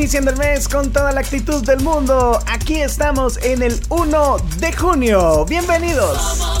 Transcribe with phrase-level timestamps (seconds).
[0.00, 4.72] Iniciando el mes con toda la actitud del mundo, aquí estamos en el 1 de
[4.72, 5.44] junio.
[5.44, 6.59] Bienvenidos.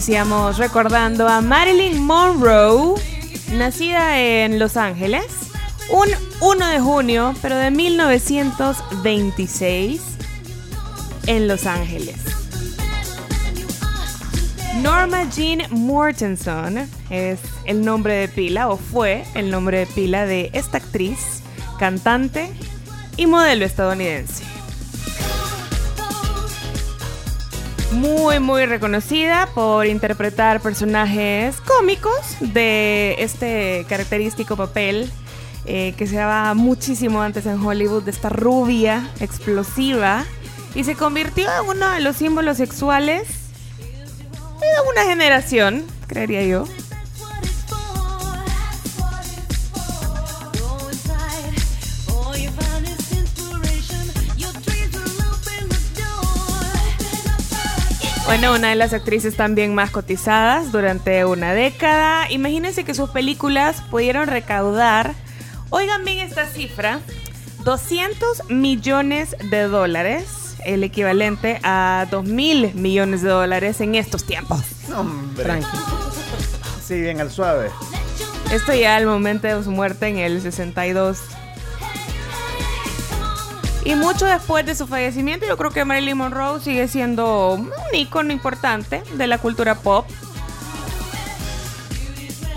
[0.00, 2.98] Iniciamos recordando a Marilyn Monroe,
[3.52, 5.26] nacida en Los Ángeles,
[5.90, 6.08] un
[6.40, 10.00] 1 de junio, pero de 1926,
[11.26, 12.16] en Los Ángeles.
[14.82, 16.78] Norma Jean Mortenson
[17.10, 21.42] es el nombre de pila, o fue el nombre de pila de esta actriz,
[21.78, 22.50] cantante
[23.18, 24.49] y modelo estadounidense.
[28.00, 35.10] Muy muy reconocida por interpretar personajes cómicos de este característico papel
[35.66, 40.24] eh, que se daba muchísimo antes en Hollywood de esta rubia explosiva
[40.74, 43.28] y se convirtió en uno de los símbolos sexuales
[43.78, 46.64] de una generación, creería yo.
[58.30, 62.30] Bueno, una de las actrices también más cotizadas durante una década.
[62.30, 65.16] Imagínense que sus películas pudieron recaudar,
[65.70, 67.00] oigan bien esta cifra,
[67.64, 74.60] 200 millones de dólares, el equivalente a 2 mil millones de dólares en estos tiempos.
[74.96, 75.62] Hombre.
[76.86, 77.70] Sí, bien al suave.
[78.52, 81.18] Esto ya al momento de su muerte en el 62.
[83.84, 88.32] Y mucho después de su fallecimiento, yo creo que Marilyn Monroe sigue siendo un icono
[88.32, 90.06] importante de la cultura pop.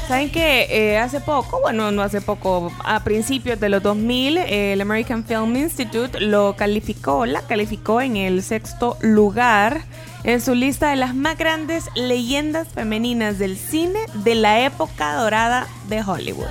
[0.07, 4.73] Saben que eh, hace poco, bueno, no hace poco, a principios de los 2000, eh,
[4.73, 9.85] el American Film Institute lo calificó, la calificó en el sexto lugar
[10.25, 15.67] en su lista de las más grandes leyendas femeninas del cine de la época dorada
[15.87, 16.47] de Hollywood.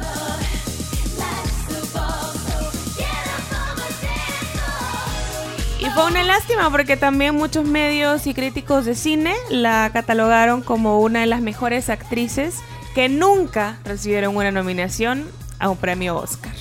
[5.94, 11.20] Fue una lástima porque también muchos medios y críticos de cine la catalogaron como una
[11.20, 12.56] de las mejores actrices
[12.94, 15.26] que nunca recibieron una nominación
[15.58, 16.54] a un premio Oscar.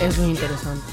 [0.00, 0.84] Eso es interesante.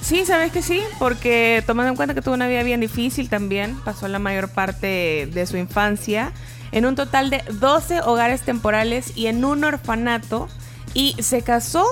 [0.00, 3.76] Sí, sabes que sí, porque tomando en cuenta que tuvo una vida bien difícil también,
[3.84, 6.32] pasó la mayor parte de su infancia
[6.72, 10.48] en un total de 12 hogares temporales y en un orfanato
[10.94, 11.86] y se casó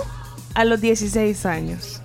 [0.54, 2.03] a los 16 años.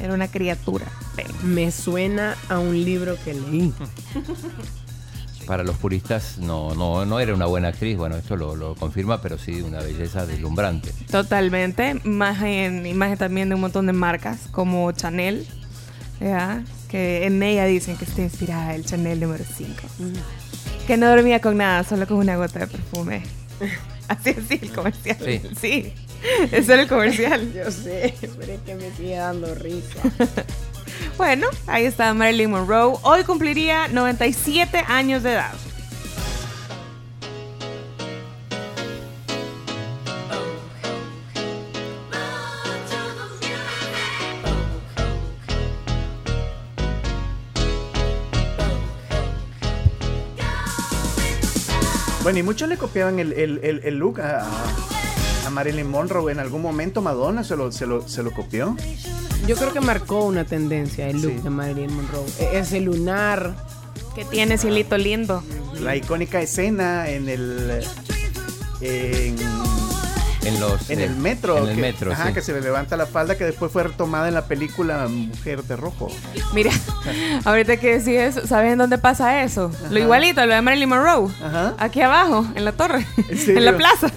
[0.00, 0.86] Era una criatura.
[1.16, 1.26] Ven.
[1.42, 3.72] Me suena a un libro que leí.
[5.46, 9.20] Para los puristas no, no, no era una buena actriz, bueno, esto lo, lo confirma,
[9.20, 10.90] pero sí una belleza deslumbrante.
[11.10, 12.00] Totalmente.
[12.04, 15.46] Imagen, imagen también de un montón de marcas como Chanel,
[16.18, 16.64] ¿ya?
[16.94, 19.74] que en ella dicen que está inspirada el Chanel número 5.
[20.86, 23.24] Que no dormía con nada, solo con una gota de perfume.
[24.06, 25.16] Así es el comercial.
[25.24, 25.42] Sí.
[25.60, 25.92] Sí.
[26.52, 27.52] Ese era el comercial.
[27.54, 30.00] Yo sé, pero es que me sigue dando risa.
[31.16, 32.96] Bueno, ahí está Marilyn Monroe.
[33.02, 35.52] Hoy cumpliría 97 años de edad.
[52.22, 54.93] Bueno, y muchos le copiaban el, el- el- el look a, a
[55.54, 56.30] Marilyn Monroe.
[56.32, 58.76] En algún momento Madonna se lo, se lo, se lo copió.
[59.46, 61.40] Yo creo que marcó una tendencia el look Sí.
[61.42, 62.24] de Marilyn Monroe.
[62.40, 63.54] E- Ese lunar.
[64.14, 65.42] Que tiene cielito lindo.
[65.80, 67.82] La icónica escena en el.
[68.80, 69.36] En,
[70.44, 71.58] En los en eh, el metro.
[71.58, 72.34] En el que, metro, ajá, sí.
[72.34, 75.76] que se le levanta la falda, que después fue retomada en la película Mujer de
[75.76, 76.08] Rojo.
[76.52, 76.70] Mira,
[77.44, 79.70] ahorita que decís eso, ¿sabes en dónde pasa eso?
[79.90, 81.30] Lo igualito, lo de Marilyn Monroe.
[81.42, 81.74] Ajá.
[81.78, 84.10] Aquí abajo, en la torre, ¿En la plaza.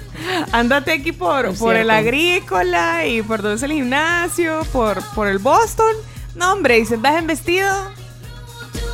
[0.51, 5.27] Andate aquí por, Es por el agrícola y por donde es el gimnasio, por, por
[5.27, 5.93] el Boston.
[6.35, 7.69] No, hombre, y andas en vestido,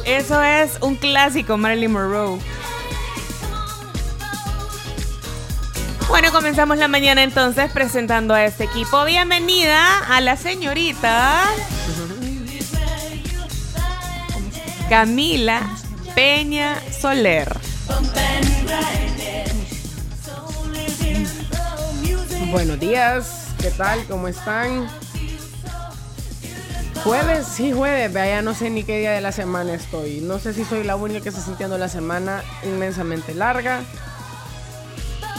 [0.06, 2.40] eso es un clásico, Marilyn Monroe.
[6.08, 9.04] Bueno, comenzamos la mañana entonces presentando a este equipo.
[9.06, 11.44] Bienvenida a la señorita
[14.90, 15.62] Camila
[16.14, 17.58] Peña Soler.
[22.52, 24.06] Buenos días, ¿qué tal?
[24.06, 24.88] ¿Cómo están?
[27.04, 30.22] Jueves, sí, jueves, vea, ya no sé ni qué día de la semana estoy.
[30.22, 33.82] No sé si soy la única que está sintiendo la semana inmensamente larga.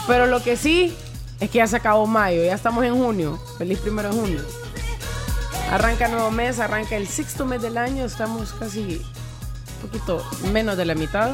[0.07, 0.95] Pero lo que sí
[1.39, 3.39] es que ya se acabó mayo, ya estamos en junio.
[3.57, 4.41] Feliz primero de junio.
[5.71, 9.01] Arranca nuevo mes, arranca el sexto mes del año, estamos casi
[9.75, 10.23] un poquito
[10.53, 11.31] menos de la mitad.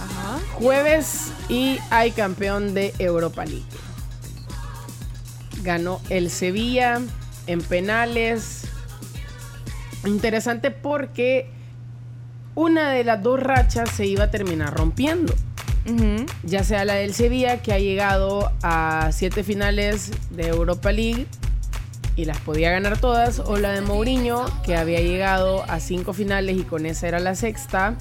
[0.00, 0.38] Ajá.
[0.54, 3.64] Jueves y hay campeón de Europa League.
[5.62, 7.00] Ganó el Sevilla
[7.46, 8.62] en penales.
[10.04, 11.48] Interesante porque
[12.54, 15.32] una de las dos rachas se iba a terminar rompiendo.
[16.44, 21.26] Ya sea la del Sevilla, que ha llegado a siete finales de Europa League
[22.16, 26.56] y las podía ganar todas, o la de Mourinho, que había llegado a cinco finales
[26.56, 27.96] y con esa era la sexta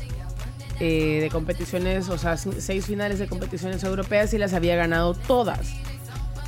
[0.80, 5.74] eh, de competiciones, o sea, seis finales de competiciones europeas y las había ganado todas.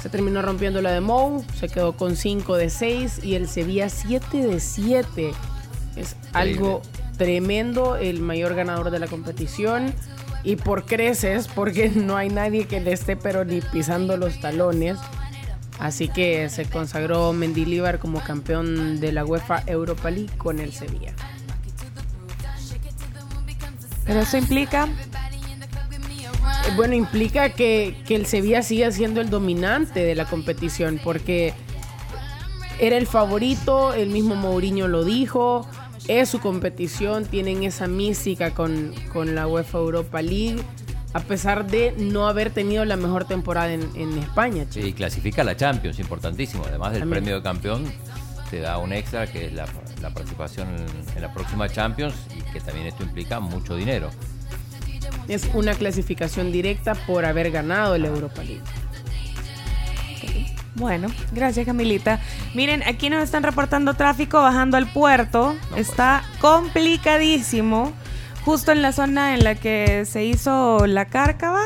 [0.02, 3.90] Se terminó rompiendo la de Mou, se quedó con 5 de 6 y el Sevilla
[3.90, 5.32] 7 de 7.
[5.96, 6.84] Es algo
[7.18, 9.96] tremendo, el mayor ganador de la competición.
[10.46, 14.98] Y por creces, porque no hay nadie que le esté pero ni pisando los talones.
[15.80, 21.14] Así que se consagró Mendilibar como campeón de la UEFA Europa League con el Sevilla.
[24.06, 24.88] Pero eso implica
[26.68, 31.54] Eh, Bueno, implica que, que el Sevilla siga siendo el dominante de la competición porque
[32.80, 35.68] era el favorito, el mismo Mourinho lo dijo,
[36.08, 40.62] es su competición, tienen esa mística con, con la UEFA Europa League,
[41.14, 44.66] a pesar de no haber tenido la mejor temporada en, en España.
[44.70, 44.82] che.
[44.82, 46.66] Sí, clasifica a la Champions, importantísimo.
[46.68, 47.24] Además del También.
[47.24, 47.86] premio de campeón,
[48.50, 49.66] te da un extra que es la,
[50.02, 50.86] la participación en,
[51.16, 54.10] en la próxima Champions y que también esto implica mucho dinero.
[55.28, 58.62] Es una clasificación directa por haber ganado la Europa League.
[60.76, 62.20] Bueno, gracias Camilita.
[62.54, 65.56] Miren, aquí nos están reportando tráfico bajando al puerto.
[65.78, 67.94] Está complicadísimo.
[68.44, 71.62] Justo en la zona en la que se hizo la cárcava.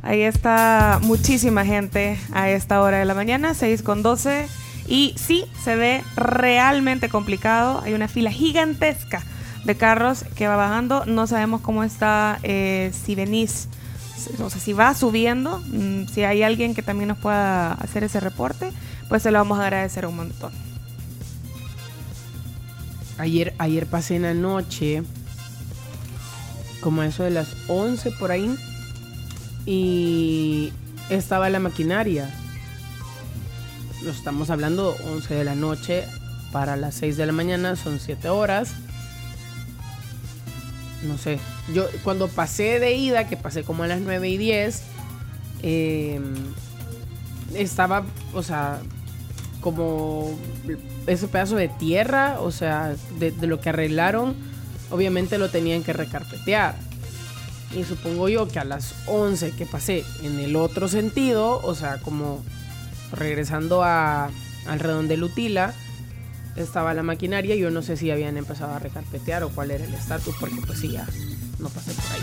[0.00, 4.48] Ahí está muchísima gente a esta hora de la mañana, 6 con 12.
[4.86, 7.82] Y sí, se ve realmente complicado.
[7.84, 9.22] Hay una fila gigantesca
[9.64, 11.04] de carros que va bajando.
[11.04, 13.68] No sabemos cómo está, eh, si venís
[14.40, 18.20] o sea, si va subiendo, mm, si hay alguien que también nos pueda hacer ese
[18.20, 18.72] reporte,
[19.08, 20.52] pues se lo vamos a agradecer un montón.
[23.18, 25.02] Ayer, ayer pasé en la noche,
[26.80, 28.54] como eso de las 11 por ahí,
[29.66, 30.72] y
[31.10, 32.32] estaba la maquinaria.
[34.04, 36.04] Lo estamos hablando 11 de la noche
[36.52, 38.74] para las 6 de la mañana, son 7 horas.
[41.02, 41.38] No sé,
[41.72, 44.82] yo cuando pasé de ida, que pasé como a las 9 y 10,
[45.62, 46.20] eh,
[47.54, 48.80] estaba, o sea,
[49.60, 50.36] como
[51.06, 54.34] ese pedazo de tierra, o sea, de, de lo que arreglaron,
[54.90, 56.74] obviamente lo tenían que recarpetear.
[57.76, 61.98] Y supongo yo que a las 11 que pasé en el otro sentido, o sea,
[61.98, 62.42] como
[63.12, 64.30] regresando a,
[64.66, 65.74] al redondel Utila,
[66.62, 67.54] estaba la maquinaria.
[67.56, 70.80] Yo no sé si habían empezado a recarpetear o cuál era el estatus, porque pues
[70.80, 71.06] sí, ya
[71.58, 72.22] no pasé por ahí.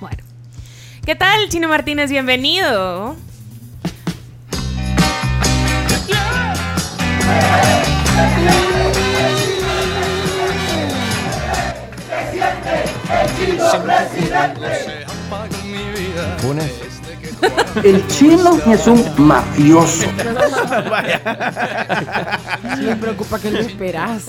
[0.00, 0.22] Bueno.
[1.04, 2.10] ¿Qué tal, Chino Martínez?
[2.10, 3.16] Bienvenido.
[16.38, 16.93] Funes.
[17.82, 20.06] El chino es un mafioso.
[22.80, 24.26] Me preocupa que no esperas.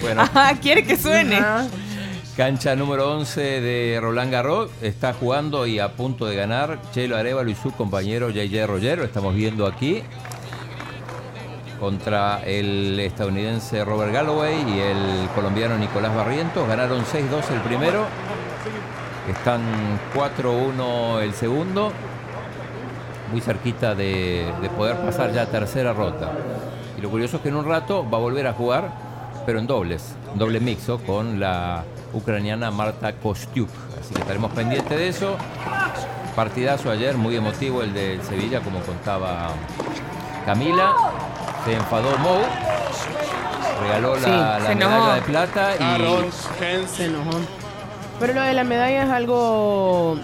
[0.00, 1.42] Bueno, Ah, quiere que suene.
[2.36, 4.70] Cancha número 11 de Roland Garros.
[4.82, 8.98] Está jugando y a punto de ganar Chelo Arevalo y su compañero JJ Roger.
[8.98, 10.02] Lo estamos viendo aquí.
[11.80, 16.66] Contra el estadounidense Robert Galloway y el colombiano Nicolás Barrientos.
[16.68, 18.06] Ganaron 6-2 el primero.
[19.28, 19.60] Están
[20.14, 21.92] 4-1 el segundo.
[23.32, 26.30] Muy cerquita de, de poder pasar ya a tercera ronda.
[26.96, 28.90] Y lo curioso es que en un rato va a volver a jugar,
[29.44, 31.82] pero en dobles, en doble mixo con la
[32.14, 33.68] ucraniana Marta Kostiuk.
[34.00, 35.36] Así que estaremos pendientes de eso.
[36.36, 39.48] Partidazo ayer, muy emotivo el de Sevilla, como contaba
[40.44, 40.94] Camila.
[41.64, 42.38] Se enfadó Mou,
[43.82, 45.14] regaló la, Sí, la medalla enojó.
[45.14, 47.38] de plata y Se enojó.
[48.18, 50.18] Pero lo de la medalla es algo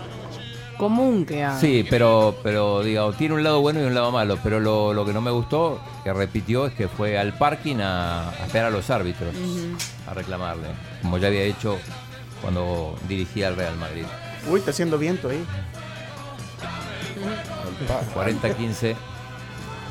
[0.78, 1.60] común que haga.
[1.60, 4.38] Sí, pero, pero digo, tiene un lado bueno y un lado malo.
[4.42, 8.30] Pero lo, lo que no me gustó, que repitió, es que fue al parking a,
[8.30, 9.34] a esperar a los árbitros,
[10.08, 10.68] a reclamarle,
[11.02, 11.78] como ya había hecho
[12.40, 14.04] cuando dirigía al Real Madrid.
[14.48, 15.44] Uy, está haciendo viento ahí.
[18.14, 18.94] 40-15,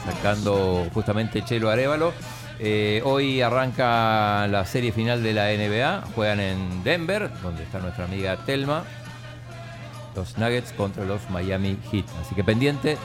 [0.06, 2.14] sacando justamente Chelo Arevalo.
[2.64, 6.04] Eh, hoy arranca la serie final de la NBA.
[6.14, 8.84] Juegan en Denver, donde está nuestra amiga Telma.
[10.16, 12.06] Los Nuggets contra los Miami Heat.
[12.22, 13.00] Así que pendiente,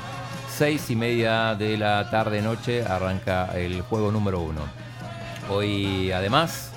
[0.54, 4.60] seis y media de la tarde noche arranca el juego número uno.
[5.48, 6.72] Hoy además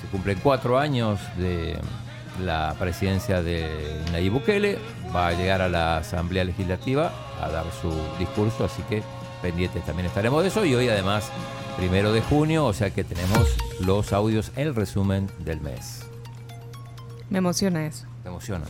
[0.00, 1.78] se cumplen cuatro años de
[2.44, 4.78] la presidencia de Nayib Bukele.
[5.14, 9.00] Va a llegar a la Asamblea Legislativa a dar su discurso, así que
[9.42, 10.64] pendientes también estaremos de eso.
[10.64, 11.30] Y hoy además,
[11.76, 13.48] primero de junio, o sea que tenemos
[13.80, 16.02] los audios, el resumen del mes.
[17.28, 18.06] Me emociona eso.
[18.24, 18.64] Me emociona.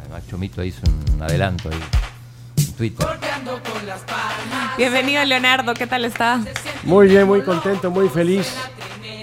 [0.00, 0.80] Además, Chomito hizo
[1.14, 1.80] un adelanto ahí
[2.56, 3.06] en Twitter.
[4.76, 5.74] Bienvenido, Leonardo.
[5.74, 6.40] ¿Qué tal está?
[6.84, 8.52] Muy bien, muy contento, muy feliz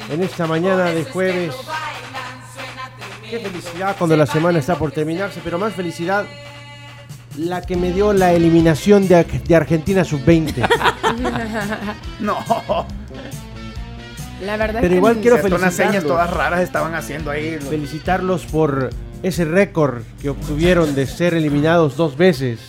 [0.10, 1.56] en esta mañana de jueves.
[3.30, 6.26] Qué felicidad cuando la semana está por terminarse, pero más felicidad
[7.38, 10.68] la que me dio la eliminación de, de Argentina sub-20.
[12.20, 12.38] No.
[14.42, 16.26] La verdad Pero es que igual quiero Cierto, unas señas felicitarlos.
[16.26, 17.58] todas raras estaban haciendo ahí.
[17.60, 18.92] Felicitarlos por
[19.24, 22.60] ese récord que obtuvieron de ser eliminados dos veces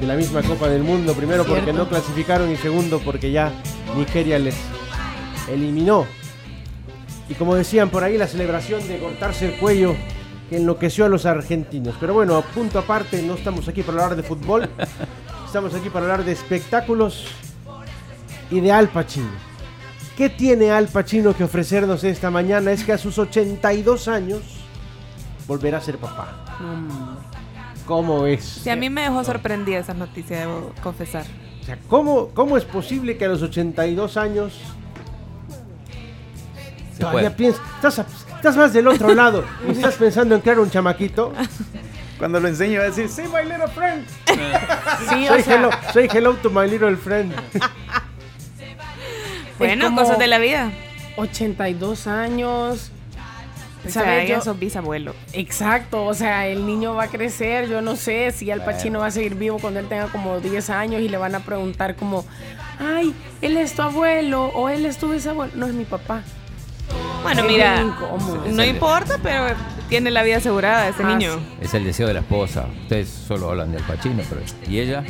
[0.00, 1.14] de la misma Copa del Mundo.
[1.14, 3.52] Primero porque no clasificaron y segundo porque ya
[3.96, 4.54] Nigeria les
[5.50, 6.06] eliminó.
[7.28, 9.96] Y como decían por ahí, la celebración de cortarse el cuello
[10.50, 11.96] que enloqueció a los argentinos.
[11.98, 14.68] Pero bueno, punto aparte, no estamos aquí para hablar de fútbol.
[15.46, 17.28] Estamos aquí para hablar de espectáculos
[18.54, 19.30] y de Al Pacino.
[20.16, 22.70] ¿Qué tiene Al Pacino que ofrecernos esta mañana?
[22.70, 24.42] Es que a sus 82 años
[25.48, 26.56] volverá a ser papá.
[27.84, 28.44] ¿Cómo es?
[28.44, 31.24] Sí, a mí me dejó sorprendida esa noticia, debo confesar.
[31.60, 34.60] O sea, ¿cómo, ¿cómo es posible que a los 82 años
[36.92, 37.30] Se todavía puede.
[37.32, 38.06] piensas, estás,
[38.36, 41.32] estás más del otro lado y estás pensando en crear un chamaquito?
[42.20, 44.06] Cuando lo enseño va a decir, sí, my little friend.
[45.08, 47.34] Sí, Soy o sea, hello, soy hello to my little friend.
[49.58, 50.70] Bueno, cosas de la vida.
[51.16, 52.90] 82 años.
[53.86, 54.28] O sea, ¿Sabes?
[54.30, 55.14] Yo- sos bisabuelo.
[55.34, 59.06] Exacto, o sea, el niño va a crecer, yo no sé si Al Pacino va
[59.08, 62.24] a seguir vivo cuando él tenga como 10 años y le van a preguntar como,
[62.80, 65.52] ay, él es tu abuelo o él es tu bisabuelo.
[65.54, 66.22] No es mi papá.
[67.22, 67.82] Bueno, mira,
[68.50, 69.54] no importa, pero
[69.94, 71.38] tiene la vida asegurada ese Ah, niño.
[71.60, 72.66] Es el deseo de la esposa.
[72.82, 75.04] Ustedes solo hablan del Pachino, pero ¿y ella?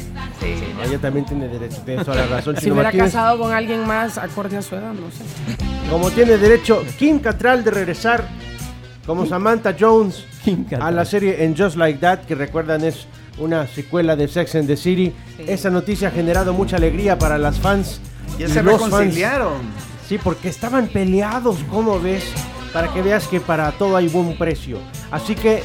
[0.85, 2.55] Ella también tiene derecho, tienes toda la razón.
[2.61, 3.07] Si hubiera Martínez.
[3.07, 5.25] casado con alguien más acorde a su edad, no sé.
[5.88, 8.29] Como tiene derecho Kim Cattrall de regresar
[9.07, 10.26] como Samantha Jones
[10.79, 13.07] a la serie en Just Like That, que recuerdan es
[13.38, 15.14] una secuela de Sex and the City.
[15.38, 18.03] Esa noticia ha generado mucha alegría para las fans.
[18.38, 18.93] Ya y se los fans.
[18.93, 19.55] reconciliaron.
[20.07, 22.25] Sí, porque estaban peleados, ¿cómo ves?
[22.75, 24.78] Para que veas que para todo hay buen precio.
[25.11, 25.62] Así que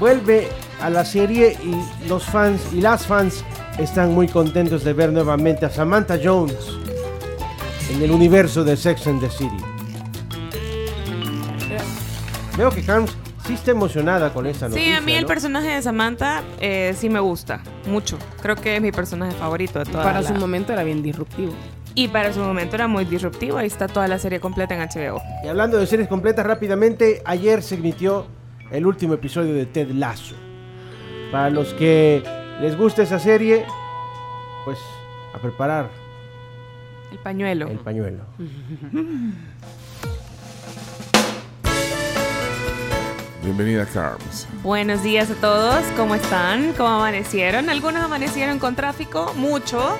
[0.00, 0.48] vuelve
[0.80, 3.44] a la serie y los fans y las fans
[3.78, 6.56] están muy contentos de ver nuevamente a Samantha Jones
[7.90, 9.56] en el universo de Sex and the City.
[12.56, 13.10] Veo que Hans
[13.46, 14.96] sí está emocionada con esta Sí, noticia.
[14.98, 15.28] a mí el ¿no?
[15.28, 18.16] personaje de Samantha eh, sí me gusta mucho.
[18.40, 21.52] Creo que es mi personaje favorito de toda Para la- su momento era bien disruptivo.
[21.98, 23.56] Y para su momento era muy disruptivo.
[23.56, 25.22] Ahí está toda la serie completa en HBO.
[25.42, 28.26] Y hablando de series completas rápidamente, ayer se emitió
[28.70, 30.34] el último episodio de Ted Lasso.
[31.32, 32.22] Para los que
[32.60, 33.64] les gusta esa serie,
[34.66, 34.78] pues
[35.34, 35.88] a preparar
[37.10, 37.66] El pañuelo.
[37.68, 38.24] el pañuelo.
[43.42, 44.46] Bienvenida, Carms.
[44.62, 46.72] Buenos días a todos, ¿cómo están?
[46.72, 47.70] ¿Cómo amanecieron?
[47.70, 49.96] Algunos amanecieron con tráfico, mucho.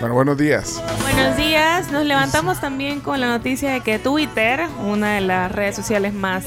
[0.00, 0.82] Bueno, buenos días.
[1.02, 5.76] Buenos días, nos levantamos también con la noticia de que Twitter, una de las redes
[5.76, 6.44] sociales más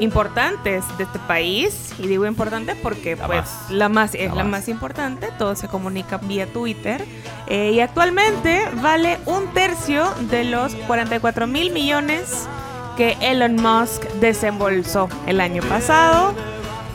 [0.00, 3.70] importantes de este país, y digo importante porque La pues más.
[3.70, 4.50] la más es La la, más.
[4.62, 7.04] más importante, todo se comunica vía Twitter,
[7.46, 12.48] eh, y actualmente vale un tercio de los 44 mil millones
[12.96, 16.34] que Elon Musk desembolsó el año pasado.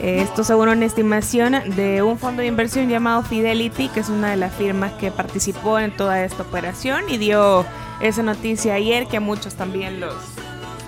[0.06, 4.36] Esto según una estimación de un fondo de inversión llamado Fidelity, que es una de
[4.38, 7.66] las firmas que participó en toda esta operación y dio
[8.02, 10.14] esa noticia ayer que a muchos también los,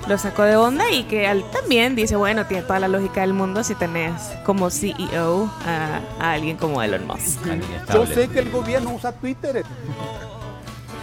[0.07, 3.33] los sacó de onda y que al- también dice, bueno, tiene toda la lógica del
[3.33, 4.13] mundo si tenés
[4.45, 7.43] como CEO a, a alguien como Elon Musk.
[7.91, 9.63] Yo sé que el gobierno usa Twitter.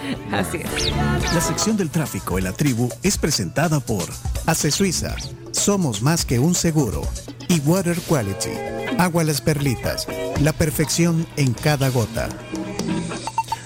[0.32, 0.92] Así es.
[1.34, 4.04] La sección del tráfico en la tribu es presentada por
[4.46, 5.14] Ace Suiza.
[5.52, 7.02] Somos más que un seguro.
[7.48, 8.50] Y Water Quality.
[8.98, 10.06] Agua Las Perlitas.
[10.40, 12.28] La perfección en cada gota.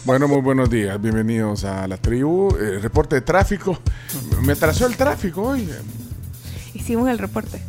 [0.05, 1.01] Bueno, muy buenos días.
[1.01, 2.49] Bienvenidos a la tribu.
[2.57, 3.79] Eh, reporte de tráfico.
[4.43, 5.69] Me atrasó el tráfico hoy.
[6.75, 7.61] Hicimos el reporte.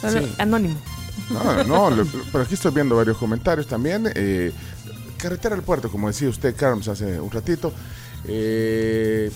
[0.00, 0.34] Solo Sí.
[0.38, 0.76] Anónimo.
[1.30, 4.10] No, no, lo- pero aquí estoy viendo varios comentarios también.
[4.14, 4.52] Eh,
[5.16, 7.72] carretera al puerto, como decía usted, Carms, hace un ratito.
[8.26, 9.30] Eh,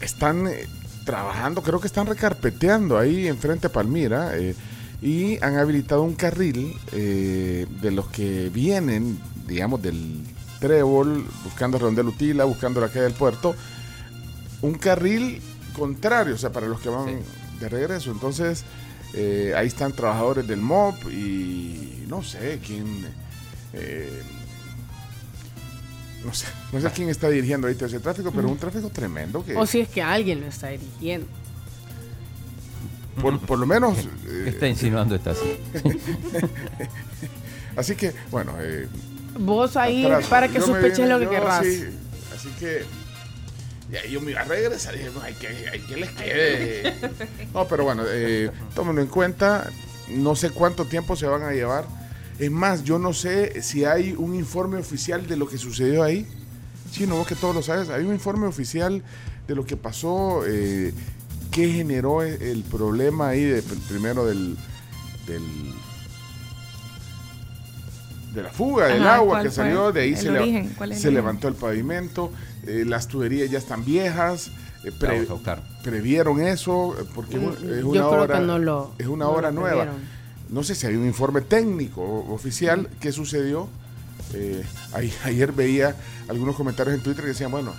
[0.00, 0.66] están eh,
[1.04, 4.36] trabajando, creo que están recarpeteando ahí enfrente a Palmira.
[4.36, 4.54] eh,
[5.02, 10.22] y han habilitado un carril eh, de los que vienen, digamos, del
[10.58, 13.54] Trébol, buscando Redondel Utila, buscando la calle del puerto.
[14.62, 15.42] Un carril
[15.74, 17.14] contrario, o sea, para los que van Sí.
[17.60, 18.10] de regreso.
[18.10, 18.64] Entonces,
[19.12, 22.86] eh, ahí están trabajadores del MOP y no sé quién.
[26.24, 29.56] No sé, no sé quién está dirigiendo ahorita ese tráfico, pero un tráfico tremendo que
[29.56, 31.26] O si es que alguien lo está dirigiendo.
[33.20, 33.96] por, por lo menos.
[34.24, 35.58] ¿Qué eh, está insinuando esta así?
[37.76, 38.52] así que, bueno.
[38.60, 38.88] eh,
[39.38, 40.26] Vos ahí atrás.
[40.28, 41.64] para que sospeches vine- lo que yo querrás.
[41.64, 41.84] sí,
[42.34, 42.84] así que.
[43.92, 46.10] Y ahí yo me iba a regresar y dije, no, hay que, hay que les
[46.10, 46.94] quede.
[47.54, 49.70] No, pero bueno, eh, tómenlo en cuenta.
[50.08, 51.84] No sé cuánto tiempo se van a llevar.
[52.38, 56.26] Es más, yo no sé si hay un informe oficial de lo que sucedió ahí.
[56.90, 57.88] Sí, no, vos que todos lo sabes.
[57.88, 59.02] Hay un informe oficial
[59.48, 60.92] de lo que pasó, eh,
[61.50, 64.56] qué generó e- el problema ahí, de, primero del,
[65.26, 65.42] del
[68.34, 70.74] de la fuga del Ajá, agua ¿cuál que salió, de ahí se, origen?
[70.76, 72.30] ¿Cuál es el se levantó el pavimento,
[72.66, 74.50] eh, las tuberías ya están viejas,
[74.84, 75.26] eh, pre-
[75.82, 78.92] previeron eso, eh, porque es un- es Yo una creo obra, que no lo.
[78.98, 79.84] es una no lo obra nueva.
[79.84, 80.15] previeron.
[80.48, 83.68] No sé si hay un informe técnico o- oficial qué sucedió.
[84.34, 85.94] Eh, ahí- ayer veía
[86.28, 87.72] algunos comentarios en Twitter que decían, bueno,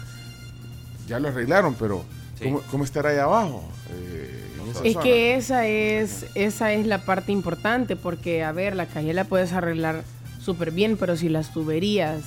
[1.08, 2.03] ya lo arreglaron, pero
[2.38, 2.43] Sí.
[2.45, 3.63] ¿cómo, cómo estará ahí abajo?
[3.91, 4.43] Eh,
[4.84, 5.03] Es zona?
[5.03, 9.53] que esa es, esa es la parte importante, porque, a ver, la calle la puedes
[9.53, 10.03] arreglar
[10.41, 12.21] súper bien, pero si las tuberías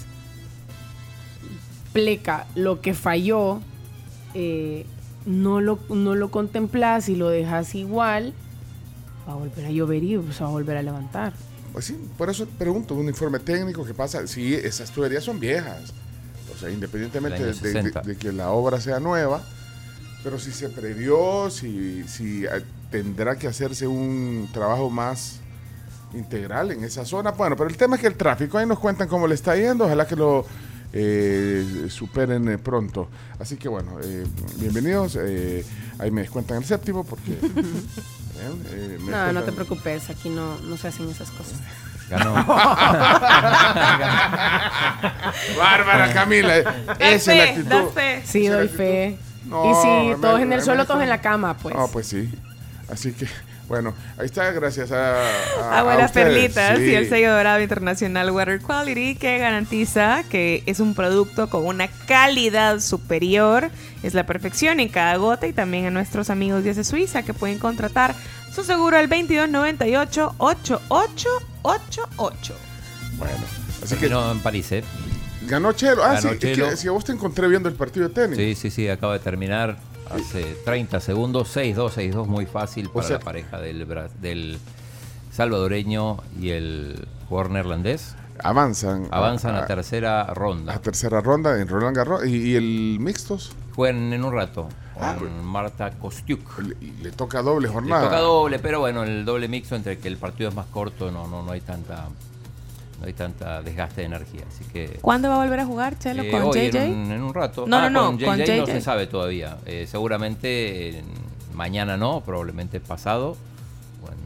[1.92, 3.60] pleca lo que falló,
[4.34, 4.86] eh,
[5.26, 8.32] no, lo, no lo contemplas y lo dejas igual,
[9.30, 11.32] va a volver a llover y se va a volver a levantar.
[11.72, 15.92] Pues sí, por eso pregunto, un informe técnico que pasa, si esas tuberías son viejas,
[16.54, 18.00] o sea, independientemente de, de- 60.
[18.02, 19.42] de que la obra sea nueva,
[20.24, 22.48] pero si se previó, si, si eh,
[22.90, 25.38] tendrá que hacerse un trabajo más
[26.12, 27.30] integral en esa zona.
[27.30, 29.84] Bueno, pero el tema es que el tráfico, ahí nos cuentan cómo le está yendo,
[29.84, 30.44] ojalá que lo
[30.92, 33.08] eh, superen eh, pronto.
[33.38, 34.26] Así que bueno, eh,
[34.58, 35.64] bienvenidos, eh,
[36.00, 37.38] ahí me descuentan el séptimo porque...
[38.40, 41.54] eh, me No, no te preocupes, aquí no, no se hacen esas cosas.
[42.08, 42.34] Ganó.
[45.58, 46.56] Bárbara Camila,
[46.98, 47.68] esa es la fe, actitud.
[47.70, 48.22] da fe.
[48.24, 49.16] Sí, doy fe.
[49.44, 51.74] No, y si me- todos en el suelo, todos en la cama, pues.
[51.78, 52.30] Ah, pues sí.
[52.90, 53.26] Así que,
[53.70, 55.14] bueno, ahí está, gracias a.
[55.70, 56.10] a- a ustedes.
[56.12, 56.84] perlitas Sí.
[56.86, 61.86] y el sello dorado internacional Water Quality que garantiza que es un producto con una
[62.06, 63.70] calidad superior.
[64.02, 67.58] Es la perfección en cada gota y también a nuestros amigos de Suiza que pueden
[67.58, 68.14] contratar
[68.52, 72.54] su seguro al 2298 8888.
[73.18, 73.34] Bueno,
[73.84, 74.82] así que no en París, ¿eh?
[75.46, 76.02] Ganó Chelo.
[76.04, 78.36] Ah, Ganó sí, es que si a vos te encontré viendo el partido de tenis.
[78.36, 79.76] Sí, sí, sí, acaba de terminar
[80.10, 81.54] hace 30 segundos.
[81.56, 83.86] 6-2, 6-2, muy fácil para sea- la pareja del,
[84.20, 84.58] del
[85.32, 88.14] salvadoreño y el jugador neerlandés.
[88.42, 89.06] Avanzan.
[89.10, 90.78] Avanzan a, a, tercera a ronda.
[90.78, 92.24] tercera ronda en Roland Garros.
[92.26, 93.52] ¿Y, y el mixtos?
[93.76, 95.30] Juegan en un rato con Ah, pues.
[95.42, 96.58] Marta Kostiuk.
[96.58, 98.04] Le, le toca doble Le jornada.
[98.04, 101.26] toca doble, pero bueno, el doble mixto entre que el partido es más corto, no,
[101.28, 102.08] no, no hay tanta
[103.04, 104.42] hay tanta desgaste de energía.
[104.48, 106.76] Así que ¿Cuándo va a volver a jugar Chelo eh, con hoy JJ?
[106.84, 107.66] En, un, en un rato.
[107.66, 108.66] No, Ah, no, no, con JJ, con no JJ.
[108.72, 109.56] se sabe todavía.
[109.66, 111.02] Eh, seguramente
[111.54, 113.30] mañana no, probablemente pasado
[114.02, 114.18] o en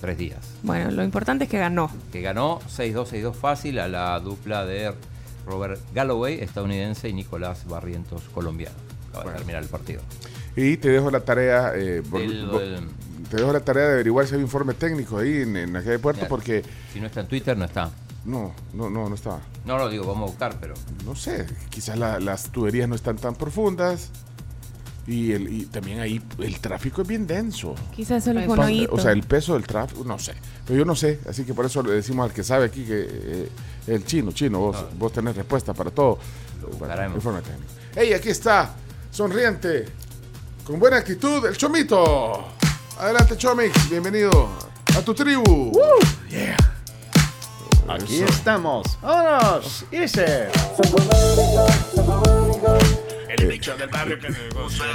[0.00, 0.38] tres días.
[0.62, 1.90] Bueno, lo importante es que ganó.
[2.12, 4.92] Que ganó 6-2, 6-2 fácil a la dupla de
[5.46, 8.74] Robert Galloway, estadounidense, y Nicolás Barrientos, colombiano.
[9.10, 10.00] Acaba de terminar el partido.
[10.56, 11.72] Y te dejo la tarea.
[11.76, 12.02] eh,
[13.30, 16.22] te dejo la tarea de averiguar si hay informe técnico ahí en, en aquel puerto
[16.22, 16.28] Ya.
[16.28, 17.90] porque Si no está en Twitter, no está.
[18.26, 19.40] No, no, no, no estaba.
[19.64, 23.16] No lo digo, vamos a buscar, pero No sé, quizás la- las tuberías no están
[23.16, 24.10] tan profundas
[25.06, 27.74] y, el, y también ahí el tráfico es bien denso.
[27.94, 30.34] Quizás solo fue un O sea, el peso del tráfico, no sé.
[30.66, 33.06] Pero yo no sé, así que por eso le decimos al que sabe aquí que
[33.08, 33.48] eh,
[33.86, 36.18] el chino, chino, vos, vos tenés respuesta para todo.
[36.78, 37.16] Buscaremos.
[37.16, 37.70] informe técnico.
[37.94, 38.74] ¡Ey, aquí está!
[39.12, 39.86] Sonriente,
[40.64, 42.48] con buena actitud, el Chomito.
[42.98, 44.48] Adelante, Chomix, bienvenido
[44.96, 45.70] a tu tribu.
[47.88, 48.24] Aquí Eso.
[48.26, 48.98] estamos.
[49.00, 49.84] ¡Vámonos!
[49.92, 50.48] ¡Irse!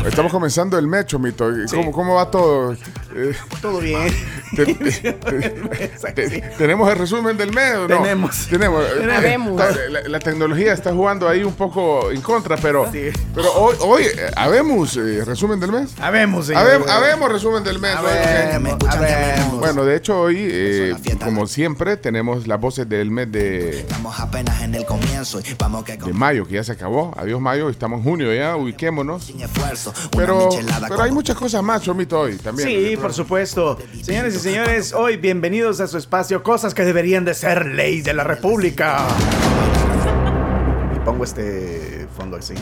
[0.06, 1.50] Estamos comenzando el mes, Chomito.
[1.70, 2.76] ¿Cómo, cómo va todo?
[3.16, 4.08] Eh, Todo bien.
[4.56, 5.14] te- te-
[6.14, 8.02] te- ¿Tenemos el resumen del mes o no?
[8.02, 8.48] Tenemos.
[8.48, 8.84] Tenemos.
[8.86, 9.62] Eh, Habemos.
[9.90, 13.10] La, la tecnología está jugando ahí un poco en contra, pero, Sí.
[13.36, 15.92] pero hoy, hoy eh, habemos eh, resumen del mes.
[16.00, 16.62] Habemos, señor.
[16.64, 17.96] Habemos, habemos resumen del mes.
[17.98, 18.10] hoy, ok.
[18.26, 19.60] Habemos, habemos.
[19.60, 24.62] Bueno, de hecho hoy, eh, como siempre, tenemos las voces del mes de, Estamos apenas
[24.62, 27.14] en el comienzo y vamos que de con mayo, que ya se acabó.
[27.18, 29.24] Adiós mayo, estamos en junio ya, ubiquémonos.
[29.26, 29.94] sin esfuerzo.
[29.98, 32.68] Una Pero, michelada pero con- hay muchas cosas más, Chomito, hoy también.
[32.68, 33.78] Sí, por supuesto.
[34.02, 38.14] Señores y señores, hoy bienvenidos a su espacio Cosas que deberían de ser ley de
[38.14, 39.00] la República.
[40.96, 42.54] Y pongo este fondo así.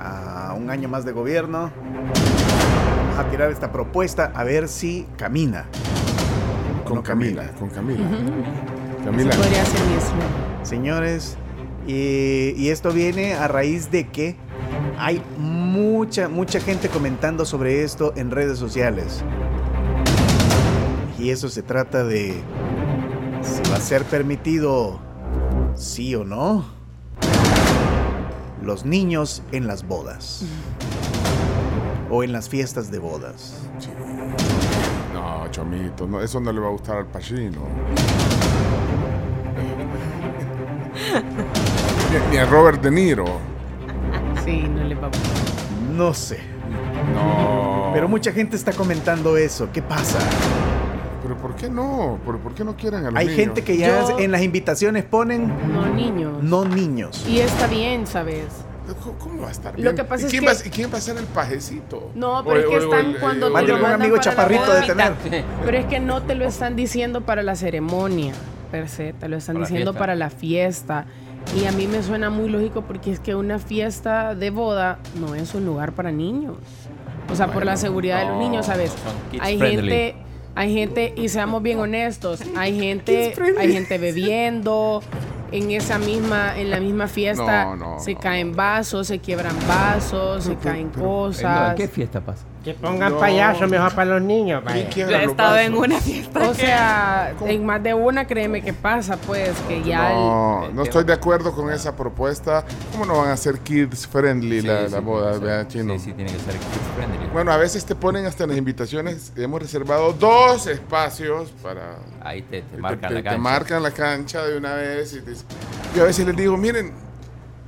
[0.00, 1.72] A un año más de gobierno.
[1.74, 5.66] Vamos a tirar esta propuesta a ver si camina.
[6.84, 7.58] Con No Camila, camina.
[7.58, 8.04] con Camila.
[9.04, 9.30] Camila.
[9.34, 10.62] podría ser mi sueño.
[10.62, 11.36] Señores,
[11.86, 14.36] y, y esto viene a raíz de que
[14.98, 19.22] hay mucha, mucha gente comentando sobre esto en redes sociales.
[21.18, 22.34] Y eso se trata de
[23.42, 25.00] si va a ser permitido,
[25.74, 26.64] sí o no,
[28.62, 30.44] los niños en las bodas.
[32.10, 33.62] O en las fiestas de bodas.
[35.12, 37.62] No, Chomito, eso no le va a gustar al Pachino.
[42.30, 43.51] ni a Robert De Niro.
[44.44, 45.32] Sí, no le va a gustar.
[45.92, 46.38] No sé.
[47.14, 47.90] No.
[47.94, 49.68] Pero mucha gente está comentando eso.
[49.72, 50.18] ¿Qué pasa?
[51.22, 52.18] Pero ¿por qué no?
[52.24, 53.40] ¿Por, por qué no quieren a los Hay niños?
[53.40, 56.42] gente que ya Yo- en las invitaciones ponen No niños.
[56.42, 57.24] no niños.
[57.28, 58.46] Y está bien, ¿sabes?
[59.04, 59.94] ¿Cómo- ¿Cómo va a estar Lo bien?
[59.96, 62.10] que pasa ¿Y es quién que- va, a- ¿Y quién va a ser el pajecito?
[62.16, 64.72] No, pero es que están cuando te Mándale lo un mandan amigo para la chaparrito
[64.74, 65.14] de boda.
[65.20, 65.44] tener.
[65.64, 68.32] Pero es que no te lo están diciendo para la ceremonia,
[68.72, 69.98] per se, te lo están Para la diciendo fiesta.
[70.00, 71.06] para la fiesta.
[71.60, 75.34] Y a mí me suena muy lógico porque es que una fiesta de boda no
[75.34, 76.56] es un lugar para niños.
[77.30, 78.92] O sea, por la seguridad de los niños, ¿sabes?
[79.40, 79.90] Hay friendly.
[79.90, 80.16] gente,
[80.54, 85.02] hay gente, y seamos bien honestos, hay gente, hay gente bebiendo.
[85.50, 89.54] En esa misma, en la misma fiesta No, no, se no, caen vasos, se quiebran
[89.68, 91.74] vasos, se caen ¿En cosas.
[91.74, 92.46] qué fiesta pasa?
[92.62, 93.18] Que pongan No.
[93.18, 94.62] payaso mejor para los niños.
[94.92, 95.10] ¿Quién vaya.
[95.10, 96.48] Yo he estado en una fiesta.
[96.48, 100.10] O sea, en más de una, créeme que pasa, pues, que ya.
[100.10, 102.64] el- No, no estoy de acuerdo con esa propuesta.
[102.92, 105.94] ¿Cómo no van a ser kids friendly Sí, la, sí, la boda, sí, vea, chino?
[105.94, 107.26] Sí, sí, tiene que ser kids friendly.
[107.32, 109.32] Bueno, a veces te ponen hasta en las invitaciones.
[109.36, 111.96] Hemos reservado dos espacios para.
[112.22, 113.38] Ahí te, te te- marcan te, la te cancha.
[113.42, 115.14] marcan la cancha de una vez.
[115.14, 115.32] Y te
[115.96, 116.92] yo a veces les digo, miren,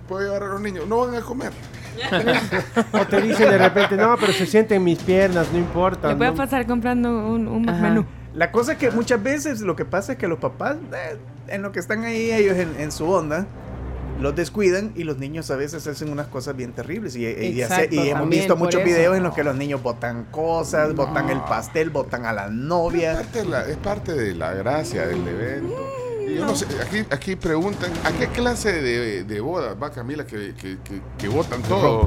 [0.08, 1.50] puedo llevar a los niños, no van a comer.
[2.92, 6.08] O te dicen de repente, no, pero se sienten mis piernas, no importa.
[6.08, 6.36] Le puede ¿no?
[6.36, 8.04] pasar comprando un, un menú.
[8.34, 11.16] La cosa es que muchas veces lo que pasa es que los papás, eh,
[11.48, 13.46] en lo que están ahí ellos en, en su onda,
[14.20, 17.14] los descuidan y los niños a veces hacen unas cosas bien terribles.
[17.16, 18.84] Y, y- y hace- y hemos visto muchos eso.
[18.88, 22.52] videos en los que los niños botan cosas, botan el pastel, botan a la Es
[22.52, 23.14] novia.
[23.14, 25.74] parte, de la, es parte de la gracia del evento.
[26.26, 30.54] Yo no sé, aquí, aquí preguntan, ¿a qué clase de, de boda va Camila que,
[30.54, 32.06] que, que, que votan todo?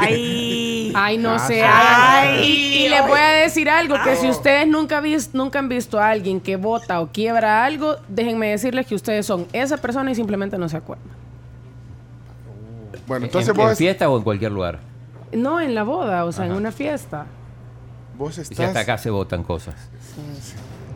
[0.00, 0.92] Ay.
[0.94, 1.54] Ay, no Ah, sé.
[1.56, 1.60] sí.
[1.64, 5.68] ay, y, y les voy a decir algo, que si ustedes nunca, vis- nunca han
[5.68, 10.10] visto a alguien que vota o quiebra algo, déjenme decirles que ustedes son esa persona
[10.10, 11.06] y simplemente no se acuerdan.
[13.06, 14.80] Bueno, entonces ¿En, vos, en fiesta o en cualquier lugar?
[15.32, 17.26] No, en la boda, o sea, en una fiesta.
[18.16, 19.74] vos Y si hasta acá se votan cosas.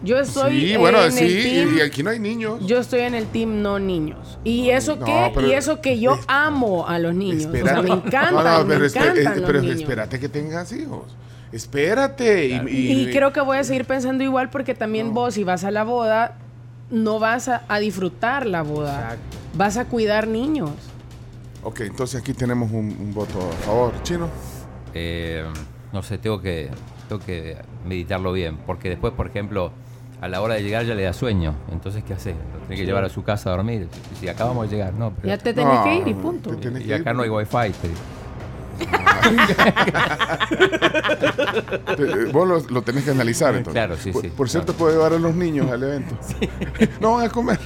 [0.05, 2.59] Yo estoy sí, en bueno, el sí, team- y, y aquí no hay niños.
[2.67, 4.39] Yo estoy en el team no niños.
[4.45, 7.47] Y eso No, que, pero- y eso que yo es- amo a los niños.
[7.47, 7.83] O sea, Espérate.
[7.89, 9.81] me encantan, No, no, pero, encantan eh, los pero niños.
[9.81, 11.17] espérate que tengas hijos.
[11.53, 12.47] Espérate.
[12.47, 15.63] y- Y, y- creo que voy a seguir pensando igual porque también vos, si vas
[15.65, 16.39] a la boda,
[16.91, 18.95] no vas a, a disfrutar la boda.
[19.03, 19.37] Exacto.
[19.55, 20.71] Vas a cuidar niños.
[21.63, 23.93] Ok, entonces aquí tenemos un, un voto a favor.
[24.03, 24.29] Chino.
[24.95, 25.45] Eh,
[25.93, 26.71] no sé, tengo que,
[27.09, 28.57] tengo que meditarlo bien.
[28.67, 29.71] Porque después, por ejemplo,
[30.23, 31.55] a la hora de llegar ya le da sueño.
[31.71, 32.35] Entonces, ¿qué haces?
[32.55, 33.89] Lo tenés que llevar a su casa a dormir.
[34.15, 35.13] Si, si acabamos de llegar, no.
[35.21, 36.51] Pero, Ya te tenés No, que ir y punto.
[36.81, 37.17] y acá ir.
[37.17, 37.73] no hay wifi.
[41.97, 43.73] Te- eh, Vos lo, lo tenés que analizar entonces.
[43.75, 44.79] Claro, sí, por, sí, Por cierto, claro.
[44.79, 46.17] puedo llevar a los niños al evento.
[47.01, 47.59] no van a comer.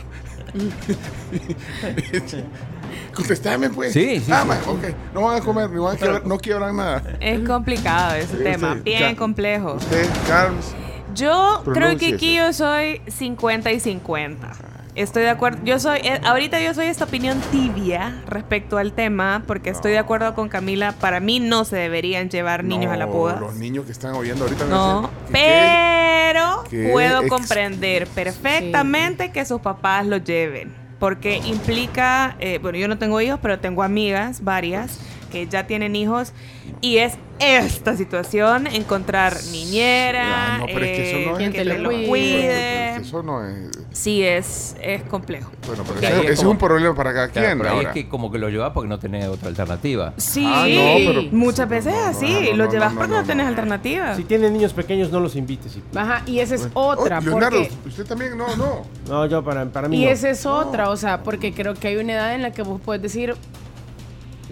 [3.14, 3.92] Contestame, pues.
[3.92, 4.48] Sí, sí, Ah, sí.
[4.48, 4.84] ma, ok.
[5.14, 7.02] No van a comer, ni van a no quiebran nada.
[7.20, 9.74] Es complicado ese Sí, tema, sí, bien complejo.
[9.74, 10.74] Usted, Carlos.
[11.16, 14.52] Yo creo que aquí yo soy 50 y 50.
[14.94, 15.58] Estoy de acuerdo.
[15.62, 19.98] Yo soy, eh, ahorita yo soy esta opinión tibia respecto al tema, porque estoy de
[19.98, 20.92] acuerdo con Camila.
[20.92, 23.40] Para mí no se deberían llevar niños a la No, boda.
[23.40, 26.32] Los niños que están oyendo ahorita No, decir, ¿qué- qué?
[26.32, 30.74] pero qué puedo comprender perfectamente que sus papás lo lleven.
[30.98, 35.96] Porque implica, eh, bueno, yo no tengo hijos, pero tengo amigas, varias, que ya tienen
[35.96, 36.32] hijos.
[36.80, 41.36] Y es esta situación, encontrar niñera, Ah, no, pero es que eso no eh, es-
[41.38, 42.06] Quien que te lo cuide.
[42.08, 42.96] cuide.
[42.96, 43.70] Eso no es.
[43.92, 45.50] Sí, es, es complejo.
[45.66, 47.58] Bueno, pero ese, es ese es como- un problema para cada Claro, quien.
[47.58, 47.88] pero ahora.
[47.88, 50.14] es que como que lo llevas porque no tenés otra alternativa.
[50.16, 52.26] Sí, Ah, no, pero- muchas veces así.
[52.32, 53.50] no, no, lo llevas no, porque no, no, tenés no.
[53.50, 54.14] alternativa.
[54.16, 55.72] Si tienen niños pequeños, no los invites.
[55.72, 57.18] si- Ajá, y esa es otra.
[57.18, 58.82] Oh, Leonardo, porque, usted también, no, no.
[59.08, 60.10] No, yo para, para mí y no.
[60.10, 62.80] esa es otra, o sea, porque creo que hay una edad en la que vos
[62.84, 63.34] puedes decir,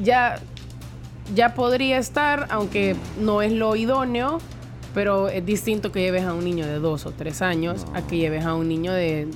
[0.03, 0.39] ya,
[1.35, 4.39] ya podría estar, aunque no es lo idóneo,
[4.95, 8.17] pero es distinto que lleves a un niño de dos o tres años a que
[8.17, 9.29] lleves a un niño de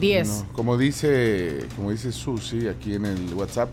[0.00, 0.44] diez.
[0.48, 3.68] No, Como dice, como dice Susi aquí en el WhatsApp,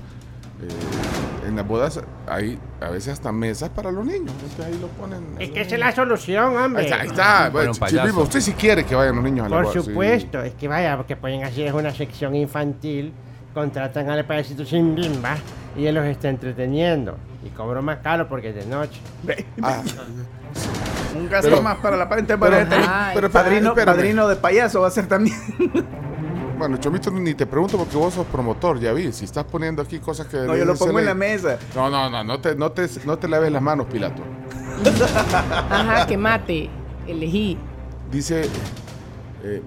[0.62, 4.32] eh, en las bodas hay a veces hasta mesas para los niños.
[4.34, 5.24] Entonces ahí lo ponen.
[5.40, 6.84] Es que esa es la solución, Ahí hombre.
[6.84, 7.50] está, ahí está.
[7.50, 7.72] Bueno.
[7.74, 9.82] Chipipo, usted si quiere que vayan los niños a la Por boda.
[9.82, 9.90] sí.
[9.90, 13.12] supuesto, es que vaya, porque pueden hacer una sección infantil,
[13.54, 15.36] contratan al payasito sin bimba
[15.76, 17.18] y él los está entreteniendo.
[17.46, 19.00] Y cobro más caro porque es de noche.
[19.62, 19.82] Ah,
[21.16, 24.88] Un gasto Pero- más para la parte pero- Ay, pero- padrino, padrino de payaso va
[24.88, 25.36] a ser también.
[26.58, 29.12] Bueno, Chomito, ni te pregunto porque vos sos promotor, ya vi.
[29.12, 30.38] Si estás poniendo aquí cosas que.
[30.38, 31.58] No, yo lo pongo en la mesa.
[31.76, 34.22] No, no, no, no te, no te, no te laves las manos, Pilato.
[35.72, 36.70] Ajá, que mate,
[37.08, 37.58] elegí.
[38.12, 38.44] Dice,
[39.44, 39.64] eh,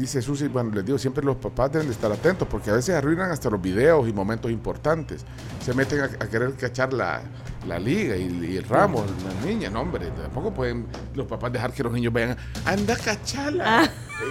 [0.00, 2.94] dice Susi, bueno, les digo, siempre los papás deben de estar atentos porque a veces
[2.94, 5.24] arruinan hasta los videos y momentos importantes.
[5.64, 7.22] Se meten a, a querer cachar la,
[7.68, 11.72] la liga y, y el ramo, las niñas, no, hombre, tampoco pueden los papás dejar
[11.72, 13.90] que los niños vean, anda a cacharla.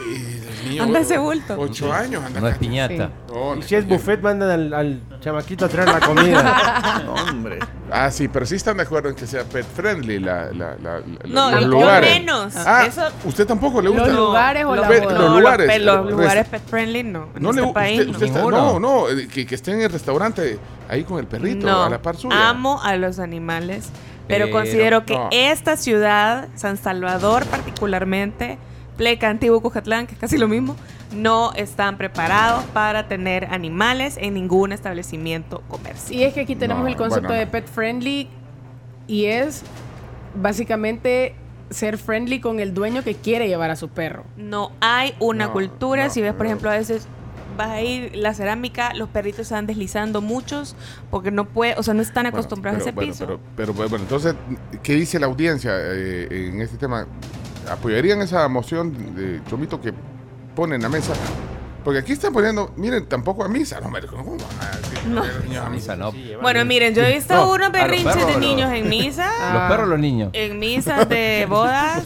[0.10, 0.84] Y los niños, Ah.
[0.84, 1.56] Anda ese bulto.
[1.60, 2.60] Ocho años, anda a No es cacharla.
[2.60, 3.12] piñata.
[3.34, 7.02] No, Y si es buffet, mandan al, al chamaquito a traer la comida.
[7.06, 7.60] No, hombre.
[7.92, 11.00] Ah, sí, pero sí están de acuerdo en que sea pet friendly la, la, la-
[11.00, 12.20] la- No, los yo lugares.
[12.20, 12.56] menos.
[12.56, 14.14] Ah, Eso- ¿usted tampoco le ¿Los gusta?
[14.14, 15.14] lugares o Los- la Ve- boda?
[15.18, 17.28] los no, lugares, Los, pe- los res- lugares pet friendly no.
[17.36, 18.12] En No este le país usted, no.
[18.14, 21.66] usted está- no, no, eh, que, que esté en el restaurante ahí con el perrito
[21.68, 22.50] No, a la par suya.
[22.50, 23.90] amo a los animales,
[24.28, 25.30] pero, Pero considero que no.
[25.32, 28.58] esta ciudad, San Salvador particularmente,
[28.98, 30.76] Pleca, Antiguo, Cujatlán, que es casi lo mismo,
[31.12, 36.20] no están preparados para tener animales en ningún establecimiento comercial.
[36.20, 38.30] Y es que aquí tenemos No, el concepto bueno, de pet friendly
[39.08, 39.64] y es
[40.36, 41.36] básicamente
[41.70, 44.26] ser friendly con el dueño que quiere llevar a su perro.
[44.38, 46.06] No hay una No, cultura.
[46.06, 47.08] no, si ves, por ejemplo, a veces
[47.58, 50.76] vas a ir la cerámica, los perritos se van deslizando muchos
[51.10, 53.26] porque no puede, o sea, no están Bueno, acostumbrados pero, a ese bueno, piso.
[53.26, 54.36] Pero, pero, bueno, entonces,
[54.84, 57.08] ¿qué dice la audiencia eh, en este tema?
[57.70, 59.94] ¿Apoyarían esa moción de Chomito que
[60.60, 61.14] pone en la mesa?
[61.86, 63.80] Porque aquí están poniendo, miren, tampoco a misa.
[63.80, 64.36] No, ¿cómo
[65.08, 65.24] No.
[65.46, 66.12] niños A misa no.
[66.42, 69.32] Bueno, miren, yo he visto No, unos berrinches perros, de los- niños en misa.
[69.54, 70.30] Los perros los niños.
[70.34, 72.04] En misas de bodas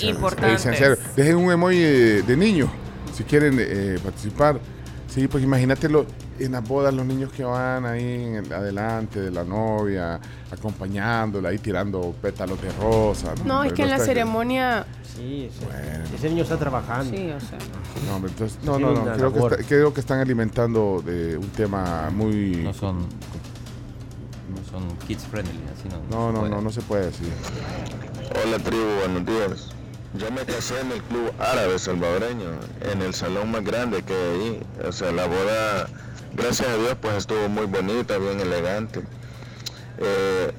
[0.00, 0.62] Eh, importantes.
[0.62, 2.70] serio, dejen un emoji de, de niño
[3.12, 4.60] si quieren eh, participar.
[5.08, 6.06] Sí, pues imagínatelo
[6.38, 10.20] en las bodas, los niños que van ahí en el- adelante de la novia,
[10.50, 13.34] acompañándola ahí tirando pétalos de rosa.
[13.44, 16.04] No, es que en la ceremonia, Sí, ese, Bueno.
[16.14, 17.10] ese niño está trabajando.
[17.16, 17.58] sí, o sea.
[18.06, 22.08] No, hombre, entonces, no, no, creo que, está- creo que están alimentando de un tema
[22.12, 22.56] muy...
[22.62, 22.98] No son.
[23.00, 26.02] No son kids friendly, así no.
[26.08, 27.28] No, no, no, no se puede decir.
[28.44, 29.70] Hola tribu, buenos días.
[30.14, 32.50] Yo me casé en el club árabe salvadoreño,
[32.92, 34.62] en el salón más grande que hay ahí.
[34.88, 35.88] O sea, la boda
[36.34, 39.02] Gracias a Dios, pues estuvo muy bonita, bien elegante.
[39.98, 40.52] Eh,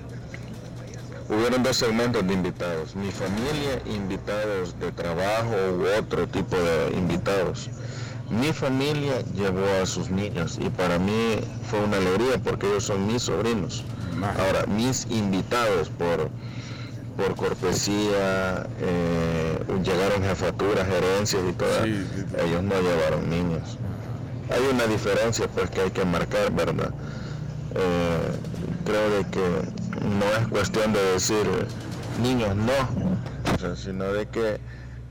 [1.29, 2.95] hubieron dos segmentos de invitados.
[2.95, 7.69] Mi familia, invitados de trabajo u otro tipo de invitados.
[8.29, 13.07] Mi familia llevó a sus niños y para mí fue una alegría porque ellos son
[13.07, 13.83] mis sobrinos.
[14.37, 16.29] Ahora, mis invitados por,
[17.17, 21.85] por cortesía, eh, llegaron jefaturas, gerencias y todo.
[21.85, 23.77] Ellos no llevaron niños.
[24.49, 26.91] Hay una diferencia pues que hay que marcar, ¿verdad?
[27.75, 28.31] Eh,
[28.85, 29.39] creo de que
[30.07, 31.65] no es cuestión de decir eh,
[32.21, 32.73] niños no,
[33.53, 34.59] o sea, sino de que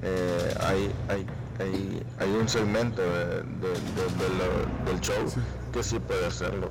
[0.02, 1.26] eh, hay, hay,
[1.60, 5.24] hay, hay un segmento de- de- de- de lo- del show
[5.72, 6.70] que sí puede hacerlo.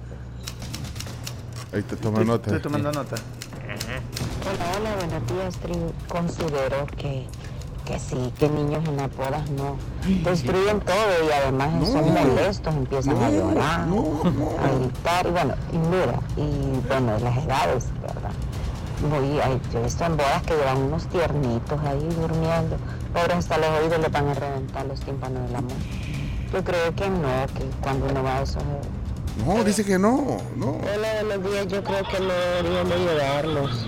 [1.74, 2.46] Ahí te toma Estoy- nota.
[2.48, 3.16] Estoy tomando nota.
[4.46, 5.92] Hola, hola, buenos días, tribu.
[6.08, 7.28] Considero que,
[7.88, 9.78] que sí, que niños en las bodas no
[10.30, 16.20] destruyen todo y además son molestos, empiezan a llorar, a gritar y bueno, y mira,
[16.36, 18.32] y bueno, las edades, ¿verdad?
[19.10, 22.76] Voy, ay, yo he visto en bodas que llevan unos tiernitos ahí durmiendo,
[23.14, 25.78] pobres hasta los oídos les van a reventar los tímpanos del amor.
[26.52, 28.64] Yo creo que no, que cuando uno va a esos
[29.46, 30.78] No, dice que no, no.
[30.78, 31.68] Hola, buenos días.
[31.68, 33.88] Yo creo que no deberíamos llevarlos.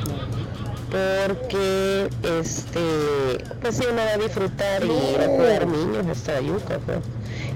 [0.92, 6.80] Porque, este, pues si uno va a disfrutar y ir a cuidar niños hasta Yuca,
[6.86, 6.98] pues.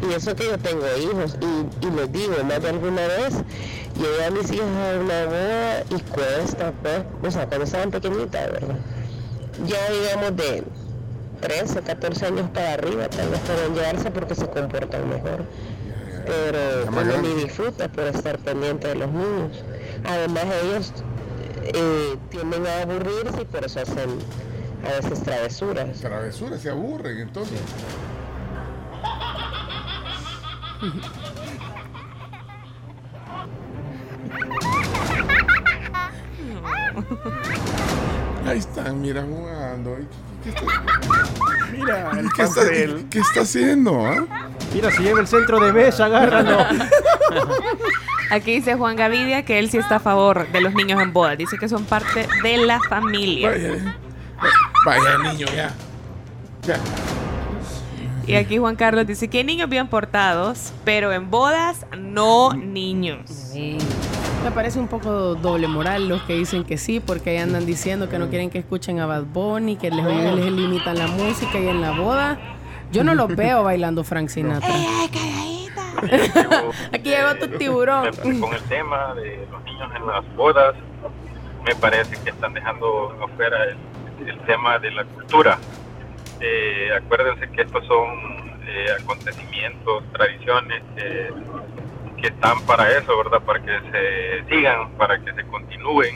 [0.08, 1.38] Y eso que yo tengo hijos.
[1.42, 3.34] Y, y les digo, más de alguna vez,
[3.98, 7.02] llevé a mis hijas a una boda y cuesta, pues.
[7.24, 8.76] O sea, cuando estaban pequeñitas, ¿verdad?
[9.66, 10.64] Ya digamos de
[11.42, 15.46] 13, 14 años para arriba, tal vez pueden llevarse porque se comportan mejor.
[16.26, 19.64] Pero uno ni disfruta por estar pendiente de los niños.
[20.06, 20.94] Además ellos
[21.64, 24.10] eh, tienden a aburrirse y por eso hacen
[24.86, 26.00] a veces travesuras.
[26.00, 27.60] Travesuras, se aburren entonces.
[38.46, 39.98] Ahí están, mira, jugando.
[40.00, 40.08] ¿Y
[40.44, 40.84] ¿Qué, qué está,
[41.72, 42.62] Mira, el qué está-
[43.10, 44.06] qué está haciendo?
[44.06, 44.26] ah?
[44.74, 46.58] Mira, si llega el centro de mesa, agárralo.
[48.34, 51.36] Aquí dice Juan Gavidia que él sí está a favor de los niños en boda.
[51.36, 53.52] Dice que son parte de la familia.
[53.52, 53.94] Vaya,
[54.88, 55.72] vaya niño, ya.
[56.64, 56.80] Ya.
[58.26, 63.20] Y aquí Juan Carlos dice que hay niños bien portados, pero en bodas no niños.
[63.30, 63.78] Sí.
[64.44, 68.10] Me parece un poco doble moral los que dicen que sí, porque ahí andan diciendo
[68.10, 71.68] que no quieren que escuchen a Bad Bunny, que les, les limitan la música y
[71.68, 72.40] en la boda.
[72.92, 74.74] Yo no los veo bailando Frank Sinatra.
[76.94, 78.10] Aquí llegó tu tiburón.
[78.40, 80.76] con el tema de los niños en las bodas,
[81.66, 85.58] me parece que están dejando afuera el, el tema de la cultura.
[86.40, 91.32] Eh, acuérdense que estos son eh, acontecimientos, tradiciones eh,
[92.20, 93.42] que están para eso, ¿verdad?
[93.42, 96.16] Para que se sigan, para que se continúen.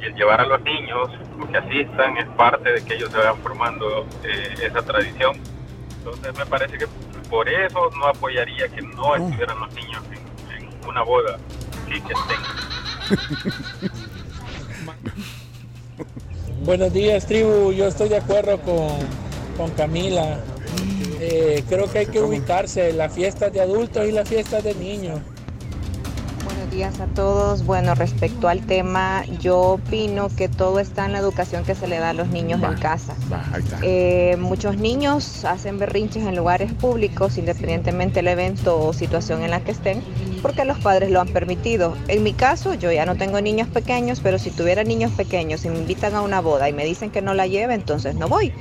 [0.00, 1.08] Y el llevar a los niños,
[1.40, 5.36] o que asistan, es parte de que ellos se vayan formando eh, esa tradición.
[5.98, 6.86] Entonces me parece que
[7.28, 10.18] por eso no apoyaría que no estuvieran los niños en,
[10.62, 11.38] en una boda.
[11.86, 13.98] Sí que estén.
[16.64, 17.72] Buenos días, tribu.
[17.72, 18.98] Yo estoy de acuerdo con,
[19.56, 20.40] con Camila.
[21.20, 25.20] Eh, creo que hay que ubicarse las fiestas de adultos y las fiestas de niños.
[26.78, 27.66] Días a todos.
[27.66, 31.98] Bueno, respecto al tema, yo opino que todo está en la educación que se le
[31.98, 33.16] da a los niños en casa.
[33.32, 33.80] Va, ahí está.
[33.82, 39.58] Eh, muchos niños hacen berrinches en lugares públicos, independientemente del evento o situación en la
[39.58, 40.04] que estén,
[40.40, 41.96] porque los padres lo han permitido.
[42.06, 45.70] En mi caso, yo ya no tengo niños pequeños, pero si tuviera niños pequeños y
[45.70, 48.52] me invitan a una boda y me dicen que no la lleve, entonces no voy.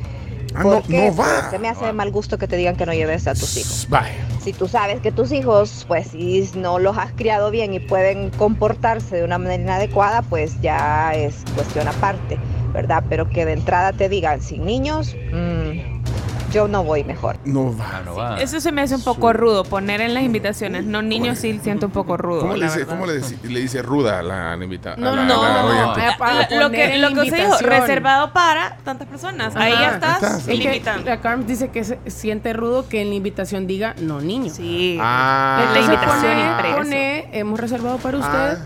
[0.58, 1.50] Ah, no, Porque no va.
[1.52, 3.86] se me hace de mal gusto que te digan que no lleves a tus hijos.
[3.90, 4.14] Vaya.
[4.44, 8.32] Si tú sabes que tus hijos, pues si no los has criado bien y pueden
[8.32, 12.40] comportarse de una manera inadecuada, pues ya es cuestión aparte,
[12.74, 13.04] ¿verdad?
[13.08, 15.97] Pero que de entrada te digan, sin niños, mm,
[16.52, 17.38] yo no voy mejor.
[17.46, 18.02] No va.
[18.06, 18.40] no va.
[18.40, 20.86] Eso se me hace un poco rudo, poner en las invitaciones.
[20.86, 22.42] No niños sí siento un poco rudo.
[22.42, 24.96] ¿Cómo, le dice, cómo le, dice, le dice ruda a la invitada?
[24.98, 26.60] No, la, no, la no.
[26.60, 29.56] Lo que, lo que usted dijo, reservado para tantas personas.
[29.56, 31.10] Ahí ya estás Es que limitando.
[31.10, 34.54] la Carm dice que se siente rudo que en la invitación diga no niños.
[34.58, 34.98] Sí.
[35.02, 35.72] Ah.
[35.74, 38.58] La invitación pone, pone, hemos reservado para usted Ah.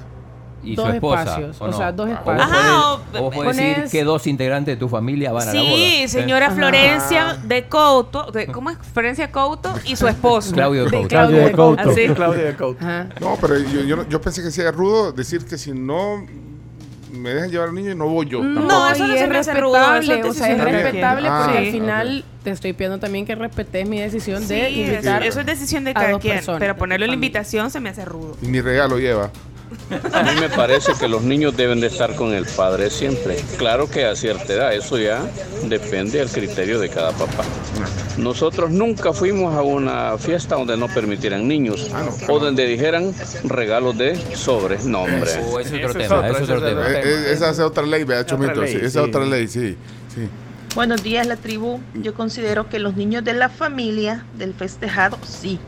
[0.63, 1.21] Y dos su esposa.
[1.23, 1.61] espacios.
[1.61, 1.77] ¿o O, no?
[1.77, 2.47] sea, dos O vos espacios.
[2.51, 5.61] Ajá, o- o vos podés decir que dos integrantes de tu familia van a la
[5.61, 5.73] boda.
[5.73, 6.07] Sí, ¿eh?
[6.07, 6.55] señora Ajá.
[6.55, 8.77] Florencia de Couto, de- ¿cómo es?
[8.93, 10.51] Florencia Couto y su esposo.
[10.53, 11.07] Claudio De Couto.
[11.07, 11.83] Claudio de Couto.
[12.15, 12.77] Claudia de Couto.
[12.79, 13.07] Ajá.
[13.19, 16.25] No, pero yo, yo, no- yo pensé que sea rudo decir que si no
[17.11, 18.41] me dejan llevar al niño y no voy yo.
[18.41, 18.91] No, tampoco.
[18.93, 21.33] eso no es me hace rudo, respetable, o sea, es de respetable quien.
[21.43, 25.21] porque Ah, al final te estoy pidiendo también que respetes mi decisión de Sí, invitar
[25.23, 26.35] eso es decisión de a cada quien.
[26.35, 26.59] personas.
[26.59, 28.37] Pero ponerlo en la invitación se me hace rudo.
[28.41, 29.29] Y mi regalo lleva.
[30.13, 33.37] A mí me parece que los niños deben de estar con el padre siempre.
[33.57, 35.21] Claro que a cierta edad, eso ya
[35.65, 37.43] depende del criterio de cada papá.
[38.17, 41.89] Nosotros nunca fuimos a una fiesta donde no permitieran niños
[42.27, 43.13] o donde dijeran
[43.45, 44.85] regalos de sobres.
[44.85, 45.31] No, hombre.
[45.31, 46.81] Ese es otro Eso es tema, otro, ese es eso otro es tema.
[46.81, 48.63] otro Eh, eh, esa es otra ley, vea, Chomito.
[48.63, 48.99] esa es sí.
[48.99, 49.77] otra ley, sí.
[50.13, 50.27] sí.
[50.75, 51.79] Buenos días, la tribu.
[51.95, 55.59] Yo considero que los niños de la familia del festejado, sí.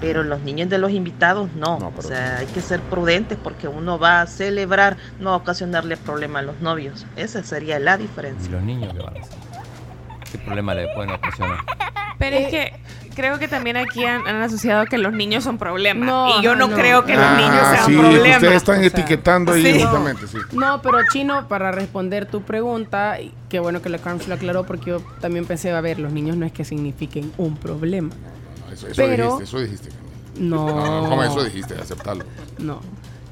[0.00, 1.92] Pero los niños de los invitados, no.
[1.96, 6.42] O sea, hay que ser prudentes porque uno va a celebrar, no a ocasionarle problemas
[6.42, 7.04] a los novios.
[7.16, 8.50] Esa sería la ¿Y diferencia.
[8.50, 9.38] los niños qué van a hacer?
[10.30, 11.58] ¿Qué problema le pueden ocasionar?
[12.18, 12.72] Pero es que
[13.14, 16.04] creo que también aquí han, han asociado que los niños son problema.
[16.04, 18.34] No, y yo no, creo que los niños Ah, sean sí, problema.
[18.36, 19.80] ustedes están O sea, etiquetando ahí sí.
[19.80, 20.38] justamente, sí.
[20.52, 24.64] No, pero Chino, para responder tu pregunta, y qué bueno que la Carms lo aclaró
[24.64, 28.10] porque yo también pensé, a ver, los niños no es que signifiquen un problema.
[28.78, 29.88] Eso, eso Pero- dijiste, eso dijiste.
[30.38, 30.66] No.
[30.68, 31.74] No, no, ¿cómo eso dijiste?
[31.74, 32.24] Aceptarlo.
[32.58, 32.80] No.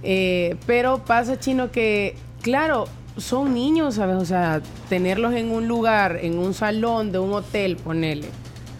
[0.03, 2.87] Eh, pero pasa, Chino, que, claro,
[3.17, 4.17] son niños, ¿sabes?
[4.17, 8.29] O sea, tenerlos en un lugar, en un salón de un hotel, ponele,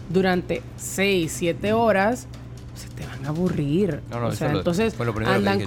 [0.09, 2.27] durante 6, 7 horas,
[2.75, 4.01] se te van a aburrir.
[4.09, 5.65] No, no, o sea, entonces lo andan yo.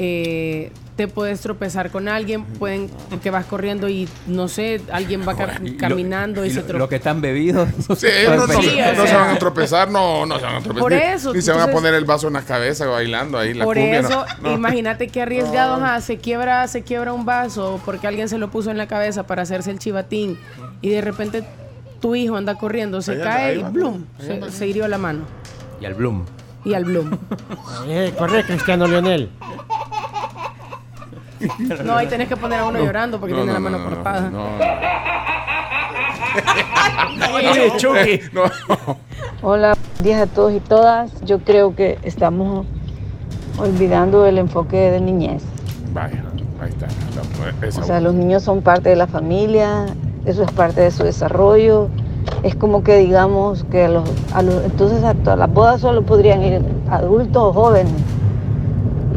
[0.00, 2.88] Eh, te puedes tropezar con alguien, pueden
[3.22, 6.56] que vas corriendo y, no sé, alguien va ca- Y lo- caminando y, y se
[6.56, 6.78] lo- tropeza.
[6.78, 7.68] Los que están bebidos.
[7.96, 10.54] Sí, ellos no, no Sí, se- no se van a tropezar, no, no se van
[10.56, 10.80] a tropezar.
[10.82, 13.64] Por eso, Ni se van a poner el vaso en la cabeza bailando ahí la
[13.64, 14.00] Por cumbia.
[14.00, 14.54] eso, no, no.
[14.56, 18.70] imagínate que arriesgado, ajá, se quiebra, se quiebra un vaso porque alguien se lo puso
[18.72, 20.36] en la cabeza para hacerse el chivatín
[20.80, 21.44] y de repente
[22.00, 23.70] tu hijo anda corriendo, se cae ahí y va.
[23.70, 24.04] blum,
[24.50, 25.20] se, hirió la mano
[25.80, 26.24] Y al Bloom.
[26.64, 26.84] y al.
[27.88, 29.30] Eh, corre, Cristiano Leonel.
[31.84, 33.90] No, ahí tenés que poner a uno llorando porque No, tiene no, la no, mano
[33.90, 34.30] no, cortada.
[39.42, 41.10] Hola, buenos días a todos y todas.
[41.24, 42.66] Yo creo que estamos
[43.58, 45.42] olvidando el enfoque de niñez.
[45.92, 46.22] Vaya,
[46.60, 46.86] ahí está.
[46.90, 49.86] La- esa- O sea, los niños son parte de la familia,
[50.24, 51.88] eso es parte de su desarrollo.
[52.42, 56.02] Es como que digamos que a los, a los- entonces a todas las bodas solo
[56.02, 57.92] podrían ir adultos o jóvenes.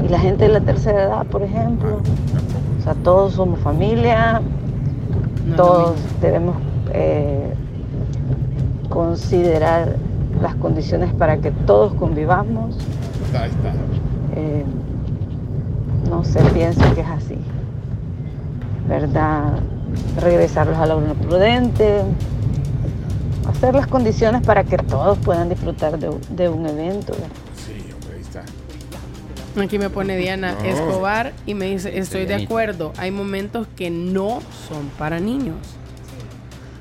[0.03, 1.97] Y la gente de la tercera edad, por ejemplo.
[2.79, 4.41] O sea, todos somos familia,
[5.47, 6.55] No todos debemos
[6.93, 7.53] eh,
[8.89, 9.95] considerar
[10.41, 12.75] las condiciones para que todos convivamos.
[13.39, 13.71] Ahí está.
[14.35, 14.65] Eh,
[16.09, 17.37] no se piense que es así.
[18.89, 19.53] ¿Verdad?
[20.19, 22.01] Regresarlos a la hora prudente.
[23.49, 27.13] Hacer las condiciones para que todos puedan disfrutar de, un- de un evento.
[27.13, 27.27] ¿verdad?
[29.59, 30.59] Aquí me pone Diana No.
[30.63, 35.57] Escobar y me dice, estoy de acuerdo, hay momentos que no son para niños.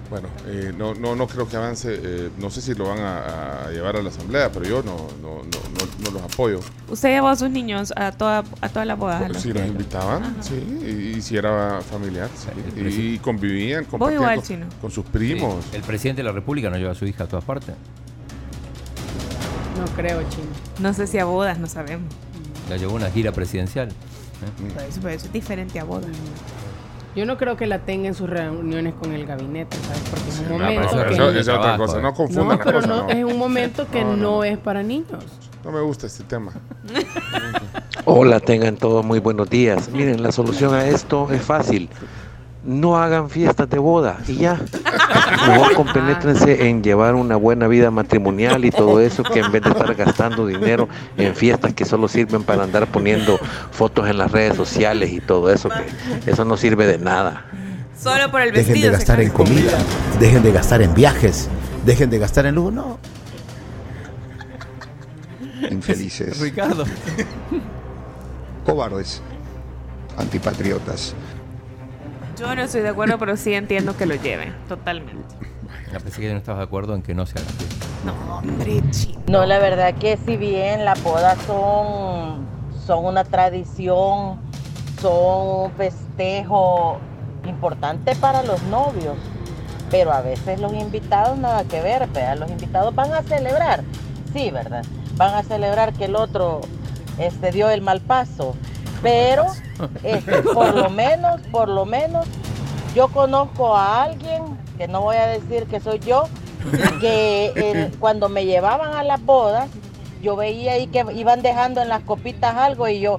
[0.08, 1.88] Bueno, eh, no, no, no creo que avance.
[2.02, 4.96] eh, no sé si lo van a, a llevar a la asamblea, pero yo no,
[5.22, 6.58] no, no, no, no los apoyo.
[6.88, 9.22] Usted llevó a sus niños a toda a todas las bodas.
[9.22, 10.54] a las Si los invitaban, sí,
[10.84, 15.64] y, y si era familiar, sí, y, y convivían, compartían igual, con, con sus primos.
[15.70, 17.76] Sí, El presidente de la República no lleva a su hija a todas partes.
[19.78, 20.46] No creo, chino.
[20.80, 22.12] No sé si a bodas, no sabemos.
[22.70, 23.88] La llevó a una gira presidencial.
[23.88, 23.92] ¿eh?
[24.74, 26.06] Pero eso, eso es diferente a bodas.
[27.16, 30.02] Yo no creo que la tenga en sus reuniones con el gabinete, ¿sabes?
[30.08, 31.14] Porque es un No, momento pero que...
[31.14, 33.08] eso, eso es otra cosa, no confundan No, pero no, no.
[33.08, 34.44] es un momento que No, no, no.
[34.44, 35.24] es para niños.
[35.64, 36.52] No me gusta este tema.
[38.04, 39.88] Hola, tengan todos muy buenos días.
[39.90, 41.88] Miren, la solución a esto es fácil.
[42.62, 44.61] No hagan fiestas de boda y ya.
[45.48, 49.70] Mejor compenétrense en llevar una buena vida matrimonial y todo eso que en vez de
[49.70, 53.38] estar gastando dinero en fiestas que solo sirven para andar poniendo
[53.70, 55.70] fotos en las redes sociales y todo eso,
[56.24, 57.46] que eso no sirve de nada.
[57.98, 58.90] Solo por el Dejen vestido.
[58.90, 59.78] de se gastar en comida,
[60.18, 61.48] dejen de gastar en viajes,
[61.86, 62.72] dejen de gastar en luz.
[62.72, 62.98] No.
[65.70, 66.40] Infelices.
[66.40, 66.84] Ricardo.
[68.64, 69.22] Cobardes.
[70.16, 71.14] Antipatriotas.
[72.41, 74.55] Yo no estoy de acuerdo, pero sí entiendo que lo lleven.
[74.66, 75.34] Totalmente.
[75.93, 77.49] Ya pensé que no estabas de acuerdo en que no se haga.
[78.03, 79.20] No, hombre, chino.
[79.26, 82.47] No, la verdad que si bien las bodas son,
[82.86, 84.41] son una tradición,
[85.03, 86.99] son un festejo
[87.47, 89.18] importante para los novios,
[89.91, 92.38] pero a veces los invitados nada que ver, ¿verdad?
[92.38, 93.84] Los invitados van a celebrar,
[94.32, 94.82] sí, ¿verdad?
[95.16, 96.62] Van a celebrar que el otro
[97.18, 98.57] este, dio el mal paso,
[99.03, 99.46] pero
[100.03, 102.26] este, por lo menos, por lo menos,
[102.94, 104.42] yo conozco a alguien,
[104.76, 106.28] que no voy a decir que soy yo,
[107.01, 109.68] que eh, cuando me llevaban a las bodas,
[110.22, 113.16] yo veía ahí que iban dejando en las copitas algo y yo.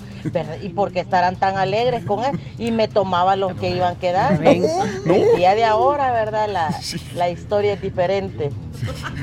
[0.62, 2.40] ¿y por qué estarán tan alegres con él?
[2.60, 4.48] Y me tomaba los que iban quedando.
[4.48, 6.48] El día de ahora, ¿verdad?
[6.48, 6.70] La,
[7.16, 8.52] la historia es diferente.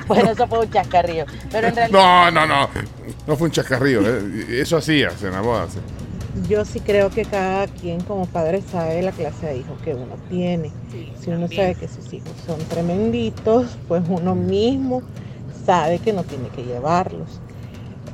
[0.09, 1.27] Bueno, eso fue un chascarrillo.
[1.53, 2.01] Pero en realidad...
[2.01, 2.69] No, no, no.
[3.29, 4.01] No fue un chacarrillo.
[4.05, 4.61] eh.
[4.61, 5.69] Eso hacías en la boda.
[5.71, 5.79] sí.
[6.49, 10.15] Yo sí creo que cada quien como padre sabe la clase de hijos que uno
[10.29, 10.71] tiene.
[11.21, 15.03] si uno sabe que sus hijos son tremenditos, pues uno mismo
[15.65, 17.41] sabe que no tiene que llevarlos.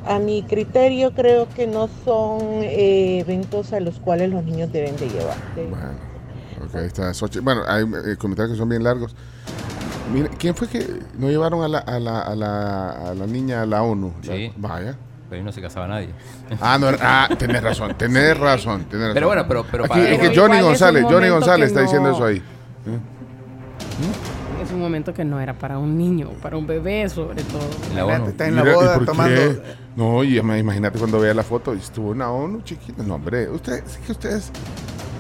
[0.07, 4.97] A mi criterio creo que no son eh, eventos a los cuales los niños deben
[4.97, 5.37] de llevar.
[6.65, 7.43] Ok, ahí está Xochitl.
[7.43, 9.15] Bueno, hay eh, comentarios que son bien largos.
[10.13, 13.63] Mira, ¿quién fue que no llevaron a la, a la, a la, a la niña
[13.63, 14.13] a la ONU?
[14.23, 14.53] Sí.
[14.57, 14.97] Vaya.
[15.29, 16.11] Pero ahí no se casaba nadie.
[16.61, 19.15] Ah, no, ah, tenés razón, tenés razón, tenés razón.
[19.15, 21.15] Pero bueno, pero- pero Aquí, para- es que Pero Johnny igual es un González, Johnny
[21.15, 22.43] momento González que está diciendo no- eso ahí.
[24.63, 27.61] Es un momento que no era para un niño, para un bebé sobre todo.
[27.95, 28.29] La ONU.
[28.29, 29.35] Está en la Mira, ¿y boda por tomando.
[29.37, 29.61] qué?
[29.97, 33.03] No, y ima- imagínate cuando vea la foto y estuvo una ONU chiquita.
[33.03, 34.51] No, hombre, ustedes, es que ustedes,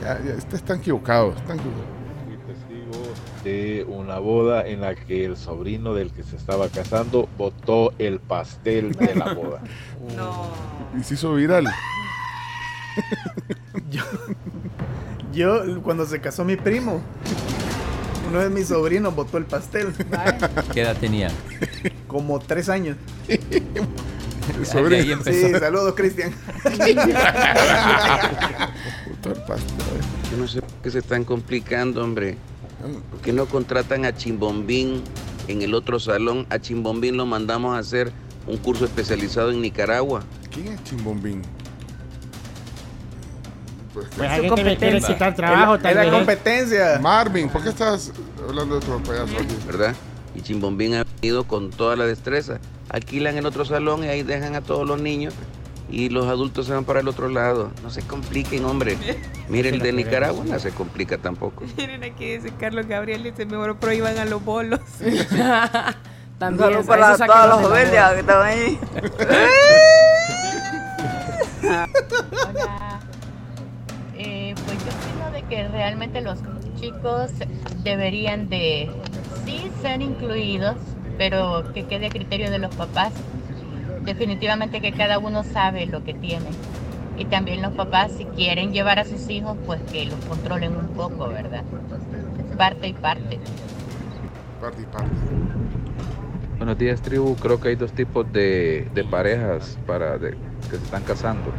[0.02, 1.36] ya, ya, ustedes están equivocados.
[1.36, 1.93] Están equivocados.
[3.44, 8.18] De una boda en la que el sobrino del que se estaba casando botó el
[8.18, 9.60] pastel de la boda.
[10.98, 11.66] Y se hizo viral.
[15.32, 17.02] Yo, cuando se casó mi primo,
[18.28, 19.92] uno de mis sobrinos botó el pastel.
[20.72, 21.30] ¿Qué edad tenía?
[22.08, 22.96] Como tres años.
[24.64, 25.02] sobrino.
[25.02, 25.48] Ahí empezó.
[25.48, 26.32] Sí, saludos, Cristian.
[30.30, 32.38] Yo no sé por qué se están complicando, hombre.
[33.10, 35.02] ¿Por qué no contratan a Chimbombín
[35.48, 36.46] en el otro salón?
[36.50, 38.12] A Chimbombín lo mandamos a hacer
[38.46, 40.22] un curso especializado en Nicaragua.
[40.52, 41.42] ¿Quién es Chimbombín?
[43.94, 46.10] Pues, Pues le quiere quitar trabajo, tal vez.
[46.12, 46.98] competencia.
[47.00, 48.12] Marvin, ¿por qué estás
[48.46, 49.56] hablando de otro payaso aquí?
[49.66, 49.94] ¿Verdad?
[50.34, 52.58] Y Chimbombín ha venido con toda la destreza.
[52.90, 55.32] Alquilan el otro salón y ahí dejan a todos los niños
[55.90, 57.70] y los adultos se van para el otro lado.
[57.82, 58.96] No se compliquen, hombre.
[59.48, 61.64] Mire, el de Nicaragua no se complica tampoco.
[61.76, 64.80] Miren aquí dice Carlos Gabriel, dice mejor prohíban a los bolos.
[66.38, 68.78] También, a para eso todos los rebeldes que estaban ahí.
[71.62, 73.00] Hola.
[74.16, 76.40] Eh, pues yo opino de que realmente los
[76.80, 77.30] chicos
[77.84, 78.90] deberían de
[79.44, 80.76] sí ser incluidos,
[81.18, 83.12] pero que quede a criterio de los papás.
[84.04, 86.46] Definitivamente que cada uno sabe lo que tiene.
[87.16, 90.88] Y también los papás, si quieren llevar a sus hijos, pues que los controlen un
[90.88, 91.62] poco, ¿verdad?
[92.58, 93.38] Parte y parte.
[94.60, 95.08] Parte y parte.
[96.58, 97.34] Buenos días, tribu.
[97.36, 100.32] Creo que hay dos tipos de, de parejas para de-
[100.70, 101.52] que se están casando.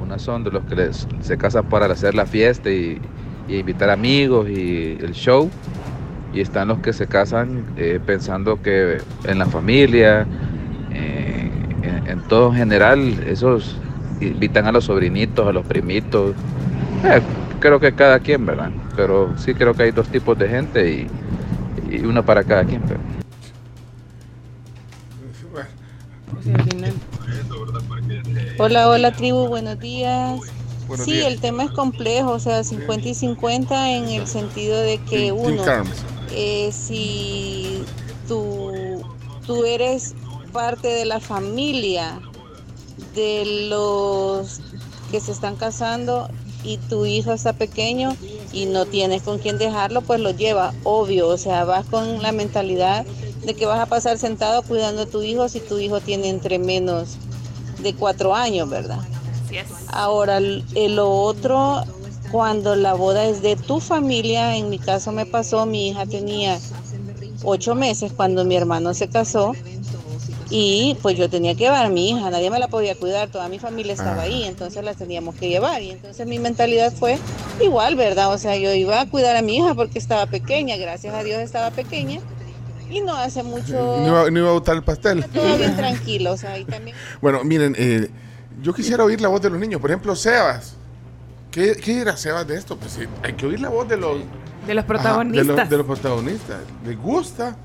[0.00, 3.00] Unas son de los que les- se casan para hacer la fiesta y,
[3.48, 5.50] y invitar amigos y el show.
[6.34, 10.26] Y están los que se casan eh, pensando que en la familia,
[10.92, 11.45] eh,
[11.86, 13.76] en, en todo en general, esos
[14.20, 16.34] invitan a los sobrinitos, a los primitos.
[17.04, 17.20] Eh,
[17.60, 18.70] creo que cada quien, ¿verdad?
[18.94, 22.82] Pero sí creo que hay dos tipos de gente y, y una para cada quien.
[22.82, 23.00] Pero.
[28.58, 30.40] Hola, hola tribu, buenos días.
[30.86, 31.26] Buenos sí, días.
[31.26, 35.62] el tema es complejo, o sea, 50 y 50 en el sentido de que uno,
[36.30, 37.84] eh, si
[38.28, 39.02] tú,
[39.46, 40.14] tú eres
[40.56, 42.18] parte de la familia
[43.14, 44.62] de los
[45.10, 46.30] que se están casando
[46.64, 48.16] y tu hijo está pequeño
[48.54, 52.32] y no tienes con quién dejarlo, pues lo lleva, obvio, o sea, vas con la
[52.32, 53.04] mentalidad
[53.44, 56.58] de que vas a pasar sentado cuidando a tu hijo si tu hijo tiene entre
[56.58, 57.18] menos
[57.82, 59.00] de cuatro años, ¿verdad?
[59.88, 61.82] Ahora, lo otro,
[62.32, 66.58] cuando la boda es de tu familia, en mi caso me pasó, mi hija tenía
[67.44, 69.52] ocho meses cuando mi hermano se casó
[70.50, 73.48] y pues yo tenía que llevar a mi hija, nadie me la podía cuidar, toda
[73.48, 77.18] mi familia estaba ahí, entonces la teníamos que llevar y entonces mi mentalidad fue
[77.60, 78.32] igual, ¿verdad?
[78.32, 81.40] O sea, yo iba a cuidar a mi hija porque estaba pequeña, gracias a Dios
[81.40, 82.20] estaba pequeña
[82.88, 85.24] y no hace mucho, No iba, no iba a botar el pastel.
[85.26, 86.96] todo bien tranquilo, o sea, ahí también...
[87.20, 88.08] Bueno, miren, eh,
[88.62, 89.80] yo quisiera oír la voz de los niños.
[89.80, 90.76] Por ejemplo, Sebas.
[91.50, 92.76] ¿Qué, qué dirá Sebas de esto?
[92.76, 94.18] Pues sí, hay que oír la voz de los...
[94.66, 95.46] De los Ajá, protagonistas.
[95.46, 96.58] de, los, de los protagonistas.
[96.86, 97.56] ¿Les gusta?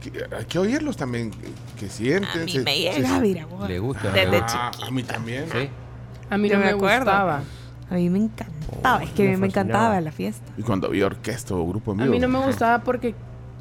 [0.00, 1.32] Que- hay que oírlos también.
[1.78, 2.42] Que, sienten.
[2.42, 3.68] A mí se- me se- llega, mira, vos.
[3.68, 4.10] ¿Le gusta?
[4.10, 5.44] Desde Ah, a mí también.
[5.50, 5.68] Sí.
[6.30, 7.04] A mí no me, me acuerdo.
[7.06, 7.42] gustaba.
[7.90, 10.44] A mí me encantaba, es que me a mí me encantaba la fiesta.
[10.58, 13.14] Y cuando había orquesta o grupo A mí no me gustaba porque,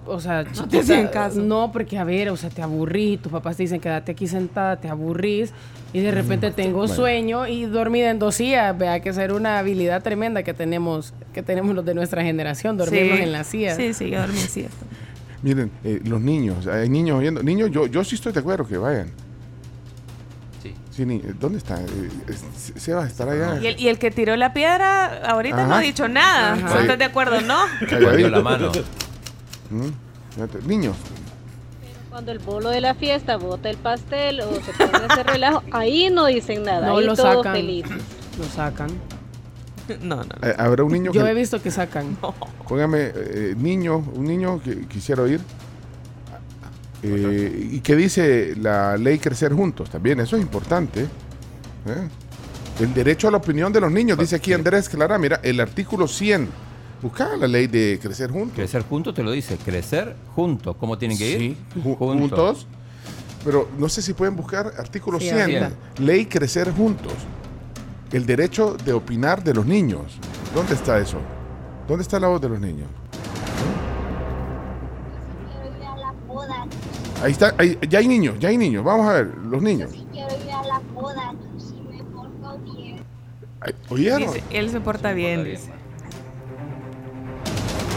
[0.06, 1.40] o sea, te chiquita, hacían caso.
[1.40, 4.76] No, porque a ver, o sea, te aburrí, tus papás te dicen quédate aquí sentada,
[4.82, 5.54] te aburrís
[5.94, 6.94] y de repente tengo bueno.
[6.94, 11.42] sueño y dormida en dos sillas, vea que ser una habilidad tremenda que tenemos, que
[11.42, 13.24] tenemos los de nuestra generación, dormirnos Sí.
[13.24, 13.78] en las sillas.
[13.78, 14.72] Sí, sí, yo dormí en sillas.
[15.44, 17.44] Miren, eh, los niños, hay niños oyendo.
[17.44, 19.12] Niños, yo, yo sí estoy de acuerdo que vayan.
[20.92, 21.80] Sí, ni- ¿dónde está?
[21.80, 21.88] Eh,
[22.76, 23.62] Seba estará allá.
[23.62, 26.54] Y el, y el que tiró la piedra ahorita no ha dicho nada.
[26.54, 26.82] Ajá.
[26.82, 27.56] ¿Estás de acuerdo, no?
[27.88, 28.30] Calladito.
[28.30, 28.72] la mano.
[29.70, 30.96] Mm, Niños,
[32.10, 36.10] Cuando el bolo de la fiesta bota el pastel o se pone ese relajo, ahí
[36.10, 36.88] no dicen nada.
[36.88, 37.54] No ahí lo todos sacan.
[37.54, 37.98] felices.
[38.40, 38.90] Lo sacan.
[40.02, 40.24] No, no.
[40.42, 41.30] eh, habrá un niño Yo que...
[41.30, 42.18] he visto que sacan.
[42.68, 45.40] Póngame, eh, niño, un niño que quisiera oír.
[47.04, 51.02] Eh, y que dice la ley crecer juntos también, eso es importante.
[51.04, 52.08] ¿eh?
[52.80, 56.08] El derecho a la opinión de los niños, dice aquí Andrés Clara, mira, el artículo
[56.08, 56.50] 100.
[57.02, 58.56] Busca la ley de crecer juntos.
[58.56, 59.58] Crecer juntos te lo dice.
[59.58, 60.76] Crecer juntos.
[60.80, 61.38] ¿Cómo tienen que ir?
[61.40, 62.66] Sí, ju- juntos.
[63.46, 65.72] Pero no sé si pueden buscar artículo Sí, 100, ahorita.
[66.00, 67.14] ley crecer juntos.
[68.12, 70.18] El derecho de opinar de los niños.
[70.56, 71.18] ¿Dónde está eso?
[71.88, 72.88] ¿Dónde está la voz de los niños?
[77.24, 78.84] Ahí está, ahí- ya hay niños, ya hay niños.
[78.84, 79.90] Vamos a ver, los niños.
[80.12, 82.98] Quiero ir a la boda, si me porto bien.
[83.60, 84.20] Ay, ¿Oyeron?
[84.20, 85.72] Dice, él se porta bien, dice.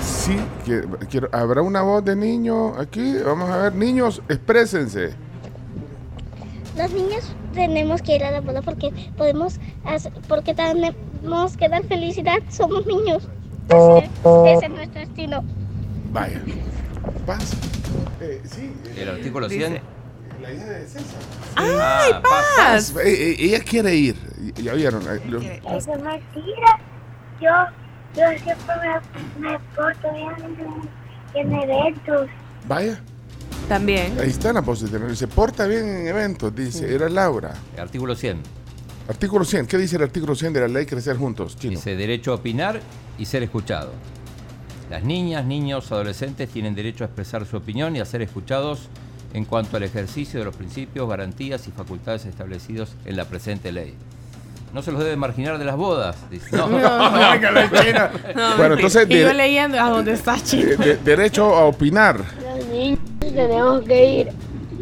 [0.02, 3.14] Sí, que- quiero, habrá una voz de niño aquí.
[3.24, 5.12] Vamos a ver, niños, exprésense.
[6.76, 11.82] Los niños tenemos que ir a la boda porque podemos hacer, porque tenemos que dar
[11.84, 12.38] felicidad.
[12.48, 13.28] Somos niños.
[13.68, 14.10] Ese,
[14.52, 15.44] ese es nuestro destino.
[16.12, 16.40] Vaya.
[17.26, 17.52] Paz.
[18.20, 18.72] Eh, sí.
[18.96, 19.80] El artículo 100.
[20.42, 21.20] La hija de César.
[21.56, 22.94] ¡Ay, Ah, paz!
[22.96, 23.02] Eh,
[23.32, 24.16] eh, ella quiere ir.
[24.62, 25.02] Ya oyeron.
[25.02, 26.78] eh, lo- Eso es mentira.
[27.40, 27.50] Yo,
[28.16, 28.74] yo siempre
[29.40, 30.32] me, me porto bien
[31.34, 32.28] en, en eventos.
[32.66, 33.00] Vaya.
[33.70, 34.18] También.
[34.20, 35.14] Ahí está la tener.
[35.16, 36.92] Se porta bien en eventos, dice.
[36.92, 37.54] Era Laura.
[37.78, 38.40] Artículo 100.
[39.08, 39.66] Artículo 100.
[39.68, 41.56] ¿Qué dice el artículo 100 de la ley Crecer Juntos?
[41.56, 41.74] Chino.
[41.74, 42.80] Dice derecho a opinar
[43.16, 43.92] y ser escuchado.
[44.90, 48.88] Las niñas, niños, adolescentes tienen derecho a expresar su opinión y a ser escuchados
[49.34, 53.94] en cuanto al ejercicio de los principios, garantías y facultades establecidos en la presente ley.
[54.74, 56.16] No se los debe marginar de las bodas.
[56.28, 56.56] Dice.
[56.56, 56.66] No.
[56.66, 58.10] China.
[58.34, 60.82] No, Bueno, entonces, Y yo leyendo a dónde está chico.
[60.82, 62.20] de- derecho a opinar.
[63.20, 64.28] Tenemos que ir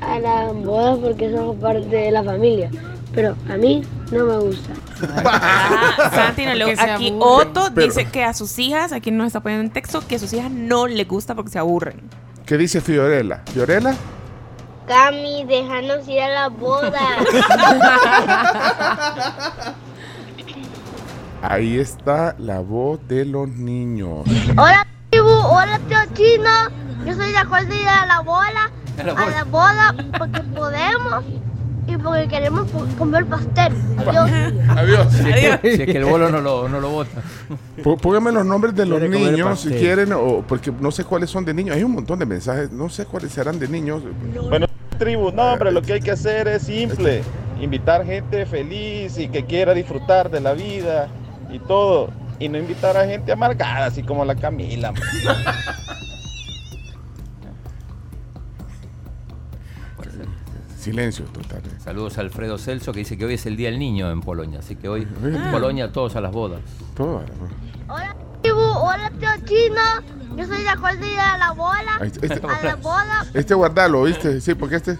[0.00, 2.70] a las bodas porque somos parte de la familia.
[3.14, 3.82] Pero a mí
[4.12, 4.72] no me gusta.
[5.24, 7.14] Ah, Santi, no le- aquí.
[7.18, 10.18] Otto Pero- dice que a sus hijas, aquí nos está poniendo en texto, que a
[10.18, 12.00] sus hijas no les gusta porque se aburren.
[12.46, 13.42] ¿Qué dice Fiorella?
[13.52, 13.94] ¿Fiorella?
[14.86, 16.98] Cami, déjanos ir a la boda.
[21.42, 24.24] Ahí está la voz de los niños.
[24.56, 25.28] Hola, tribu.
[25.28, 26.87] Hola, tío Chino.
[27.08, 28.70] Yo soy de acuerdo ir a la boda.
[28.98, 29.30] A la A boda.
[29.30, 31.24] la boda porque podemos
[31.86, 32.66] y porque queremos
[32.98, 33.72] comer pastel.
[34.06, 34.30] Adiós.
[34.76, 35.12] Adiós.
[35.14, 37.22] Si es, que, si es que el bolo no lo, no lo bota.
[37.82, 41.46] Pó- Pónganme los nombres de los niños si quieren, o porque no sé cuáles son
[41.46, 41.76] de niños.
[41.76, 44.02] Hay un montón de mensajes, no sé cuáles serán de niños.
[44.50, 44.66] Bueno,
[44.98, 47.22] tribu, no, hombre, lo que hay que hacer es simple.
[47.58, 51.08] Invitar gente feliz y que quiera disfrutar de la vida
[51.50, 52.10] y todo.
[52.38, 54.92] Y no invitar a gente amargada, así como la Camila.
[60.90, 61.58] Silencio total.
[61.58, 61.70] eh.
[61.82, 64.60] Saludos a Alfredo Celso que dice que hoy es el Día del Niño en Polonia.
[64.60, 65.48] Así que hoy en Ah.
[65.52, 66.60] Polonia todos a las bodas.
[66.96, 67.22] Todo.
[67.88, 68.58] Hola, tribu.
[68.60, 70.36] Hola, tío Chino.
[70.36, 71.78] Yo soy de acuerdo de ir a la boda.
[72.00, 74.40] Ahí está, este- A la boda Este guardalo, ¿viste?
[74.40, 74.96] Sí, porque este.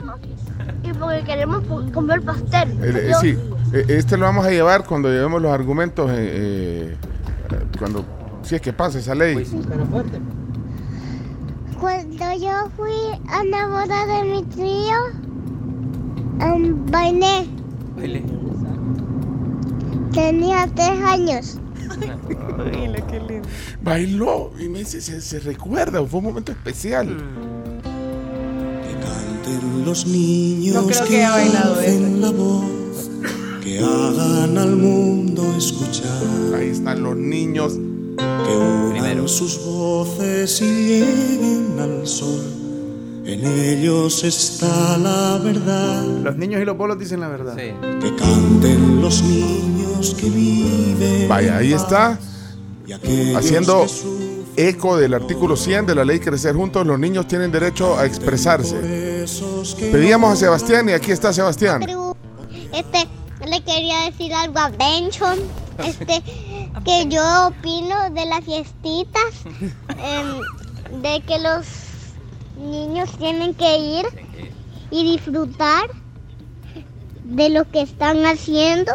[0.83, 1.63] y porque queremos
[1.93, 2.77] comer pastel.
[2.83, 3.39] eh, sí,
[3.73, 6.11] eh, este lo vamos a llevar cuando llevemos los argumentos.
[6.13, 6.97] eh,
[7.51, 8.05] eh, cuando.
[8.43, 9.45] Si es que pasa esa ley.
[11.81, 14.97] Cuando yo fui a la boda de mi tío,
[16.41, 17.47] um, bailé.
[17.97, 18.23] Baile.
[20.13, 21.59] Tenía tres años.
[23.83, 27.17] Bailó y me dice, se, se recuerda, fue un momento especial.
[29.85, 33.11] los niños No creo que haya bailado alcen la voz,
[33.63, 36.23] que hagan al mundo escuchar.
[36.55, 37.79] Ahí están los niños.
[38.19, 42.58] Que unan sus voces y lleguen al sol.
[43.29, 46.03] En ellos está la verdad.
[46.03, 47.55] Los niños y los bolos dicen la verdad.
[47.57, 51.29] Que canten los niños que viven.
[51.29, 52.19] Vaya, ahí está.
[53.37, 53.85] Haciendo
[54.57, 59.27] eco del artículo 100 de la ley Crecer Juntos, los niños tienen derecho a expresarse.
[59.93, 61.83] Pedíamos a Sebastián y aquí está Sebastián.
[62.73, 63.07] Este,
[63.47, 65.39] le quería decir algo a Benchon.
[65.85, 66.23] Este,
[66.83, 69.23] que yo opino de las fiestitas,
[69.99, 71.88] em, de que los
[72.59, 74.07] niños tienen que ir
[74.91, 75.89] y disfrutar
[77.25, 78.93] de lo que están haciendo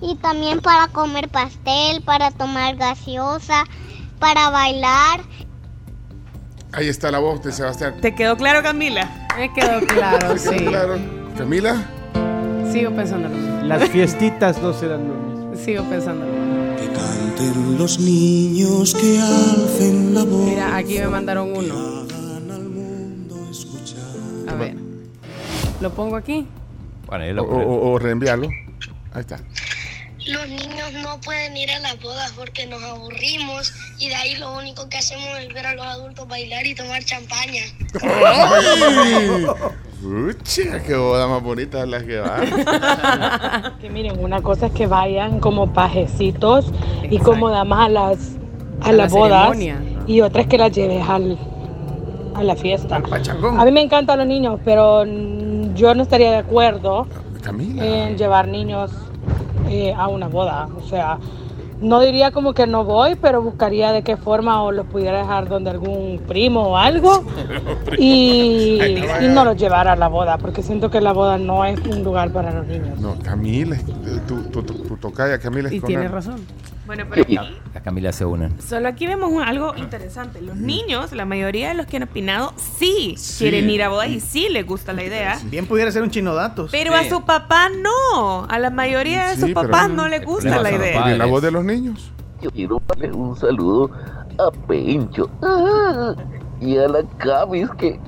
[0.00, 3.64] y también para comer pastel, para tomar gaseosa,
[4.18, 5.20] para bailar.
[6.72, 7.94] Ahí está la voz de Sebastián.
[8.00, 9.28] ¿Te quedó claro, Camila?
[9.36, 10.64] Me quedó claro, ¿Te quedó sí.
[10.64, 10.98] claro?
[11.36, 11.86] Camila,
[12.72, 13.62] Sigo pensando lo mismo.
[13.64, 15.64] Las fiestitas no serán lo mismo.
[15.64, 16.42] Sigo pensando lo mismo.
[16.94, 20.46] Canten los niños que alcen la voz.
[20.46, 22.06] Mira, aquí me mandaron uno.
[24.52, 24.74] A ver.
[25.80, 26.46] ¿Lo pongo aquí?
[27.06, 28.48] Bueno, ahí O, lo o- o reenviarlo.
[29.12, 29.40] Ahí está.
[30.28, 34.56] Los niños no pueden ir a las bodas porque nos aburrimos y de ahí lo
[34.56, 37.62] único que hacemos es ver a los adultos bailar y tomar champaña.
[38.02, 39.46] ¡Ay!
[40.04, 43.72] Ucha, qué boda más bonita es la que va.
[43.80, 46.72] Que miren, una cosa es que vayan como pajecitos
[47.10, 48.18] y como damas a las,
[48.80, 50.04] a A las la bodas ceremonia.
[50.06, 51.36] y otra es que las lleves al,
[52.34, 52.96] a la fiesta.
[53.58, 55.04] A mí me encantan los niños, pero
[55.74, 57.06] yo no estaría de acuerdo
[57.42, 57.84] Camila.
[57.84, 58.90] en llevar niños
[59.68, 60.68] eh, a una boda.
[60.76, 61.18] O sea,
[61.80, 65.48] no diría como que no voy, pero buscaría de qué forma o los pudiera dejar
[65.48, 67.24] donde algún primo o algo
[67.98, 68.80] y,
[69.20, 72.04] y no los llevara a la boda, porque siento que la boda no es un
[72.04, 73.00] lugar para los niños.
[73.00, 73.76] No, Camila,
[74.28, 76.40] tu, tu, tu, tu tocaya Camila es Y tiene razón.
[76.94, 77.38] Bueno, pero aquí,
[77.72, 78.60] Las Camilas se unen.
[78.60, 80.42] solo aquí vemos un- algo interesante.
[80.42, 84.20] Los niños, la mayoría de los que han opinado, sí, quieren ir a bodas y
[84.20, 85.38] sí les gusta la idea.
[85.44, 86.70] Bien pudiera ser un chino datos.
[86.70, 88.44] Pero a su papá no.
[88.44, 91.14] A la mayoría de Sí, sus papás no les gusta la idea.
[91.14, 92.10] ¿Y la voz de los niños?
[92.42, 93.90] Yo quiero darle un saludo
[94.38, 96.14] a Pencho ah,
[96.60, 97.98] y a la Camis que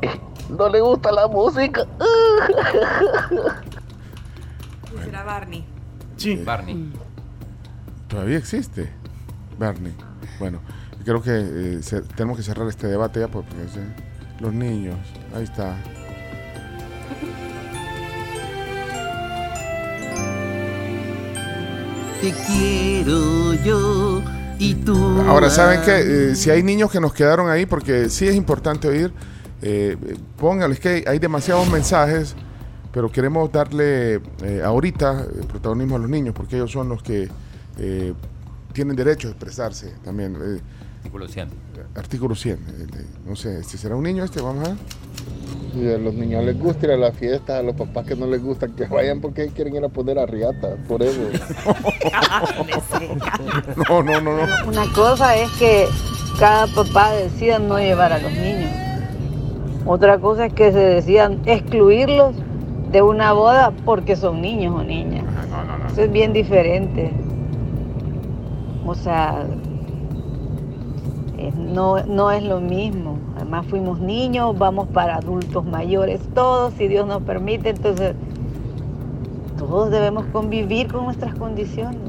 [0.00, 1.84] eh, no le gusta la música.
[2.00, 3.60] ah.
[5.04, 5.62] Será Barney.
[6.16, 6.36] Sí.
[6.36, 6.90] Barney.
[8.08, 8.88] Todavía existe,
[9.58, 9.94] Barney.
[10.38, 10.60] Bueno,
[11.04, 13.54] creo que eh, se- tenemos que cerrar este debate ya porque
[14.40, 14.96] los niños,
[15.34, 15.76] ahí está.
[22.20, 24.22] Te quiero yo
[24.58, 24.96] y tú.
[25.26, 29.12] Ahora, ¿saben que Si hay niños que nos quedaron ahí, porque sí es importante oír,
[29.62, 32.34] eh, eh, pónganles que hay, hay demasiados mensajes,
[32.92, 37.28] pero queremos darle eh, ahorita eh, protagonismo a los niños, porque ellos son los que
[37.78, 38.12] eh,
[38.72, 40.36] tienen derecho a expresarse también.
[40.36, 40.60] eh,
[40.98, 41.48] Artículo 100.
[41.94, 42.54] artículo 100.
[42.54, 42.58] eh,
[42.98, 44.40] eh, no sé, este ¿será un niño este?
[44.40, 44.78] Vamos a ver.
[45.72, 48.26] Si a los niños les gusta ir a la fiesta, a los papás que no
[48.26, 51.20] les gusta que vayan porque quieren ir a poner a riata, por eso.
[53.88, 54.52] No, no, no, no.
[54.66, 55.86] Una cosa es que
[56.38, 58.70] cada papá decida no llevar a los niños.
[59.86, 62.34] Otra cosa es que se decidan excluirlos
[62.92, 65.24] de una boda porque son niños o niñas.
[65.92, 67.10] Eso es bien diferente.
[68.88, 69.44] O sea,
[71.36, 73.18] eh, no, no es lo mismo.
[73.36, 78.14] Además fuimos niños, vamos para adultos mayores todos, si Dios nos permite, entonces
[79.58, 82.00] todos debemos convivir con nuestras condiciones.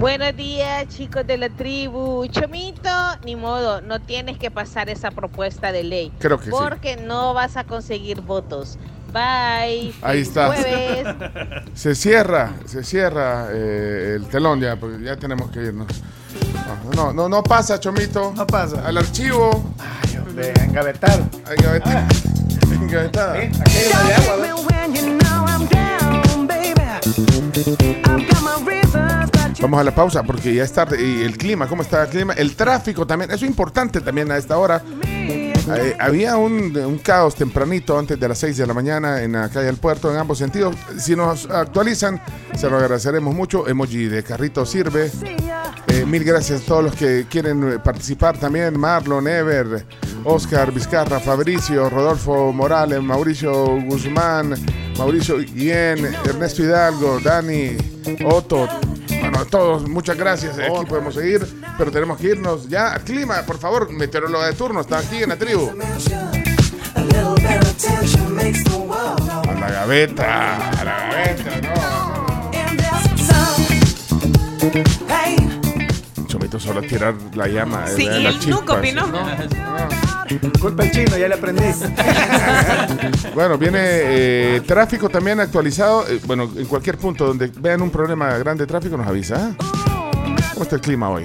[0.00, 2.26] Buenos días, chicos de la tribu.
[2.28, 2.90] Chomito,
[3.24, 6.12] ni modo, no tienes que pasar esa propuesta de ley.
[6.18, 6.50] Creo que sí.
[6.50, 8.78] Porque no vas a conseguir votos.
[9.12, 9.94] Bye.
[10.02, 10.48] Ahí está.
[10.48, 11.06] Jueves.
[11.74, 15.86] Se cierra, se cierra eh, el telón ya, porque ya tenemos que irnos.
[16.94, 18.32] No, no, no, pasa, Chomito.
[18.34, 18.86] No pasa.
[18.86, 19.74] Al archivo.
[19.78, 21.20] Ay, hombre, a engavetar.
[21.46, 22.06] A engavetar.
[23.36, 23.50] Hay
[23.92, 24.56] una de agua.
[29.60, 31.02] Vamos a la pausa porque ya es tarde.
[31.02, 32.34] Y el clima, ¿cómo está el clima?
[32.34, 34.82] El tráfico también, eso es importante también a esta hora.
[35.74, 39.48] Eh, había un, un caos tempranito antes de las 6 de la mañana en la
[39.48, 40.76] calle del puerto en ambos sentidos.
[40.98, 42.20] Si nos actualizan,
[42.56, 43.66] se lo agradeceremos mucho.
[43.66, 45.10] Emoji de carrito sirve.
[45.88, 48.78] Eh, mil gracias a todos los que quieren eh, participar también.
[48.78, 49.86] Marlon, Ever,
[50.24, 54.54] Oscar Vizcarra, Fabricio, Rodolfo Morales, Mauricio Guzmán,
[54.98, 57.76] Mauricio Guillén, Ernesto Hidalgo, Dani,
[58.24, 58.68] Otto.
[59.36, 60.58] Bueno, a todos, muchas gracias.
[60.58, 63.42] Aquí podemos seguir, pero tenemos que irnos ya al clima.
[63.42, 65.72] Por favor, meteoróloga de turno, está aquí en la tribu.
[69.46, 71.76] A la gaveta, a la gaveta, no.
[76.36, 77.86] Chomito solo a tirar la llama.
[77.86, 79.06] Sí, eh, y él nunca opinó.
[80.60, 81.62] Culpa el chino, ya le aprendí.
[83.34, 86.06] Bueno, viene eh, tráfico también actualizado.
[86.08, 89.50] Eh, bueno, en cualquier punto donde vean un problema grande de tráfico nos avisa.
[89.50, 89.56] ¿eh?
[90.52, 91.24] ¿Cómo está el clima hoy?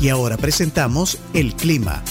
[0.00, 2.02] Y ahora presentamos el clima.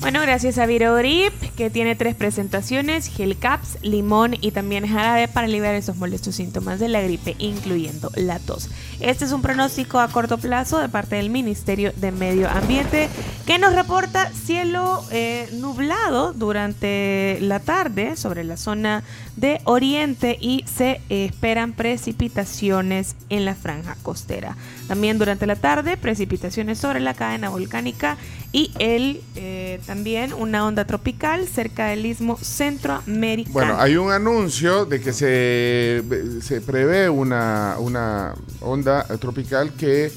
[0.00, 5.48] Bueno, gracias a Virogrip, que tiene tres presentaciones, gel caps, limón y también jarabe para
[5.48, 8.70] aliviar esos molestos síntomas de la gripe, incluyendo la tos.
[9.00, 13.08] Este es un pronóstico a corto plazo de parte del Ministerio de Medio Ambiente,
[13.44, 19.02] que nos reporta cielo eh, nublado durante la tarde sobre la zona
[19.40, 24.56] de Oriente y se esperan precipitaciones en la franja costera.
[24.88, 28.16] También durante la tarde, precipitaciones sobre la cadena volcánica
[28.52, 33.52] y el eh, también una onda tropical cerca del istmo centroamericano.
[33.52, 36.02] Bueno, hay un anuncio de que se,
[36.42, 40.10] se prevé una, una onda tropical que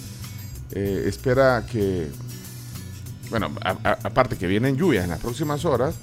[0.72, 2.08] eh, espera que,
[3.30, 5.96] bueno, a- a- aparte que vienen lluvias en las próximas horas,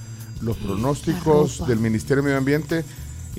[0.43, 2.85] los pronósticos del Ministerio de Medio Ambiente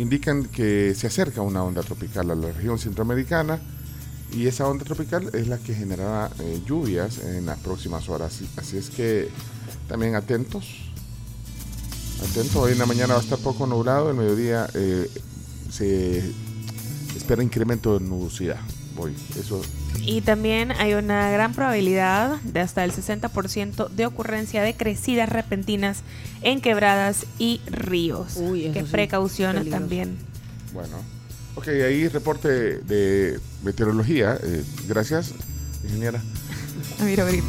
[0.01, 3.59] indican que se acerca una onda tropical a la región centroamericana
[4.31, 8.39] y esa onda tropical es la que generará eh, lluvias en las próximas horas.
[8.57, 9.29] Así- es que
[9.87, 10.65] también atentos.
[12.29, 15.09] Atentos, hoy en la mañana va a estar poco nublado, el mediodía eh,
[15.71, 16.19] se
[17.15, 18.59] espera incremento de nubosidad.
[18.95, 19.61] Voy, eso
[20.05, 26.01] Y también hay una gran probabilidad de hasta el 60% de ocurrencia de crecidas repentinas
[26.41, 28.37] en quebradas y ríos.
[28.37, 29.79] Uy, eso que sí, precaución peligroso.
[29.79, 30.17] también.
[30.73, 30.97] Bueno,
[31.55, 34.37] ok, ahí reporte de meteorología.
[34.41, 35.33] eh, gracias,
[35.83, 36.21] ingeniera.
[36.99, 37.43] A Viro Grip.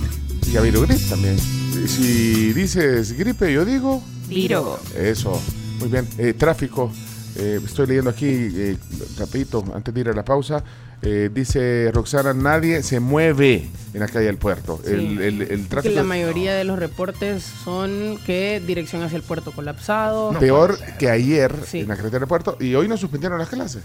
[0.53, 1.39] Y a Viro Grip también.
[1.39, 4.03] Si dices gripe, yo digo.
[4.29, 4.79] Viro.
[4.97, 5.41] Eso,
[5.79, 6.07] muy bien.
[6.19, 6.93] Eh, tráfico,
[7.37, 8.77] eh, estoy leyendo aquí, eh,
[9.19, 10.63] rapidito, antes de ir a la pausa.
[11.03, 14.81] Eh, dice Roxana, nadie se mueve en la calle del puerto.
[14.85, 14.93] Sí.
[14.93, 19.51] El, el- el tráfico la mayoría de los reportes son que dirección hacia el puerto
[19.53, 20.33] colapsado.
[20.39, 21.81] peor que ayer Sí.
[21.81, 22.57] en la carretera del puerto.
[22.61, 23.83] Y hoy no suspendieron las clases.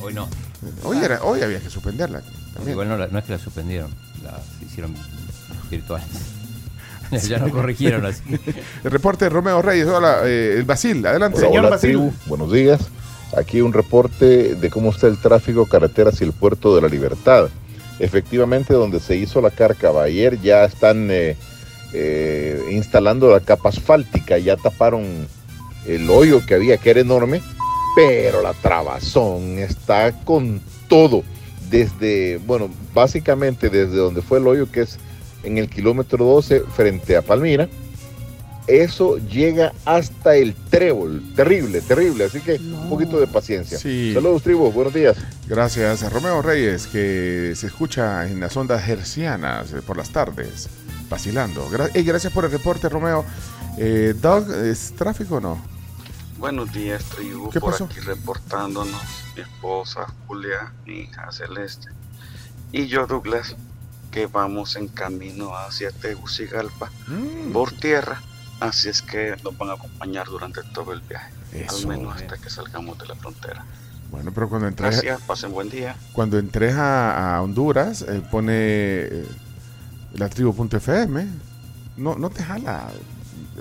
[0.00, 0.28] Hoy no.
[0.84, 2.22] Hoy, era, hoy había que suspenderla.
[2.54, 2.72] también.
[2.72, 3.90] Igual no, es que la suspendieron,
[4.22, 4.94] las hicieron
[5.70, 6.06] virtuales.
[7.28, 8.22] ya no corrigieron así.
[8.84, 9.86] El reporte de Romeo Reyes.
[9.86, 11.38] Hola, eh, el Basil, adelante.
[11.38, 11.90] Hola, Señor hola, Basil.
[11.90, 12.12] tribu.
[12.26, 12.80] Buenos días.
[13.36, 17.48] Aquí un reporte de cómo está el tráfico carretera hacia el puerto de la Libertad.
[17.98, 21.36] Efectivamente, donde se hizo la cárcava ayer ya están eh,
[21.92, 25.26] eh, instalando la capa asfáltica, ya taparon
[25.86, 27.40] el hoyo que había, que era enorme,
[27.94, 31.22] pero la trabazón está con todo.
[31.70, 34.98] Desde, bueno, básicamente desde donde fue el hoyo, que es
[35.42, 37.68] en el kilómetro 12 frente a Palmira,
[38.66, 41.22] eso llega hasta el trébol.
[41.34, 42.24] Terrible, terrible.
[42.24, 43.78] Así que un poquito de paciencia.
[43.78, 44.12] Sí.
[44.14, 44.70] Saludos, tribu.
[44.70, 45.16] Buenos días.
[45.46, 50.68] Gracias a Romeo Reyes, que se escucha en las ondas hercianas eh, por las tardes,
[51.08, 51.68] vacilando.
[51.70, 53.24] Gra- Ey, gracias por el reporte, Romeo.
[53.78, 55.72] Eh, Doug, ¿es tráfico o no?
[56.38, 57.50] Buenos días, tribu.
[57.50, 57.84] ¿Qué por pasó?
[57.84, 59.00] aquí reportándonos
[59.36, 61.88] mi esposa Julia, mi hija Celeste
[62.72, 63.54] y yo, Douglas,
[64.10, 67.52] que vamos en camino hacia Tegucigalpa Mm.
[67.52, 68.20] por tierra.
[68.68, 71.76] Así es que nos van a acompañar durante todo el viaje, Eso.
[71.78, 73.64] al menos hasta que salgamos de la frontera.
[74.10, 75.96] Bueno, pero cuando entres, Gracias, pasen buen día.
[76.12, 79.26] cuando entres a, a Honduras, eh, pone eh,
[80.14, 81.26] la tribu.fm.
[81.96, 82.90] No, no te jala.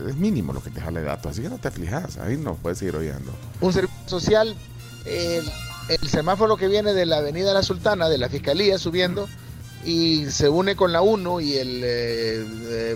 [0.08, 2.18] Es mínimo lo que te jala de datos, así que no te aflijas.
[2.18, 3.32] Ahí no puedes seguir oyendo.
[3.62, 4.56] un servicio social,
[5.06, 5.46] el,
[5.90, 9.28] el semáforo que viene de la Avenida La Sultana, de la Fiscalía, subiendo,
[9.86, 12.96] y se une con la 1 y el, eh, eh,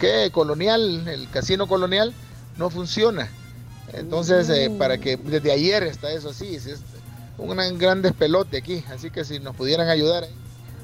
[0.00, 0.30] ¿qué?
[0.32, 2.12] Colonial, el casino colonial,
[2.58, 3.28] no funciona.
[3.92, 6.80] Entonces, eh, para que desde ayer está eso así, es es
[7.38, 10.30] un gran, gran despelote aquí, así que si nos pudieran ayudar ahí,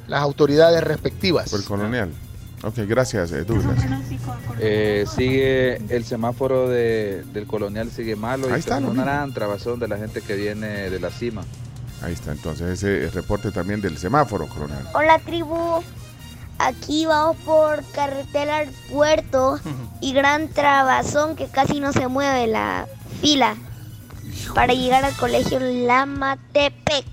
[0.09, 1.51] las autoridades respectivas.
[1.51, 2.11] Por el colonial.
[2.63, 3.77] Ok, gracias, eh, Douglas.
[4.61, 9.79] Eh, sigue el semáforo de- del colonial sigue malo Ahí y está, una gran trabazón
[9.79, 11.45] de la gente que viene de la cima.
[12.03, 14.79] Ahí está, entonces ese reporte también del semáforo, coronel.
[14.95, 15.83] Hola tribu,
[16.59, 19.61] aquí vamos por carretera al puerto
[20.01, 22.87] y gran trabazón que casi no se mueve la
[23.21, 23.57] fila
[24.55, 27.05] para llegar al colegio Lamatepec.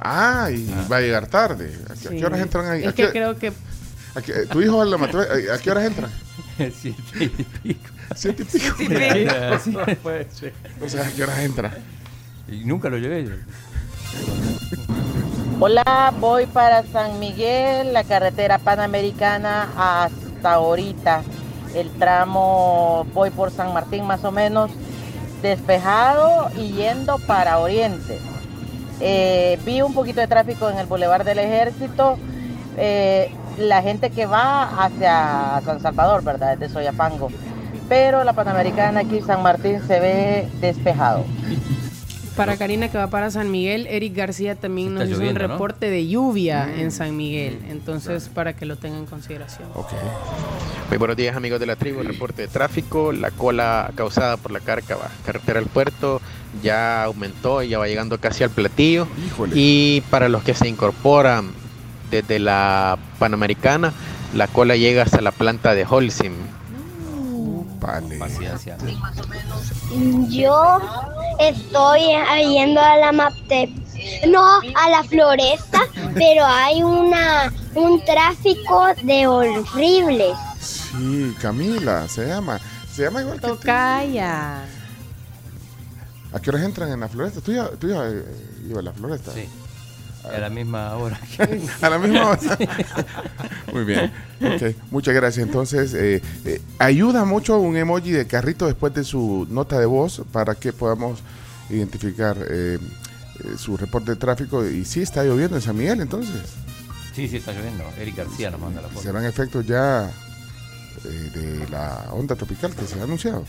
[0.00, 1.78] Ah, y va a llegar tarde.
[1.88, 2.24] ¿A qué, a qué Sí.
[2.24, 2.84] horas entran ahí?
[2.84, 3.52] ¿A Es qué- que creo que
[4.14, 5.20] a qué- ¿Tu hijo la mató?
[5.20, 6.10] ¿A qué horas entran?
[6.80, 7.90] Siete y pico.
[8.14, 8.74] Siete y pico.
[8.78, 10.10] Siete y pico.
[10.32, 10.48] Sí.
[10.84, 11.72] O sea, ¿a qué horas entra?
[12.48, 13.30] Y nunca lo llevé yo.
[15.64, 21.22] Hola, voy para San Miguel, la carretera panamericana hasta ahorita.
[21.72, 24.72] El tramo voy por San Martín más o menos
[25.40, 28.18] despejado y yendo para Oriente.
[28.98, 32.18] Eh, vi un poquito de tráfico en el Boulevard del Ejército.
[32.76, 36.58] eh, la gente que va hacia San Salvador, ¿verdad?
[36.58, 37.28] Desde Soyapango.
[37.88, 41.24] Pero la Panamericana aquí, San Martín, se ve despejado.
[42.36, 45.52] Para Karina que va para San Miguel, Eric García también nos hizo lloviendo, un ¿no?
[45.54, 46.80] reporte de lluvia Mm.
[46.80, 47.58] en San Miguel.
[47.68, 49.68] Entonces, para que lo tengan en consideración.
[50.88, 54.60] Muy buenos días amigos de la tribu, reporte de tráfico, la cola causada por la
[54.60, 56.20] cárcava, carretera al puerto
[56.62, 59.06] ya aumentó, ya va llegando casi al platillo
[59.54, 61.50] y para los que se incorporan
[62.10, 63.92] desde la Panamericana,
[64.34, 66.32] la cola llega hasta la planta de Holcim.
[67.82, 68.76] Paciencia.
[70.28, 70.78] Yo
[71.40, 72.00] estoy
[72.48, 73.70] yendo a la Maptep,
[74.28, 75.80] no a la floresta,
[76.14, 80.36] pero hay una un tráfico de horribles.
[80.60, 82.60] Sí, Camila, se llama.
[82.92, 83.56] Se llama igual que tú.
[83.56, 84.64] Tocaya.
[86.32, 87.40] ¿A qué horas entran en la floresta?
[87.40, 88.24] ¿Tú ya, tú ya eh,
[88.66, 89.32] ibas a la floresta?
[89.32, 89.48] Sí.
[90.24, 91.20] A la misma hora.
[91.82, 92.58] a la misma hora.
[93.72, 94.12] Muy bien.
[94.90, 95.44] Muchas gracias.
[95.44, 100.22] Entonces, eh, eh, ayuda mucho un emoji de carrito después de su nota de voz
[100.32, 101.22] para que podamos
[101.70, 102.78] identificar eh,
[103.44, 104.64] eh, su reporte de tráfico.
[104.66, 106.54] Y sí está lloviendo en San Miguel, entonces.
[107.14, 107.84] Sí, sí, está lloviendo.
[107.98, 109.02] Eric García nos manda la foto.
[109.02, 110.10] Serán efectos ya
[111.04, 113.44] eh, de la onda tropical que se ha anunciado.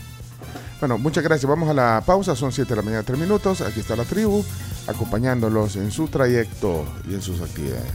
[0.80, 1.48] Bueno, muchas gracias.
[1.48, 2.36] Vamos a la pausa.
[2.36, 3.60] Son 7 de la mañana, 3 minutos.
[3.60, 4.44] Aquí está la tribu,
[4.86, 7.90] acompañándolos en su trayecto y en sus actividades.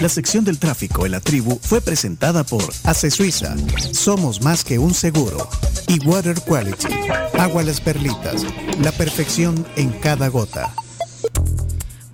[0.00, 3.54] La sección del tráfico en la tribu fue presentada por Ace Suiza.
[3.92, 5.48] Somos más que un seguro.
[5.86, 6.88] Y Water Quality.
[7.38, 8.44] Agua las perlitas.
[8.80, 10.72] La perfección en cada gota.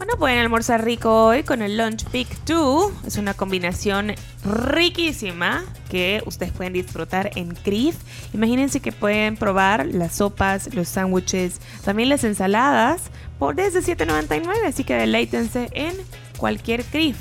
[0.00, 2.90] Bueno, pueden almorzar rico hoy con el Lunch Pick 2.
[3.06, 7.96] Es una combinación riquísima que ustedes pueden disfrutar en CRIF.
[8.32, 13.02] Imagínense que pueden probar las sopas, los sándwiches, también las ensaladas
[13.38, 14.66] por desde $7.99.
[14.66, 15.94] Así que deleítense en
[16.38, 17.18] cualquier CRIF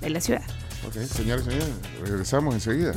[0.00, 0.42] de la ciudad.
[0.88, 1.68] Ok, señores señores,
[2.02, 2.92] regresamos enseguida.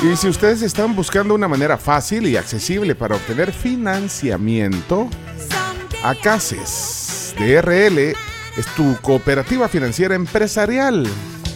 [0.00, 5.10] Y si ustedes están buscando una manera fácil y accesible para obtener financiamiento,
[6.04, 7.98] Acaces DRL
[8.56, 11.06] es tu cooperativa financiera empresarial.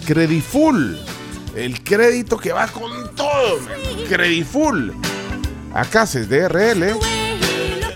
[0.06, 0.98] Crediful.
[1.54, 3.60] El crédito que va con todo.
[4.08, 4.92] Crediful.
[5.72, 6.96] Acaces DRL.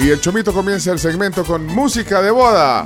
[0.04, 2.86] Y el chomito comienza el segmento con música de boda.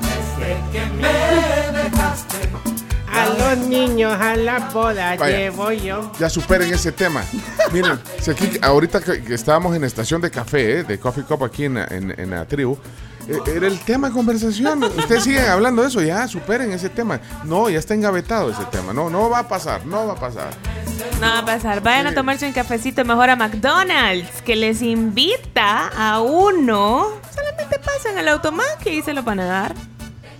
[3.11, 5.35] A los niños a la boda Vaya.
[5.37, 6.11] llevo yo.
[6.19, 7.23] Ya superen ese tema.
[7.73, 11.43] Miren, si aquí, ahorita que, que estábamos en estación de café, eh, de Coffee Cup
[11.43, 12.77] aquí en, la- en- en la tribu,
[13.27, 14.83] era el tema de conversación.
[14.83, 17.19] Ustedes siguen hablando de eso, ya superen ese tema.
[17.43, 18.93] No, ya está engavetado ese tema.
[18.93, 20.53] No, no va a pasar, no va a pasar.
[21.19, 21.81] No va a pasar.
[21.81, 27.07] Vayan a tomarse un cafecito mejor a McDonald's, que les invita a uno.
[27.33, 29.75] Solamente pasen al automac y se lo van a dar.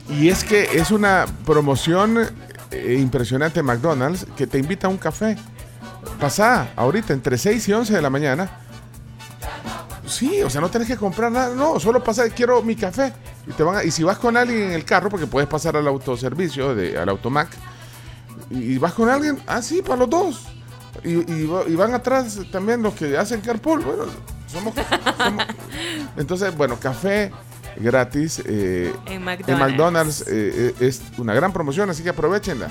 [0.10, 2.30] Y es que es una promoción
[2.72, 5.36] eh, impresionante McDonald's que te invita a un café.
[6.20, 8.50] Pasá ahorita entre 6 y 11 de la mañana.
[10.08, 13.14] Sí, o sea, no tienes que comprar nada, no, solo pasa, quiero mi café.
[13.48, 15.76] Y, te van a- y si vas con alguien en el carro, porque puedes pasar
[15.78, 17.50] al autoservicio, de, al automac,
[18.50, 20.46] y, y vas con alguien, ah, sí, para los dos.
[21.04, 23.82] Y, y va- y van atrás también los que hacen carpool.
[23.84, 24.06] Bueno,
[24.48, 24.74] somos.
[25.18, 25.46] somos-
[26.18, 27.32] Entonces, bueno, café
[27.76, 29.60] gratis eh, En en McDonald's.
[29.72, 30.26] McDonald's eh,
[30.80, 32.70] eh, es una gran promoción, así que aprovechenla.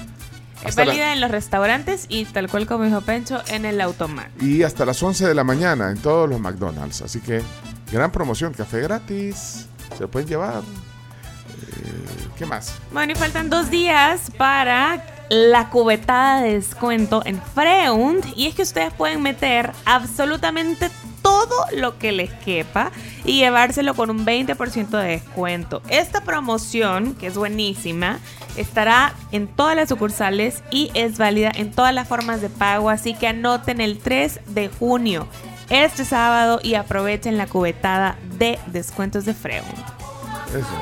[0.67, 3.81] Es Hasta la- válida en los restaurantes y tal cual como dijo Pencho, en el
[3.81, 4.31] automac.
[4.43, 7.03] y hasta las 11 de la mañana en todos los McDonald's.
[7.03, 7.43] Así que
[7.93, 10.63] gran promoción, café gratis, se lo pueden llevar.
[10.63, 12.75] Eh, ¿Qué más?
[12.93, 18.25] Bueno, y faltan dos días para la cubetada de descuento en Freund.
[18.37, 20.91] Y es que ustedes pueden meter absolutamente
[21.27, 22.93] todo lo que les quepa
[23.25, 25.83] y llevárselo con un 20% de descuento.
[25.89, 28.21] Esta promoción, que es buenísima,
[28.57, 32.91] estará en todas las sucursales y es válida en todas las formas de pago.
[32.91, 35.27] Así que anoten el 3 de junio,
[35.69, 39.67] este sábado, y aprovechen la cubetada de descuentos de Freund.
[40.55, 40.81] Eso.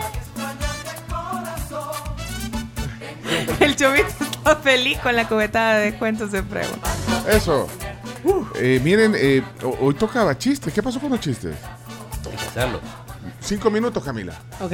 [3.61, 6.67] El chovito está feliz con la cubetada de descuentos de Freud.
[7.27, 7.67] Eso.
[8.57, 10.73] Eh, miren, eh, ho- hoy tocaba chistes.
[10.73, 11.55] ¿Qué pasó con los chistes?
[12.31, 12.81] Hay que hacerlo.
[13.41, 14.33] Cinco minutos, Camila.
[14.61, 14.73] Ok.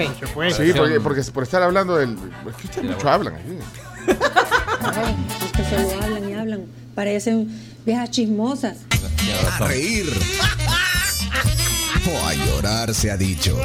[0.56, 2.16] Sí, porque, porque por estar hablando del.
[2.48, 3.58] Es que ustedes mucho hablan aquí.
[4.06, 6.66] Es que solo hablan y hablan.
[6.94, 7.48] Parecen
[7.84, 8.78] viejas chismosas.
[9.60, 10.06] A reír.
[12.12, 13.58] O a llorar se ha dicho.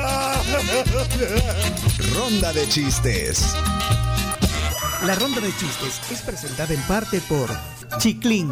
[2.15, 3.45] Ronda de chistes.
[5.05, 7.49] La ronda de chistes es presentada en parte por
[7.97, 8.51] Chiclín,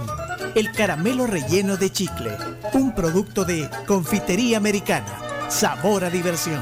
[0.56, 2.32] el caramelo relleno de chicle,
[2.74, 5.06] un producto de confitería americana.
[5.50, 6.62] sabor a diversión.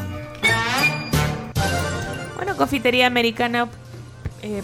[2.36, 3.70] Bueno, confitería americana.
[4.42, 4.64] eh,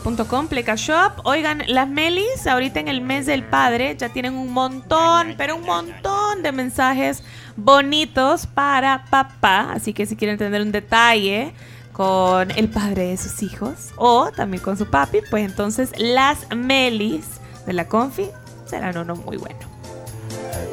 [0.49, 1.21] Pleca Shop.
[1.23, 5.63] Oigan, las Melis, ahorita en el mes del padre, ya tienen un montón, pero un
[5.65, 7.23] montón de mensajes
[7.55, 9.71] bonitos para papá.
[9.73, 11.53] Así que si quieren tener un detalle
[11.93, 17.25] con el padre de sus hijos o también con su papi, pues entonces las Melis
[17.67, 18.29] de la Confi
[18.67, 19.59] serán uno muy bueno.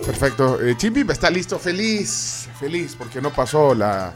[0.06, 0.60] Perfecto.
[0.62, 4.12] Eh, Chimbimba está listo, feliz, feliz, porque no pasó la,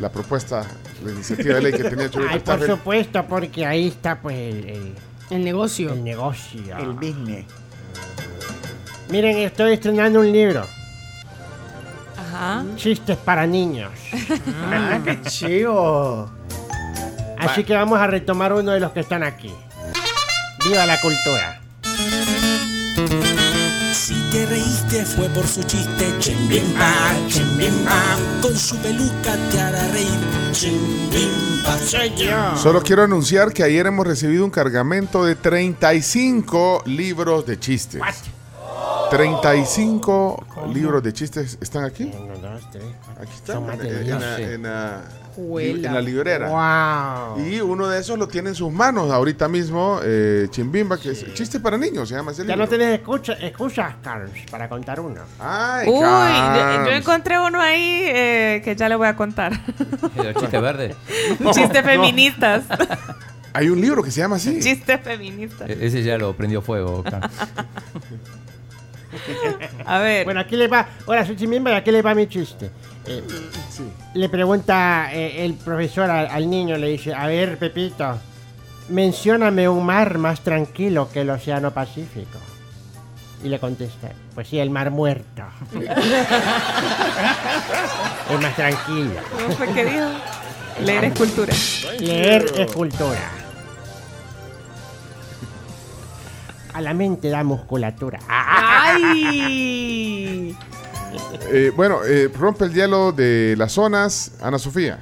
[0.00, 0.64] la propuesta,
[1.04, 2.32] la iniciativa de ley que tenía Chimbimba.
[2.32, 4.94] Ay, Está por supuesto, porque ahí está pues el, el,
[5.30, 5.92] El negocio.
[5.92, 6.76] el negocio.
[6.76, 7.46] El business.
[9.08, 10.66] Miren, estoy estrenando un libro.
[12.18, 12.64] Ajá.
[12.76, 13.92] Chistes para niños.
[14.68, 16.28] Ah, qué chido.
[17.38, 19.52] Así que vamos a retomar uno de los que están aquí.
[20.64, 21.60] Viva la cultura.
[25.04, 26.92] Fue por su chiste, chimbimba,
[27.28, 28.16] chimbimba.
[28.40, 30.08] Con su peluca te hará reír,
[30.52, 31.78] chimbimba.
[31.78, 32.56] Soy yo.
[32.56, 38.00] Solo quiero anunciar que ayer hemos recibido un cargamento de 35 libros de chistes.
[39.10, 42.10] 35 libros de chistes están aquí.
[42.18, 43.22] Uno, dos, tres, cuatro.
[43.22, 43.80] Aquí están.
[43.80, 45.02] En, la- en la,
[45.34, 45.88] Juela.
[45.88, 46.48] en la librera.
[47.36, 47.46] Wow.
[47.46, 51.34] Y uno de esos lo tiene en sus manos ahorita mismo, eh, Chimbimba, que es
[51.34, 52.64] chiste para niños, se llama ese Ya libro.
[52.64, 55.20] no tenés escucha, excusas, Carlos, para contar uno.
[55.38, 59.52] Ay, Uy, yo, encontré uno ahí eh, que ya le voy a contar.
[60.16, 60.94] ¿El chiste verde?
[61.52, 62.64] Chistes feministas.
[63.52, 64.60] Hay un libro que se llama así.
[64.60, 65.68] Chistes feministas.
[65.70, 67.02] E- Ese ya lo prendió fuego.
[69.84, 70.24] A ver.
[70.24, 70.86] Bueno, aquí le va.
[71.06, 72.70] Hola, soy Chimimba y aquí le va mi chiste.
[73.06, 73.22] Eh,
[74.14, 78.18] Le pregunta eh, el profesor al, al niño, le dice, a ver, Pepito,
[78.88, 82.38] mencióname un mar más tranquilo que el Océano Pacífico.
[83.44, 85.42] Y le contesta, pues sí, el mar muerto.
[88.30, 89.12] es más tranquilo.
[89.30, 90.06] ¿Cómo fue que dijo?
[90.84, 91.52] Leer es cultura.
[92.00, 92.72] Leer es
[96.76, 96.78] cultura.
[96.78, 98.20] A la mente da musculatura.
[98.28, 99.66] ¡Ay!
[101.50, 104.98] Eh, bueno, eh, rompe el hielo de las zonas, Ana Sofía.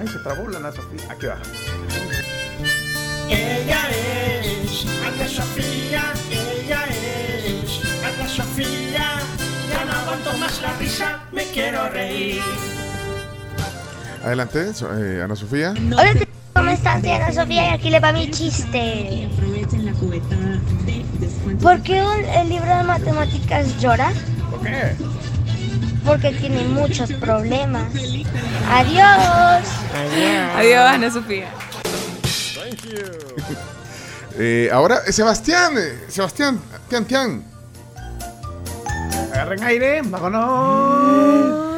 [0.00, 1.00] Ay, se trabó la Ana Sofía.
[1.10, 1.38] Aquí va.
[3.28, 9.20] Ella es Ana Sofía, ella es Ana Sofía.
[9.70, 12.42] Ya no aguanto más la risa, me quiero reír.
[14.24, 15.74] Adelante, eh, Ana Sofía.
[15.76, 16.14] Hola,
[16.62, 17.00] ¿cómo estás?
[17.00, 19.28] Soy Ana Sofía y aquí le va mi chiste.
[21.60, 24.12] ¿Por qué un- el libro de matemáticas llora?
[24.48, 24.94] ¿Por qué?
[26.06, 27.92] Porque tiene muchos problemas.
[28.70, 29.66] Adiós.
[30.56, 31.48] Adiós, Ana Sofía.
[34.38, 37.42] Eh, ahora, eh, Sebastián, eh, Sebastián, Tian Tian.
[39.32, 41.72] Agarren aire, vámonos.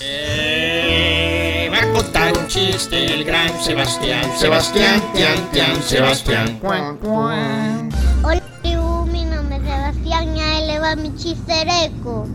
[0.00, 0.89] va
[1.90, 4.24] a contar un chiste el gran Sebastián.
[4.36, 6.58] Sebastián, Tian, Tian, Sebastián.
[6.62, 12.26] Hola, tribu, mi nombre es Sebastián y ahí le va mi chistereco.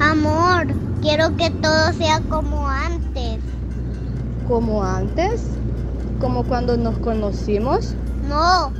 [0.00, 0.66] Amor,
[1.00, 3.38] quiero que todo sea como antes.
[4.46, 5.42] ¿Como antes?
[6.20, 7.94] ¿Como cuando nos conocimos?
[8.28, 8.72] No,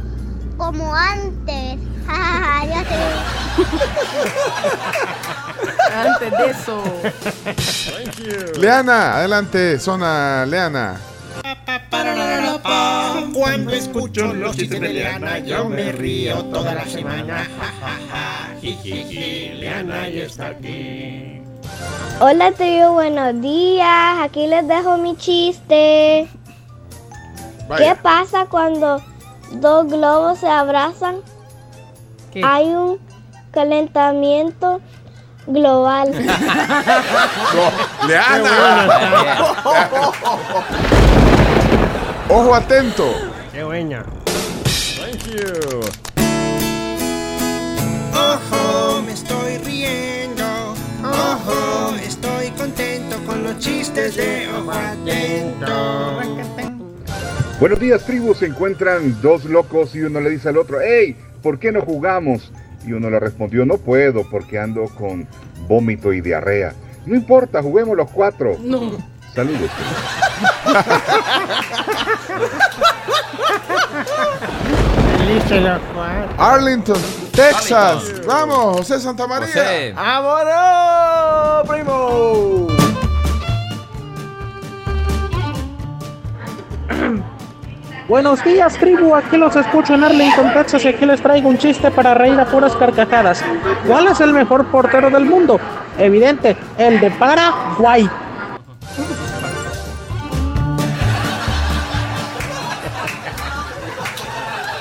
[0.57, 1.78] como antes.
[2.07, 2.84] Ya
[5.96, 6.82] Antes de eso.
[8.59, 11.01] Leana, adelante, zona Leana.
[13.32, 17.48] Cuando escucho los chistes de Leana, yo me río toda la semana.
[18.62, 21.40] Leana ya está aquí.
[22.20, 24.18] Hola, tribu, buenos días.
[24.20, 26.28] Aquí les dejo mi chiste.
[27.76, 29.02] ¿Qué pasa cuando
[29.52, 31.16] dos globos se abrazan?
[32.43, 32.98] Hay un
[33.52, 34.81] calentamiento
[35.47, 36.11] global.
[38.06, 38.89] Leana.
[42.28, 43.15] Ojo atento.
[43.52, 44.05] Qué buena.
[44.97, 45.81] Thank you.
[48.15, 50.74] Ojo, me estoy riendo.
[51.05, 55.66] Ojo, estoy contento con los chistes de Ojo Atento.
[57.61, 58.35] Buenos días, tribu.
[58.35, 62.51] Se encuentran dos locos y uno le dice al otro, hey, ¿por qué no jugamos?
[62.87, 65.29] Y uno le respondió, no puedo porque ando con
[65.69, 66.73] vómito y diarrea.
[67.07, 68.57] No importa, juguemos los cuatro.
[68.61, 68.93] No.
[69.35, 69.71] Saludos.
[75.19, 76.35] Felices los cuatro.
[76.39, 77.03] Arlington,
[77.33, 78.27] Texas.
[78.27, 79.93] Vamos, José Santa María.
[79.95, 82.64] ¡Vámonos, primo!
[88.09, 89.14] Buenos días, tribu.
[89.14, 92.44] Aquí los escucho en Arlington, Texas y aquí les traigo un chiste para reír a
[92.44, 93.43] puras carcajadas.
[93.86, 95.59] ¿Cuál es el mejor portero del mundo?
[95.97, 98.09] Evidente, el de Paraguay.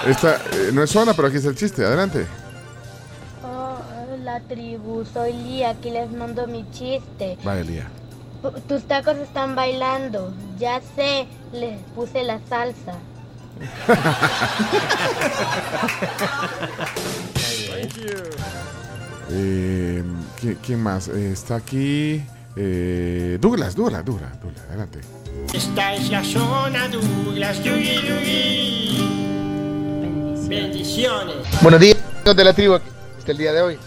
[0.06, 1.86] Esta eh, no es zona, pero aquí está el chiste.
[1.86, 2.28] Adelante.
[3.42, 7.38] Hola tribu, soy Lía, aquí les mando mi chiste.
[7.42, 7.88] Vaya, Lía.
[8.68, 12.96] Tus tacos están bailando, ya sé, les puse la salsa.
[19.30, 20.04] Eh,
[20.42, 21.08] ¿qui- ¿Quién más?
[21.08, 22.24] Eh, está aquí.
[22.56, 25.00] eh, Douglas, Douglas, Douglas, Douglas, adelante.
[25.54, 27.64] Esta es la zona Douglas.
[27.64, 29.10] Yugi, yugi.
[30.48, 31.36] Bendiciones.
[31.62, 32.80] Buenos días, amigos de la tribu.
[33.18, 33.78] Este el día de hoy.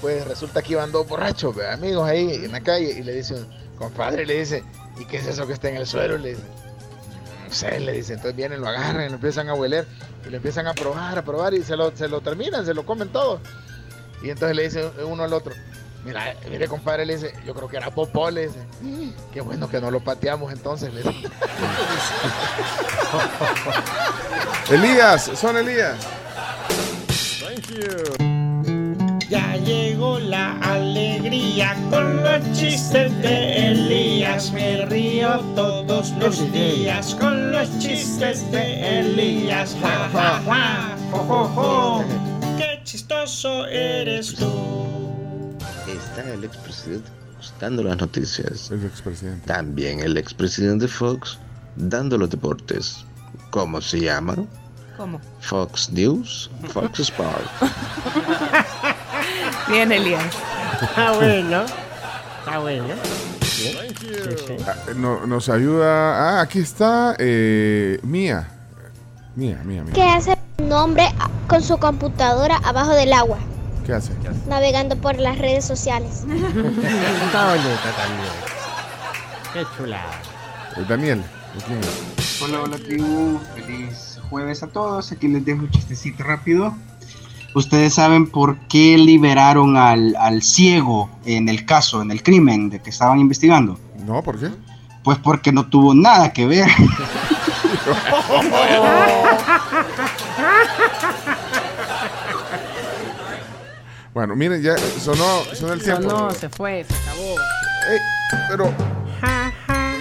[0.00, 3.34] Pues resulta que iban dos borrachos, amigos ahí en la calle, y le dice,
[3.76, 4.62] compadre, le dice,
[5.00, 6.18] ¿y qué es eso que está en el suelo?
[6.18, 6.42] Le dice,
[7.48, 9.86] no sé, le dice, entonces vienen, lo agarran, y lo empiezan a hueler,
[10.26, 12.84] y lo empiezan a probar, a probar, y se lo, se lo terminan, se lo
[12.84, 13.40] comen todo.
[14.22, 15.54] Y entonces le dice uno al otro,
[16.04, 19.68] mira, mire compadre, le dice, yo creo que era popó, le dice, "Mm, qué bueno
[19.70, 21.28] que no lo pateamos entonces, le dice.
[24.70, 25.96] Elías, son Elías.
[29.28, 34.50] Ya llegó la alegría con los chistes de Elías.
[34.52, 39.76] Me río todos los días con los chistes de Elías.
[39.82, 42.04] Ja, ja, ja, jo, jo, jo.
[42.56, 45.54] Qué chistoso eres tú.
[45.86, 47.10] Está el expresidente
[47.60, 48.70] dando las noticias.
[48.70, 49.46] El expresidente.
[49.46, 51.38] También el expresidente Fox
[51.76, 53.04] dando los deportes.
[53.50, 54.36] ¿Cómo se llama?
[54.96, 55.20] ¿Cómo?
[55.40, 57.46] Fox News, Fox Sport.
[59.68, 60.24] Bien, Elías.
[60.82, 61.64] Está bueno.
[62.40, 62.94] Está bueno.
[63.42, 64.56] Sí, sí.
[64.66, 66.38] Ah, no- nos ayuda.
[66.38, 68.48] Ah, aquí está eh, Mía.
[69.36, 69.92] Mía, Mía, Mía.
[69.94, 71.04] ¿Qué hace un hombre
[71.48, 73.38] con su computadora abajo del agua?
[73.84, 74.12] ¿Qué hace?
[74.48, 76.22] Navegando por las redes sociales.
[76.28, 78.32] Está bonita también.
[79.52, 80.20] Qué chulada.
[80.76, 81.22] Eh, Daniel.
[82.42, 85.10] Hola, hola tribu, feliz jueves a todos.
[85.10, 86.74] Aquí les dejo un chistecito rápido.
[87.58, 92.80] Ustedes saben por qué liberaron al, al ciego en el caso, en el crimen de
[92.80, 93.76] que estaban investigando.
[94.06, 94.50] No, ¿por qué?
[95.02, 96.68] Pues porque no tuvo nada que ver.
[104.14, 106.08] Bueno, miren, ya sonó, sonó el tiempo.
[106.08, 107.36] No, se fue, se acabó.
[107.88, 107.98] Ey,
[108.48, 108.74] pero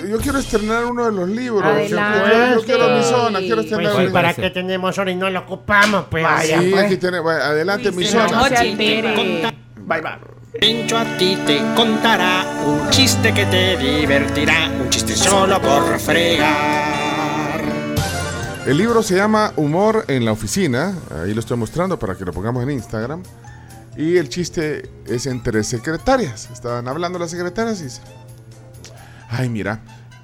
[0.09, 1.61] yo quiero estrenar uno de los libros.
[1.63, 1.69] Yo,
[1.99, 2.29] Adelante.
[2.53, 5.39] yo- yo quiero mi zona, quiero estrenar Pues, ¿para qué tenemos hora y no lo
[5.41, 6.05] ocupamos?
[6.09, 6.83] Pues vaya, Sí, pues.
[6.85, 8.27] aquí tiene, vaya, adelante mi zona.
[8.47, 10.11] Bye, bye.
[10.59, 14.69] Pencho a ti te contará un chiste que te divertirá.
[14.81, 17.61] Un chiste solo por fregar.
[18.65, 20.93] El libro se llama Humor en la oficina.
[21.23, 23.23] Ahí lo estoy mostrando para que lo pongamos en Instagram.
[23.95, 26.49] Y el chiste es entre secretarias.
[26.51, 28.01] Estaban hablando las secretarias y dice,
[29.29, 29.79] ay mira,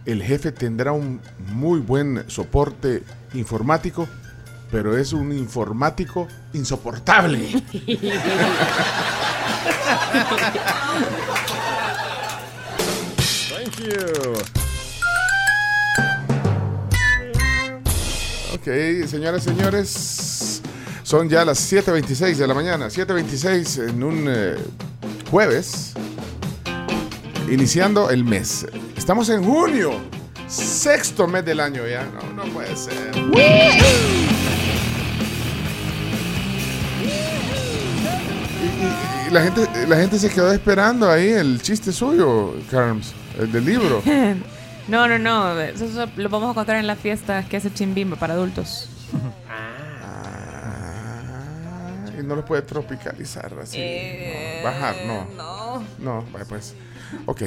[0.06, 1.22] el jefe tendrá un
[1.54, 3.04] muy buen soporte
[3.34, 4.08] informático,
[4.72, 7.50] pero es un informático insoportable.
[13.50, 14.34] Thank you.
[18.54, 20.62] Ok, señoras y señores,
[21.04, 24.56] son ya las 7.26 de la mañana, 7.26 en un eh,
[25.30, 25.94] jueves,
[27.50, 28.66] iniciando el mes.
[29.04, 29.92] Estamos en junio,
[30.48, 33.12] sexto mes del año ya, no, no puede ser.
[33.14, 33.20] Y,
[38.66, 43.52] y- y la, gente, la gente se quedó esperando ahí el chiste suyo, Carms, el
[43.52, 44.02] del libro.
[44.86, 45.58] No, no, no.
[45.62, 48.90] Eso, eso lo vamos a contar en la fiesta que hace Chimbimba para adultos.
[52.20, 53.78] Y no lo puede tropicalizar así.
[53.80, 55.26] Eh, no, bajar, no.
[55.38, 55.84] no.
[56.00, 56.74] No, vaya pues.
[57.26, 57.44] Ok.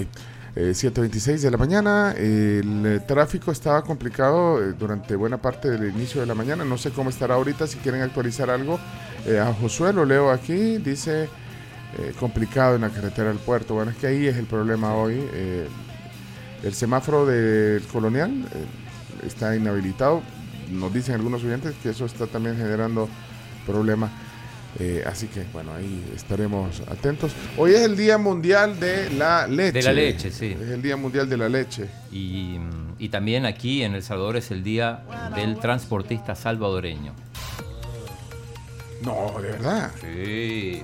[0.57, 2.13] Eh, 7.26 de la mañana.
[2.13, 6.65] El eh, tráfico estaba complicado eh, durante buena parte del inicio de la mañana.
[6.65, 7.67] No sé cómo estará ahorita.
[7.67, 8.81] Si quieren actualizar algo,
[9.27, 10.79] eh, a Josué lo leo aquí.
[10.79, 11.29] Dice
[11.99, 13.75] eh, complicado en la carretera del puerto.
[13.75, 15.21] Bueno, es que ahí es el problema hoy.
[15.35, 15.69] eh,
[16.63, 20.23] el semáforo del colonial eh, está inhabilitado.
[20.71, 23.09] Nos dicen algunos oyentes que eso está también generando
[23.67, 24.11] problemas.
[24.79, 27.33] Eh, así que, bueno, ahí estaremos atentos.
[27.57, 29.73] Hoy es el Día Mundial de la Leche.
[29.73, 30.55] De la leche, sí.
[30.61, 31.89] Es el Día Mundial de la Leche.
[32.13, 35.03] Y, mm, y también aquí en El Salvador es el día
[35.35, 37.15] del transportista salvadoreño.
[39.03, 39.91] No, de verdad.
[40.01, 40.83] Sí.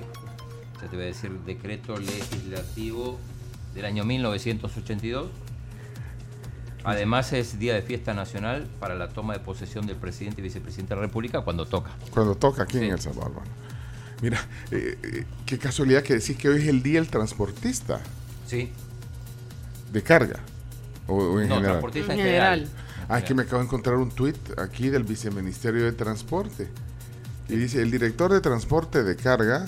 [0.81, 3.19] Ya te voy a decir decreto legislativo
[3.73, 5.27] del año 1982.
[6.85, 10.93] Además es día de fiesta nacional para la toma de posesión del presidente y vicepresidente
[10.93, 11.91] de la República cuando toca.
[12.11, 12.85] Cuando toca aquí Sí.
[12.85, 13.41] en El Salvador.
[14.23, 14.39] Mira,
[14.71, 17.99] eh, eh, qué casualidad que decís que hoy es el día del transportista
[18.47, 18.71] Sí.
[19.91, 20.39] de carga.
[21.07, 21.63] O, o en No, general.
[21.63, 22.59] transportista en En general.
[22.61, 22.83] general.
[23.09, 26.69] Ah, es que me acabo de encontrar un tuit aquí del viceministerio de Transporte.
[27.49, 29.65] Y dice, el director de transporte de carga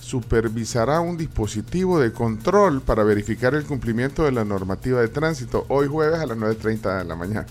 [0.00, 5.88] supervisará un dispositivo de control para verificar el cumplimiento de la normativa de tránsito hoy
[5.88, 7.46] jueves a las 9.30 de la mañana.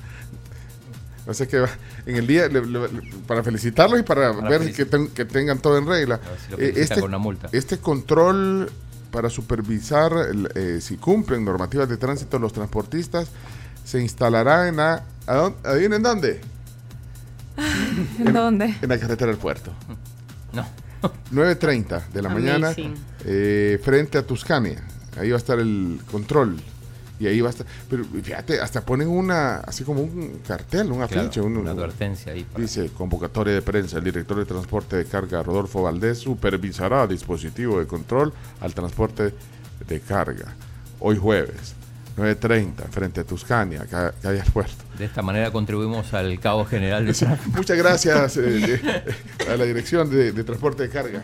[1.34, 1.64] Sea que
[2.06, 5.26] en el día, le- le- le- para felicitarlos y para, Para ver que, ten- que
[5.26, 6.20] tengan todo en regla.
[6.48, 7.50] si Eh, felicitan con una multa.
[7.52, 8.72] este control
[9.12, 13.28] para supervisar el, eh, si cumplen normativas de tránsito los transportistas
[13.84, 15.04] se instalará en la...
[15.28, 15.58] ¿a dónde?
[15.70, 16.40] ¿Adivinen dónde?
[18.20, 18.76] ¿En dónde?
[18.82, 19.72] En la carretera del puerto.
[20.54, 20.66] No.
[21.32, 22.74] 9.30 de la mañana
[23.26, 24.82] eh, frente a Tuscania.
[25.20, 26.62] Ahí va a estar el control.
[27.22, 27.68] Y ahí va a estar...
[27.88, 29.58] Pero fíjate, hasta ponen una...
[29.58, 31.40] Así como un cartel, un Claro, afiche.
[31.40, 32.44] un- una advertencia ahí.
[32.44, 37.80] para- Dice, convocatoria de prensa, el director de transporte de carga, Rodolfo Valdés, supervisará dispositivo
[37.80, 39.36] de control al transporte
[39.88, 40.56] de carga.
[41.00, 41.76] Hoy jueves,
[42.18, 44.84] 9.30, frente a Tuscania, ca- calle al puerto.
[44.98, 47.38] De esta manera contribuimos al caos general de.
[47.56, 49.04] Muchas gracias eh,
[49.48, 51.22] a la dirección de, de transporte de carga.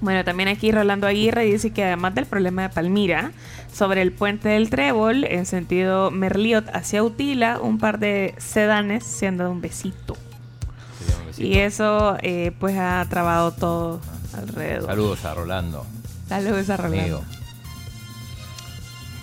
[0.00, 3.32] Bueno, también aquí Rolando Aguirre dice que además del problema de Palmira,
[3.72, 9.26] sobre el puente del Trébol, en sentido Merliot hacia Utila, un par de sedanes se
[9.26, 10.16] han dado un besito.
[11.36, 14.00] Y eso eh, pues ha trabado todo
[14.34, 14.86] alrededor.
[14.86, 15.86] Saludos a Rolando.
[16.28, 17.02] Saludos a Rolando.
[17.02, 17.24] Amigo.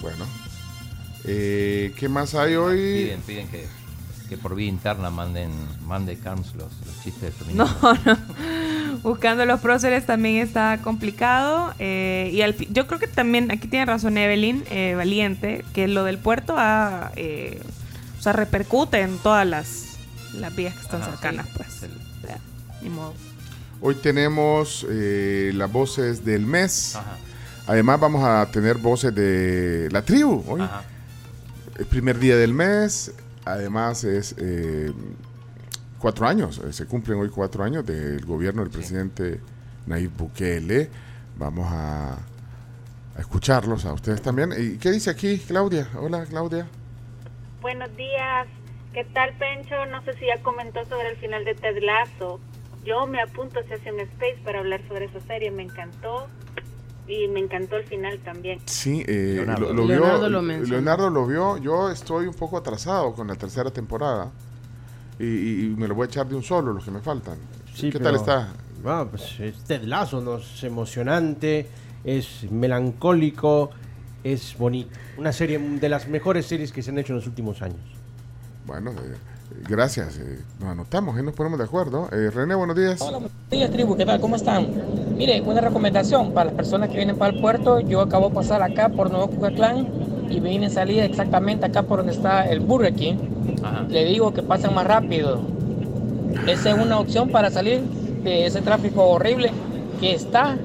[0.02, 0.26] Bueno.
[1.24, 3.04] Eh, ¿Qué más hay hoy?
[3.04, 3.68] Piden, piden que,
[4.28, 5.52] que por vía interna manden,
[5.86, 8.18] mande Carms los, los chistes de No, no.
[9.04, 11.74] Buscando los próceres también está complicado.
[11.80, 16.04] eh, y al yo creo que también, aquí tiene razón Evelyn, eh, valiente, que lo
[16.04, 17.60] del puerto ha, eh,
[18.20, 19.98] o sea, repercute en todas las,
[20.36, 21.54] las vías que están Ajá, cercanas, sí.
[21.58, 21.82] pues.
[22.28, 22.38] Ya,
[22.84, 23.14] ni modo.
[23.82, 26.96] Hoy tenemos eh, las voces del mes.
[27.66, 30.62] Además vamos a tener voces de la tribu hoy.
[31.80, 33.12] El primer día del mes.
[33.44, 34.92] Además es eh,
[36.02, 36.60] cuatro años.
[36.66, 39.40] eh, se cumplen hoy cuatro años del gobierno del presidente
[39.86, 40.90] Nayib Bukele.
[41.38, 44.52] Vamos a, a escucharlos a ustedes también.
[44.58, 45.88] ¿Y qué dice aquí Claudia?
[45.98, 46.68] Hola Claudia.
[47.62, 48.48] Buenos días.
[48.94, 49.86] ¿Qué tal, Pencho?
[49.92, 52.40] No sé si ya comentó sobre el final de Ted Lasso.
[52.84, 55.52] Yo me apunto a Session Space para hablar sobre esa serie.
[55.52, 56.28] Me encantó.
[57.08, 58.60] Y me encantó el final también.
[58.66, 59.68] Sí, eh, Leonardo.
[59.74, 60.30] lo, lo Leonardo vio.
[60.30, 60.74] lo mencionó.
[60.74, 61.58] Leonardo lo vio.
[61.58, 64.32] Yo estoy un poco atrasado con la tercera temporada.
[65.22, 67.36] Y, y- me lo voy a echar de un solo, los que me faltan.
[67.74, 68.54] Sí, ¿Qué pero- tal está?
[68.84, 70.38] Ah, pues es Ted Lasso, ¿no?
[70.38, 71.68] es emocionante,
[72.04, 73.70] es melancólico,
[74.24, 74.90] es bonito.
[75.18, 77.78] Una serie de las mejores series que se han hecho en los últimos años.
[78.66, 79.16] Bueno, eh,
[79.70, 80.18] gracias.
[80.18, 82.10] eh, nos anotamos y nos ponemos de acuerdo.
[82.12, 82.98] Eh, René, buenos días.
[83.00, 84.20] Buenos días, tribu, ¿qué tal?
[84.20, 84.68] ¿Cómo están?
[85.16, 87.80] Mire, una recomendación para las personas que vienen para el puerto.
[87.82, 89.88] Yo acabo de pasar acá por Nuevo Cucatlán
[90.32, 93.16] y vine a salir exactamente acá por donde está el Burger King.
[93.90, 95.42] Le digo que pasan más rápido.
[96.48, 97.82] Esa es una opción para salir
[98.24, 99.52] de ese tráfico horrible
[100.00, 100.58] que está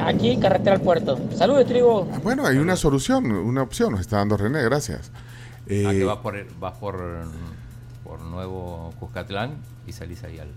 [0.00, 1.18] aquí en carretera al puerto.
[1.34, 2.06] Saludos, tribu.
[2.12, 3.92] Ah, Bueno, hay una solución, una opción.
[3.92, 5.10] Nos está dando René, gracias.
[5.66, 7.00] Eh, Ah, que vas por, vas por,
[8.04, 9.56] por Nuevo Cuscatlán
[9.86, 10.48] y salís ahí al.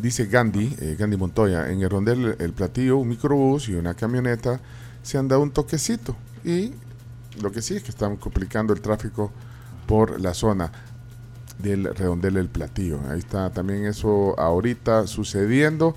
[0.00, 4.60] Dice Gandhi, eh, Gandhi Montoya, en el rondel El Platillo, un microbús y una camioneta
[5.02, 6.16] se han dado un toquecito.
[6.44, 6.72] Y
[7.40, 9.32] lo que sí es que están complicando el tráfico
[9.86, 10.70] por la zona
[11.58, 13.00] del redondel El Platillo.
[13.08, 15.96] Ahí está también eso ahorita sucediendo.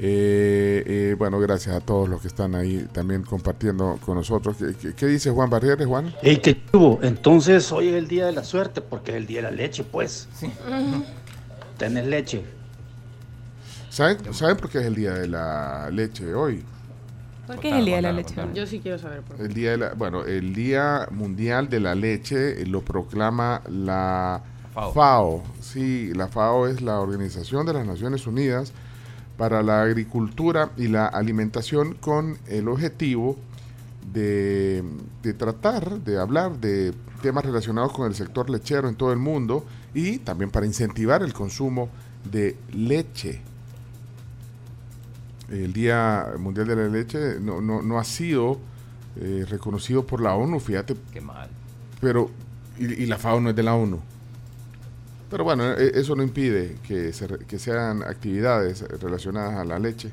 [0.00, 4.56] Eh, eh, bueno, gracias a todos los que están ahí también compartiendo con nosotros.
[4.56, 6.14] ¿Qué, qué- qué dice Juan Barrieres, Juan?
[6.22, 7.00] Ey, qué tuvo.
[7.02, 9.82] Entonces hoy es el día de la suerte porque es el día de la leche,
[9.84, 10.28] pues.
[11.78, 12.44] Tenés leche.
[13.90, 16.62] ¿Saben, ¿Saben por qué es el día de la leche hoy?
[17.48, 18.34] ¿Por qué es el día de la leche?
[18.52, 19.42] Yo sí quiero saber por qué.
[19.44, 24.42] El día de la, bueno, el Día Mundial de la Leche eh, lo proclama la
[24.74, 25.42] FAO.
[25.60, 28.74] Sí, la FAO es la Organización de las Naciones Unidas
[29.38, 33.36] para la Agricultura y la Alimentación con el objetivo
[34.12, 34.84] de,
[35.22, 36.92] de tratar de hablar de
[37.22, 39.64] temas relacionados con el sector lechero en todo el mundo
[39.94, 41.88] y también para incentivar el consumo
[42.30, 43.40] de leche
[45.50, 48.58] el Día Mundial de la Leche no, no, no ha sido
[49.20, 50.94] eh, reconocido por la ONU, fíjate.
[51.12, 51.48] Qué mal.
[52.00, 52.30] Pero,
[52.78, 54.00] y, y la FAO no es de la ONU.
[55.30, 59.78] Pero bueno, e- eso no impide que, se re- que sean actividades relacionadas a la
[59.78, 60.10] leche.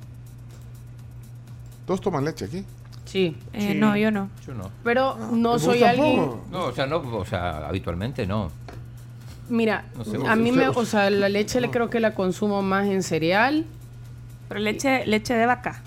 [1.85, 2.65] ¿Todos toman leche aquí?
[3.05, 3.37] Sí.
[3.53, 3.77] Eh, Sí.
[3.79, 4.29] No, yo no.
[4.45, 4.71] Yo no.
[4.83, 6.03] Pero no ¿Vos soy tampoco?
[6.07, 6.31] alguien.
[6.51, 8.51] No, o sea, no, o sea, habitualmente no.
[9.47, 12.15] Mira, No sé, a mí usted- me, o sea, la leche le creo que la
[12.15, 13.65] consumo más en cereal.
[14.47, 15.81] Pero leche, leche de vaca.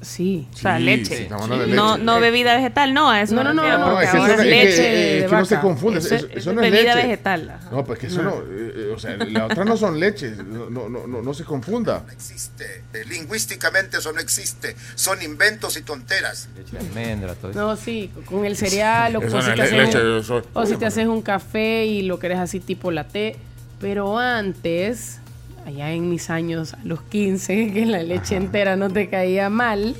[0.00, 0.48] Sí.
[0.52, 1.16] O sea, Sí, leche.
[1.16, 2.04] sí, estamos hablando de No, leche.
[2.04, 4.42] no bebida vegetal, no, eso No, no, no, no, porque es ahora eso es no-
[4.42, 6.70] es que- leche es que no se confunde, Eso, eso- eso eso es no es
[6.72, 7.06] bebida leche.
[7.06, 7.50] vegetal.
[7.50, 7.68] ajá.
[7.70, 10.68] No, pues que eso no, eh, eh, o sea, la otra no son leches, no,
[10.70, 12.04] no, no, no, no se confunda.
[12.10, 14.74] Eh, Lingüísticamente eso no existe.
[14.96, 16.48] Son inventos y tonteras.
[16.56, 17.60] Leche de almendra, todo eso.
[17.60, 20.86] No, sí, con el cereal o, no si te haces leche, un, o si te
[20.86, 23.36] haces un café y lo querés así tipo latte.
[23.80, 25.20] Pero antes,
[25.66, 29.96] allá en mis años, a los 15, que la leche entera no te caía mal,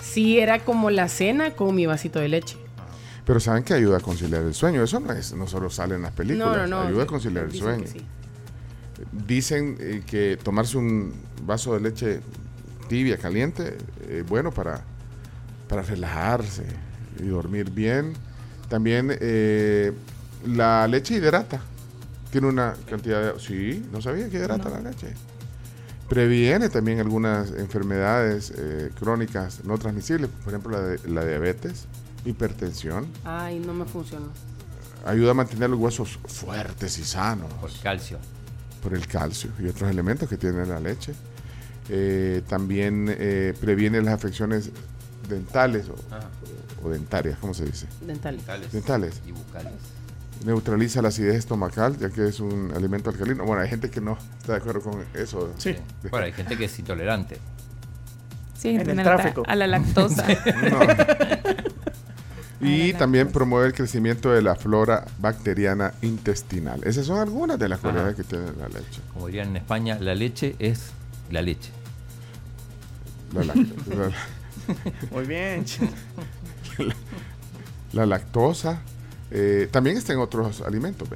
[0.00, 2.56] sí era como la cena con mi vasito de leche.
[3.24, 4.82] Pero saben que ayuda a conciliar el sueño.
[4.82, 6.56] Eso no es, no solo sale en las películas.
[6.56, 6.88] No, no, no.
[6.88, 7.82] Ayuda a conciliar el sueño.
[7.84, 8.00] que sí.
[9.26, 11.12] Dicen eh, que tomarse un
[11.44, 12.20] vaso de leche
[12.88, 13.78] tibia, caliente,
[14.08, 14.84] es bueno para,
[15.68, 16.64] para relajarse
[17.20, 18.12] y dormir bien.
[18.68, 19.92] También eh,
[20.46, 21.60] la leche hidrata.
[22.32, 23.38] Tiene una cantidad de...
[23.38, 25.14] Sí, no sabía que hidrata la leche.
[26.08, 31.84] Previene también algunas enfermedades eh, crónicas no transmisibles, por ejemplo la, de- la diabetes,
[32.24, 33.06] hipertensión.
[33.24, 34.26] Ay, no me funcionó.
[35.06, 37.52] Ayuda a mantener los huesos fuertes y sanos.
[37.54, 38.18] Por calcio.
[38.82, 41.12] Por el calcio y otros elementos que tiene la leche.
[41.88, 44.70] Eh, también eh, previene las afecciones
[45.28, 46.20] dentales o, Ah.
[46.82, 47.86] o dentarias, ¿cómo se dice?
[48.06, 48.38] Dental.
[48.72, 49.20] Dentales.
[49.26, 49.72] Y bucales.
[50.44, 53.44] Neutraliza la acidez estomacal, ya que es un alimento alcalino.
[53.44, 55.52] Bueno, hay gente que no está de acuerdo con eso.
[55.58, 55.76] Sí.
[56.10, 57.38] Bueno, hay gente que es intolerante.
[58.58, 59.42] Sí, En el tráfico.
[59.46, 60.24] a la lactosa.
[62.64, 66.80] Y también promueve el crecimiento de la flora bacteriana intestinal.
[66.84, 69.00] Esas son algunas de las cualidades que tiene la leche.
[69.12, 70.92] Como dirían en España, la leche es
[71.32, 71.70] la leche.
[73.34, 74.12] La, lac- la-
[75.10, 75.64] Muy bien.
[77.92, 78.80] la lactosa.
[79.32, 81.08] Eh, también está en otros alimentos.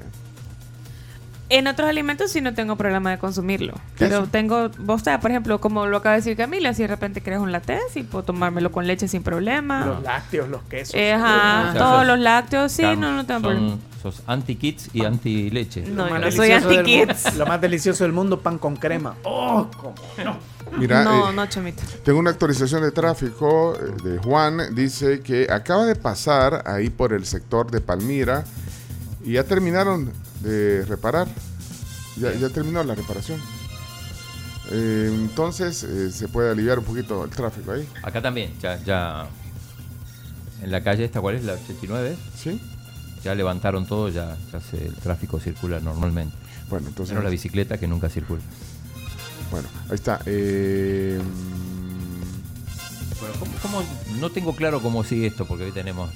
[1.48, 3.74] En otros alimentos sí no tengo problema de consumirlo.
[3.98, 4.26] Pero Eso.
[4.26, 7.38] tengo, vos sabés, por ejemplo, como lo acaba de decir Camila, si de repente querés
[7.38, 9.86] un latte, sí puedo tomármelo con leche sin problema.
[9.86, 10.94] Los lácteos, los quesos.
[10.96, 13.76] Eh, Ajá, O sea, todos los lácteos, sí, no, no tengo son- problema.
[14.12, 15.82] Sos anti-kids y anti-leche.
[15.82, 17.34] No, Lo más yo soy delicioso del mu- anti-kids.
[17.36, 19.14] Lo más delicioso del mundo, pan con crema.
[19.24, 20.36] Oh, cómo no.
[20.78, 21.82] Mira, no, eh, no, chomito.
[22.04, 24.74] Tengo una actualización de tráfico eh, de Juan.
[24.74, 28.44] Dice que acaba de pasar ahí por el sector de Palmira
[29.24, 31.28] y ya terminaron de reparar.
[32.16, 33.40] Ya, ya terminó la reparación.
[34.72, 37.88] Eh, entonces eh, se puede aliviar un poquito el tráfico ahí.
[38.02, 39.26] Acá también, ya, ya.
[40.62, 41.44] En la calle esta, ¿cuál es?
[41.44, 42.16] La 89.
[42.36, 42.60] Sí.
[43.24, 46.36] Ya levantaron todo, ya, ya se- el tráfico circula normalmente.
[46.70, 47.12] Bueno, entonces.
[47.12, 48.40] Menos la bicicleta que nunca circula.
[49.50, 50.20] Bueno, ahí está.
[50.26, 51.20] Eh,
[53.20, 53.82] Bueno, ¿cómo, cómo-
[54.20, 56.10] no tengo claro cómo sigue esto, porque hoy tenemos,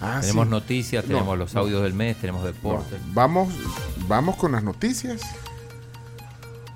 [0.00, 0.50] Ah, tenemos sí.
[0.50, 1.60] noticias, No, tenemos los no.
[1.60, 2.96] audios del mes, tenemos deporte.
[2.98, 3.52] no, vamos,
[4.08, 5.20] vamos con las noticias.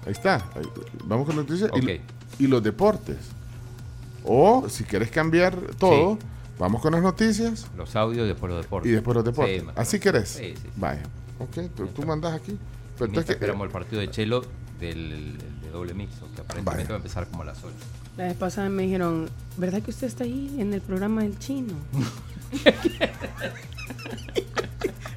[0.07, 0.35] Ahí está.
[0.55, 0.69] ahí-
[1.05, 1.71] vamos con las noticias
[2.39, 3.17] y, los deportes.
[4.25, 6.19] O si quieres cambiar todo,
[6.59, 8.91] vamos con las noticias Los audios y después los deportes.
[8.91, 9.63] y después los deportes.
[9.63, 10.29] Sí, ¿Así querés?
[10.29, 10.69] Sí, sí.
[10.77, 11.03] Vaya.
[11.39, 12.53] Ok, tú, tú mandas aquí.
[12.53, 14.43] Pero Mientras entonces que- esperamos el partido de Chelo
[14.79, 17.75] del, el de doble mixto, que aparentemente va a empezar como a las 8.
[18.17, 21.75] La vez pasada me dijeron, ¿verdad que usted está ahí en el programa del chino?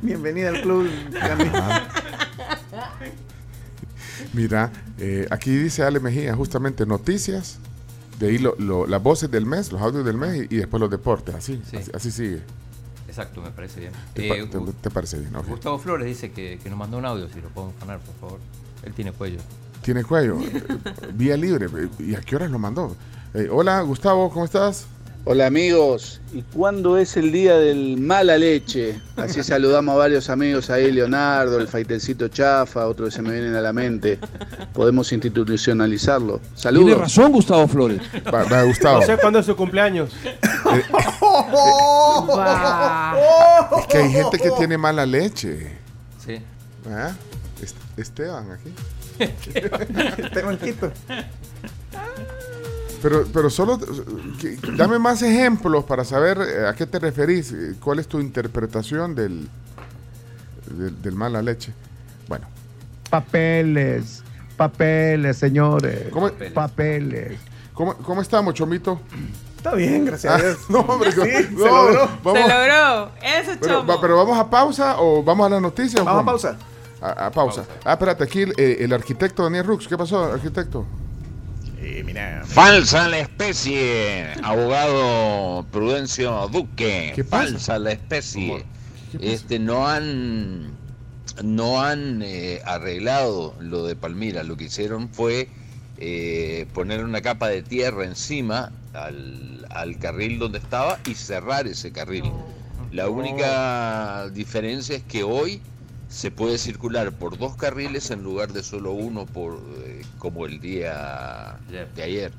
[0.02, 0.90] Bienvenida al club.
[1.20, 1.46] Cami.
[4.34, 7.60] Mira, eh, aquí dice Ale Mejía, justamente noticias.
[8.20, 10.80] De ahí lo- lo- las voces del mes, los audios del mes y, y después
[10.82, 11.36] los deportes.
[11.36, 11.78] Así, Sí.
[11.78, 12.42] así, así sigue.
[13.08, 13.92] Exacto, me parece bien.
[14.14, 15.32] ¿Te, Eh, te- te parece bien?
[15.48, 18.40] Gustavo Flores dice que, que nos mandó un audio, si lo podemos poner, por favor.
[18.84, 19.40] Él tiene cuello.
[19.82, 20.38] Tiene cuello.
[21.14, 21.68] Vía libre.
[22.00, 22.96] ¿Y a qué horas lo mandó?
[23.34, 24.88] Eh, hola, Gustavo, ¿cómo estás?
[25.30, 28.98] Hola amigos, ¿y cuándo es el día del mala leche?
[29.18, 33.54] Así saludamos a varios amigos ahí, Leonardo, el Faitencito Chafa, otros que se me vienen
[33.56, 34.20] a la mente.
[34.74, 36.40] Podemos institucionalizarlo.
[36.56, 36.86] Saludos.
[36.86, 38.00] Tiene razón Gustavo Flores.
[38.34, 39.02] Va, va, Gustavo.
[39.02, 40.12] No sé cuándo es su cumpleaños.
[43.80, 45.72] Es que hay gente que tiene mala leche.
[46.26, 46.38] Sí.
[46.90, 47.12] ¿Ah?
[47.62, 48.70] Est- Esteban aquí.
[50.24, 50.92] Esteban Quito.
[53.02, 53.80] Pero, pero solo
[54.40, 58.20] que- dame más ejemplos para saber eh, a qué te referís, eh, cuál es tu
[58.20, 59.48] interpretación del,
[60.72, 61.74] del, del mala leche.
[62.28, 62.48] Bueno,
[63.10, 64.24] Papeles,
[64.58, 66.08] papeles, señores.
[66.12, 66.30] ¿Cómo?
[66.54, 67.40] Papeles.
[67.74, 69.00] ¿cómo, cómo estamos, Chomito?
[69.58, 70.58] Está bien, gracias a Dios.
[70.70, 71.26] no, hombre, Sí, no,
[71.64, 72.10] se no, logró.
[72.24, 73.12] vamos- Se logró.
[73.22, 76.04] Eso, Pero, va- pero vamos a pausa o vamos a las noticias.
[76.04, 76.58] Vamos a pausa.
[77.00, 77.64] A, a pausa.
[77.86, 79.88] Ah, espérate, aquí el, eh, el arquitecto Daniel Rux.
[79.88, 80.86] ¿Qué pasó, arquitecto?
[82.46, 87.14] Falsa la especie, abogado Prudencio Duque.
[87.16, 87.52] ¿Qué pasa?
[87.52, 88.66] Falsa la especie.
[89.12, 89.32] ¿Qué pasa?
[89.32, 90.72] Este no han
[91.44, 94.44] no han eh, arreglado lo de Palmira.
[94.44, 95.50] Lo que hicieron fue
[95.98, 101.92] eh, poner una capa de tierra encima al, al carril donde estaba y cerrar ese
[101.92, 102.32] carril.
[102.92, 105.62] La única diferencia es que hoy
[106.10, 110.60] se puede circular por dos carriles en lugar de solo uno por eh, como el
[110.60, 111.58] día
[111.96, 112.32] de ayer.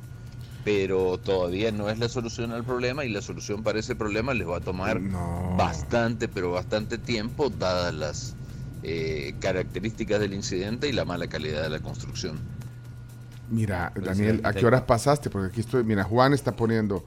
[0.65, 4.49] Pero todavía no es la solución al problema y la solución para ese problema les
[4.49, 5.01] va a tomar
[5.57, 8.35] bastante, pero bastante tiempo, dadas las
[8.83, 12.39] eh, características del incidente y la mala calidad de la construcción.
[13.51, 15.31] Mira, Daniel, ¿a qué horas pasaste?
[15.31, 17.05] Porque aquí estoy, mira, Juan está poniendo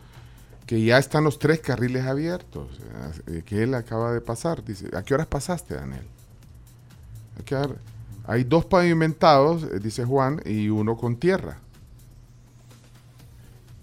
[0.66, 2.80] que ya están los tres carriles abiertos,
[3.28, 4.64] eh, que él acaba de pasar.
[4.64, 6.08] Dice, ¿a qué horas pasaste, Daniel?
[8.26, 11.58] Hay dos pavimentados, eh, dice Juan, y uno con tierra.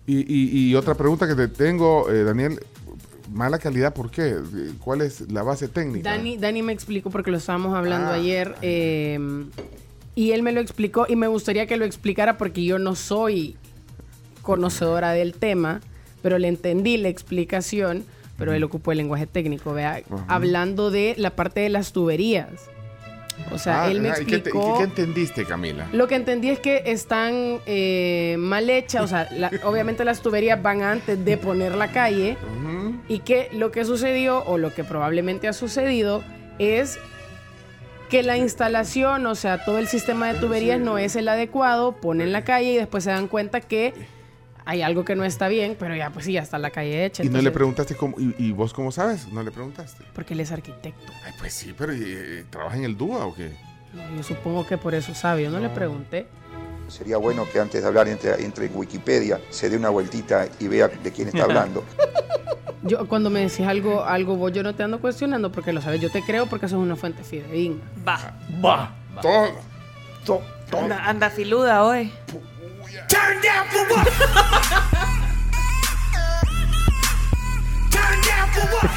[0.06, 2.60] Y, y- y otra pregunta que te tengo, eh, Daniel,
[3.32, 4.36] mala calidad, ¿por qué?
[4.80, 6.10] ¿Cuál es la base técnica?
[6.10, 8.14] Dani, Dani me explicó porque lo estábamos hablando Ah.
[8.14, 9.18] ayer eh,
[10.14, 13.56] y él me lo explicó y me gustaría que lo explicara porque yo no soy
[14.40, 15.82] conocedora del tema,
[16.22, 18.04] pero le entendí la explicación,
[18.38, 22.48] pero él ocupó el lenguaje técnico, vea, hablando de la parte de las tuberías.
[23.50, 24.78] O sea, Ah, él me ah, ¿y qué te- y explicó...
[24.78, 25.86] qué, entendiste, Camila?
[25.92, 30.60] Lo que entendí es que están eh, mal hechas, o sea, la- obviamente las tuberías
[30.62, 32.36] van antes de poner la calle
[33.08, 36.22] y que lo que sucedió o lo que probablemente ha sucedido
[36.58, 36.98] es
[38.10, 42.32] que la instalación, o sea, todo el sistema de tuberías no es el adecuado, ponen
[42.32, 43.92] la calle y después se dan cuenta que
[44.68, 47.24] hay algo que no está bien, pero ya pues sí, ya está la calle hecha.
[47.24, 49.26] Y no le preguntaste cómo, y, y vos cómo sabes?
[49.32, 50.04] ¿No le preguntaste?
[50.12, 51.10] Porque él es arquitecto.
[51.24, 53.50] Ay, pues sí, pero ¿y, ¿trabaja en el DUA o qué?
[53.94, 56.26] No, yo supongo que por eso sabe, yo no le pregunté.
[56.86, 60.68] Sería bueno que antes de hablar entre, entre en Wikipedia, se dé una vueltita y
[60.68, 61.82] vea de quién está hablando.
[62.82, 66.00] Yo cuando me decís algo, algo vos yo no te ando cuestionando porque lo sabes,
[66.00, 67.82] yo te creo porque sos una fuente fidedigna.
[68.06, 68.36] Va.
[68.64, 68.94] Va.
[70.24, 70.42] Todo.
[70.72, 72.12] Anda, anda filuda hoy.
[73.08, 74.06] Turn down for what?
[77.90, 78.90] Turn down for what?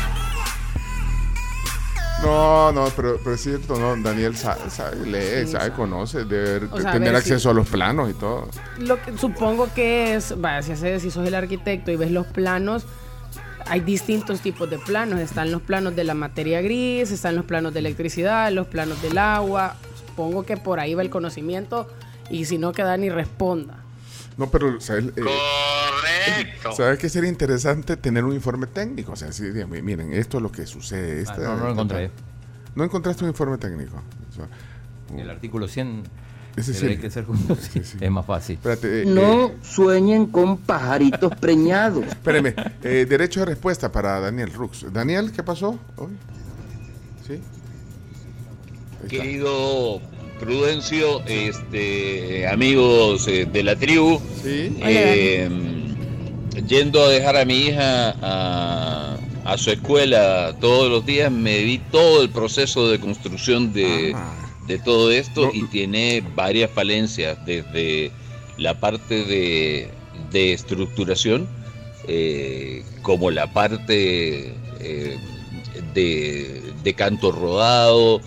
[2.23, 5.71] No, no, pero, pero es cierto, no, Daniel sabe, sabe, lee, Sí, sabe, sabe.
[5.73, 7.47] conoce, debe O sea, a tener ver, acceso sí.
[7.49, 8.47] a los planos y todo.
[8.77, 12.27] Lo que supongo que es, vaya, si, haces- si sos el arquitecto y ves los
[12.27, 12.85] planos,
[13.65, 15.19] hay distintos tipos de planos.
[15.19, 19.17] Están los planos de la materia gris, están los planos de electricidad, los planos del
[19.17, 19.77] agua.
[20.07, 21.88] Supongo que por ahí va el conocimiento
[22.29, 23.77] y si no, que Dani responda.
[24.37, 25.05] No, pero ¿sabes?
[25.15, 25.23] Eh,
[26.75, 29.11] ¿Sabes qué sería interesante tener un informe técnico?
[29.11, 31.21] O sea, sí, dígame, miren, esto es lo que sucede.
[31.21, 32.11] esta- Ah, no, no lo encontré.
[32.75, 33.97] ¿No encontraste un informe técnico?
[33.97, 34.47] O sea,
[35.17, 36.03] El artículo 100
[36.55, 37.69] Ese que ser juntos.
[38.01, 38.55] Es más fácil.
[38.55, 42.05] Espérate, eh, No sueñen con pajaritos preñados.
[42.05, 42.53] Espérame,
[42.83, 44.85] eh, derecho de respuesta para Daniel Rux.
[44.91, 46.11] Daniel, ¿qué pasó hoy?
[47.27, 47.39] ¿Sí?
[49.09, 49.99] Querido
[50.41, 55.47] Prudencio, este, amigos eh, de la tribu, eh,
[56.68, 61.77] yendo a dejar a mi hija a, a su escuela todos los días, me vi
[61.91, 64.15] todo el proceso de construcción de,
[64.65, 68.11] de todo esto y tiene varias falencias, desde
[68.57, 69.89] la parte de,
[70.31, 71.47] de estructuración,
[72.07, 75.18] eh, como la parte eh,
[75.93, 78.22] de, de canto rodado,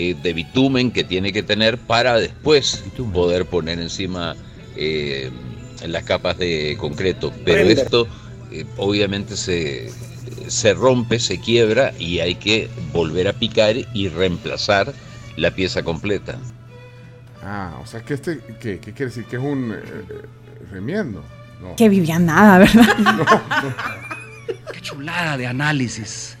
[0.00, 4.36] eh, de bitumen que tiene que tener para después poder poner encima
[4.76, 5.28] eh,
[5.84, 7.32] las capas de concreto.
[7.44, 8.06] Pero esto
[8.52, 9.90] eh, obviamente se,
[10.46, 14.94] se rompe, se quiebra y hay que volver a picar y reemplazar
[15.36, 16.38] la pieza completa.
[17.42, 19.24] Ah, o sea, que este, ¿qué, qué quiere decir?
[19.24, 19.74] Que es un
[20.70, 21.24] remiendo.
[21.60, 21.74] No.
[21.74, 22.86] Que vivía nada, ¿verdad?
[24.72, 26.36] Qué chulada de análisis.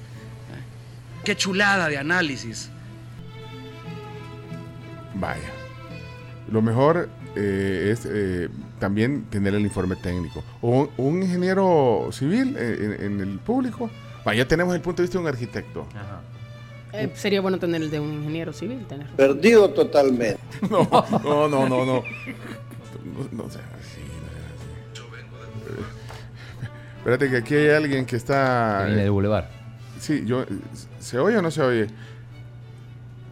[1.24, 2.70] Qué chulada de análisis.
[5.20, 5.50] Vaya.
[6.50, 10.42] Lo mejor eh, es eh, también tener el informe técnico.
[10.62, 13.90] O un, ingeniero civil eh, en, en el público.
[14.24, 15.86] Vaya, tenemos el punto de vista de un arquitecto.
[16.92, 18.86] Eh, sería bueno tener el de un ingeniero civil.
[18.86, 19.06] Tener.
[19.08, 20.40] Perdido totalmente.
[20.70, 22.02] No, no, no, no, no.
[23.08, 24.68] No, no sea así, no sea así.
[26.98, 28.80] Espérate que aquí hay alguien que está.
[28.80, 29.46] Que viene del Boulevard.
[30.00, 30.44] Sí, yo.
[30.98, 31.86] ¿Se oye o no se oye?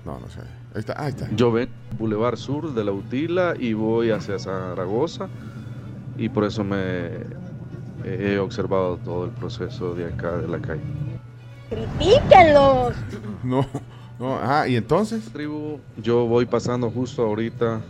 [0.04, 0.55] No, no se oye.
[0.76, 1.26] Ahí está, ahí está.
[1.34, 5.26] Yo vengo Boulevard Sur de la Utila y voy hacia Zaragoza
[6.18, 7.08] y por eso me
[8.04, 10.82] he observado todo el proceso de acá de la calle.
[11.70, 12.94] Critíquenlos.
[13.42, 13.66] No,
[14.18, 15.24] no, ah, y entonces.
[15.32, 17.80] Tribu, yo voy pasando justo ahorita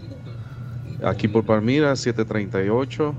[1.03, 3.15] aquí por Palmira, 738.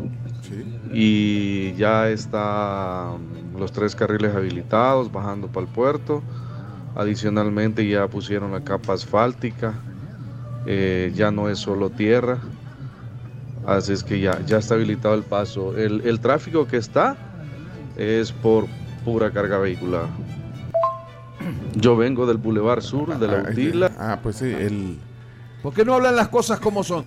[0.94, 3.18] Y ya están
[3.60, 6.24] los tres carriles habilitados bajando para el puerto.
[6.98, 9.74] Adicionalmente ya pusieron la capa asfáltica.
[10.68, 12.38] eh, ya no es solo tierra.
[13.66, 15.76] Así es que ya, ya está habilitado el paso.
[15.78, 17.16] El, el tráfico que está
[17.96, 18.66] es por
[19.06, 20.08] pura carga vehicular.
[21.76, 23.92] Yo vengo del Boulevard Sur, de la Utila.
[23.98, 24.98] Ah, pues sí, el...
[25.64, 27.06] ¿Por qué no hablan las cosas como son?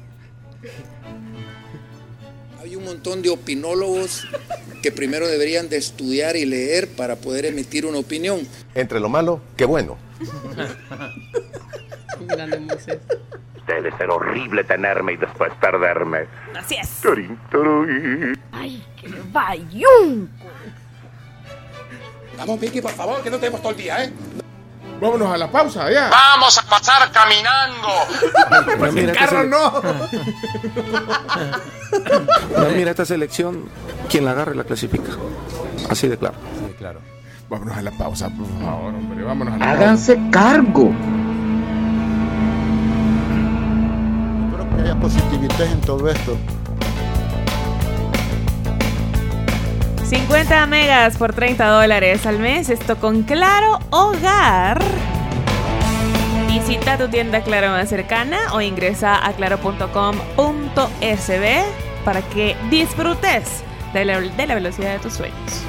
[3.01, 4.29] Montón de opinólogos
[4.83, 8.47] que primero deberían de estudiar y leer para poder emitir una opinión.
[8.75, 9.97] Entre lo malo, qué bueno.
[13.67, 16.27] Debe ser horrible tenerme y después perderme.
[16.55, 17.01] Así es.
[18.53, 20.31] Ay, ¡Qué bayún!
[22.37, 24.13] Vamos, Vicky, por favor, que no tenemos todo el día, ¿eh?
[25.01, 26.11] Vámonos a la pausa, ya.
[26.11, 27.89] Vamos a pasar caminando.
[28.79, 29.81] Pero mira, carro no.
[32.55, 33.65] Pero mira, esta selección,
[34.09, 35.13] quien la agarre la clasifica.
[35.89, 36.37] Así de claro.
[36.79, 37.01] claro.
[37.49, 39.25] Vámonos a la pausa, por favor, hombre.
[39.25, 40.93] Vámonos a la Háganse cargo.
[44.45, 46.37] Espero que haya positividad en todo esto.
[50.11, 52.69] 50 megas por 30 dólares al mes.
[52.69, 54.83] Esto con Claro Hogar.
[56.49, 59.95] Visita tu tienda Claro más cercana o ingresa a claro.com.sb
[62.05, 63.63] para que disfrutes
[63.95, 65.63] de la, velocidad de tus sueños.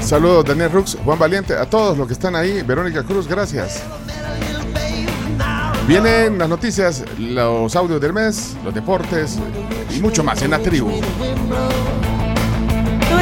[0.00, 2.62] Saludos, Daniel Rux, Juan Valiente, a todos los que están ahí.
[2.62, 3.82] Verónica Cruz, gracias.
[5.88, 9.36] Vienen las noticias, los audios del mes, los deportes
[9.90, 10.92] y mucho más en la tribu.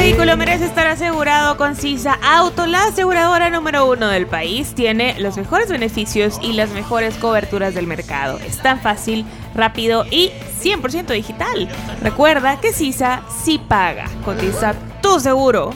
[0.05, 4.75] Tu vehículo merece estar asegurado con CISA Auto, la aseguradora número uno del país.
[4.75, 8.39] Tiene los mejores beneficios y las mejores coberturas del mercado.
[8.41, 9.25] Es tan fácil,
[9.55, 10.31] rápido y
[10.63, 11.71] 100% digital.
[12.03, 14.05] Recuerda que CISA sí paga.
[14.27, 15.71] Cotiza tu seguro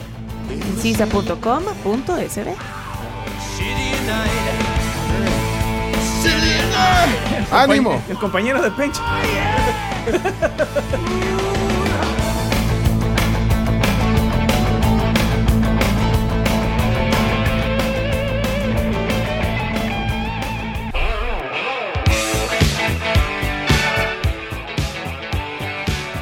[0.51, 2.55] en cisa.com.sb.
[7.51, 7.99] ¡Ánimo!
[8.07, 9.01] El compañero de Pencho.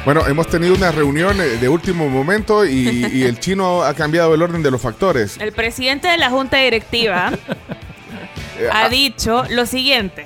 [0.08, 4.32] Bueno, hemos tenido una reunión eh, de último momento y, y el chino ha cambiado
[4.32, 5.36] el orden de los factores.
[5.38, 7.26] El presidente de la junta directiva
[8.72, 10.24] ha ah, dicho lo siguiente.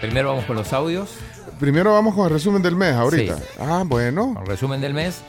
[0.00, 1.10] Primero vamos con los audios.
[1.60, 3.38] Primero vamos con el resumen del mes ahorita.
[3.38, 3.44] Sí.
[3.60, 4.34] Ah, bueno.
[4.40, 5.22] El resumen del mes.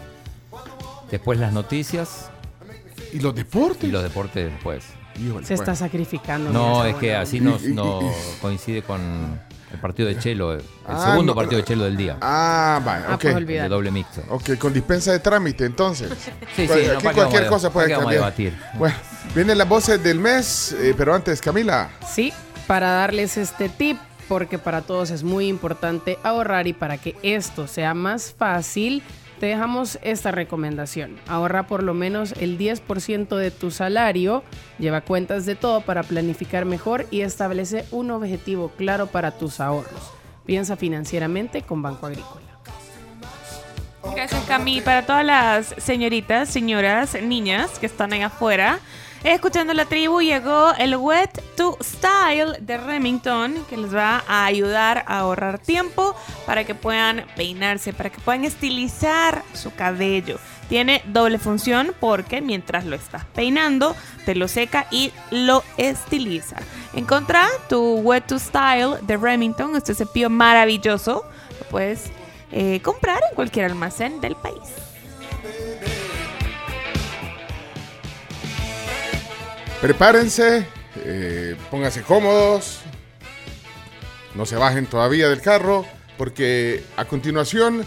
[1.11, 2.31] Después las noticias.
[3.13, 3.83] ¿Y los deportes?
[3.83, 4.83] Y los deportes después.
[5.43, 6.49] Se está sacrificando.
[6.49, 7.99] No, es que así nos, no
[8.41, 9.39] coincide con
[9.73, 11.35] el partido de Chelo, el Ah, segundo no.
[11.35, 12.17] partido de Chelo del día.
[12.21, 13.21] Ah, vaya, Ah, ok.
[13.21, 14.21] pues de doble mixto.
[14.29, 16.09] Ok, con dispensa de trámite entonces.
[16.55, 18.35] Sí, sí, Pues no, aquí ¿para qué cualquier cosa puede qué vamos a cambiar.
[18.53, 18.59] debatir?
[18.77, 18.95] Bueno,
[19.35, 21.89] vienen las voces del mes, eh, pero antes, Camila.
[22.07, 22.31] Sí,
[22.67, 23.97] para darles este tip,
[24.29, 29.01] porque para todos es muy importante ahorrar y para que esto sea más fácil,
[29.43, 31.17] te dejamos esta recomendación.
[31.27, 34.41] Ahorra por lo menos el 10% de tu salario,
[34.79, 40.13] lleva cuentas de todo para planificar mejor y establece un objetivo claro para tus ahorros.
[40.45, 42.45] Piensa financieramente con Banco Agrícola.
[44.15, 44.79] Gracias, Cami.
[44.79, 48.79] Para todas las señoritas, señoras, niñas que están ahí afuera,
[49.31, 55.05] escuchando la tribu, llegó el Wet to Style de Remington, que les va a ayudar
[55.07, 60.39] a ahorrar tiempo para que puedan peinarse, para que puedan estilizar su cabello.
[60.67, 63.95] Tiene doble función porque mientras lo estás peinando,
[64.25, 66.57] te lo seca y lo estiliza.
[66.93, 71.25] Encontrá tu Wet to Style de Remington, este cepillo maravilloso.
[71.59, 72.11] Lo puedes
[72.51, 74.92] eh, comprar en cualquier almacén del país.
[79.83, 80.65] Prepárense,
[81.03, 82.79] eh, pónganse cómodos,
[84.33, 85.83] no se bajen todavía del carro,
[86.17, 87.83] porque a continuación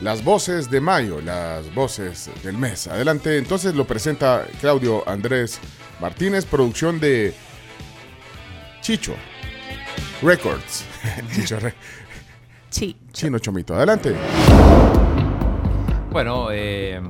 [0.00, 2.86] las voces de mayo, las voces del mes.
[2.86, 5.58] Adelante, entonces lo presenta Claudio Andrés
[6.00, 7.34] Martínez, producción de
[8.80, 9.16] Chicho
[10.22, 10.84] Records.
[11.34, 11.74] Chicho Re-.
[12.70, 14.14] Chino Chomito, adelante.
[16.12, 17.00] Bueno, eh,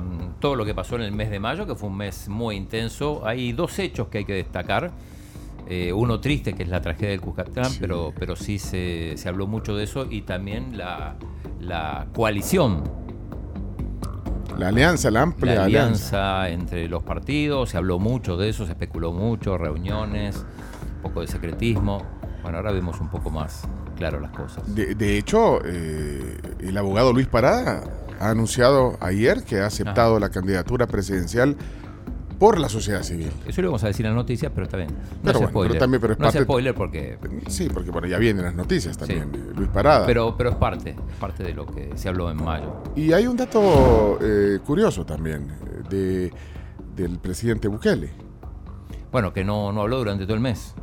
[0.41, 3.25] todo lo que pasó en el mes de mayo, que fue un mes muy intenso,
[3.25, 4.91] hay dos hechos que hay que destacar.
[5.67, 9.47] Eh, uno triste, que es la tragedia del Cuscatlán, pero, pero sí se, se habló
[9.47, 11.15] mucho de eso, y también la,
[11.61, 12.83] la coalición,
[14.57, 16.43] La alianza, la amplia la alianza.
[16.43, 20.45] alianza entre los partidos, se habló mucho de eso, se especuló mucho, reuniones,
[20.97, 22.01] un poco de secretismo.
[22.43, 23.67] Bueno, ahora vemos un poco más
[24.09, 24.75] claro las cosas.
[24.75, 27.83] De, de hecho, eh, el abogado Luis Parada
[28.19, 31.55] ha anunciado ayer que ha aceptado la candidatura presidencial
[32.37, 33.31] por la sociedad civil.
[33.45, 34.89] Eso lo vamos a decir en las noticias, pero está bien.
[34.89, 35.71] No Pero es bueno, spoiler.
[35.73, 37.19] pero también- pero es no es parte- spoiler porque...
[37.47, 39.39] Sí, porque bueno, ya vienen las noticias también, Sí.
[39.39, 40.07] eh, Luis Parada.
[40.07, 42.81] Pero, pero es parte, es parte de lo que se habló en mayo.
[42.95, 46.33] Y hay un dato eh, curioso también eh, de,
[46.95, 48.09] del presidente Bukele.
[49.11, 50.73] Bueno, que no, no habló durante todo el mes.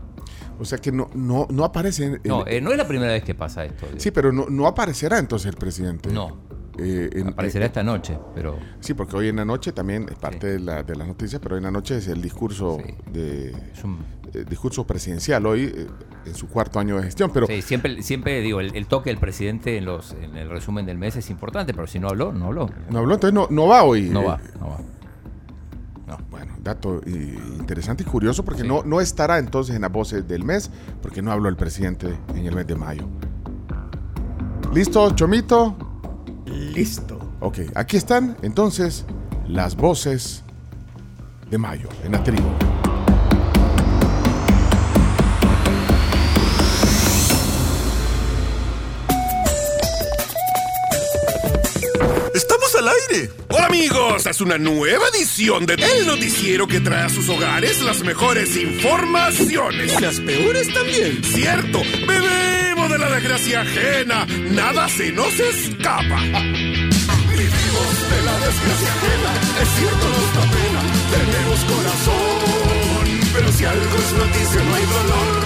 [0.60, 2.04] O sea que no, no, no aparece.
[2.04, 3.86] en- No, eh, no es la primera vez que pasa esto.
[3.86, 4.00] digo.
[4.00, 6.10] sí, pero no, no aparecerá entonces el presidente.
[6.10, 6.36] No.
[6.80, 8.56] Eh, en- Aparecerá eh, esta noche, pero...
[8.80, 11.56] Sí, porque hoy en la noche también es parte de, la, de las noticias, pero
[11.56, 12.78] hoy en la noche es el discurso
[13.12, 15.88] de eh, discurso presidencial hoy
[16.24, 17.30] en su cuarto año de gestión.
[17.32, 20.86] Pero Sí, siempre, siempre digo, el, el toque del presidente en, los, en el resumen
[20.86, 22.70] del mes es importante, pero si no habló, no habló.
[22.90, 24.02] no habló, entonces no, no va hoy.
[24.10, 24.78] No va, no va.
[26.30, 30.44] Bueno, dato eh, interesante y curioso porque no, no estará entonces en las voces del
[30.44, 30.70] mes
[31.02, 33.08] porque no habló el presidente en el mes de mayo.
[34.72, 35.76] ¿Listo, Chomito?
[36.46, 37.18] Listo.
[37.40, 39.04] Ok, aquí están entonces
[39.46, 40.42] las voces
[41.50, 42.48] de mayo en la tribu.
[52.38, 53.30] ¡Estamos al aire!
[53.48, 58.04] Hola amigos, es una nueva edición de El Noticiero que trae a sus hogares las
[58.04, 59.92] mejores informaciones.
[59.92, 61.20] Y las peores también.
[61.24, 66.20] Cierto, bebemos de la desgracia ajena, nada se nos escapa.
[66.20, 73.06] Vivimos de la desgracia ajena, es cierto nos da pena, tenemos corazón.
[73.34, 75.44] Pero si algo es noticia no hay dolor,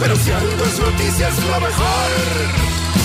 [0.00, 2.99] pero si algo es noticia es lo mejor.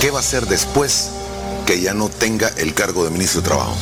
[0.00, 1.10] ¿Qué va a hacer después
[1.66, 3.76] que ya no tenga el cargo de ministro de Trabajo?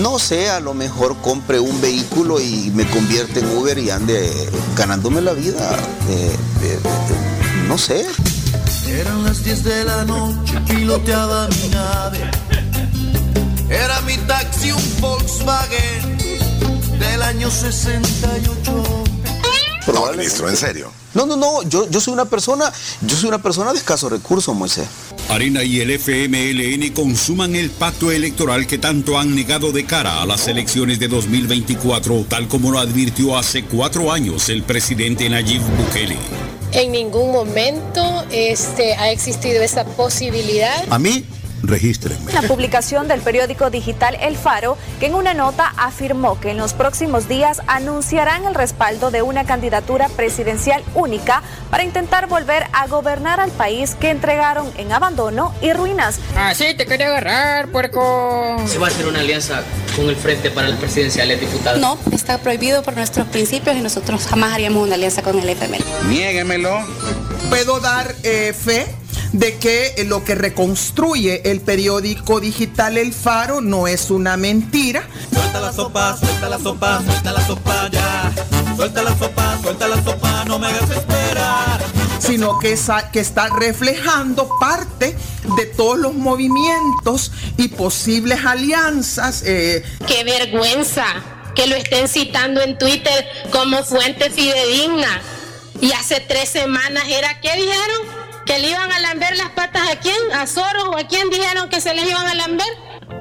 [0.00, 4.30] No sé, a lo mejor compre un vehículo y me convierte en Uber y ande
[4.76, 5.76] ganándome la vida.
[6.08, 8.04] Eh, eh, eh, no sé.
[8.88, 12.30] Eran las 10 de la noche, piloteaba mi nave.
[13.68, 16.18] Era mi taxi un Volkswagen
[16.98, 18.93] del año 68.
[19.92, 20.90] No, ministro, en serio.
[21.12, 24.54] No, no, no, yo, yo soy una persona, yo soy una persona de escasos recursos,
[24.54, 24.86] Moisés.
[25.28, 30.26] Arena y el FMLN consuman el pacto electoral que tanto han negado de cara a
[30.26, 36.16] las elecciones de 2024, tal como lo advirtió hace cuatro años el presidente Nayib Bukele.
[36.72, 40.84] En ningún momento este, ha existido esa posibilidad.
[40.90, 41.24] A mí,
[41.68, 42.32] regístrenme.
[42.32, 46.72] La publicación del periódico digital El Faro, que en una nota afirmó que en los
[46.72, 53.40] próximos días anunciarán el respaldo de una candidatura presidencial única para intentar volver a gobernar
[53.40, 56.20] al país que entregaron en abandono y ruinas.
[56.36, 58.56] Así te quería agarrar, puerco.
[58.66, 59.62] ¿Se va a hacer una alianza
[59.96, 61.78] con el Frente para las Presidenciales, diputado?
[61.78, 65.84] No, está prohibido por nuestros principios y nosotros jamás haríamos una alianza con el FML.
[66.08, 66.80] Niéguemelo.
[67.48, 68.86] Puedo dar eh, fe
[69.32, 75.06] de que eh, lo que reconstruye el periódico digital El Faro no es una mentira.
[75.32, 78.32] Suelta la sopa, suelta la sopa, suelta la sopa ya.
[78.76, 81.80] Suelta la sopa, suelta la sopa, no me hagas esperar.
[82.18, 85.14] sino que, esa- que está reflejando parte
[85.56, 89.42] de todos los movimientos y posibles alianzas.
[89.44, 91.04] eh, ¡Qué vergüenza!
[91.54, 95.20] Que lo estén citando en Twitter como fuente fidedigna.
[95.80, 98.23] Y hace tres semanas era, ¿qué dijeron?
[98.46, 100.16] ¿Que le iban a lamber las patas a quién?
[100.34, 102.66] ¿A Soros o a quién dijeron que se les iban a lamber?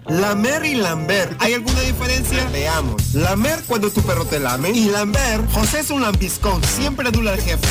[0.07, 2.45] Lamer y Lambert, ¿hay alguna diferencia?
[2.51, 3.13] Veamos.
[3.13, 7.41] Lamer cuando tu perro te lame y Lambert, José es un lambiscón, siempre adula al
[7.41, 7.67] jefe.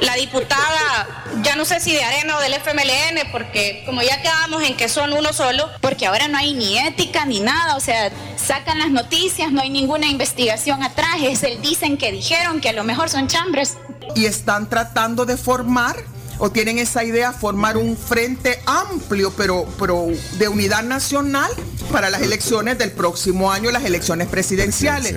[0.00, 4.62] La diputada, ya no sé si de Arena o del FMLN, porque como ya quedamos
[4.64, 8.10] en que son uno solo, Porque ahora no hay ni ética ni nada, o sea,
[8.36, 12.72] sacan las noticias, no hay ninguna investigación atrás, es el dicen que dijeron que a
[12.72, 13.76] lo mejor son chambres.
[14.16, 15.96] y están tratando de formar
[16.44, 20.08] o tienen esa idea formar un frente amplio pero, pero
[20.38, 21.48] de unidad nacional
[21.92, 25.14] para las elecciones del próximo año, las elecciones presidenciales.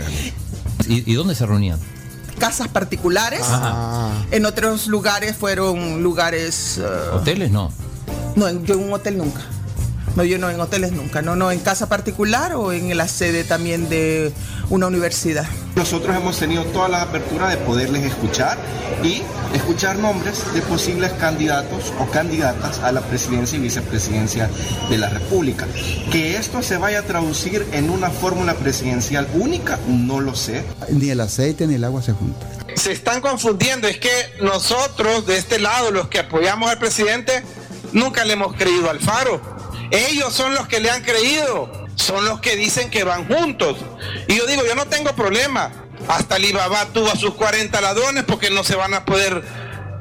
[0.87, 1.79] ¿Y, y dónde se reunían?
[2.37, 3.41] Casas particulares,
[4.29, 6.77] en otros lugares fueron lugares...
[6.77, 7.49] eh, ¿Hoteles?
[7.49, 7.71] No.
[8.35, 9.41] no, yo en un hotel nunca.
[10.15, 11.21] No, yo no en hoteles nunca.
[11.21, 14.31] No, no, en casa particular o en la sede también de
[14.69, 15.45] una universidad.
[15.75, 18.57] Nosotros hemos tenido toda la apertura de poderles escuchar
[19.03, 19.23] y
[19.53, 24.49] escuchar nombres de posibles candidatos o candidatas a la presidencia y vicepresidencia
[24.89, 25.67] de la República.
[26.11, 30.63] Que esto se vaya a traducir en una fórmula presidencial única, no lo sé.
[30.89, 32.49] Ni el aceite ni el agua se juntan.
[32.75, 34.11] Se están confundiendo, es que
[34.41, 37.43] nosotros de este lado, los que apoyamos al presidente,
[37.91, 39.54] nunca le hemos creído al Faro.
[39.91, 41.85] Ellos son los que le han creído.
[41.95, 43.77] son los que dicen que van juntos.
[44.27, 45.71] Y yo digo, yo no tengo problema.
[46.07, 49.43] Hasta Alibaba tuvo a sus 40 ladrones porque no se van a poder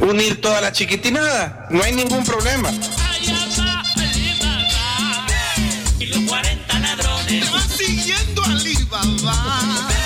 [0.00, 1.66] unir toda la chiquitinada.
[1.70, 2.70] No hay ningún problema.
[6.00, 10.03] Y los 40 ladrones van siguiendo a Alibaba.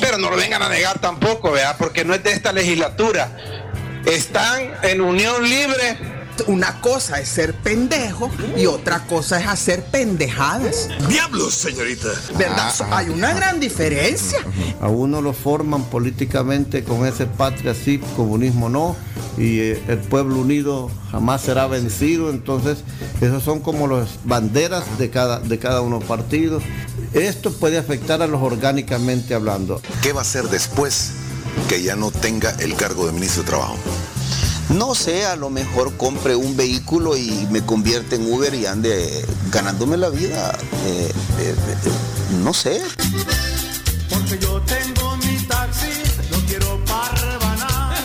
[0.00, 1.76] Pero no lo vengan a negar tampoco, ¿verdad?
[1.78, 3.36] Porque no es de esta legislatura.
[4.04, 6.15] Están en unión libre.
[6.46, 10.88] Una cosa es ser pendejo y otra cosa es hacer pendejadas.
[11.08, 12.08] Diablos, señorita.
[12.38, 12.72] ¿Verdad?
[12.80, 14.38] Ah, Hay una gran diferencia.
[14.80, 18.96] A uno lo forman políticamente con ese patria sí, comunismo no,
[19.38, 22.30] y eh, el pueblo unido jamás será vencido.
[22.30, 22.78] Entonces,
[23.20, 26.60] esas son como las banderas de cada, de cada uno partido.
[27.12, 29.80] Esto puede afectar a los orgánicamente hablando.
[30.02, 31.12] ¿Qué va a hacer después
[31.68, 33.76] que ya no tenga el cargo de ministro de Trabajo?
[34.70, 39.24] No sé, a lo mejor compre un vehículo y me convierte en Uber y ande
[39.50, 40.56] ganándome la vida.
[40.86, 41.90] Eh, eh, eh,
[42.42, 42.82] no sé.
[44.10, 45.88] Porque yo tengo mi taxi,
[46.30, 47.96] no quiero parvanar.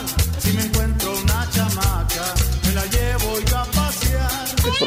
[0.42, 2.34] Si me encuentro una chamaca,
[2.68, 4.32] me la llevo yo a pasear.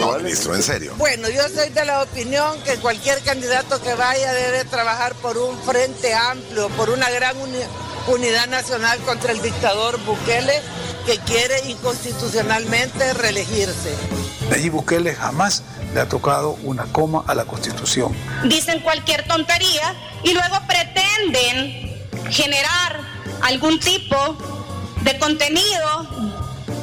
[0.00, 0.94] No, ministro, en serio.
[0.96, 5.58] Bueno, yo soy de la opinión que cualquier candidato que vaya debe trabajar por un
[5.62, 7.58] frente amplio, por una gran uni-
[8.06, 10.60] unidad nacional contra el dictador Bukele
[11.06, 13.94] que quiere inconstitucionalmente reelegirse.
[14.50, 15.62] Nayib Bukele jamás
[15.94, 18.14] le ha tocado una coma a la Constitución.
[18.44, 21.94] dicen cualquier tontería y luego pretenden
[22.30, 23.00] generar
[23.42, 24.36] algún tipo
[25.02, 26.06] de contenido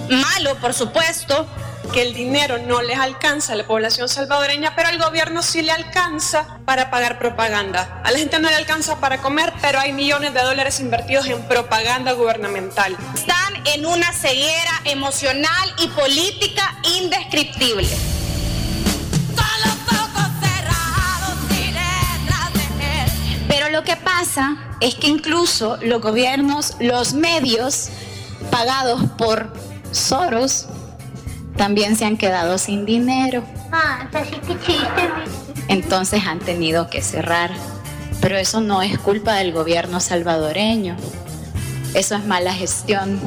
[0.09, 1.47] malo, por supuesto,
[1.91, 5.71] que el dinero no les alcanza a la población salvadoreña, pero al gobierno sí le
[5.71, 8.01] alcanza para pagar propaganda.
[8.03, 11.41] A la gente no le alcanza para comer, pero hay millones de dólares invertidos en
[11.47, 12.95] propaganda gubernamental.
[13.13, 17.89] están en una ceguera emocional y política indescriptible.
[23.49, 27.89] Pero lo que pasa es que incluso los gobiernos, los medios
[28.49, 29.53] pagados por
[29.91, 30.67] Soros,
[31.57, 33.43] también se han quedado sin dinero.
[35.67, 37.51] Entonces han tenido que cerrar.
[38.21, 40.95] Pero eso no es culpa del gobierno salvadoreño.
[41.93, 43.19] Eso es mala gestión.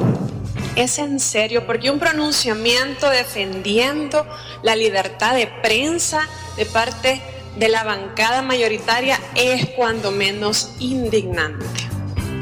[0.75, 4.25] Es en serio, porque un pronunciamiento defendiendo
[4.63, 6.21] la libertad de prensa
[6.57, 7.21] de parte
[7.57, 11.65] de la bancada mayoritaria es cuando menos indignante.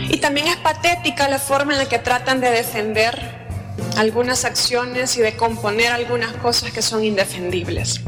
[0.09, 3.42] Y también es patética la forma en la que tratan de defender
[3.97, 8.01] algunas acciones y de componer algunas cosas que son indefendibles.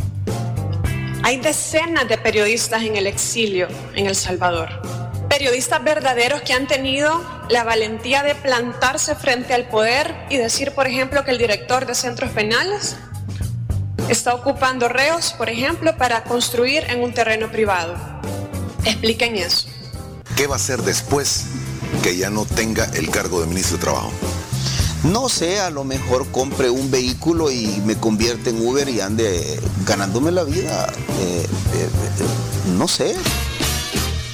[1.24, 4.70] Hay decenas de periodistas en el exilio en El Salvador.
[5.30, 7.20] Periodistas verdaderos que han tenido
[7.50, 11.96] la valentía de plantarse frente al poder y decir, por ejemplo, que el director de
[11.96, 12.96] centros penales
[14.08, 17.96] está ocupando reos, por ejemplo, para construir en un terreno privado.
[18.84, 19.68] Expliquen eso.
[20.36, 21.46] ¿Qué va a hacer después
[22.04, 24.12] que ya no tenga el cargo de ministro de Trabajo?
[25.12, 29.60] No sé, a lo mejor compre un vehículo y me convierte en Uber y ande
[29.86, 30.92] ganándome la vida.
[31.20, 31.46] Eh,
[31.76, 33.16] eh, eh, no sé.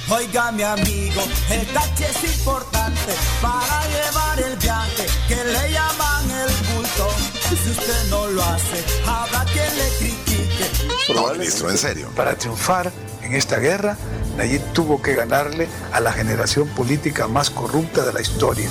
[0.08, 6.74] Oiga mi amigo, el taxi es importante para llevar el viaje que le llaman el
[6.74, 7.08] bulto.
[7.48, 11.14] Si usted no lo hace, habrá quien le critique.
[11.14, 12.08] No, ministro, en serio.
[12.16, 12.90] Para triunfar
[13.22, 13.96] en esta guerra,
[14.38, 18.70] Nayib tuvo que ganarle a la generación política más corrupta de la historia.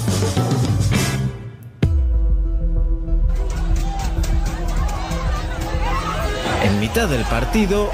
[6.82, 7.92] Mitad del partido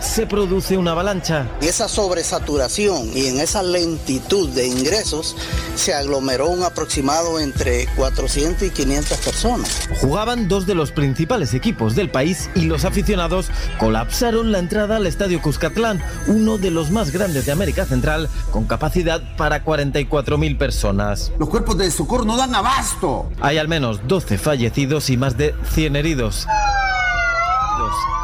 [0.00, 1.46] se produce una avalancha.
[1.62, 5.36] Y esa sobresaturación y en esa lentitud de ingresos
[5.76, 9.88] se aglomeró un aproximado entre 400 y 500 personas.
[10.00, 13.46] Jugaban dos de los principales equipos del país y los aficionados
[13.78, 18.64] colapsaron la entrada al Estadio Cuscatlán, uno de los más grandes de América Central, con
[18.64, 21.32] capacidad para 44.000 personas.
[21.38, 23.30] Los cuerpos de socorro no dan abasto.
[23.40, 26.46] Hay al menos 12 fallecidos y más de 100 heridos.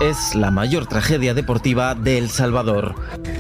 [0.01, 2.94] Es la mayor tragedia deportiva de El Salvador.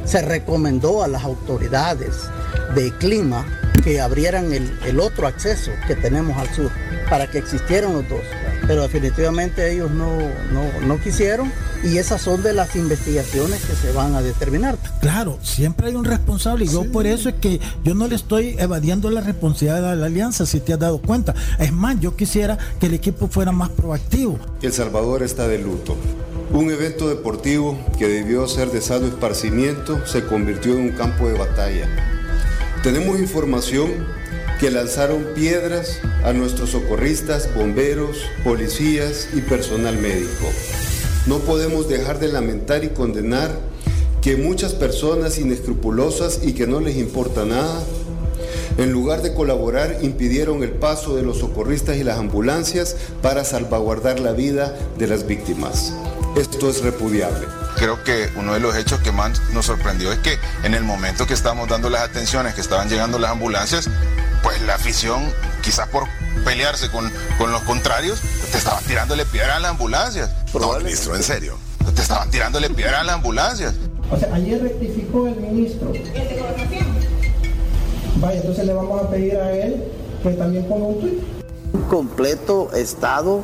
[0.04, 2.28] Se recomendó a las autoridades
[2.74, 3.44] de clima
[3.82, 6.70] que abrieran el, el otro acceso que tenemos al sur
[7.08, 8.20] para que existieran los dos.
[8.66, 10.16] Pero definitivamente ellos no,
[10.52, 11.52] no, no quisieron
[11.82, 14.76] y esas son de las investigaciones que se van a determinar.
[15.00, 18.54] Claro, siempre hay un responsable y yo por eso es que yo no le estoy
[18.58, 21.34] evadiendo la responsabilidad de la alianza, si te has dado cuenta.
[21.58, 24.38] Es más, yo quisiera que el equipo fuera más proactivo.
[24.62, 25.96] El Salvador está de luto.
[26.52, 31.38] Un evento deportivo que debió ser de sano esparcimiento se convirtió en un campo de
[31.38, 32.19] batalla.
[32.82, 34.06] Tenemos información
[34.58, 40.46] que lanzaron piedras a nuestros socorristas, bomberos, policías y personal médico.
[41.26, 43.50] No podemos dejar de lamentar y condenar
[44.22, 47.82] que muchas personas inescrupulosas y que no les importa nada,
[48.78, 54.20] en lugar de colaborar, impidieron el paso de los socorristas y las ambulancias para salvaguardar
[54.20, 55.92] la vida de las víctimas.
[56.36, 57.46] Esto es repudiable.
[57.76, 61.26] Creo que uno de los hechos que más nos sorprendió es que en el momento
[61.26, 63.88] que estábamos dando las atenciones, que estaban llegando las ambulancias,
[64.42, 65.22] pues la afición,
[65.62, 66.04] quizás por
[66.44, 68.20] pelearse con, con los contrarios,
[68.50, 70.30] te estaban tirándole piedra a las ambulancias.
[70.54, 71.56] No, ministro, en serio.
[71.94, 73.74] Te estaban tirándole piedra a las ambulancias.
[74.10, 75.92] O sea, ayer rectificó el ministro.
[78.16, 79.84] Vaya, entonces le vamos a pedir a él
[80.22, 81.22] que también ponga un tuit.
[81.72, 83.42] Un completo estado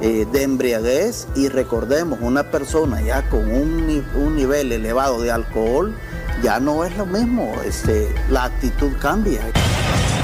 [0.00, 5.94] eh, de embriaguez y recordemos, una persona ya con un, un nivel elevado de alcohol
[6.42, 9.40] ya no es lo mismo, este, la actitud cambia.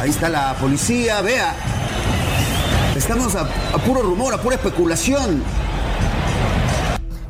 [0.00, 1.54] Ahí está la policía, vea.
[2.96, 5.42] Estamos a, a puro rumor, a pura especulación.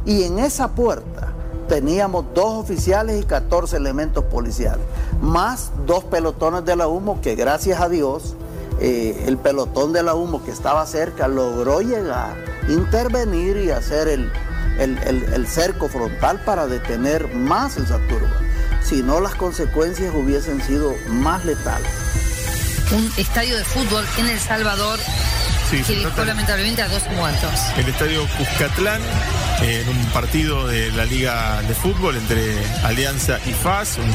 [0.05, 1.29] Y en esa puerta
[1.69, 4.85] teníamos dos oficiales y 14 elementos policiales,
[5.23, 8.35] más dos pelotones de la humo que gracias a Dios
[8.81, 12.35] eh, el pelotón de la humo que estaba cerca logró llegar,
[12.69, 14.31] intervenir y hacer el,
[14.79, 18.31] el- el- el cerco frontal para detener más esa turba.
[18.83, 21.91] Si no, las consecuencias hubiesen sido más letales.
[22.93, 24.99] Un estadio de fútbol en El Salvador
[25.71, 27.51] Sí, se que dejó lamentablemente a dos muertos.
[27.77, 29.01] el estadio Cuscatlán
[29.63, 32.55] en un partido de la Liga de Fútbol entre
[32.85, 33.99] Alianza y FAS.
[33.99, 34.11] Un-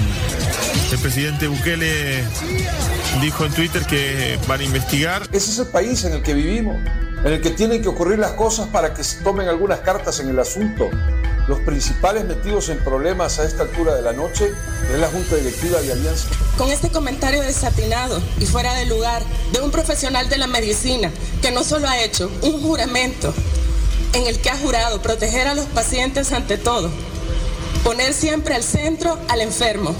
[0.91, 2.23] el presidente Bukele
[3.21, 5.23] dijo en Twitter que van a investigar.
[5.31, 6.77] Ese es el país en el que vivimos,
[7.23, 10.29] en el que tienen que ocurrir las cosas para que se tomen algunas cartas en
[10.29, 10.89] el asunto.
[11.47, 14.51] Los principales metidos en problemas a esta altura de la noche
[14.91, 16.27] es la Junta Directiva de Alianza.
[16.57, 19.21] Con este comentario desatinado y fuera de lugar
[19.53, 21.11] de un profesional de la medicina
[21.43, 23.31] que no solo ha hecho un juramento
[24.15, 26.89] en el que ha jurado proteger a los pacientes ante todo,
[27.83, 29.93] poner siempre al centro al enfermo.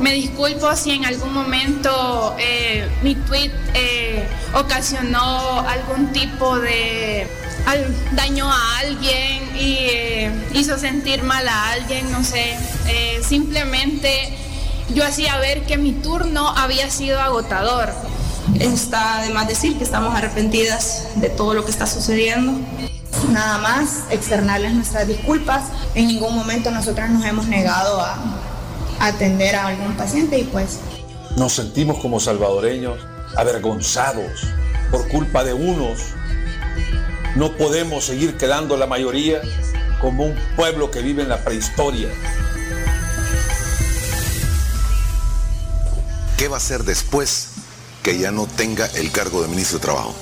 [0.00, 7.28] Me disculpo si en algún momento eh, mi tweet eh, ocasionó algún tipo de
[7.66, 12.56] al- daño a alguien y eh, hizo sentir mal a alguien, no sé.
[12.88, 14.36] Eh, simplemente
[14.94, 17.90] yo hacía ver que mi turno había sido agotador.
[18.58, 22.52] Está de más decir que estamos arrepentidas de todo lo que está sucediendo.
[23.30, 25.64] Nada más externarles nuestras disculpas.
[25.94, 28.18] En ningún momento nosotras nos hemos negado a
[29.00, 30.78] atender a algún paciente y pues
[31.36, 32.98] Nos sentimos como salvadoreños
[33.36, 34.46] avergonzados
[34.90, 36.00] por culpa de unos.
[37.36, 39.40] No podemos seguir quedando la mayoría
[40.00, 42.08] como un pueblo que vive en la prehistoria.
[46.36, 47.48] ¿Qué va a hacer después
[48.02, 50.14] que ya no tenga el cargo de ministro de Trabajo?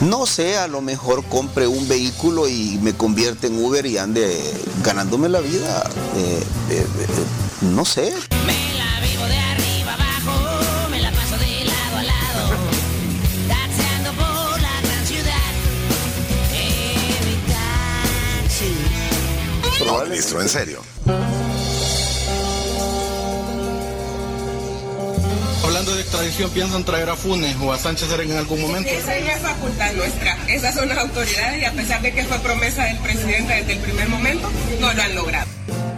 [0.00, 4.40] No sé, a lo mejor compre un vehículo y me convierte en Uber y ande
[4.84, 5.90] ganándome la vida.
[6.14, 7.06] Eh, eh, eh,
[7.62, 8.14] no sé.
[10.90, 12.50] me la paso de lado a lado,
[13.48, 15.52] taxiando por la gran ciudad.
[16.52, 17.36] Every
[18.46, 19.84] taxi.
[19.84, 20.82] No, ministro, en serio.
[25.78, 28.90] Hablando de extradición, ¿piensan traer a Funes o a Sánchez Serén en algún momento?
[28.90, 30.36] Esa no es facultad nuestra.
[30.48, 33.78] Esas son las autoridades y a pesar de que fue promesa del presidente desde el
[33.78, 34.50] primer momento,
[34.80, 35.46] no lo han logrado.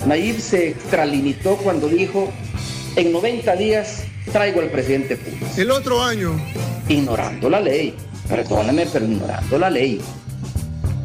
[0.05, 2.31] Nayib se extralimitó cuando dijo,
[2.97, 5.57] en 90 días traigo al presidente Funes.
[5.57, 6.39] El otro año.
[6.87, 7.95] Ignorando la ley.
[8.29, 9.99] Perdóname, pero ignorando la ley.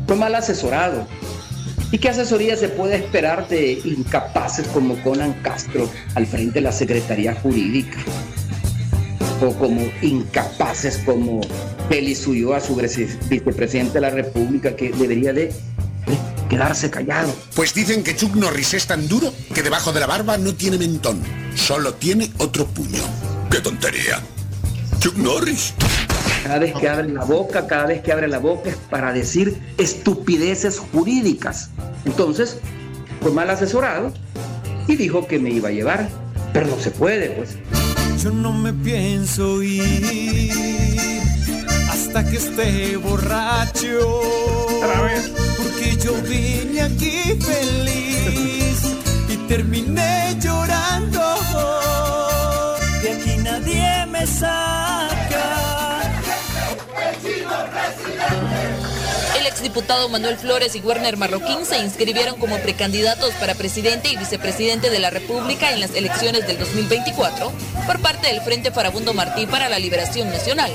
[0.06, 1.08] Fue mal asesorado.
[1.94, 6.74] ¿Y qué asesoría se puede esperar de incapaces como Conan Castro al frente de la
[6.74, 8.00] Secretaría Jurídica?
[9.42, 11.42] O como incapaces como
[11.90, 15.54] Félix Ulloa, su vice- vicepresidente de la República, que debería de
[16.50, 17.34] quedarse callado.
[17.56, 20.78] Pues dicen que Chuck Norris es tan duro que debajo de la barba no tiene
[20.78, 21.22] mentón,
[21.56, 23.02] solo tiene otro puño.
[23.52, 24.22] ¡Qué tontería!
[25.00, 25.74] Chuck Norris.
[26.44, 29.60] Cada vez que abre la boca, cada vez que abre la boca es para decir
[29.78, 31.72] estupideces jurídicas.
[32.06, 32.58] Entonces,
[33.22, 34.14] fue mal asesorado
[34.88, 36.08] y dijo que me iba a llevar,
[36.54, 37.58] pero no se puede, pues.
[38.22, 41.32] Yo no me pienso ir
[41.90, 44.22] hasta que esté borracho.
[45.58, 48.82] Porque yo vine aquí feliz
[49.30, 51.22] y terminé llorando.
[53.02, 54.75] De aquí nadie me saca.
[59.76, 64.90] El exdiputado Manuel Flores y Werner Marroquín se inscribieron como precandidatos para presidente y vicepresidente
[64.90, 67.52] de la República en las elecciones del 2024
[67.86, 70.72] por parte del Frente Farabundo Martí para la Liberación Nacional.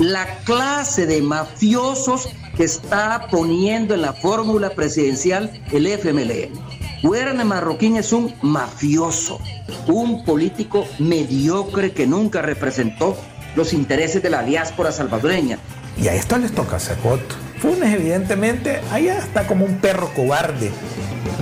[0.00, 6.73] la clase de mafiosos que está poniendo en la fórmula presidencial el FMLN.
[7.04, 9.38] Werner Marroquín es un mafioso,
[9.86, 13.14] un político mediocre que nunca representó
[13.56, 15.58] los intereses de la diáspora salvadoreña.
[16.00, 17.34] Y a esto les toca hacer voto.
[17.58, 20.70] Funes, evidentemente, allá está como un perro cobarde,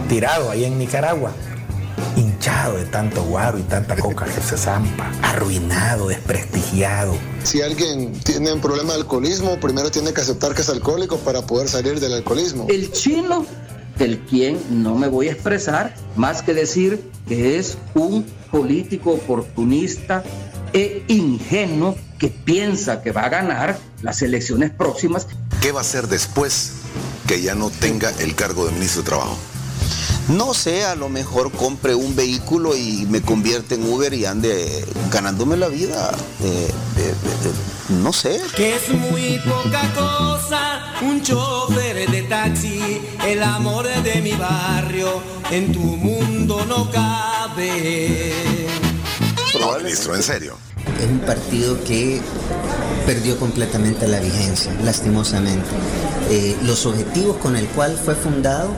[0.09, 1.33] tirado ahí en Nicaragua
[2.17, 7.17] hinchado de tanto guaro y tanta coca que se zampa, arruinado, desprestigiado.
[7.45, 11.43] Si alguien tiene un problema de alcoholismo, primero tiene que aceptar que es alcohólico para
[11.43, 12.67] poder salir del alcoholismo.
[12.69, 13.47] El chino,
[13.99, 20.23] del quien no me voy a expresar, más que decir que es un político oportunista
[20.73, 25.27] e ingenuo que piensa que va a ganar las elecciones próximas.
[25.61, 26.73] ¿Qué va a hacer después
[27.27, 29.37] que ya no tenga el cargo de ministro de Trabajo?
[30.29, 34.85] No sé, a lo mejor compre un vehículo y me convierte en Uber y ande
[35.11, 36.13] ganándome la vida.
[37.89, 38.41] no sé.
[38.57, 45.21] Que es muy poca cosa un chofer de taxi, el amor de mi barrio,
[45.51, 48.33] en tu mundo no cabe.
[49.59, 50.57] No, ministro, en serio.
[51.01, 52.21] Es un partido que
[53.07, 55.69] perdió completamente la vigencia, lastimosamente.
[56.31, 58.71] Eh, los objetivos con el cual fue fundado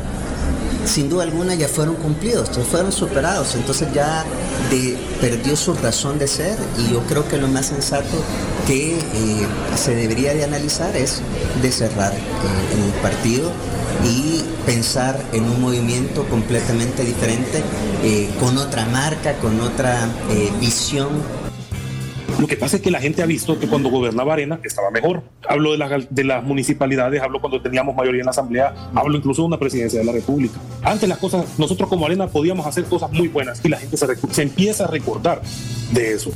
[0.84, 4.24] sin duda alguna ya fueron cumplidos, ya fueron superados, entonces ya
[5.20, 8.16] perdió su razón de ser y yo creo que lo más sensato
[8.66, 9.46] que eh,
[9.76, 11.20] se debería de analizar es
[11.62, 12.16] de cerrar eh,
[12.74, 13.50] el partido
[14.04, 17.62] y pensar en un movimiento completamente diferente,
[18.02, 20.08] eh, con otra marca, con otra
[20.60, 21.43] visión
[22.38, 25.22] lo que pasa es que la gente ha visto que cuando gobernaba Arena estaba mejor.
[25.48, 29.48] Hablo de, de las municipalidades, hablo cuando teníamos mayoría en la Asamblea, hablo incluso de
[29.48, 30.58] una presidencia de la República.
[30.82, 34.06] Antes las cosas, nosotros como Arena podíamos hacer cosas muy buenas y la gente se,
[34.30, 35.42] se empieza a recordar
[35.92, 36.32] de eso.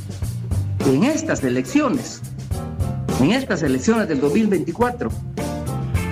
[0.85, 2.21] En estas elecciones,
[3.19, 5.11] en estas elecciones del 2024,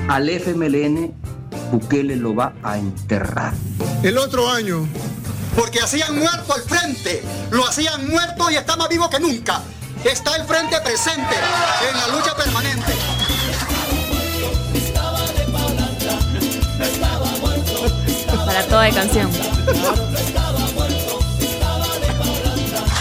[0.08, 1.14] al FMLN
[1.72, 3.54] Bukele lo va a enterrar.
[4.04, 4.88] El otro año
[5.58, 9.62] porque hacían muerto al frente, lo hacían muerto y está más vivo que nunca
[10.04, 11.36] está el frente presente
[11.90, 12.94] en la lucha permanente.
[18.46, 19.32] Para toda canción.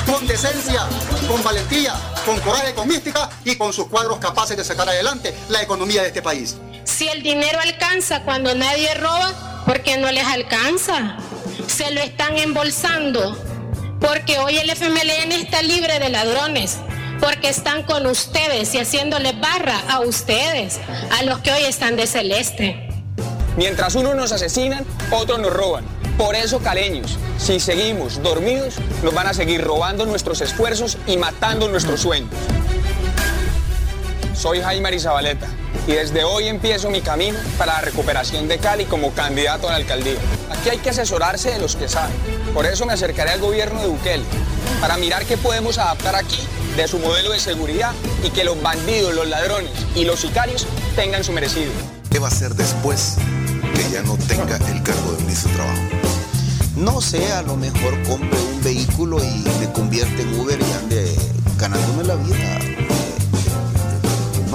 [0.07, 0.87] Con decencia,
[1.29, 5.63] con valentía, con coraje, con mística y con sus cuadros capaces de sacar adelante la
[5.63, 6.57] economía de este país.
[6.85, 11.19] Si el dinero alcanza cuando nadie roba, ¿por qué no les alcanza?
[11.67, 13.37] Se lo están embolsando
[14.01, 16.79] porque hoy el FMLN está libre de ladrones,
[17.21, 20.79] porque están con ustedes y haciéndole barra a ustedes,
[21.19, 22.89] a los que hoy están de celeste.
[23.57, 25.85] Mientras unos nos asesinan, otros nos roban.
[26.19, 31.69] Por eso, caleños, si seguimos dormidos, nos van a seguir robando nuestros esfuerzos y matando
[31.69, 32.31] nuestros sueños.
[34.35, 35.47] Soy Jaime Arizabaleta
[35.87, 39.77] y desde hoy empiezo mi camino para la recuperación de Cali como candidato a la
[39.77, 40.19] alcaldía.
[40.67, 42.17] Aquí hay que asesorarse de los que saben.
[42.53, 44.25] Por eso me acercaré al gobierno de Bukele,
[44.81, 46.41] para mirar qué podemos adaptar aquí
[46.77, 47.93] de su modelo de seguridad
[48.25, 50.67] y que los bandidos, los ladrones y los sicarios
[50.97, 51.71] tengan su merecido.
[52.11, 53.15] ¿Qué va a hacer después
[53.77, 55.81] que ya no tenga el cargo de ministro de Trabajo?
[56.75, 61.15] No sé, a lo mejor compre un vehículo y me convierte en Uber y ande
[61.59, 62.86] ganándome la vida.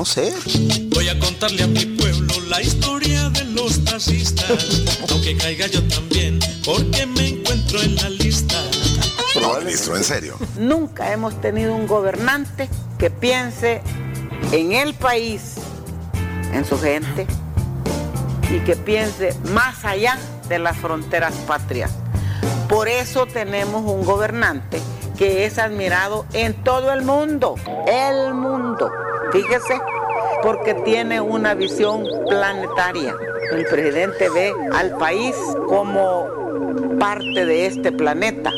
[0.02, 0.34] No sé.
[0.96, 6.40] Voy a contarle a mi pueblo la historia de los taxistas, aunque caiga yo también,
[6.66, 8.56] porque me encuentro en la lista.
[9.40, 10.40] No, ministro, en serio.
[10.58, 12.68] Nunca hemos tenido un gobernante
[12.98, 13.84] que piense
[14.52, 15.58] en el país,
[16.52, 17.28] en su gente,
[18.50, 20.18] y que piense más allá
[20.50, 21.92] de las fronteras patrias.
[22.68, 24.82] Por eso tenemos un gobernante
[25.22, 27.54] que es admirado en todo el mundo,
[27.86, 28.90] el mundo.
[29.32, 29.80] Fíjese,
[30.42, 33.14] porque tiene una visión planetaria.
[33.52, 35.36] El presidente ve al país
[35.68, 36.26] como
[37.00, 38.50] parte de este planeta.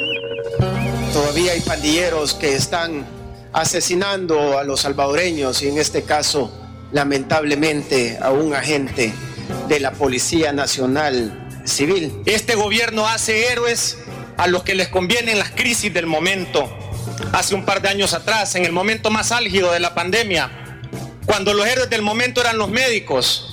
[1.11, 3.05] Todavía hay pandilleros que están
[3.51, 6.49] asesinando a los salvadoreños y en este caso,
[6.93, 9.13] lamentablemente, a un agente
[9.67, 12.21] de la Policía Nacional Civil.
[12.25, 13.97] Este gobierno hace héroes
[14.37, 16.69] a los que les convienen las crisis del momento.
[17.31, 20.49] Hace un par de años atrás, en el momento más álgido de la pandemia,
[21.25, 23.49] cuando los héroes del momento eran los médicos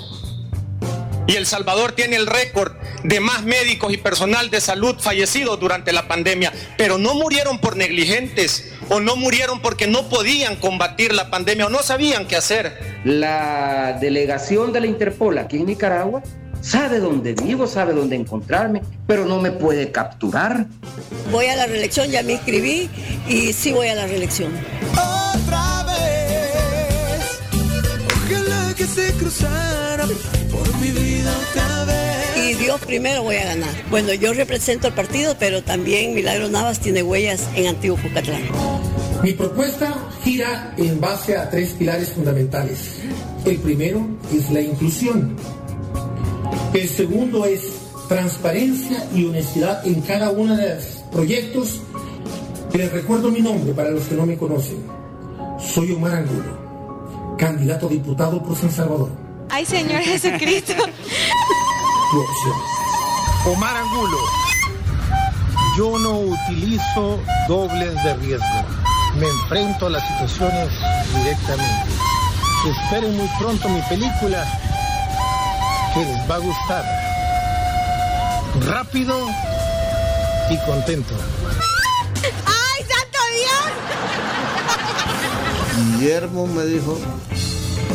[1.27, 2.73] Y El Salvador tiene el récord
[3.05, 7.77] de más médicos y personal de salud fallecidos durante la pandemia, pero no murieron por
[7.77, 13.01] negligentes o no murieron porque no podían combatir la pandemia o no sabían qué hacer.
[13.05, 16.23] La delegación de la Interpol aquí en Nicaragua
[16.61, 20.67] sabe dónde vivo, sabe dónde encontrarme, pero no me puede capturar.
[21.31, 22.89] Voy a la reelección, ya me inscribí
[23.29, 24.53] y sí voy a la reelección.
[24.93, 27.41] Otra vez,
[28.07, 30.05] ojalá que se cruzara
[30.51, 32.37] por mi vida otra vez.
[32.37, 33.71] Y Dios primero voy a ganar.
[33.91, 38.43] Bueno, yo represento al partido, pero también Milagro Navas tiene huellas en Antiguo Cucatlán.
[39.23, 43.01] Mi propuesta gira en base a tres pilares fundamentales.
[43.45, 45.37] El primero es la inclusión.
[46.73, 47.73] El segundo es
[48.09, 51.81] transparencia y honestidad en cada uno de los proyectos.
[52.73, 54.85] Les recuerdo mi nombre para los que no me conocen.
[55.59, 59.11] Soy Omar Angulo, candidato a diputado por San Salvador.
[59.49, 60.75] Ay, Señor Jesucristo.
[60.75, 62.57] Tu opción.
[63.47, 64.19] Omar Angulo,
[65.77, 67.19] yo no utilizo
[67.49, 68.65] dobles de riesgo.
[69.19, 70.69] Me enfrento a las situaciones
[71.17, 71.91] directamente.
[72.69, 74.45] Esperen muy pronto mi película
[75.95, 76.85] que les va a gustar.
[78.67, 79.27] Rápido
[80.51, 81.15] y contento.
[82.47, 83.19] ¡Ay, santo
[85.77, 85.99] Dios!
[85.99, 86.99] Guillermo me dijo,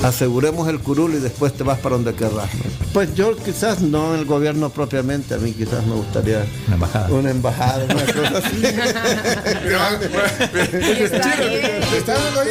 [0.04, 2.50] aseguremos el curul y después te vas para donde querrás.
[2.94, 7.08] Pues yo quizás no en el gobierno propiamente, a mí quizás me gustaría Una embajada.
[7.10, 8.66] una embajada, una cosa así.
[11.96, 12.50] ¿Está dando ahí?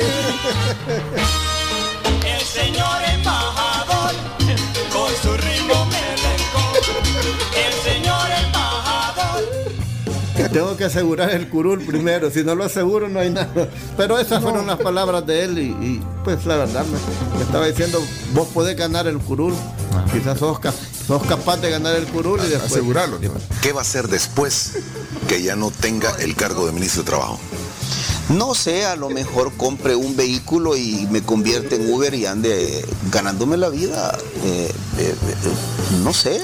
[10.55, 13.69] Tengo que asegurar el curul primero, si no lo aseguro no hay nada.
[13.97, 17.67] Pero esas fueron las palabras de él y, y, pues la verdad me, me estaba
[17.67, 18.01] diciendo,
[18.33, 19.53] vos podés ganar el curul,
[20.13, 20.73] quizás sos, ca-
[21.07, 22.71] sos capaz de ganar el curul y después...
[22.73, 23.19] Asegurarlo.
[23.63, 24.73] ¿Qué va a hacer después
[25.29, 27.41] que ya no tenga el cargo de ministro de Trabajo?
[28.29, 32.79] No sé, a lo mejor compre un vehículo y me convierte en Uber y ande
[32.79, 34.17] eh, ganándome la vida.
[34.45, 36.41] Eh, eh, eh, no sé.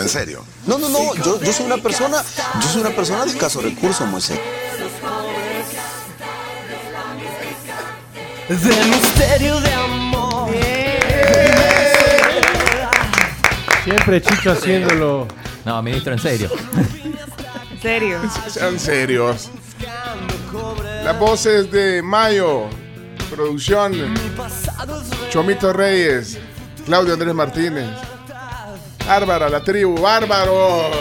[0.00, 0.44] En serio.
[0.66, 2.22] No, no, no, yo, yo soy una persona,
[2.60, 4.38] yo soy una persona de escasos recursos, Moisés.
[8.48, 10.50] De misterio de amor.
[13.84, 15.28] Siempre Chicho haciéndolo.
[15.64, 16.50] No, ministro, en serio.
[17.72, 18.20] ¿En serio?
[18.48, 19.50] Sean serios.
[21.04, 22.68] Las voces de Mayo,
[23.30, 24.14] producción,
[25.30, 26.38] Chomito Reyes,
[26.86, 27.88] Claudio Andrés Martínez,
[29.08, 30.92] Bárbara, la tribu, bárbaros.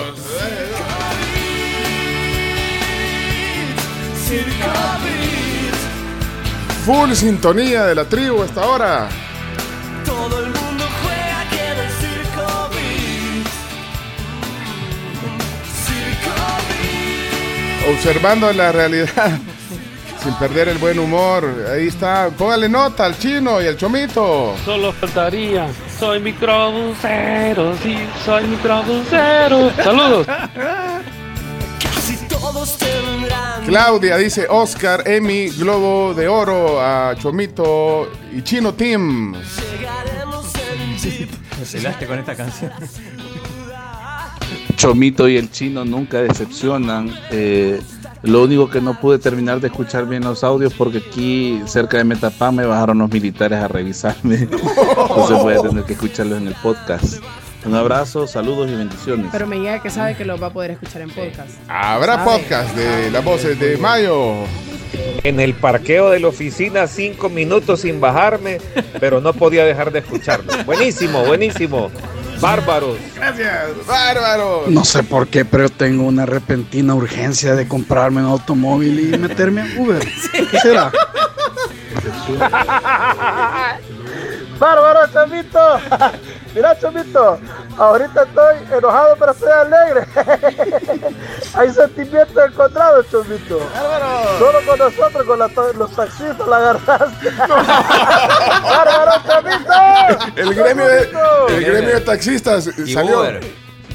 [6.85, 9.09] Full sintonía de la tribu esta hora.
[10.05, 13.47] Todo el mundo juega aquí en el Circo Beat.
[17.83, 19.37] Circo Observando la realidad
[20.23, 21.65] sin perder el buen humor.
[21.71, 22.29] Ahí está.
[22.29, 24.55] Póngale nota al chino y al chomito.
[24.65, 25.67] Solo faltaría.
[25.99, 29.71] Soy microbusero, sí, soy microbusero.
[29.75, 30.27] Saludos.
[31.81, 33.65] Casi todos tendrán.
[33.65, 39.35] Claudia dice Oscar, Emi, Globo de Oro a Chomito y Chino Team.
[39.71, 41.29] Llegaremos en jeep.
[41.99, 42.71] Me con esta canción.
[44.75, 47.11] Chomito y el chino nunca decepcionan.
[47.31, 47.81] Eh,
[48.23, 52.03] lo único que no pude terminar de escuchar bien los audios porque aquí cerca de
[52.03, 54.35] Metapán me bajaron los militares a revisarme.
[54.41, 57.21] Entonces voy a tener que escucharlos en el podcast.
[57.65, 59.27] Un abrazo, saludos y bendiciones.
[59.31, 61.49] Pero me llega que sabe que lo va a poder escuchar en podcast.
[61.67, 62.39] Habrá ¿Sabe?
[62.39, 64.45] podcast de las voces de Mayo.
[65.23, 68.59] En el parqueo de la oficina, cinco minutos sin bajarme,
[68.99, 70.51] pero no podía dejar de escucharlo.
[70.65, 71.91] Buenísimo, buenísimo.
[72.39, 72.97] Bárbaros.
[73.15, 74.67] Gracias, bárbaros.
[74.69, 79.61] No sé por qué, pero tengo una repentina urgencia de comprarme un automóvil y meterme
[79.61, 80.07] a Uber.
[80.51, 80.91] ¿Qué será?
[84.59, 85.59] ¡Bárbaro, Chomito!
[86.55, 87.39] Mira, Chomito,
[87.77, 90.07] ahorita estoy enojado, pero estoy alegre.
[91.53, 93.59] Hay sentimientos encontrados, Chomito.
[94.39, 95.47] Solo con nosotros, con la
[95.77, 97.29] los taxistas, la agarraste.
[97.37, 100.31] ¡Bárbaro, Chomito!
[100.35, 101.47] El gremio de, Chomito!
[101.49, 103.19] el gremio de taxistas Y salió.
[103.19, 103.39] Uber.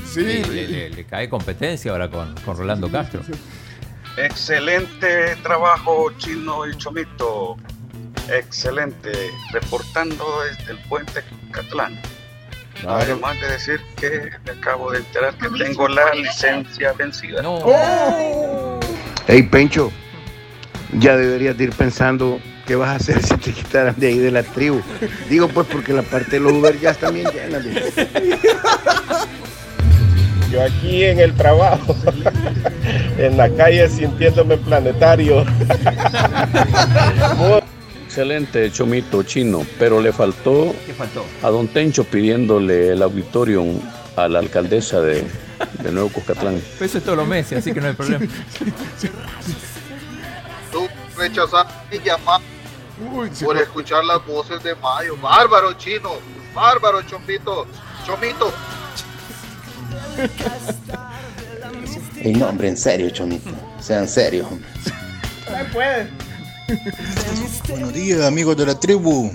[0.07, 0.21] Sí.
[0.23, 3.23] Le, le- le- le cae competencia ahora con, con Rolando Castro.
[4.19, 7.57] Excelente trabajo, Chino y Chomito.
[8.31, 9.11] Excelente.
[9.53, 12.01] Reportando desde el puente Catlán.
[12.87, 17.43] Además de decir que me acabo de enterar que tengo la licencia vencida.
[19.27, 19.93] Hey, Pencho,
[20.99, 24.31] ya deberías de ir pensando qué vas a hacer si te quitaran de ahí de
[24.33, 24.83] la tribu.
[25.29, 27.63] Digo, pues, porque la parte de los Uber ya están bien llenas.
[27.65, 28.39] de-
[30.51, 31.95] Yo aquí en el trabajo,
[33.19, 35.45] en la calle sintiéndome planetario.
[38.13, 41.25] Excelente, Chomito Chino, pero le faltó ¿Qué faltó?
[41.43, 43.81] a Don Tencho pidiéndole el auditorium
[44.17, 45.25] a la alcaldesa de,
[45.83, 46.57] de Nuevo Cuscatlán.
[46.79, 48.27] Eso es todos los meses, así que no hay problema.
[50.71, 50.87] Tú
[51.17, 52.43] rechazas mi llamada
[53.43, 55.17] por escuchar las voces de Mayo.
[55.17, 56.11] Bárbaro chino,
[56.55, 57.67] bárbaro Chomito,
[58.05, 58.53] Chomito.
[62.21, 63.49] Ey, no, hombre, en serio, Chomito.
[63.81, 64.69] Sean serios, hombre.
[65.51, 66.32] No puede.
[67.69, 69.31] Buenos días, amigos de la tribu.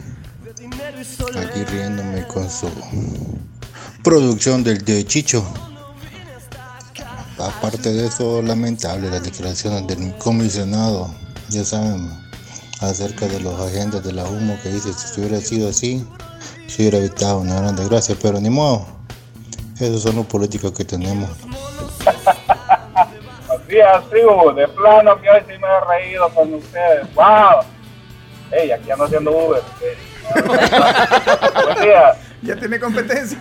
[1.35, 2.67] Aquí riéndome con su
[4.03, 5.45] producción del de Chicho.
[7.37, 11.13] Aparte de eso, lamentable las declaraciones del comisionado,
[11.49, 12.09] ya saben,
[12.79, 16.03] acerca de los agentes de la humo que dice si hubiera sido así,
[16.67, 18.87] se hubiera evitado una gran desgracia, pero ni modo.
[19.79, 21.29] Esos son los políticos que tenemos.
[23.67, 24.53] Buenos días, tribu.
[24.53, 27.13] De plano que hoy sí me he reído con ustedes.
[27.13, 27.65] ¡Wow!
[28.51, 29.61] Ey, aquí ando haciendo Uber.
[31.65, 32.15] Buen día.
[32.43, 33.37] Ya tiene competencia.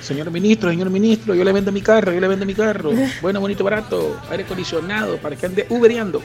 [0.00, 2.92] Señor ministro, señor ministro, yo le vendo mi carro, yo le vendo mi carro.
[3.20, 6.22] Bueno, bonito, barato, aire acondicionado, para que ande ubereando.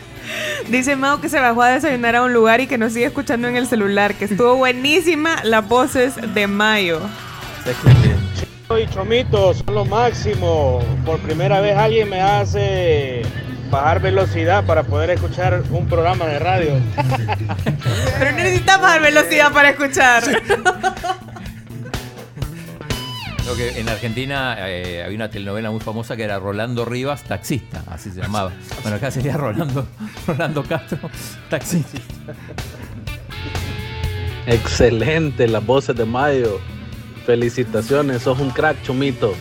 [0.69, 3.47] Dice Mao que se bajó a desayunar a un lugar y que nos sigue escuchando
[3.47, 7.01] en el celular, que estuvo buenísima las voces de Mayo.
[8.79, 10.81] Y Chomito, son lo máximo.
[11.05, 13.23] Por primera vez alguien me hace
[13.69, 16.71] bajar velocidad para poder escuchar un programa de radio.
[18.19, 20.23] Pero necesitamos dar velocidad para escuchar.
[23.57, 28.09] Que en Argentina eh, había una telenovela muy famosa que era Rolando Rivas, taxista, así
[28.11, 28.53] se llamaba.
[28.83, 29.85] Bueno, acá sería Rolando,
[30.27, 30.97] Rolando Castro,
[31.49, 31.99] taxista.
[34.47, 36.59] Excelente, las voces de Mayo.
[37.25, 39.33] Felicitaciones, sos un crack, Chomito.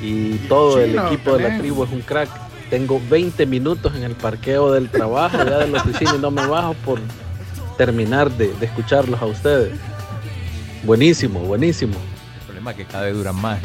[0.00, 2.28] Y todo el equipo de la tribu es un crack.
[2.70, 6.46] Tengo 20 minutos en el parqueo del trabajo, ya de la oficina, y no me
[6.46, 6.98] bajo por
[7.76, 9.78] terminar de, de escucharlos a ustedes.
[10.82, 11.94] Buenísimo, buenísimo.
[12.40, 13.60] El problema es que cada vez duran más.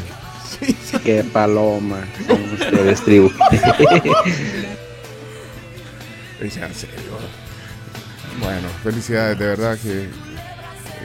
[1.04, 2.04] Qué paloma
[2.54, 3.30] ustedes, tribu.
[8.40, 10.08] Bueno, felicidades, de verdad que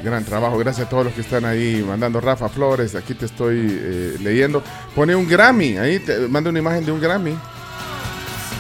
[0.03, 0.57] gran trabajo.
[0.57, 2.95] Gracias a todos los que están ahí mandando Rafa Flores.
[2.95, 4.63] Aquí te estoy eh, leyendo.
[4.95, 7.35] Pone un Grammy, ahí te manda una imagen de un Grammy.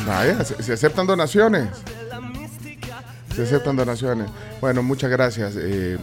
[0.07, 1.69] Vaya, se, se aceptan donaciones.
[3.35, 4.29] Se aceptan donaciones.
[4.61, 5.53] Bueno, muchas gracias.
[5.57, 5.97] Eh,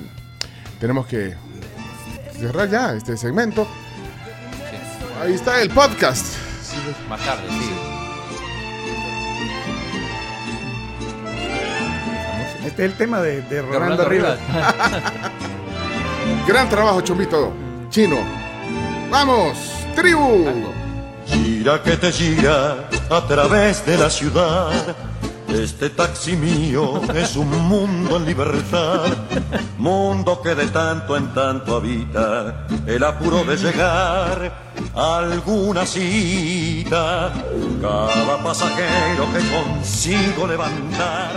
[0.81, 1.35] tenemos que
[2.39, 3.67] cerrar ya este segmento.
[5.21, 6.37] Ahí está el podcast.
[7.09, 7.80] Más tarde, sí.
[12.65, 14.39] Este es el tema de, de Rolando, Rolando Rivas.
[16.47, 17.53] Gran trabajo, Chombito.
[17.89, 18.17] Chino.
[19.11, 19.57] ¡Vamos!
[19.97, 20.47] ¡Tribu!
[21.27, 24.95] Gira que te gira a través de la ciudad.
[25.49, 29.07] Este taxi mío es un mundo en libertad,
[29.79, 34.53] mundo que de tanto en tanto habita el apuro de llegar
[34.95, 37.33] a alguna cita.
[37.83, 41.33] Cada pasajero que consigo levantar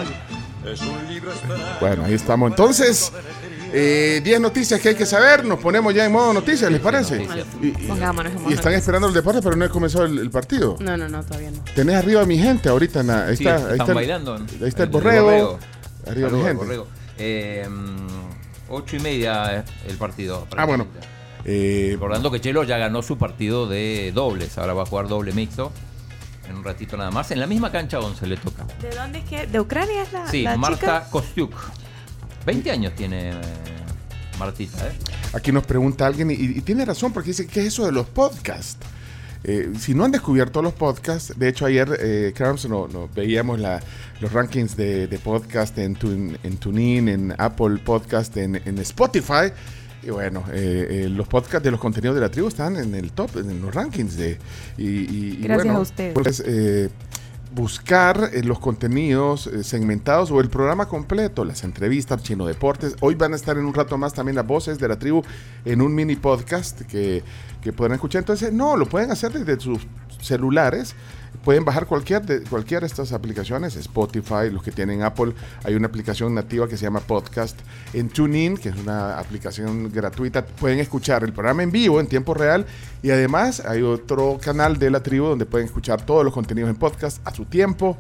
[1.80, 2.50] Bueno, ahí estamos.
[2.52, 3.12] Entonces,
[3.74, 5.46] eh, 10 noticias que hay que saber.
[5.46, 7.28] Nos ponemos ya en modo noticias, ¿les parece?
[7.62, 10.18] Y, y- Pongámonos en modo y están esperando el deporte, pero no ha comenzado el,
[10.20, 10.78] el partido.
[10.80, 11.64] No, no, no, todavía no.
[11.76, 13.02] Tenés arriba a mi gente ahorita.
[13.02, 14.36] en la- ahí Sí, está, están ahí está el- bailando.
[14.36, 15.26] Ahí está el, El borrego.
[15.26, 15.60] borrego.
[16.08, 16.64] Arriba Saludos mi gente.
[16.66, 16.88] borrego.
[17.18, 17.68] Eh,
[18.70, 20.48] ocho y media el partido.
[20.56, 20.88] Ah, bueno.
[21.46, 24.58] Eh, Recordando que Chelo ya ganó su partido de dobles.
[24.58, 25.72] Ahora va a jugar doble mixto.
[26.50, 27.32] En un ratito nada más.
[27.32, 28.66] En la misma cancha 11 le toca.
[28.82, 29.48] ¿De dónde es que?
[29.48, 31.08] ¿De Ucrania es la, Sí, la Marta chica?
[31.10, 31.54] Kostiuk.
[32.46, 33.36] 20 años tiene eh,
[34.38, 34.92] Martita, ¿eh?
[35.34, 38.06] Aquí nos pregunta alguien, y, y tiene razón, porque dice, ¿qué es eso de los
[38.08, 38.78] podcasts?
[39.46, 43.60] Eh, si no han descubierto los podcasts, de hecho ayer, eh, Carms, no, no, veíamos
[43.60, 43.82] la,
[44.22, 49.52] los rankings de, de podcast en, Tun- en TuneIn, en Apple Podcast, en, en Spotify.
[50.06, 53.12] Y bueno, eh, eh, los podcasts de los contenidos de la tribu están en el
[53.14, 54.18] top, en los rankings.
[54.18, 54.38] de
[54.78, 56.14] y, y- y Gracias bueno, a ustedes.
[56.14, 56.90] pues, eh,
[57.56, 62.96] buscar eh, los contenidos eh, segmentados o el programa completo, las entrevistas, Chino Deportes.
[63.00, 65.22] Hoy van a estar en un rato más también las voces de la tribu
[65.64, 67.24] en un mini podcast que,
[67.62, 68.20] que podrán escuchar.
[68.24, 69.86] Entonces, no, lo pueden hacer desde sus
[70.20, 70.96] celulares.
[71.44, 75.34] Pueden bajar cualquier de, cualquiera de estas aplicaciones, Spotify, los que tienen Apple,
[75.64, 77.60] hay una aplicación nativa que se llama Podcast.
[77.94, 82.34] En TuneIn, que es una aplicación gratuita, pueden escuchar el programa en vivo, en tiempo
[82.34, 82.66] real,
[83.02, 86.76] y además hay otro canal de la tribu donde pueden escuchar todos los contenidos en
[86.78, 87.98] podcast a su tiempo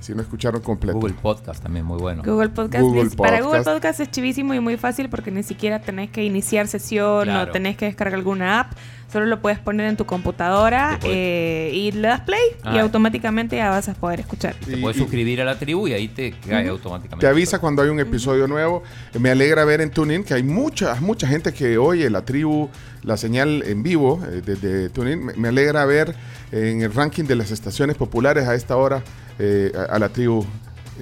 [0.00, 0.98] si no escucharon completo.
[0.98, 2.24] Google Podcast también muy bueno.
[2.24, 2.82] Google Podcast.
[2.82, 3.76] Google es- Para Google Podcast.
[3.76, 7.48] Podcast es chivísimo y muy fácil porque ni siquiera tenés que iniciar sesión Claro.
[7.50, 8.72] o tenés que descargar alguna app.
[9.12, 12.80] Solo lo puedes poner en tu computadora eh, y le das play y Ah.
[12.80, 14.54] automáticamente ya vas a poder escuchar.
[14.54, 17.20] Te puedes suscribir a la tribu y ahí te cae automáticamente.
[17.20, 18.82] Te avisa cuando hay un episodio nuevo.
[19.18, 22.70] Me alegra ver en TuneIn que hay mucha, mucha gente que oye la tribu,
[23.02, 25.24] la señal en vivo eh, desde TuneIn.
[25.26, 26.14] Me, me alegra ver
[26.50, 29.02] en el ranking de las estaciones populares a esta hora
[29.38, 30.44] eh, a, a la tribu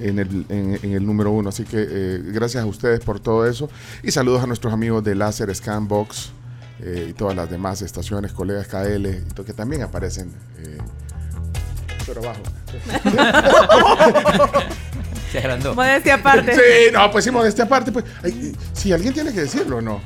[0.01, 1.47] en el, en, en el número uno.
[1.49, 3.69] Así que eh, gracias a ustedes por todo eso.
[4.03, 6.31] Y saludos a nuestros amigos de Láser, Scanbox
[6.81, 9.07] eh, y todas las demás estaciones, colegas KL,
[9.45, 10.31] que también aparecen.
[10.59, 10.77] eh,
[12.05, 12.41] pero abajo.
[15.31, 15.73] Se agrandó.
[15.75, 16.53] Modestia aparte.
[16.53, 17.91] Sí, no, pues sí, modestia aparte.
[17.91, 20.01] Pues, ay, si alguien tiene que decirlo o no.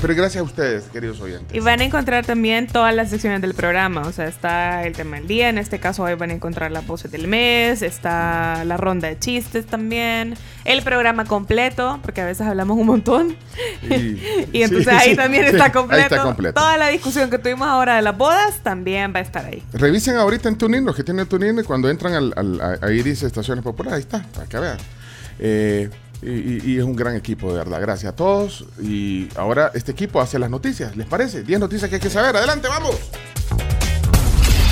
[0.00, 1.54] Pero gracias a ustedes, queridos oyentes.
[1.54, 4.02] Y van a encontrar también todas las secciones del programa.
[4.02, 5.48] O sea, está el tema del día.
[5.48, 7.82] En este caso, hoy van a encontrar la pose del mes.
[7.82, 10.34] Está la ronda de chistes también.
[10.64, 13.36] El programa completo, porque a veces hablamos un montón.
[14.52, 16.14] y entonces Sí, ahí sí, también está, ahí completo.
[16.14, 16.60] está completo.
[16.60, 19.62] Toda la discusión que tuvimos ahora de las bodas también va a estar ahí.
[19.72, 23.22] Revisen ahorita en TuneIn, los que tienen TuneIn, cuando entran al, al- a, a Iris
[23.24, 24.78] Estaciones Populares, ahí está, para que vean.
[25.38, 25.90] Eh,
[26.22, 27.80] y, y- y es un gran equipo, de verdad.
[27.80, 28.64] Gracias a todos.
[28.82, 31.42] Y ahora este equipo hace las noticias, ¿les parece?
[31.42, 32.36] 10 noticias que hay que saber.
[32.36, 32.96] Adelante, vamos.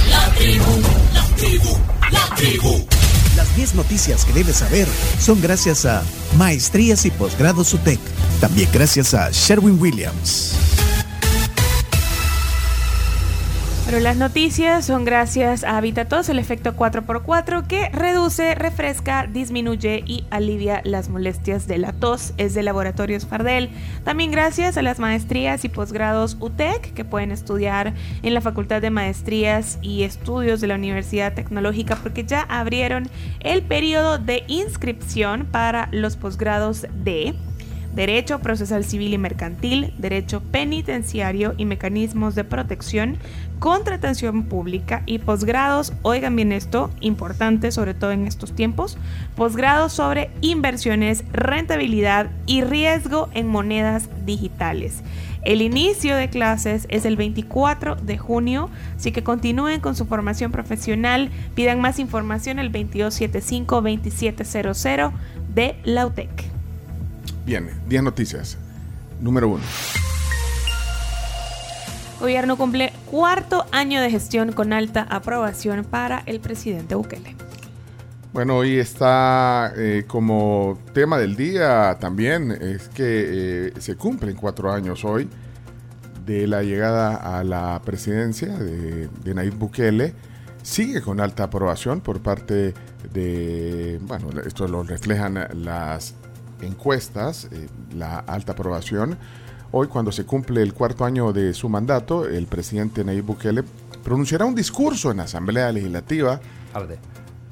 [0.08, 0.80] La tribu,
[1.14, 1.76] la tribu,
[2.10, 2.86] la tribu.
[3.36, 6.02] Las 10 noticias que debes saber son gracias a
[6.36, 8.00] Maestrías y Posgrados UTEC.
[8.40, 10.54] También gracias a Sherwin Williams.
[13.90, 20.24] Pero las noticias son gracias a Habitatos, el efecto 4x4 que reduce, refresca, disminuye y
[20.30, 22.32] alivia las molestias de la tos.
[22.36, 23.68] Es de Laboratorios Fardel.
[24.04, 28.90] También gracias a las maestrías y posgrados UTEC que pueden estudiar en la Facultad de
[28.90, 33.10] Maestrías y Estudios de la Universidad Tecnológica porque ya abrieron
[33.40, 37.34] el periodo de inscripción para los posgrados de
[37.94, 43.18] Derecho Procesal Civil y Mercantil, Derecho Penitenciario y Mecanismos de Protección,
[43.58, 48.96] Contratación Pública y posgrados, oigan bien esto, importante sobre todo en estos tiempos,
[49.36, 55.02] posgrados sobre inversiones, rentabilidad y riesgo en monedas digitales.
[55.42, 60.52] El inicio de clases es el 24 de junio, así que continúen con su formación
[60.52, 65.12] profesional, pidan más información al 2275-2700
[65.54, 66.59] de la UTEC.
[67.50, 68.56] Bien, 10 noticias.
[69.20, 69.60] Número 1.
[72.20, 77.34] Gobierno cumple cuarto año de gestión con alta aprobación para el presidente Bukele.
[78.32, 84.70] Bueno, hoy está eh, como tema del día también, es que eh, se cumplen cuatro
[84.72, 85.28] años hoy
[86.24, 90.14] de la llegada a la presidencia de, de Nayib Bukele.
[90.62, 92.74] Sigue con alta aprobación por parte
[93.12, 96.14] de, bueno, esto lo reflejan las
[96.62, 99.16] encuestas, eh, la alta aprobación.
[99.72, 103.62] Hoy, cuando se cumple el cuarto año de su mandato, el presidente Nayib Bukele
[104.02, 106.40] pronunciará un discurso en la Asamblea Legislativa
[106.72, 106.98] Tarde.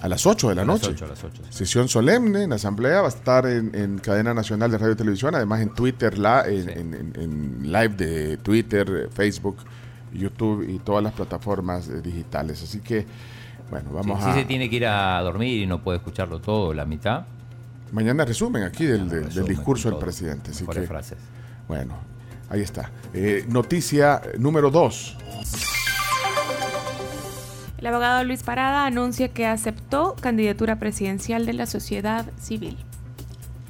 [0.00, 0.90] a las 8 de la A las noche.
[0.94, 4.70] 8, a las 8, Sesión solemne en Asamblea, va a estar en, en cadena nacional
[4.70, 8.88] de radio y televisión, además en Twitter, la, en, en- en- en live de Twitter,
[9.04, 9.58] eh, Facebook,
[10.12, 12.62] YouTube y todas las plataformas eh, digitales.
[12.62, 13.06] Así que,
[13.70, 14.34] bueno, vamos si a...
[14.34, 17.26] se tiene que ir a dormir y no puede escucharlo todo, la mitad.
[17.92, 19.08] Mañana resumen aquí del,
[19.46, 20.50] discurso del presidente.
[20.50, 21.18] Así que, frases.
[21.66, 21.94] bueno,
[22.50, 22.90] ahí está.
[23.14, 25.16] Eh, noticia número 2.
[27.78, 32.76] El abogado Luis Parada anuncia que aceptó candidatura presidencial de la sociedad civil.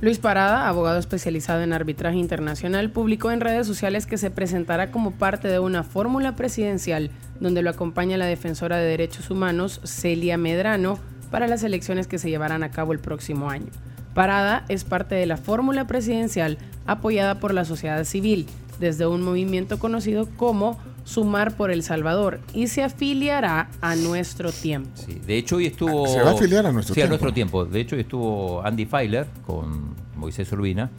[0.00, 5.10] Luis Parada, abogado especializado en arbitraje internacional, publicó en redes sociales que se presentará como
[5.10, 10.98] parte de una fórmula presidencial donde lo acompaña la defensora de derechos humanos Celia Medrano
[11.30, 13.70] para las elecciones que se llevarán a cabo el próximo año.
[14.18, 18.46] Parada es parte de la fórmula presidencial apoyada por la sociedad civil
[18.80, 24.90] desde un movimiento conocido como Sumar por El Salvador y se afiliará a nuestro tiempo.
[24.94, 26.08] Sí, de hecho, hoy estuvo.
[26.08, 27.06] Se va a afiliar a nuestro sí, tiempo.
[27.06, 27.64] a nuestro tiempo.
[27.64, 30.90] De hecho, hoy estuvo Andy Feiler con Moisés Urbina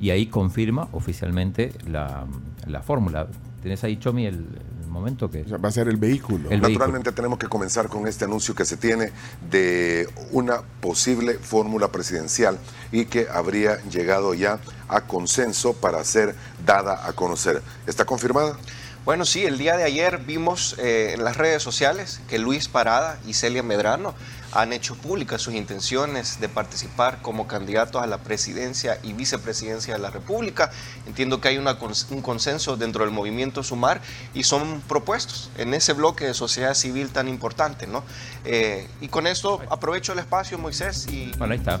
[0.00, 2.26] y ahí confirma oficialmente la,
[2.68, 3.26] la fórmula.
[3.60, 5.42] ¿Tenés ahí, Chomi, el, el momento que.
[5.44, 6.44] va a ser el vehículo.
[6.50, 6.68] El vehículo.
[6.68, 9.12] Naturalmente tenemos que comenzar con este anuncio que se tiene
[9.50, 12.58] de una posible fórmula presidencial
[12.92, 14.58] y que habría llegado ya
[14.88, 16.34] a consenso para ser
[16.64, 17.62] dada a conocer.
[17.86, 18.56] ¿Está confirmada?
[19.04, 23.18] Bueno, sí, el día de ayer vimos eh, en las redes sociales que Luis Parada
[23.26, 24.14] y Celia Medrano
[24.52, 30.00] han hecho públicas sus intenciones de participar como candidatos a la presidencia y vicepresidencia de
[30.00, 30.70] la República.
[31.06, 34.00] Entiendo que hay una cons- un consenso dentro del movimiento Sumar
[34.34, 38.02] y son propuestos en ese bloque de sociedad civil tan importante, ¿no?
[38.44, 41.80] Eh, y con esto aprovecho el espacio, Moisés, y Bueno, ahí está,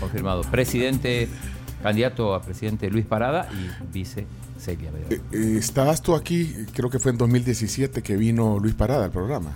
[0.00, 0.42] confirmado.
[0.42, 1.28] Presidente,
[1.82, 4.26] candidato a presidente Luis Parada y vice
[4.58, 4.90] Celia.
[5.10, 9.10] Eh, eh, estabas tú aquí, creo que fue en 2017 que vino Luis Parada al
[9.12, 9.52] programa.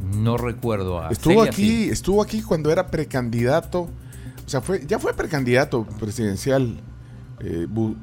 [0.00, 1.90] No recuerdo a Estuvo Celia, aquí, sí.
[1.90, 6.80] estuvo aquí cuando era precandidato, o sea, fue, ya fue precandidato presidencial.
[7.40, 7.94] eh, bu-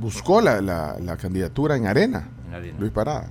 [0.00, 2.78] buscó la, la- la candidatura en Arena, En Arena.
[2.80, 3.30] Luis Parada.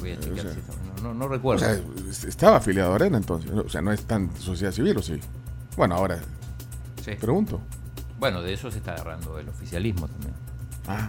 [0.00, 1.64] Voy a chequear o sea, si está- no, no, O recuerdo.
[1.64, 1.80] sea,
[2.28, 5.18] estaba afiliado a Arena entonces, o sea, no es tan sociedad civil, ¿o sí?
[5.76, 6.18] Bueno, ahora
[7.04, 7.12] Sí.
[7.20, 7.60] pregunto.
[8.18, 10.34] Bueno, de eso se está agarrando el oficialismo también.
[10.86, 11.08] Ah,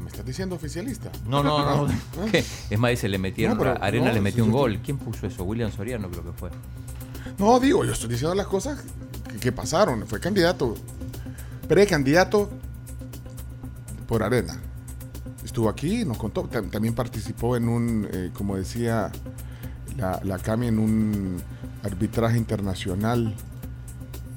[0.00, 1.10] ¿me estás diciendo oficialista?
[1.26, 1.92] No, no, no.
[2.18, 2.26] Ah.
[2.30, 2.38] ¿Qué?
[2.70, 4.80] Es más, dice, le metieron, No, pero- Arena no, le metió un gol.
[4.84, 5.44] ¿Quién puso eso?
[5.44, 6.50] William Soriano creo que fue.
[7.38, 8.82] No, digo, yo estoy diciendo las cosas
[9.30, 10.06] que, que pasaron.
[10.06, 10.74] Fue candidato,
[11.68, 12.48] precandidato
[14.06, 14.60] por Arena.
[15.44, 16.44] Estuvo aquí, nos contó.
[16.48, 19.10] Tam- También participó en un, eh, como decía
[19.96, 21.42] la, la Cami, en un
[21.82, 23.34] arbitraje internacional.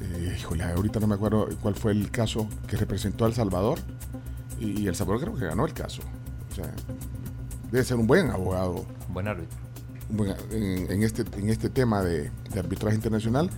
[0.01, 3.79] Eh, híjole, ahorita no me acuerdo cuál fue el caso que representó a El Salvador.
[4.59, 6.01] Y, y El Salvador creo que ganó el caso.
[6.51, 6.65] O sea,
[7.71, 9.57] debe ser un buen abogado Buen árbitro.
[10.09, 13.49] bueno, en, en este, en este tema de, de arbitraje internacional.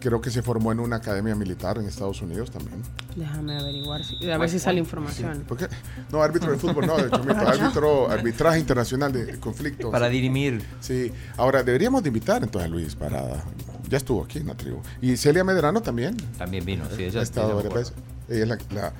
[0.00, 2.82] Creo que se formó en una academia militar en Estados Unidos también.
[3.14, 5.44] Déjame averiguar, si- a ver si sale información.
[5.46, 5.68] ¿Por qué?
[6.10, 9.92] No, árbitro de fútbol, no, de Chomito, árbitro, arbitraje internacional de conflictos.
[9.92, 10.60] Para dirimir.
[10.80, 13.44] Sí, ahora deberíamos de invitar entonces a Luis Parada.
[13.88, 14.78] Ya estuvo aquí en la tribu.
[15.00, 16.16] Y Celia Medrano también.
[16.36, 17.92] También vino, sí, ella ha estado varias veces.
[18.28, 18.92] Ella es la, la-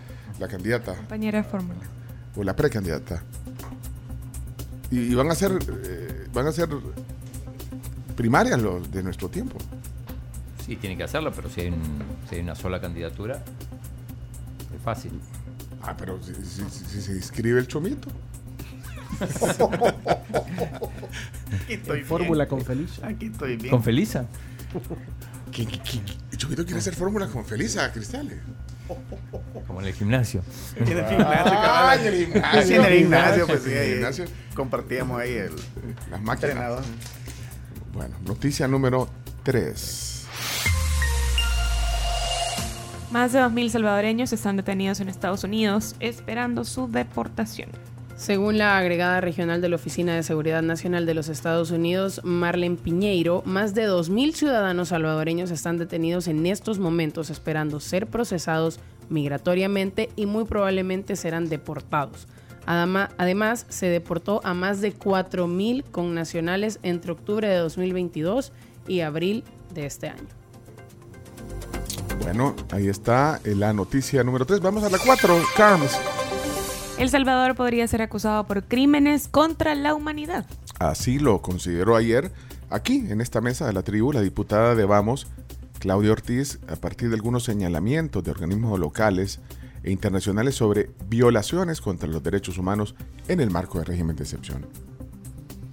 [0.42, 1.80] la candidata Compañera de fórmula.
[2.36, 3.22] o la precandidata.
[4.90, 5.52] Y, y van a ser
[5.84, 6.68] eh, van a ser
[8.16, 9.56] primarias los de nuestro tiempo.
[10.66, 13.42] Sí, tiene que hacerlo, pero si hay, un- si hay una sola candidatura,
[14.76, 15.12] es fácil.
[15.82, 18.08] Ah, pero si, si- si- si se inscribe el chomito.
[21.52, 22.06] Aquí estoy bien.
[22.06, 23.06] Fórmula con Felicia.
[23.06, 23.70] Aquí estoy bien.
[23.70, 24.26] ¿Con Felisa?
[25.50, 26.00] ¿Qué- qué- qué-
[26.32, 28.38] El chomito quiere hacer fórmula con Felisa, Cristales.
[29.66, 30.42] Como en el gimnasio.
[30.76, 31.52] En el gimnasio.
[31.54, 32.62] Ah, en el gimnasio.
[32.62, 33.70] Sí, en el gimnasio, pues sí.
[33.72, 34.24] En el gimnasio.
[34.54, 35.52] Compartíamos ahí el
[36.10, 36.50] Las máquinas.
[36.50, 36.82] entrenador.
[37.92, 39.08] Bueno, noticia número
[39.44, 40.26] 3.
[43.10, 47.68] Más de 2.000 salvadoreños están detenidos en Estados Unidos esperando su deportación.
[48.22, 52.76] Según la agregada regional de la Oficina de Seguridad Nacional de los Estados Unidos, Marlen
[52.76, 58.78] Piñeiro, más de 2.000 ciudadanos salvadoreños están detenidos en estos momentos esperando ser procesados
[59.08, 62.28] migratoriamente y muy probablemente serán deportados.
[62.64, 68.52] Además, se deportó a más de 4.000 connacionales entre octubre de 2022
[68.86, 69.42] y abril
[69.74, 70.28] de este año.
[72.22, 74.60] Bueno, ahí está eh, la noticia número 3.
[74.60, 75.98] Vamos a la 4, Carms.
[77.02, 80.46] El Salvador podría ser acusado por crímenes contra la humanidad.
[80.78, 82.30] Así lo consideró ayer
[82.70, 85.26] aquí en esta mesa de la tribu la diputada de Vamos,
[85.80, 89.40] Claudia Ortiz, a partir de algunos señalamientos de organismos locales
[89.82, 92.94] e internacionales sobre violaciones contra los derechos humanos
[93.26, 94.64] en el marco del régimen de excepción.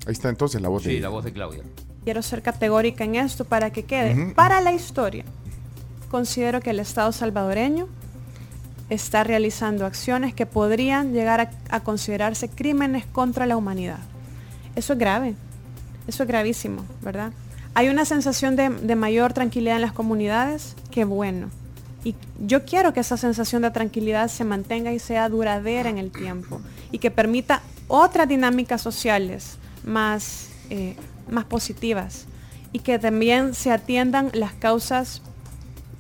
[0.08, 1.62] Ahí está entonces la voz Sí, de la voz de Claudia.
[2.06, 4.34] Quiero ser categórica en esto para que quede.
[4.34, 5.26] Para la historia,
[6.10, 7.88] considero que el Estado salvadoreño
[8.90, 14.00] está realizando acciones que podrían llegar a, considerarse crímenes contra la humanidad.
[14.76, 15.36] Eso es grave,
[16.08, 17.32] eso es gravísimo, ¿verdad?
[17.76, 21.50] Hay una sensación de, de mayor tranquilidad en las comunidades, qué bueno.
[22.04, 26.12] Y yo quiero que esa sensación de tranquilidad se mantenga y sea duradera en el
[26.12, 26.62] tiempo
[26.92, 30.96] y que permita otras dinámicas sociales más, eh,
[31.30, 32.26] más positivas
[32.72, 35.22] y que también se atiendan las causas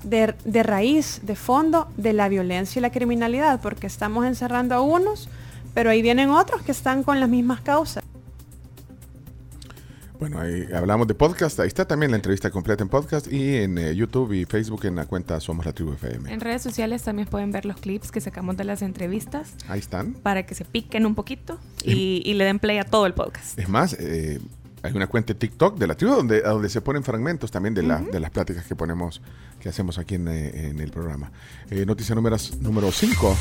[0.03, 4.81] de, de raíz, de fondo de la violencia y la criminalidad, porque estamos encerrando a
[4.81, 5.29] unos,
[5.73, 8.03] pero ahí vienen otros que están con las mismas causas.
[10.19, 11.57] Bueno, ahí hablamos de podcast.
[11.61, 14.97] Ahí está también la entrevista completa en podcast y en eh, YouTube y Facebook en
[14.97, 16.33] la cuenta Somos la Tribu FM.
[16.33, 20.13] En redes sociales también pueden ver los clips que sacamos de las entrevistas Ahí están.
[20.15, 23.57] para que se piquen un poquito y, y le den play a todo el podcast.
[23.57, 24.41] Es más, eh,
[24.83, 27.83] hay una cuenta de TikTok de la tribu donde, donde se ponen fragmentos también de,
[27.83, 29.21] la- de las pláticas que ponemos,
[29.59, 31.31] que hacemos aquí en, eh, en el programa.
[31.69, 33.37] Eh, noticia número 5.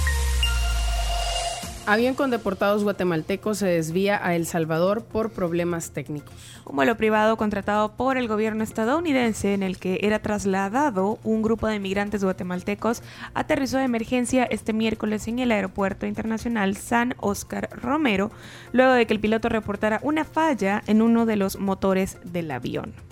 [1.89, 6.35] Avión con deportados guatemaltecos se desvía a El Salvador por problemas técnicos.
[6.67, 11.67] Un vuelo privado contratado por el gobierno estadounidense en el que era trasladado un grupo
[11.67, 13.03] de migrantes guatemaltecos
[13.33, 18.31] aterrizó de emergencia este miércoles en el aeropuerto internacional San Oscar Romero,
[18.73, 23.08] luego de que el piloto reportara una falla en uno de los motores del avión.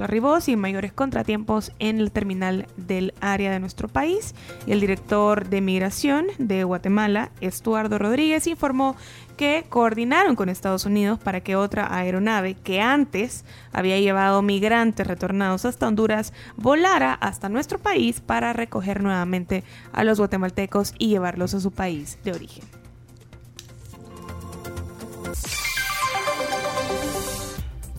[0.00, 4.34] Esto arribó sin mayores contratiempos en el terminal del área de nuestro país
[4.66, 8.96] el director de migración de Guatemala, Estuardo Rodríguez, informó
[9.36, 13.44] que coordinaron con Estados Unidos para que otra aeronave que antes
[13.74, 20.16] había llevado migrantes retornados hasta Honduras volara hasta nuestro país para recoger nuevamente a los
[20.16, 22.64] guatemaltecos y llevarlos a su país de origen.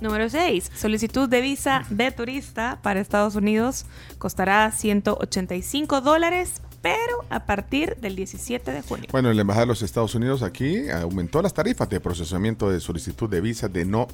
[0.02, 0.72] Número 6.
[0.76, 3.86] Solicitud de visa de turista para Estados Unidos
[4.18, 9.08] costará 185 dólares, pero a partir del 17 de junio.
[9.12, 13.30] Bueno, la Embajada de los Estados Unidos aquí aumentó las tarifas de procesamiento de solicitud
[13.30, 14.08] de visa de no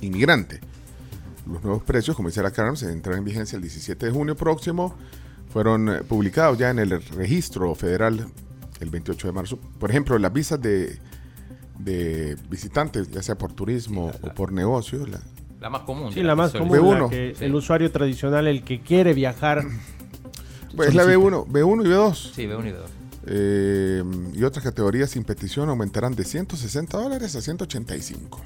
[0.00, 0.60] inmigrante.
[1.46, 4.34] Los nuevos precios, como dice la Carmen, se entrarán en vigencia el 17 de junio
[4.34, 4.96] próximo.
[5.52, 8.26] Fueron eh, publicados ya en el registro federal
[8.80, 9.58] el 28 de marzo.
[9.78, 10.98] Por ejemplo, las visas de,
[11.78, 15.20] de visitantes, ya sea por turismo o por negocio, la,
[15.60, 16.12] La más común.
[16.12, 17.02] Sí, de la más que común, B1.
[17.02, 19.62] la que el usuario tradicional, el que quiere viajar.
[20.76, 21.28] Pues es la solicita.
[21.30, 22.14] B1, B1 y B2.
[22.34, 22.78] Sí, B1 y B2.
[23.26, 24.02] Eh,
[24.34, 28.40] y otras categorías sin petición aumentarán de 160 dólares a 185.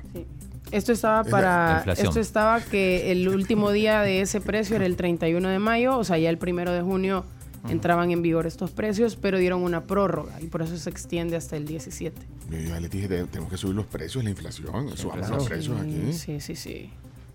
[0.71, 2.07] Esto estaba Es la para inflación.
[2.09, 6.05] esto estaba que el último día de ese precio era el 31 de mayo, o
[6.05, 7.25] sea, ya el primero de junio
[7.69, 11.57] entraban en vigor estos precios, pero dieron una prórroga y por eso se extiende hasta
[11.57, 12.17] el 17.
[12.51, 15.37] Yo ya les dije, tenemos que subir los precios, la inflación, subamos claro.
[15.37, 16.13] los precios aquí.
[16.13, 16.91] Sí, sí, sí.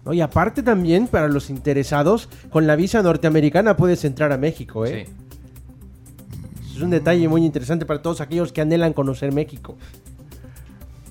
[0.06, 0.14] ¿no?
[0.14, 5.08] Y aparte también, para los interesados, con la visa norteamericana puedes entrar a México, ¿eh?
[6.76, 9.78] Es un detalle muy interesante para todos aquellos que anhelan conocer México.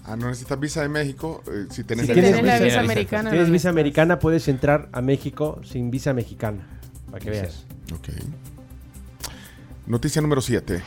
[0.04, 2.58] Ah, no necesitas visa de México eh, si tenés Si la tienes visa.
[2.58, 6.66] visa, americana, si tienes visa americana, puedes entrar a México sin visa mexicana.
[7.10, 7.64] Para que veas.
[7.94, 8.08] Ok.
[9.92, 10.80] Noticia número 7.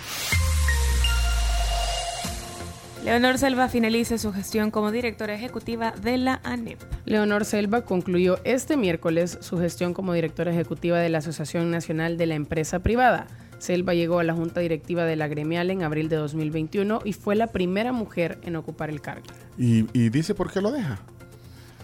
[3.04, 6.80] Leonor Selva finaliza su gestión como directora ejecutiva de la ANEP.
[7.06, 12.26] Leonor Selva concluyó este miércoles su gestión como directora ejecutiva de la Asociación Nacional de
[12.26, 13.28] la Empresa Privada.
[13.60, 17.36] Selva llegó a la junta directiva de la gremial en abril de 2021 y fue
[17.36, 19.28] la primera mujer en ocupar el cargo.
[19.56, 20.98] Y, y dice por qué lo deja.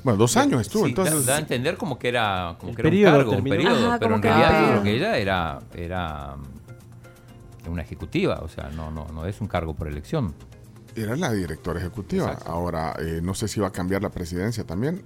[0.03, 1.23] Bueno, dos años estuvo, Sí, entonces.
[1.27, 3.99] da, da a entender como que era, como El que era un un periodo, Ajá,
[3.99, 4.83] pero en que realidad creo periodo.
[4.83, 6.35] que ella era, era
[7.69, 10.33] una ejecutiva, o sea, no, no, no es un cargo por elección.
[10.95, 12.37] Era la directora ejecutiva.
[12.45, 15.03] Ahora, eh, no sé si va a cambiar la presidencia también,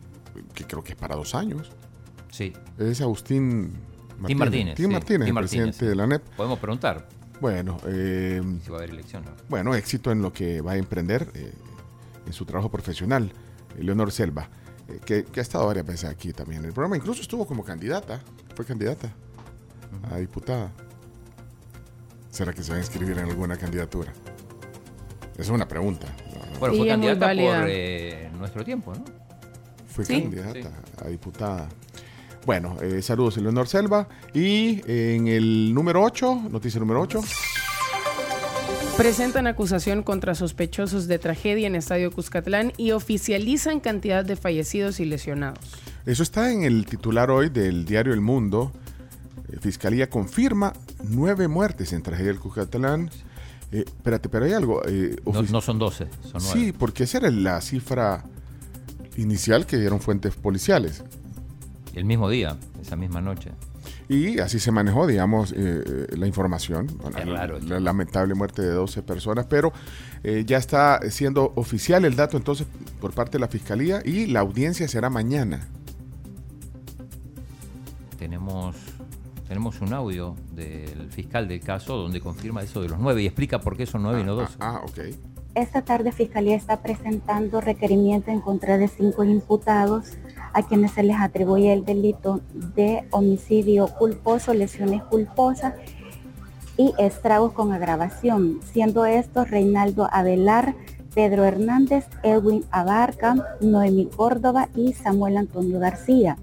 [0.53, 1.72] que creo que es para dos años.
[2.32, 2.53] Sí.
[2.77, 3.73] Es Agustín
[4.18, 4.27] Martínez.
[4.27, 4.76] Tim Martínez.
[4.76, 6.22] Tim sí, Martínez, Tim el presidente de la NEP.
[6.36, 7.07] Podemos preguntar
[7.40, 9.26] Bueno, eh, si va a haber elección.
[9.26, 9.31] ¿no?
[9.49, 11.54] bueno, éxito en lo que va a emprender eh,
[12.26, 13.31] en su trabajo profesional.
[13.78, 14.49] Eh, Leonor Selva,
[14.88, 16.97] eh, que, que ha estado varias veces aquí también en el programa.
[16.97, 18.21] Incluso estuvo como candidata.
[18.55, 19.13] Fue candidata
[20.12, 20.71] a diputada.
[22.36, 24.12] ¿Será que se va a inscribir en alguna candidatura?
[25.36, 26.05] Esa es una pregunta.
[26.34, 26.60] No, no.
[26.60, 29.05] Bueno, Sí, fue candidata por eh, nuestro tiempo, ¿no?
[29.88, 30.22] Fue Sí.
[30.22, 30.70] candidata
[31.02, 31.70] a diputada.
[32.46, 34.10] Bueno, eh, saludos, Leonor Selva.
[34.34, 37.22] Y eh, en el número 8, noticia número 8.
[38.97, 45.05] Presentan acusación contra sospechosos de tragedia en Estadio Cuscatlán y oficializan cantidad de fallecidos y
[45.05, 45.60] lesionados.
[46.05, 48.73] Eso está en el titular hoy del diario El Mundo.
[49.61, 53.09] Fiscalía confirma nueve muertes en tragedia del Cucatlán.
[53.71, 54.81] Eh, espérate, pero hay algo.
[54.87, 55.15] eh,
[55.51, 56.49] No, son 12, son 9.
[56.53, 58.23] Sí, porque esa era la cifra
[59.17, 61.03] inicial que dieron fuentes policiales.
[61.93, 63.51] El mismo día, esa misma noche.
[64.09, 66.87] Y así se manejó, digamos, eh, eh, la información.
[67.01, 69.71] Bueno, Es raro la, la lamentable muerte de 12 personas, pero
[70.23, 72.67] eh, ya está siendo oficial el dato entonces
[72.99, 75.67] por parte de la Fiscalía y la audiencia será mañana.
[78.19, 78.75] Tenemos,
[79.48, 83.60] tenemos un audio del fiscal del caso donde confirma eso de los 9 y explica
[83.60, 84.57] por qué son 9 y no 12.
[84.60, 84.99] Ah, ok.
[85.56, 90.12] Esta tarde Fiscalía está presentando requerimiento en contra de cinco imputados
[90.54, 92.41] a quienes se les atribuye el delito
[92.76, 95.74] de homicidio culposo, lesiones culposas
[96.78, 100.76] y estragos con agravación, siendo estos Reinaldo Abelar,
[101.14, 106.38] Pedro Hernández, Edwin Abarca, Noemí Córdoba y Samuel Antonio García.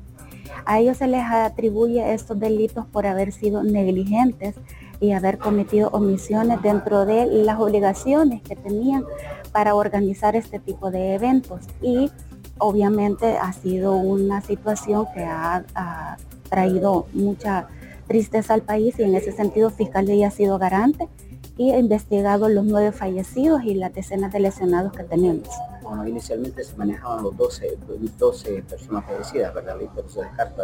[0.65, 4.55] A ellos se les atribuye estos delitos por haber sido negligentes
[5.01, 9.05] y haber cometido omisiones dentro de las obligaciones que tenían
[9.51, 11.61] para organizar este tipo de eventos.
[11.81, 12.11] Y
[12.59, 16.17] obviamente ha sido una situación que ha, ha
[16.49, 17.67] traído mucha
[18.07, 21.09] tristeza al país y en ese sentido Fiscalía ha sido garante
[21.57, 25.49] y investigado los nueve fallecidos y las decenas de lesionados que tenemos.
[25.93, 27.77] Bueno, inicialmente se manejaban los 12,
[28.19, 29.77] 12 personas fallecidas, ¿verdad?
[29.95, 30.63] Pero se descarta.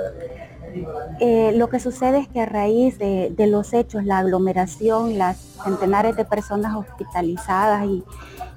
[1.21, 5.37] Eh, lo que sucede es que a raíz de, de los hechos, la aglomeración, las
[5.63, 8.03] centenares de personas hospitalizadas y,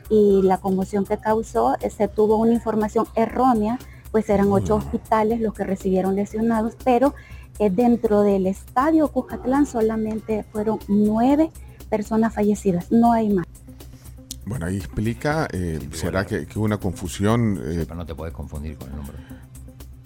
[0.10, 3.78] y la conmoción que causó, eh, se tuvo una información errónea,
[4.14, 7.14] pues eran ocho hospitales los que recibieron lesionados, pero
[7.60, 11.52] eh, dentro del estadio Cuscatlán solamente fueron nueve
[11.90, 13.46] personas fallecidas, no hay más.
[14.46, 17.58] Bueno, ahí explica, eh, será que, hubo una confusión.
[17.64, 19.18] eh, Pero no te puedes confundir con el nombre.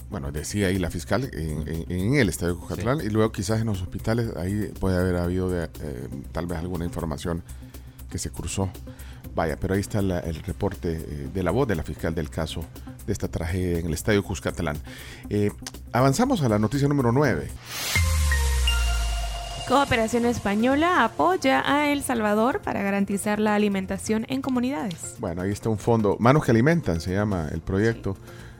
[0.09, 3.67] bueno, decía ahí la fiscal en, en- en el estadio Cucatlán y luego quizás en
[3.67, 7.43] los hospitales ahí puede haber habido de, eh, tal vez alguna información
[8.09, 8.69] que se cruzó.
[9.35, 12.29] Vaya, pero ahí está la- el reporte eh, de la voz de la fiscal del
[12.29, 12.63] caso
[13.07, 14.77] de esta tragedia en el estadio Cuscatlán.
[15.29, 15.51] Eh,
[15.91, 17.47] avanzamos a la noticia número 9.
[19.67, 25.15] Cooperación Española apoya a El Salvador para garantizar la alimentación en comunidades.
[25.17, 28.15] Bueno, ahí está un fondo, Manos que Alimentan se llama el proyecto.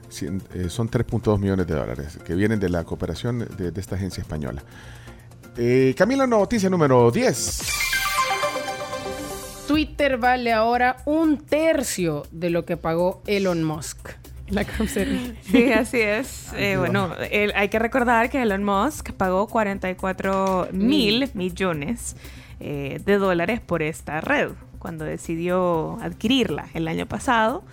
[0.10, 3.96] Cien- eh, son 3.2 millones de dólares que vienen de la cooperación de, de esta
[3.96, 4.64] agencia española.
[5.58, 7.60] Eh, Camila, noticia número 10.
[9.68, 14.10] Twitter vale ahora un tercio de lo que pagó Elon Musk.
[14.50, 14.64] La.
[15.52, 16.52] Sí, así es.
[16.56, 22.16] Eh, bueno, el- hay que recordar que Elon Musk pagó 44 mil millones
[22.60, 27.64] eh, de dólares por esta red cuando decidió adquirirla el año pasado.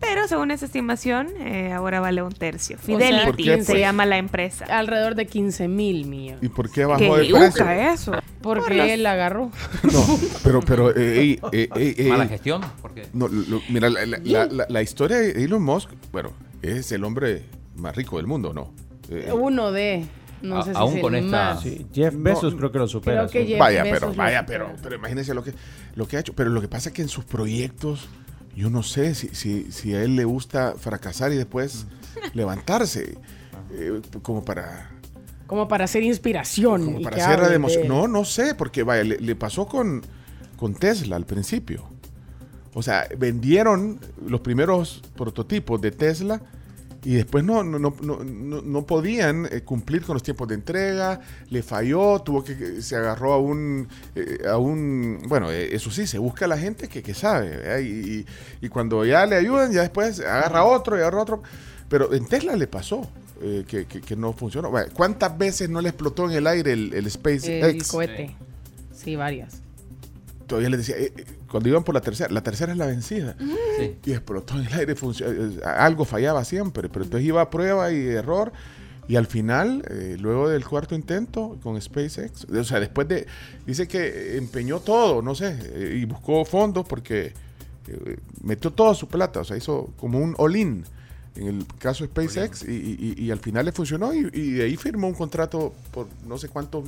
[0.00, 2.76] Pero según esa estimación, eh, ahora vale un tercio.
[2.76, 3.78] ¿Por Fidelity qué, se pues?
[3.80, 4.64] llama la empresa.
[4.66, 6.42] Alrededor de 15 mil millones.
[6.42, 7.68] ¿Y por qué bajó ¿Qué de precio?
[7.70, 8.12] eso?
[8.42, 9.50] Porque Por los- él la agarró.
[9.92, 10.04] No,
[10.42, 12.60] pero, pero, eh, ey, eh, ey, ey, ¿Mala gestión?
[12.82, 13.06] ¿Por qué?
[13.14, 17.02] No, lo- mira, la, la- la- la- la historia de Elon Musk, bueno, es el
[17.04, 17.44] hombre
[17.76, 18.72] más rico del mundo, ¿no?
[19.08, 20.04] Eh, Uno de.
[20.42, 21.56] No A- sé si aún con esta-.
[21.56, 23.20] Sí, Jeff No, Bezos creo que lo supera.
[23.20, 23.48] creo que sí.
[23.52, 24.64] Jeff vaya, Bezos pero, lo vaya, supera.
[24.66, 25.54] pero, pero imagínense lo que,
[25.94, 26.34] lo que ha hecho.
[26.34, 28.06] Pero lo que pasa es que en sus proyectos,
[28.54, 31.86] yo no sé si, si, si a él le gusta fracasar y después
[32.34, 33.18] levantarse,
[33.72, 34.90] eh, como para,
[35.46, 36.84] Como para hacer inspiración.
[36.84, 37.88] como y para hacer de emoción.
[37.88, 40.02] No, no sé, porque vaya, le, le pasó con,
[40.56, 41.84] con Tesla al principio.
[42.74, 46.40] O sea, vendieron los primeros prototipos de Tesla
[47.04, 50.54] y después no, no, no, no, no- no podían eh, cumplir con los tiempos de
[50.54, 55.90] entrega, le falló, tuvo que, se agarró a un, eh, a un bueno, eh, eso
[55.90, 58.24] sí, se busca a la gente que, que sabe, y,
[58.64, 61.42] y- cuando ya le ayudan, ya después agarra otro y agarra otro,
[61.88, 63.06] pero en Tesla le pasó.
[63.42, 64.72] eh, que, que- que no funcionó.
[64.94, 67.48] ¿Cuántas veces no le explotó en el aire el, el SpaceX?
[67.48, 68.36] El cohete.
[68.94, 69.54] Sí, varias.
[70.46, 71.24] todavía les decía, eh, eh,
[71.54, 73.36] cuando iban por la tercera, la tercera es la vencida.
[73.78, 73.96] Sí.
[74.06, 78.08] Y explotó en el aire, eh, algo fallaba siempre, pero entonces iba a prueba y
[78.08, 78.52] error.
[79.06, 83.28] Y al final, eh, luego del cuarto intento con SpaceX, o sea, después de,
[83.64, 87.32] dice que empeñó todo, no sé, eh, y buscó fondos porque
[87.86, 90.84] eh, metió toda su plata, o sea, hizo como un all-in
[91.36, 92.72] en el caso de SpaceX y,
[93.18, 96.36] y- y al final le funcionó y, y de ahí firmó un contrato por no
[96.36, 96.82] sé cuántos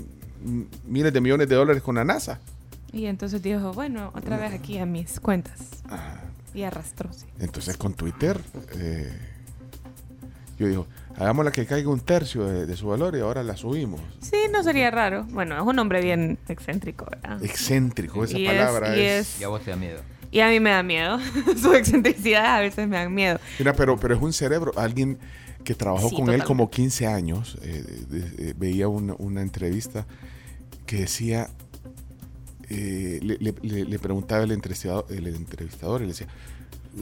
[0.89, 2.41] miles de millones de dólares con la NASA.
[2.93, 5.61] Y entonces dijo, bueno, otra vez aquí a mis cuentas.
[5.91, 6.21] Ah.
[6.55, 7.27] Y arrastró, sí.
[7.39, 8.41] Entonces con Twitter,
[8.79, 9.13] eh,
[10.59, 10.87] yo digo,
[11.19, 14.01] hagámosla que caiga un tercio de, de su valor y ahora la subimos.
[14.21, 15.25] Sí, no sería raro.
[15.31, 17.43] Bueno, es un hombre bien excéntrico, ¿verdad?
[17.45, 19.35] Excéntrico, esa Y es- palabra y es.
[19.35, 20.01] es- Y a vos te da miedo.
[20.31, 21.19] Y a mí me da miedo.
[21.61, 23.39] Su excentricidad a veces me dan miedo.
[23.59, 25.19] Mira, pero, pero es un cerebro, alguien
[25.63, 26.47] que trabajó Sí, con él totalmente.
[26.47, 30.07] como 15 años, eh, de- de- veía una, una entrevista
[30.87, 31.49] que decía,
[32.69, 36.27] eh, le, le- le- le preguntaba el entrevistador, el entrevistador y le decía,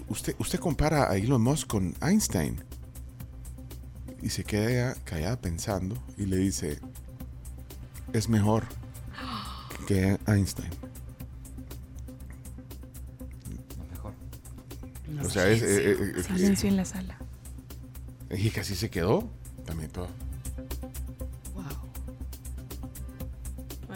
[0.08, 2.60] ¿usted, usted compara a Elon Musk con Einstein?
[4.22, 6.78] Y se queda callada pensando y le dice,
[8.12, 8.64] es mejor
[9.86, 10.70] que Einstein.
[15.22, 17.16] O sea, es, eh, eh, eh, Silencio en la sala.
[18.30, 19.28] y así se quedó.
[19.64, 20.08] También todo.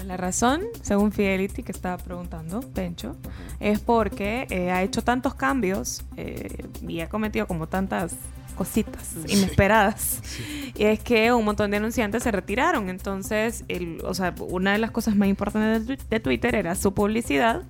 [0.05, 3.17] La razón, según Fidelity, que estaba preguntando, Pencho,
[3.61, 8.15] es porque eh, ha hecho tantos cambios eh, y ha cometido como tantas
[8.59, 10.21] cositas inesperadas.
[10.75, 12.89] Y es que un montón de anunciantes se retiraron.
[12.91, 17.63] Entonces, el, o sea, una de las cosas más importantes de, Twitter era su publicidad.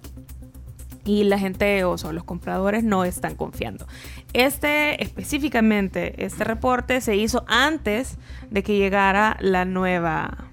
[1.04, 3.86] Y la gente, o sea, los compradores no están confiando.
[4.32, 8.18] Este, específicamente, este reporte se hizo antes
[8.50, 10.50] de que llegara la nueva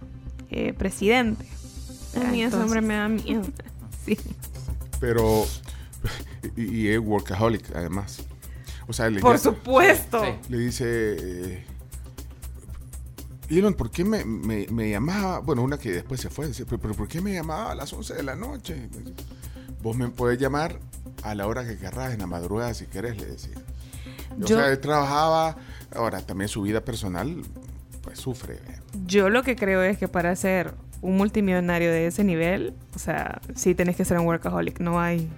[0.50, 1.46] eh, presidente.
[2.16, 3.44] A mí ese hombre me da miedo.
[4.06, 4.18] Sí.
[5.00, 5.46] Pero.
[6.56, 8.20] Y, y es workaholic, además.
[8.88, 10.22] O sea, le Por ya- supuesto.
[10.48, 10.86] Le dice.
[10.88, 11.66] eh,
[13.50, 15.40] Elon, ¿por qué me, me- me llamaba?
[15.40, 17.94] Bueno, una que después se fue, decía, pero, pero ¿por qué me llamaba a las
[17.94, 18.90] 11 de la noche?
[19.84, 20.80] Vos me puedes llamar
[21.24, 23.56] a la hora que querrás, en la madrugada, si querés, le decía.
[24.42, 25.58] O Yo- sea, él trabajaba,
[25.96, 27.42] ahora también su vida personal,
[28.02, 28.56] pues sufre.
[28.56, 28.80] ¿eh?
[29.06, 30.74] Yo lo que creo es que para ser
[31.06, 35.30] un multimillonario de ese nivel, o sea, sí tenés que ser un workaholic, no hay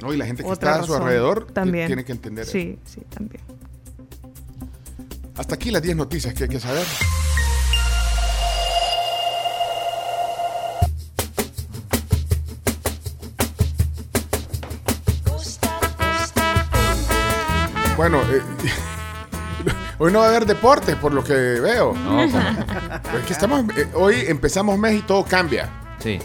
[0.00, 0.12] ¿no?
[0.12, 1.86] Y la gente que está a su alrededor también.
[1.86, 2.52] tiene que entender eso.
[2.52, 3.42] Sí, sí, también.
[5.36, 6.84] Hasta aquí las 10 noticias que hay que saber.
[17.96, 18.40] Bueno, eh,
[19.98, 21.92] hoy no va a haber deporte por lo que veo.
[21.94, 22.22] No.
[22.22, 22.32] Es
[23.26, 25.68] que estamos, eh, hoy empezamos mes y todo cambia.
[25.98, 26.18] Sí.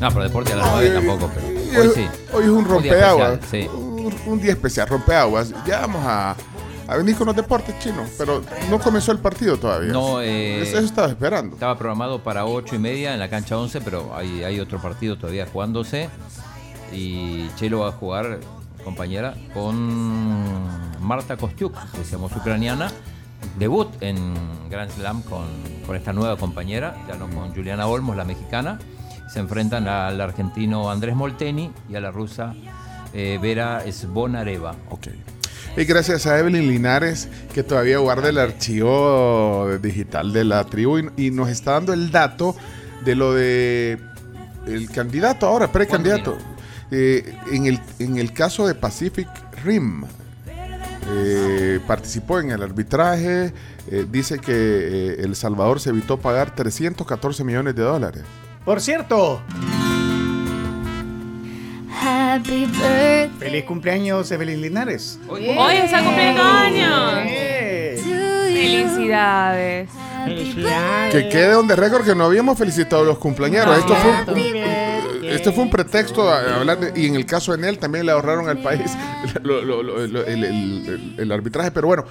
[0.00, 2.06] No, pero deporte a las 9 tampoco, pero Y hoy sí.
[2.32, 3.32] Hoy es un día rompeaguas.
[3.34, 3.68] especial, Sí.
[3.76, 5.52] Un, un día especial, rompeaguas.
[5.66, 6.36] Ya vamos a,
[6.86, 9.92] a venir con los deportes chinos, pero no comenzó el partido todavía.
[9.92, 11.54] No, eh, Eso, eso estaba esperando.
[11.54, 15.16] Estaba programado para 8 y media en la cancha 11, pero hay, hay otro partido
[15.16, 16.10] todavía jugándose.
[16.92, 18.38] Y Chelo va a jugar,
[18.86, 19.74] compañera, con
[21.00, 22.92] Marta Kostiuk, que decíamos ucraniana.
[23.58, 24.16] Debut en
[24.70, 25.44] Grand Slam con,
[25.84, 28.78] con esta nueva compañera, ya no con Juliana Olmos, la mexicana.
[29.28, 32.54] Se enfrentan al argentino Andrés Molteni y a la rusa
[33.12, 34.76] eh, Vera Svonareva.
[34.90, 35.08] Ok.
[35.76, 41.26] Y gracias a Evelyn Linares, que todavía guarda el archivo digital de la tribu y,
[41.26, 42.54] y nos está dando el dato
[43.04, 43.98] de lo de
[44.68, 46.38] el candidato ahora, precandidato.
[46.90, 49.28] Eh, en, el, en el caso de Pacific
[49.64, 50.04] Rim,
[51.08, 53.52] eh, participó en el arbitraje,
[53.90, 58.22] eh, dice que eh, El Salvador se evitó pagar 314 millones de dólares.
[58.64, 59.40] Por cierto,
[62.02, 63.30] Happy birthday.
[63.38, 65.20] feliz cumpleaños Evelyn Linares.
[65.28, 67.30] Hoy está cumpliendo años.
[68.52, 69.88] Felicidades.
[71.12, 73.64] Que quede donde récord que no habíamos felicitado a los cumpleaños.
[73.78, 74.75] Esto fue un,
[75.36, 78.12] esto fue un pretexto a hablar de- y en el caso de él también le
[78.12, 78.90] ahorraron al país
[79.42, 82.04] lo- lo- lo- lo- el, el- el- el arbitraje, pero bueno,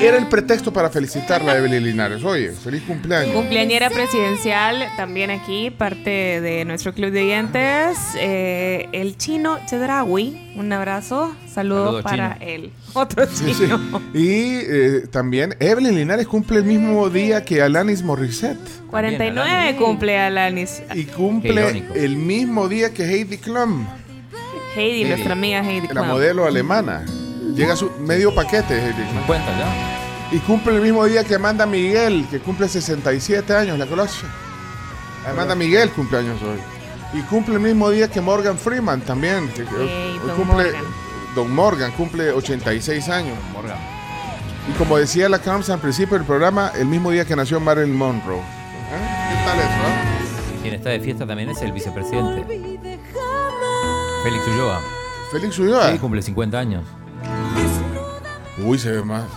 [0.00, 2.24] era el pretexto para felicitarla a Evelyn Linares.
[2.24, 3.34] Oye, feliz cumpleaños.
[3.34, 7.98] Cumpleañera presidencial, también aquí, parte de nuestro club de oyentes.
[8.18, 12.50] eh, el chino Chedrawi, un abrazo, saludo Saludos, para chino.
[12.50, 12.70] él.
[12.94, 13.78] Otro chino.
[14.12, 14.18] sí.
[14.18, 18.58] Y eh, también Evelyn Linares cumple el mismo día que Alanis Morissette
[18.90, 20.82] 49 cumple Alanis.
[20.94, 23.86] y cumple el mismo día que Heidi Klum,
[24.76, 25.08] Heidi, Sí.
[25.08, 25.86] nuestra amiga Heidi.
[25.88, 26.06] la Klum.
[26.08, 27.04] modelo alemana.
[27.54, 29.26] Llega su medio paquete Heidi Klum.
[29.26, 30.34] Cuenta ya.
[30.36, 34.24] Y cumple el mismo día que Amanda Miguel, que cumple 67 años, ¿la conoce?
[35.28, 36.58] Amanda Miguel cumple años hoy.
[37.18, 39.48] Y cumple el mismo día que Morgan Freeman también.
[39.48, 40.82] que- que hoy don cumple, Morgan.
[41.34, 43.36] Don Morgan cumple 86 años.
[44.68, 47.96] Y como decía la Carms al principio del programa, el mismo día que nació Marilyn
[47.96, 48.38] Monroe.
[48.38, 48.42] ¿Eh?
[49.30, 49.68] ¿Qué tal eso?
[49.68, 50.58] eh?
[50.62, 52.44] Quien está de fiesta también es el vicepresidente.
[54.22, 54.80] Félix Ulloa.
[55.32, 55.92] Félix Ulloa.
[55.92, 56.84] Sí, cumple 50 años.
[58.64, 59.24] Uy, se ve más.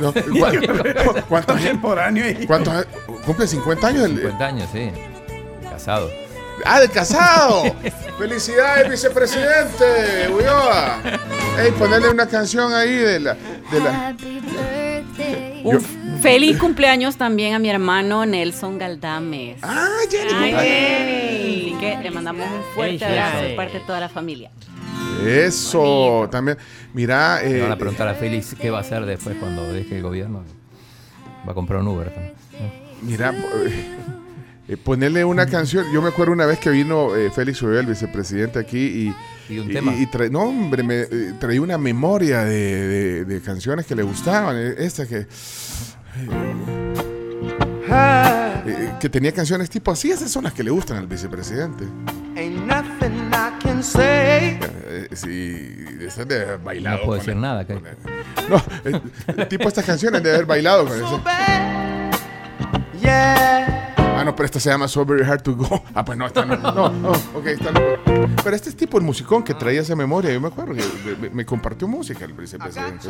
[0.00, 2.46] No, ¿cu- cu- ¿Cuántos Contemporáneo ahí.
[2.46, 2.86] ¿Cuántos años?
[3.26, 4.04] ¿Cumple 50 años?
[4.04, 4.90] el- 50 años, sí.
[5.70, 6.10] Casado.
[6.64, 7.62] ¡Ah, de casado!
[8.18, 10.28] ¡Felicidades, vicepresidente!
[10.34, 10.98] Ulloa!
[11.58, 13.34] ¡Ey, ponerle una canción ahí de la.
[13.34, 14.14] De la
[15.64, 15.78] Yo-
[16.22, 19.58] feliz cumpleaños también a mi hermano Nelson Galdames.
[19.62, 20.54] ¡Ah, Ay, Jenny!
[20.54, 24.50] Así que le mandamos un fuerte abrazo de parte de toda la familia.
[25.26, 26.56] Eso, también.
[26.94, 29.96] Mira, Le eh, van a preguntar a Félix qué va a hacer después cuando deje
[29.96, 30.42] el gobierno.
[31.46, 32.34] Va a comprar un Uber también.
[33.02, 33.32] mira,
[33.66, 33.96] eh,
[34.68, 35.86] eh, ponerle una canción.
[35.92, 39.14] Yo me acuerdo una vez que vino eh, Félix Ulloa, el vicepresidente, aquí y.
[39.52, 39.92] Y un tema.
[39.96, 44.02] y trae- no, hombre, me eh, traía una memoria de, de- de canciones que le
[44.04, 44.56] gustaban.
[44.56, 45.26] eh, Esta que.
[48.66, 51.84] eh, que tenía canciones tipo así, esas son las que le gustan al vicepresidente.
[52.36, 53.19] Ain't nothing
[53.82, 56.98] sí, esas de haber bailado.
[56.98, 57.40] No puedo decir él.
[57.40, 57.66] nada.
[57.66, 57.74] que-
[58.48, 61.22] No, eh, tipo estas canciones de haber bailado con eso.
[63.00, 63.94] Yeah.
[63.96, 65.82] Ah, no, pero esta se llama So Very Hard to Go.
[65.94, 66.56] Ah, pues no, esta no.
[66.56, 67.80] No, no, ok, esta no.
[68.42, 70.30] Pero este es tipo el musicón que traía esa memoria.
[70.32, 70.84] Yo me acuerdo que
[71.20, 73.08] me, me compartió música el vicepresidente.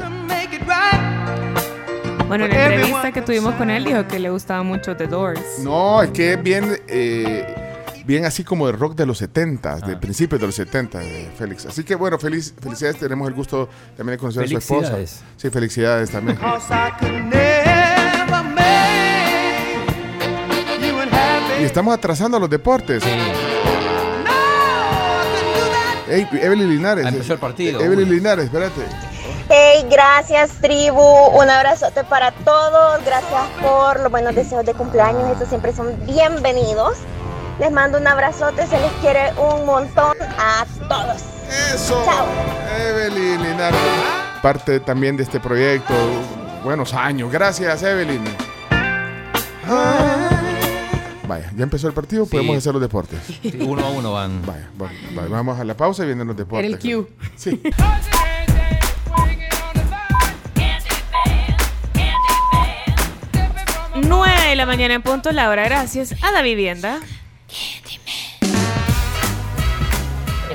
[2.28, 5.40] Bueno, en la entrevista que tuvimos con él dijo que le gustaba mucho The Doors.
[5.65, 7.69] No, es que es bien, eh,
[8.10, 9.86] bien así como de rock de los 70, Ah.
[9.86, 11.66] de principios de los 70, eh, Félix.
[11.66, 12.98] Así que bueno, feliz, felicidades.
[12.98, 14.90] Tenemos el gusto también de conocer a su esposa.
[14.90, 15.20] Felicidades.
[15.36, 16.36] Sí, felicidades también.
[21.60, 23.02] Y estamos atrasando a los deportes.
[26.08, 27.06] Ey, Evelyn Linares.
[27.06, 27.80] Ah, empezó el partido.
[27.80, 28.80] Evelyn Linares, espérate.
[29.48, 35.48] Hey, gracias tribu, un abrazote para todos, gracias por los buenos deseos de cumpleaños, estos
[35.48, 36.98] siempre son bienvenidos.
[37.60, 41.22] Les mando un abrazote, se les quiere un montón a todos.
[41.74, 42.02] Eso.
[42.05, 42.26] Chao.
[42.89, 43.78] Evelyn Linares,
[44.42, 45.92] parte también de este proyecto.
[46.64, 47.30] Buenos años.
[47.30, 48.22] Gracias, Evelyn.
[51.28, 53.20] Vaya, ya empezó el partido, podemos hacer los deportes.
[53.26, 54.44] Sí, uno a uno van.
[54.47, 54.90] Vaya, va-
[55.22, 56.66] va- vamos a la pausa y vienen los deportes.
[56.66, 57.06] Era el cue.
[57.36, 57.60] Sí.
[64.02, 67.00] 9 de la mañana en punto, la hora gracias a la vivienda.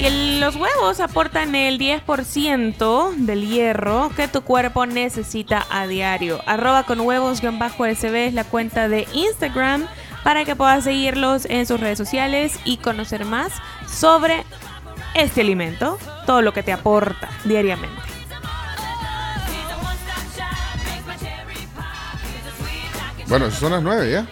[0.00, 6.40] Y el- los huevos aportan el 10% del hierro que tu cuerpo necesita a diario.
[6.46, 9.86] Arroba con huevos-sb es la cuenta de Instagram
[10.24, 13.52] para que puedas seguirlos en sus redes sociales y conocer más
[13.88, 14.44] sobre
[15.14, 18.00] este alimento, todo lo que te aporta diariamente.
[23.28, 24.26] Bueno, son las nueve ya.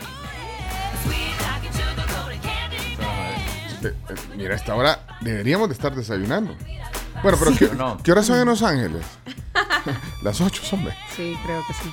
[3.83, 6.57] Eh, eh, Mira, esta hora deberíamos de estar desayunando.
[7.23, 7.59] Bueno, pero Sí.
[7.69, 7.99] ¿qué, No.
[8.03, 9.05] qué horas son en Los Ángeles?
[10.23, 10.95] Las 8, hombre.
[11.17, 11.93] Sí, creo que sí.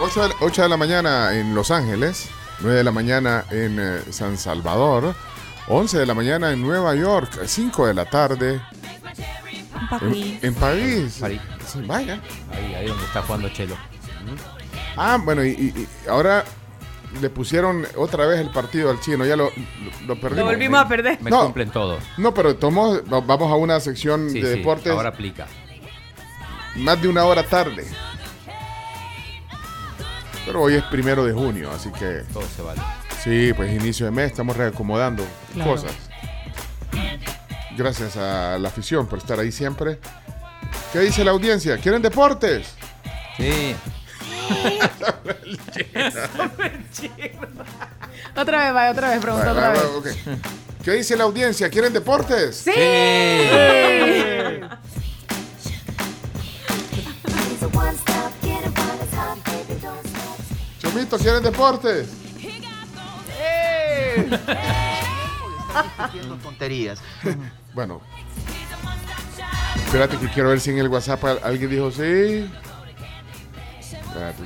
[0.00, 2.28] 8 de, 8 de la mañana en Los Ángeles,
[2.60, 5.14] 9 de la mañana en eh, San Salvador,
[5.68, 8.60] 11 de la mañana en Nueva York, 5 de la tarde
[10.00, 11.20] en, en París.
[11.72, 12.20] Sí, vaya.
[12.52, 13.76] Ahí, ahí donde está jugando Chelo.
[14.96, 16.44] Ah, bueno, y, y- y ahora
[17.20, 20.36] le pusieron otra vez el partido al chino, ya lo, lo, lo perdimos.
[20.38, 21.20] Lo volvimos a perder.
[21.22, 21.44] Me No.
[21.44, 21.98] cumplen todo.
[22.16, 25.46] No, pero tomó, va- vamos a una sección Sí, de sí, deportes ahora aplica.
[26.76, 27.86] más de una hora tarde.
[30.46, 32.22] Pero hoy es primero de junio, así que...
[32.32, 32.80] Todo se vale.
[33.22, 35.24] Sí, pues inicio de mes, estamos reacomodando
[35.54, 35.70] Claro.
[35.72, 35.92] cosas.
[37.76, 39.98] Gracias a la afición por estar ahí siempre.
[40.92, 41.78] ¿Qué dice la audiencia?
[41.78, 42.74] ¿Quieren deportes?
[43.36, 43.74] Sí.
[48.34, 50.16] Otra vez, vaya, otra vez, pregunta Vale, otra vez.
[50.82, 51.68] ¿Qué dice la audiencia?
[51.68, 52.56] ¿Quieren deportes?
[52.56, 52.70] ¡Sí!
[60.80, 62.08] Chomito, ¿quieren deportes?
[66.06, 67.00] Diciendo tonterías.
[67.74, 68.00] Bueno.
[69.86, 72.50] Espérate que quiero ver si en el WhatsApp al- alguien dijo sí.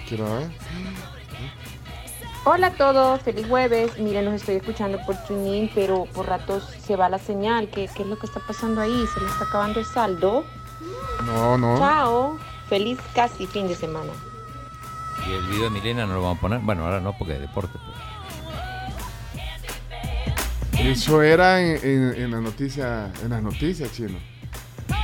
[0.09, 0.49] Quiero ver.
[2.45, 3.99] Hola a todos, feliz jueves.
[3.99, 7.69] Miren, los estoy escuchando por TuneIn, pero por ratos se va la señal.
[7.69, 9.05] ¿Qué, qué es lo que está pasando ahí?
[9.13, 10.45] ¿Se le está acabando el saldo?
[11.25, 11.77] No, no.
[11.79, 12.39] Chao.
[12.69, 14.13] Feliz casi fin de semana.
[15.29, 16.61] Y el video de Milena no lo vamos a poner.
[16.61, 17.77] Bueno, ahora no porque es deporte.
[20.73, 24.19] pero- Eso era en, en, en la noticia, en las noticias, chino.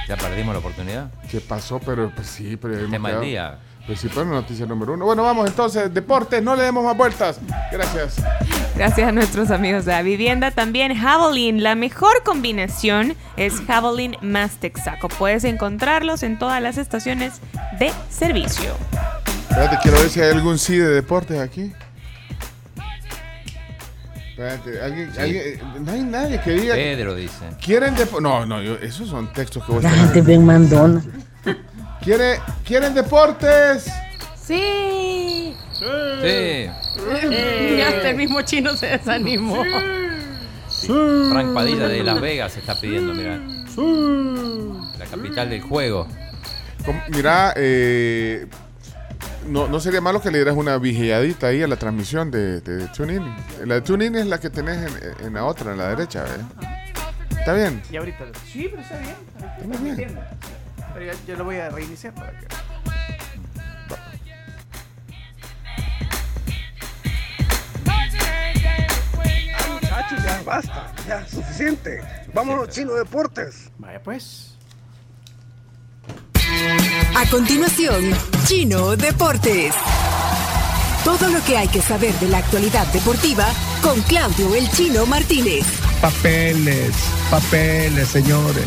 [0.07, 1.11] Ya perdimos la oportunidad.
[1.29, 1.81] ¿Qué pasó?
[1.81, 3.59] Pero pues sí, pero hemos Tema del día.
[3.87, 3.99] Pero
[4.37, 5.05] noticia número uno.
[5.05, 7.41] Bueno, vamos entonces, deportes, no le demos más vueltas.
[7.73, 8.17] Gracias.
[8.77, 10.51] Gracias a nuestros amigos de la vivienda.
[10.53, 11.63] También Javelin.
[11.63, 15.09] La mejor combinación es Javelin más Texaco.
[15.09, 17.41] Puedes encontrarlos en todas las estaciones
[17.81, 18.77] de servicio.
[19.51, 21.73] Espérate, quiero ver si hay algún sí de deportes aquí.
[24.31, 26.75] Espérate, alguien, alguien- no hay nadie que diga.
[26.75, 27.45] Pedro dice.
[27.63, 28.23] ¿Quieren deportes?
[28.23, 31.03] No, no, yo- esos son textos que vos La gente bien mandona.
[32.03, 33.87] ¿Quiere- ¿Quieren deportes?
[34.45, 35.55] Sí.
[35.73, 36.69] Sí.
[37.31, 39.63] Y hasta el mismo chino se desanimó.
[41.31, 43.39] Frank Padilla de Las Vegas está pidiendo, mira.
[44.99, 46.07] La capital del juego.
[47.11, 48.47] Mira, eh,
[49.49, 52.89] no, no sería malo que le dieras una vigiladita ahí a la transmisión de, de
[52.89, 53.23] TuneIn.
[53.65, 56.25] La de TuneIn es la que tenés en, en la otra, en la derecha.
[56.27, 56.67] ¿eh?
[57.39, 57.81] ¿Está bien?
[57.91, 58.25] Y ahorita.
[58.53, 59.15] Sí, pero está bien.
[59.73, 60.19] Está bien.
[60.95, 62.47] Pero ya- yo lo voy a reiniciar para que.
[69.73, 72.01] Muchachos, ya basta, ya suficiente.
[72.35, 73.71] Vámonos, Chino Deportes.
[73.79, 74.49] Vaya pues.
[77.17, 78.11] A continuación,
[78.47, 79.75] Chino Deportes.
[81.05, 83.47] Todo lo que hay que saber de la actualidad deportiva
[83.83, 85.65] con Claudio El Chino Martínez.
[86.03, 86.91] Papeles,
[87.31, 88.67] papeles, señores,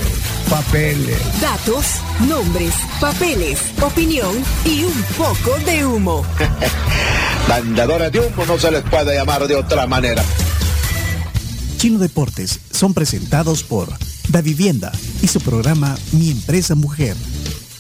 [0.49, 1.19] papeles.
[1.41, 1.85] Datos,
[2.29, 6.25] nombres, papeles, opinión y un poco de humo.
[7.49, 10.23] Vendedores de humo no se les puede llamar de otra manera.
[11.75, 13.89] Chino Deportes son presentados por
[14.29, 17.17] Da Vivienda y su programa Mi Empresa Mujer.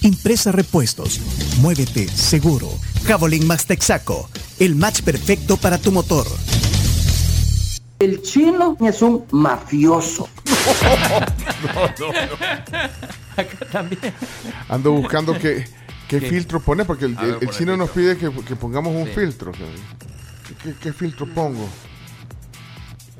[0.01, 1.21] Impresa Repuestos.
[1.61, 2.69] Muévete seguro.
[3.07, 4.29] Javelin Max Texaco.
[4.59, 6.27] El match perfecto para tu motor.
[7.99, 10.27] El chino es un mafioso.
[11.99, 12.13] no, no,
[13.37, 14.13] Acá también.
[14.69, 15.65] Ando buscando qué,
[16.07, 16.29] qué ¿Qué?
[16.29, 18.55] filtro poner, porque el, A ver, el- el pon chino el nos pide que, que
[18.55, 19.13] pongamos un Sí.
[19.13, 19.51] filtro.
[20.81, 21.67] ¿Qué, filtro pongo?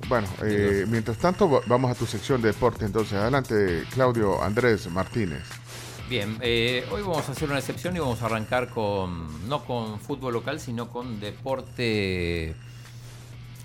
[0.07, 2.85] Bueno, eh, mientras tanto va- vamos a tu sección de deporte.
[2.85, 5.43] Entonces, adelante, Claudio Andrés Martínez.
[6.09, 9.99] Bien, eh, hoy vamos a hacer una excepción y vamos a arrancar con, no con
[9.99, 12.55] fútbol local, sino con deporte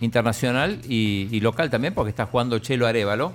[0.01, 3.33] internacional y, y local también, porque está jugando Chelo Arevalo.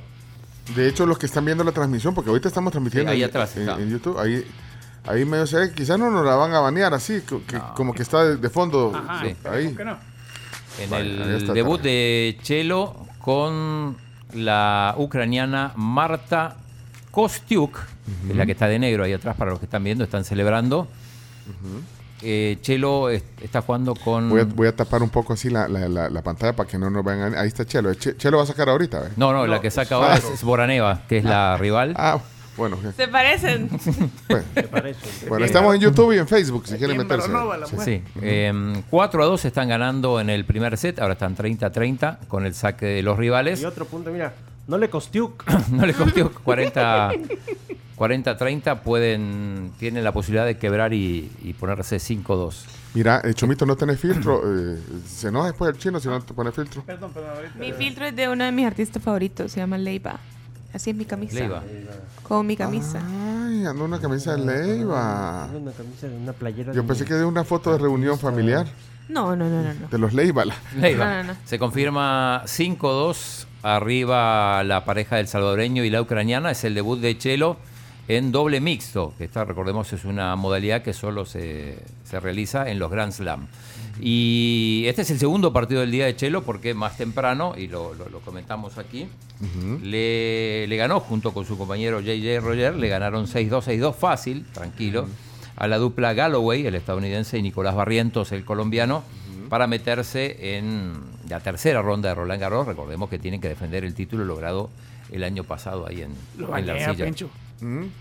[0.76, 3.30] De hecho, los que están viendo la transmisión, porque ahorita estamos transmitiendo Sí, ahí en,
[3.30, 4.44] atrás en- YouTube, ahí,
[5.06, 8.02] ahí medio se ve, quizás no nos la van a banear así, que- como que
[8.02, 8.92] está de, de fondo.
[8.96, 9.68] Ajá, sí, ahí.
[9.68, 9.98] ¿por qué no?
[10.80, 13.96] En Vale, el debut de Chelo con
[14.34, 16.58] la ucraniana Marta
[17.12, 17.80] Kostiuk,
[18.26, 20.26] que es la que está de negro ahí atrás para los que están viendo, están
[20.26, 20.88] celebrando.
[22.28, 24.30] Eh, Chelo es- está jugando con...
[24.30, 26.80] Voy a, voy a tapar un poco así la, la- la- la pantalla para que
[26.80, 27.36] no nos vean.
[27.36, 27.94] Ahí está Chelo.
[27.94, 29.00] Che- Chelo va a sacar ahorita.
[29.08, 29.10] ¿eh?
[29.16, 31.94] No, no, la que saca ahora es, es Boraneva, que es la rival.
[31.98, 32.20] Ah,
[32.58, 32.78] bueno.
[32.98, 33.70] Se parecen.
[35.28, 37.30] Bueno, estamos en YouTube y en Facebook si quieren en meterse.
[37.70, 37.76] Sí.
[37.84, 41.72] Sí, eh, 4 a 2 están ganando en el primer set, ahora están 30 a
[41.72, 43.62] 30 con el saque de los rivales.
[43.62, 44.34] Y otro punto, mira,
[44.68, 45.34] no le costó.
[45.72, 47.12] no le costó 40
[47.96, 52.56] 40 30 pueden tienen la posibilidad de quebrar y, y ponerse 5-2.
[52.94, 54.42] Mira, eh, Chomito, no tenés filtro.
[54.46, 56.82] eh, se enoja después el chino si no te pone filtro.
[56.84, 57.56] Perdón, perdón, ahorita.
[57.60, 60.20] Mi filtro es de uno de mis artistas favoritos, se llama Leiva.
[60.74, 61.36] Así es mi camisa.
[61.36, 61.64] Leiva.
[62.24, 63.02] Con mi camisa.
[63.48, 65.50] Ay, ando una camisa de Leiva.
[65.54, 66.74] Una camisa de una playera.
[66.74, 68.68] Yo pensé que de una foto de reunión familiar.
[69.08, 69.74] No, no, no, no.
[69.74, 69.88] no.
[69.88, 70.44] De los Leiva.
[70.78, 71.06] Leiva.
[71.06, 71.40] No, no, no.
[71.46, 76.52] Se confirma 5-2 arriba la pareja del salvadoreño y la ucraniana.
[76.52, 77.58] Es el debut de Chelo
[78.08, 82.78] en doble mixto, que esta, recordemos, es una modalidad que solo se, se realiza en
[82.80, 83.48] los Grand Slam.
[84.02, 87.94] Y este es el segundo partido del día de Chelo porque más temprano, y lo,
[87.94, 89.08] lo- lo comentamos aquí,
[89.84, 95.08] le, le ganó junto con su compañero JJ Roger, le ganaron 6-2, 6-2 fácil, tranquilo,
[95.56, 99.04] a la dupla Galloway, el estadounidense, y Nicolás Barrientos, el colombiano,
[99.50, 100.94] para meterse en
[101.30, 102.68] la tercera ronda de Roland Garros.
[102.68, 104.70] Recordemos que tienen que defender el título logrado
[105.12, 107.06] el año pasado ahí en, Lo en la arcilla.
[107.06, 107.30] Pencho.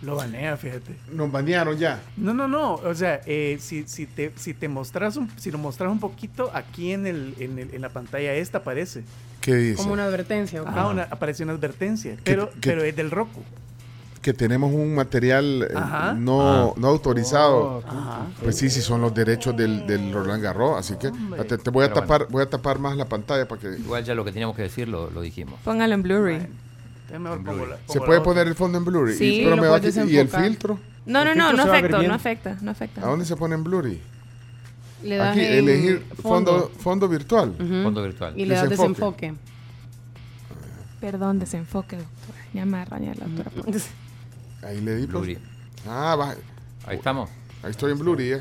[0.02, 0.97] Lo banea, fíjate.
[1.12, 2.02] Nos banearon ya.
[2.16, 2.74] No, no, no.
[2.74, 6.50] O sea, eh, si, si te, si te mostras un, si lo mostras un poquito,
[6.55, 9.05] aquí en, el, en, el- en la pantalla esta aparece.
[9.41, 9.76] ¿Qué dice?
[9.76, 10.62] Como una advertencia.
[10.62, 10.68] ¿ok?
[10.74, 12.16] Ah, una, aparece una advertencia.
[12.24, 13.42] Pero, qué- pero es del Roku.
[14.20, 15.74] Que tenemos un material eh,
[16.16, 16.73] no, Ah.
[16.76, 17.83] no autorizado.
[17.86, 18.26] Ajá.
[18.42, 20.78] Pues sí, sí, son los derechos del, del Roland Garros.
[20.78, 21.10] Así que
[21.47, 23.68] te, te voy a Pero tapar, voy a tapar más la pantalla para que.
[23.78, 25.60] Igual ya lo que teníamos que decir lo, lo dijimos.
[25.62, 26.47] Póngalo en Blu-ray.
[27.12, 29.15] Es mejor pongo la- ¿Se puede la poner el fondo en Blu-ray?
[29.16, 30.78] Sí, Y- pero lo me va a puedes quitar- ¿Y el filtro?
[31.07, 33.00] No, no, El no, no afecta, no afecta, no afecta.
[33.02, 34.00] ¿A dónde se pone en Blu-ray?
[35.02, 36.70] Le das Aquí, en elegir fondo, fondo.
[36.81, 37.55] fondo virtual.
[37.58, 38.33] Fondo virtual.
[38.41, 39.26] Y le das Desenfoque.
[39.33, 39.34] desenfoque.
[41.00, 42.39] Perdón, desenfoque, doctora.
[42.55, 43.50] Ya me araña la doctora.
[44.66, 45.07] Ahí le di.
[45.07, 45.12] pues.
[45.26, 45.39] Blu-ray.
[45.86, 46.34] Ah, va.
[46.86, 47.28] Ahí estamos.
[47.62, 48.33] Ahí estoy en Blu-ray.
[48.33, 48.41] eh.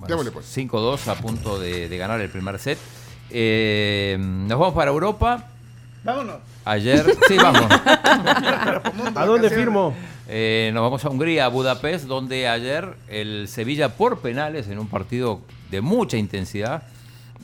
[0.00, 0.46] Bueno, Démosle, pues.
[0.46, 2.78] 5-2 a punto de, de ganar el primer set.
[3.30, 5.50] Eh, nos vamos para Europa.
[6.06, 6.36] Vámonos.
[6.64, 7.66] Ayer, sí, vamos.
[9.14, 9.94] ¿A dónde firmo?
[10.28, 14.88] Eh, nos vamos a Hungría, a Budapest, donde ayer el Sevilla por penales, en un
[14.88, 16.82] partido de mucha intensidad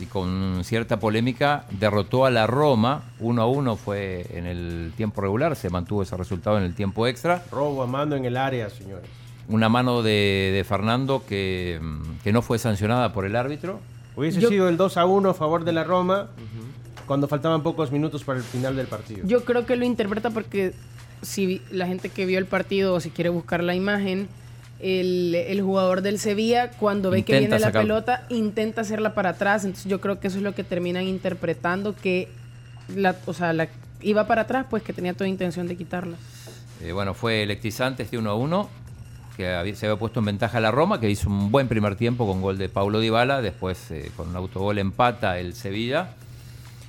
[0.00, 3.02] y con cierta polémica, derrotó a la Roma.
[3.20, 7.06] 1 a 1 fue en el tiempo regular, se mantuvo ese resultado en el tiempo
[7.06, 7.42] extra.
[7.52, 9.06] Robo a mano en el área, señores.
[9.48, 11.80] Una mano de, de Fernando que,
[12.24, 13.80] que no fue sancionada por el árbitro.
[14.16, 16.28] Hubiese Yo- sido el 2 a 1 a favor de la Roma
[17.06, 19.26] cuando faltaban pocos minutos para el final del partido.
[19.26, 20.72] Yo creo que lo interpreta porque
[21.22, 24.28] si la gente que vio el partido o si quiere buscar la imagen,
[24.80, 29.64] el, el jugador del Sevilla cuando ve que viene la pelota intenta hacerla para atrás,
[29.64, 32.28] entonces yo creo que eso es lo que terminan interpretando que
[32.96, 33.68] la, o sea, la
[34.00, 36.16] iba para atrás, pues que tenía toda intención de quitarla.
[36.82, 38.68] Eh, bueno, fue electrizante este 1 a 1,
[39.36, 42.26] que había- se había puesto en ventaja la Roma, que hizo un buen primer tiempo
[42.26, 46.10] con gol de Paulo Dybala, después eh, con un autogol empata el Sevilla.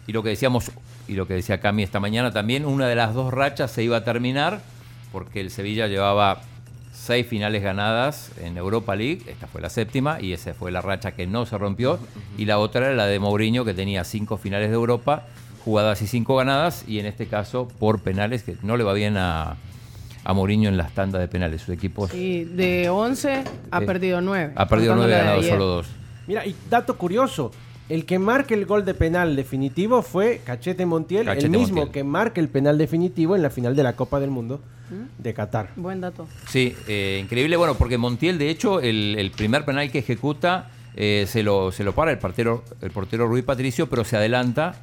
[0.08, 0.72] Y lo que decíamos,
[1.08, 3.98] y lo que decía Cami esta mañana también, una de las dos rachas se iba
[3.98, 4.62] a terminar,
[5.12, 6.42] porque el Sevilla llevaba
[6.92, 11.12] seis finales ganadas en Europa League, esta fue la séptima, y esa fue la racha
[11.14, 12.00] que no se rompió,
[12.38, 15.24] y la otra era la de Mourinho, que tenía cinco finales de Europa,
[15.66, 19.18] jugadas y cinco ganadas, y en este caso por penales, que no le va bien
[19.18, 19.56] a,
[20.26, 23.86] a Mourinho en las tandas de penales, su equipo Y de 11 ha Sí.
[23.86, 24.54] perdido 9.
[24.56, 25.88] ha perdido nueve, ganado solo dos.
[26.28, 27.52] Mira, y dato curioso,
[27.90, 31.92] El que marca el gol de penal definitivo fue Cachete Montiel, Cachete el mismo Montiel.
[31.92, 34.62] que marca el penal definitivo en la final de la Copa del Mundo
[35.18, 35.72] de Qatar.
[35.76, 36.28] Buen dato.
[36.48, 37.58] Sí, eh, increíble.
[37.58, 41.84] Bueno, porque Montiel, de hecho, el, el primer penal que ejecuta eh, se, lo, se
[41.84, 44.76] lo para el portero, el portero Rui Patricio, pero se adelanta,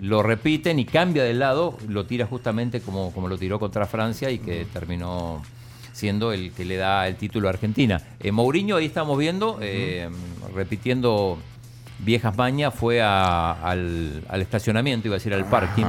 [0.00, 4.30] lo repiten y cambia de lado, lo tira justamente como, como lo tiró contra Francia
[4.30, 5.42] y que terminó
[5.92, 8.02] siendo el que le da el título a Argentina.
[8.18, 10.08] Eh, Mourinho, ahí estamos viendo, eh,
[10.54, 11.38] repitiendo
[12.04, 15.84] viejas mañas, fue a- al, al estacionamiento, iba a decir al parking,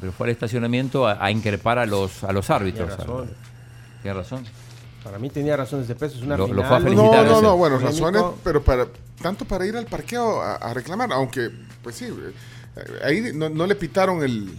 [0.00, 2.88] pero fue al estacionamiento a, a increpar a los, a los árbitros.
[2.88, 3.30] Tiene razón.
[4.02, 4.44] Tiene razón.
[5.02, 6.68] Para mí tenía razones de peso, es una Lo- lo final.
[6.68, 7.42] fue a felicitar No, no, ese.
[7.42, 8.06] no, bueno, Polémico.
[8.10, 8.86] razones, pero para
[9.20, 11.50] tanto para ir al parqueo a, a reclamar, aunque,
[11.82, 14.58] pues sí, eh, ahí no, no le pitaron el...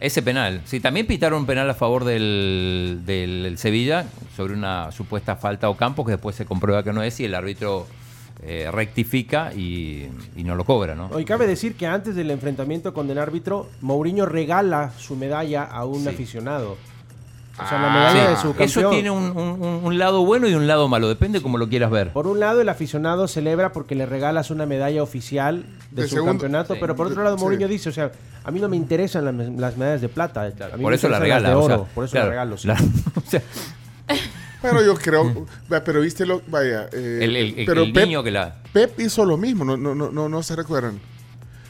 [0.00, 0.60] Ese penal.
[0.64, 4.06] Sí, también pitaron un penal a favor del, del Sevilla
[4.36, 7.34] sobre una supuesta falta o campo que después se comprueba que no es y el
[7.34, 7.84] árbitro
[8.42, 11.08] eh, rectifica y, y no lo cobra, ¿no?
[11.12, 15.84] Hoy cabe decir que antes del enfrentamiento con el árbitro, Mourinho regala su medalla a
[15.84, 16.08] un Sí.
[16.08, 16.76] aficionado.
[17.60, 18.30] O sea, la Ah, medalla sí.
[18.30, 18.68] de su campeón.
[18.68, 21.68] Eso tiene un, un- un- un lado bueno y un lado malo, depende como lo
[21.68, 22.10] quieras ver.
[22.12, 26.14] Por un lado, el aficionado celebra porque le regalas una medalla oficial de, De su
[26.14, 26.80] segundo- campeonato, sí.
[26.80, 27.42] pero por otro lado, Sí.
[27.42, 28.12] Mourinho dice, o sea,
[28.44, 31.08] a mí no me interesan las, las medallas de plata, a mí por me eso
[31.08, 31.48] la interesan las regala.
[31.48, 32.56] de o sea, oro, por eso claro, la regalo.
[32.58, 32.68] sí.
[32.68, 32.74] la-
[33.16, 33.42] o sea,
[34.60, 38.04] Pero yo creo, va, pero viste lo, vaya, eh, El- el- el- pero el Pep,
[38.06, 40.98] niño que la- Pep hizo lo mismo, no, no, no, no, no se recuerdan.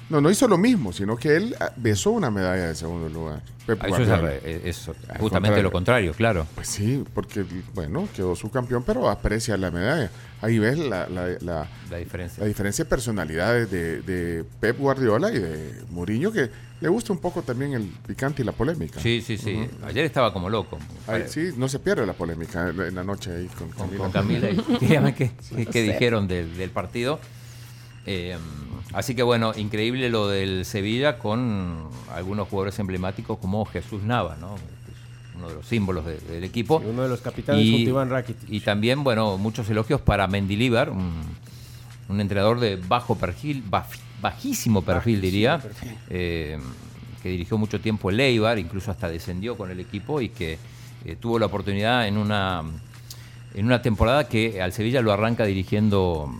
[0.09, 3.43] No, no hizo lo mismo, sino que él ah, besó una medalla de segundo lugar.
[3.67, 5.19] Pep Eso es, Guardiola.
[5.21, 6.47] justamente lo contrario, claro.
[6.55, 7.45] Pues sí, porque,
[7.75, 10.11] bueno, quedó su campeón, pero aprecia la medalla.
[10.41, 12.41] Ahí ves la, la, la, La diferencia.
[12.43, 16.49] la diferencia de personalidades de, de Pep Guardiola y de Mourinho, que
[16.81, 19.01] le gusta un poco también el picante y la polémica.
[19.01, 19.69] Sí, sí, sí.
[19.85, 20.79] Ayer estaba como loco.
[21.09, 24.51] Ay, sí, no se pierde la polémica en la noche ahí con con, Camila.
[24.55, 25.13] con Camila.
[25.17, 25.33] qué,
[25.73, 27.19] qué- dijeron del, del partido.
[28.07, 28.39] Eh,
[28.93, 34.55] así que bueno, increíble lo del Sevilla con algunos jugadores emblemáticos como Jesús Nava, ¿no?
[35.39, 36.83] Uno de los símbolos de- del equipo.
[36.85, 38.51] uno de los capitanes junto a Iván Rakitic.
[38.51, 41.13] Y también, bueno, muchos elogios para Mendilibar, un,
[42.09, 43.85] un entrenador de bajo perfil, baj-
[44.21, 45.61] bajísimo perfil diría,
[46.11, 46.59] eh,
[47.23, 50.59] que dirigió mucho tiempo el Eibar, incluso hasta descendió con el equipo y que
[51.05, 52.63] eh, tuvo la oportunidad en una,
[53.55, 56.33] en una temporada que al Sevilla lo arranca dirigiendo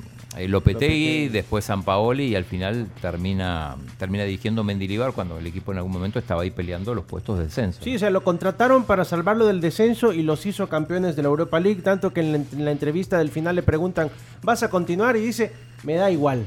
[0.47, 1.29] Lopetegui, Lopetegui.
[1.29, 5.93] después San Paoli y al final termina, termina dirigiendo Mendilibar cuando el equipo en algún
[5.93, 7.81] momento estaba ahí peleando los puestos de descenso.
[7.83, 11.29] Sí, o sea, lo contrataron para salvarlo del descenso y los hizo campeones de la
[11.29, 14.11] Europa League, tanto que en la, en la entrevista del final le preguntan,
[14.43, 15.17] ¿vas a continuar?
[15.17, 15.51] Y dice,
[15.83, 16.47] me da igual.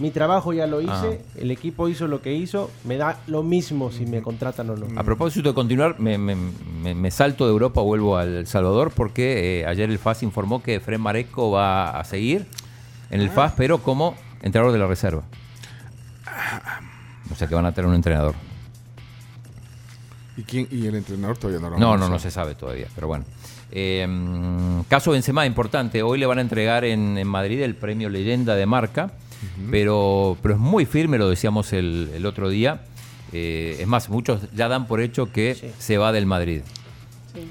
[0.00, 1.38] Mi trabajo ya lo hice, Ah.
[1.40, 4.86] el equipo hizo lo que hizo, me da lo mismo si me contratan o no.
[4.96, 8.92] A propósito de continuar, me, me- me- me salto de Europa, vuelvo a El Salvador,
[8.94, 12.46] porque eh, ayer el FAS informó que Fred Mareco va a seguir
[13.10, 15.22] en el FAS, pero como entrenador de la reserva.
[17.30, 18.34] O sea que van a tener un entrenador.
[20.36, 23.08] ¿Y, quién, y el entrenador todavía no lo No, no, no se sabe todavía, pero
[23.08, 23.24] bueno.
[23.70, 24.06] Eh,
[24.88, 26.02] caso Benzema, importante.
[26.02, 29.10] Hoy le van a entregar en, en Madrid el premio Leyenda de Marca,
[29.70, 32.82] pero, pero es muy firme, lo decíamos el, el otro día.
[33.32, 36.62] Eh, es más, muchos ya dan por hecho que se va del Madrid.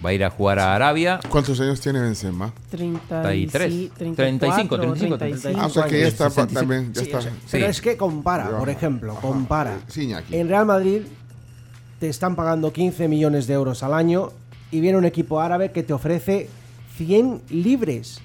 [0.06, 1.20] Va a ir a jugar a Arabia.
[1.30, 2.52] ¿Cuántos años tiene Benzema?
[2.72, 5.60] 33, sí, 35, 35, 35.
[5.62, 6.60] Ah, o sea que ya está 65.
[6.60, 7.18] también, ya Sí, está.
[7.20, 9.80] o sea, pero es que compara, por ejemplo, compara.
[9.88, 10.36] Sí, Iñaki.
[10.36, 11.02] En Real Madrid
[12.00, 14.32] te están pagando 15 millones de euros al año
[14.72, 16.50] y viene un equipo árabe que te ofrece
[16.98, 18.20] 100 libres.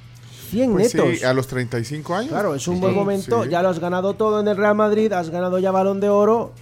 [0.51, 1.19] 100 Pues netos.
[1.19, 2.31] sí, a los 35 años.
[2.31, 3.45] Claro, es un Sí, buen momento.
[3.45, 3.51] sí.
[3.51, 6.53] Ya lo has ganado todo en el Real Madrid, has ganado ya balón de oro.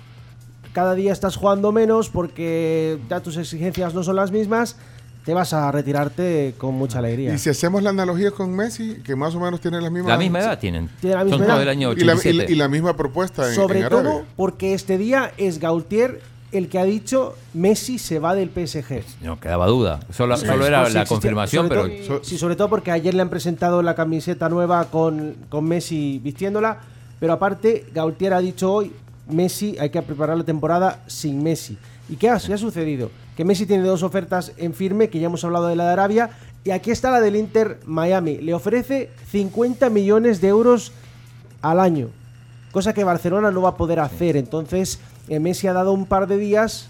[0.72, 4.76] Cada día estás jugando menos porque ya tus exigencias no son las mismas.
[5.24, 7.34] Te vas a retirarte con mucha alegría.
[7.34, 10.16] Y si hacemos la analogía con Messi, que más o menos tiene la misma La
[10.16, 10.88] misma edad tienen.
[11.00, 11.58] Tiene la misma Son edad.
[11.58, 12.44] del año y la, y 87.
[12.46, 14.10] la- y la misma propuesta en, Sobre en Arabia.
[14.12, 16.20] todo porque este día es Gautier
[16.52, 19.02] el que ha dicho Messi se va del PSG.
[19.22, 20.00] No quedaba duda.
[20.10, 22.90] Solo, Sí, solo sí, era sí, la confirmación, sobre pero todo- sí, sobre todo porque
[22.90, 26.78] ayer le han presentado la camiseta nueva con, con Messi vistiéndola,
[27.20, 28.90] pero aparte Gautier ha dicho hoy,
[29.30, 31.78] Messi hay que preparar la temporada sin Messi.
[32.08, 33.10] ¿Y qué ha, qué ha sucedido?
[33.36, 36.30] Que Messi tiene dos ofertas en firme, que ya hemos hablado de la de Arabia,
[36.64, 38.36] y aquí está la del Inter Miami.
[38.38, 40.92] Le ofrece 50 millones de euros
[41.62, 42.08] al año,
[42.72, 44.36] cosa que Barcelona no va a poder hacer.
[44.36, 46.89] Entonces, eh, Messi ha dado un par de días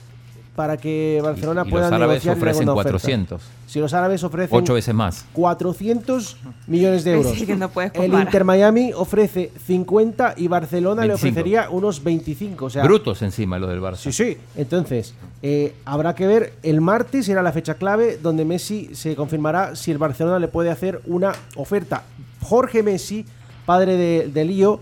[0.60, 2.90] para que Barcelona y los pueda árabes negociar le haga ofrecen una oferta.
[2.90, 3.42] 400.
[3.66, 5.24] Si los árabes ofrecen Ocho veces más.
[5.32, 7.32] 400 millones de euros.
[7.32, 8.12] sí, que no puedes el.
[8.12, 11.06] Inter Miami ofrece 50 y Barcelona 25.
[11.06, 12.66] le ofrecería unos 25.
[12.66, 13.97] O sea, Brutos encima los del Barça.
[13.97, 14.36] Sí, sí.
[14.55, 16.52] Entonces, eh, habrá que ver.
[16.62, 20.68] El martes será la fecha clave donde Messi se confirmará si el Barcelona le puede
[20.68, 22.02] hacer una oferta.
[22.42, 23.24] Jorge Messi,
[23.64, 24.80] padre de, de Lío,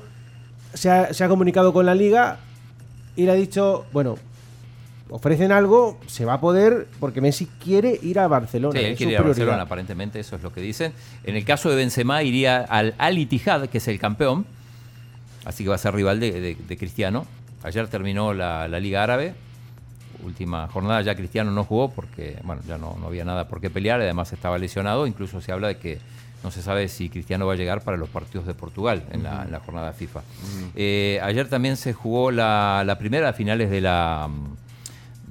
[0.75, 2.41] se ha, se ha comunicado con la liga
[3.15, 4.17] y le ha dicho, bueno,
[5.11, 8.79] ofrecen algo, se va a poder, porque Messi quiere ir a Barcelona.
[8.79, 9.45] Sí, él quiere ir a prioridad.
[9.47, 10.93] Barcelona, aparentemente, eso es lo que dicen.
[11.25, 14.47] En el caso de Benzema iría al Al Ittihad, que es el campeón,
[15.45, 17.27] así que va a ser rival de, de- de Cristiano.
[17.63, 19.35] Ayer terminó la, la Liga Árabe,
[20.25, 23.71] última jornada, ya Cristiano no jugó porque, bueno, ya no, no había nada por qué
[23.71, 25.99] pelear, además estaba lesionado, incluso se habla de que
[26.45, 29.43] no se sabe si Cristiano va a llegar para los partidos de Portugal en, la,
[29.45, 30.21] en la jornada FIFA.
[30.77, 34.29] Eh, ayer también se jugó la, la primera de finales de la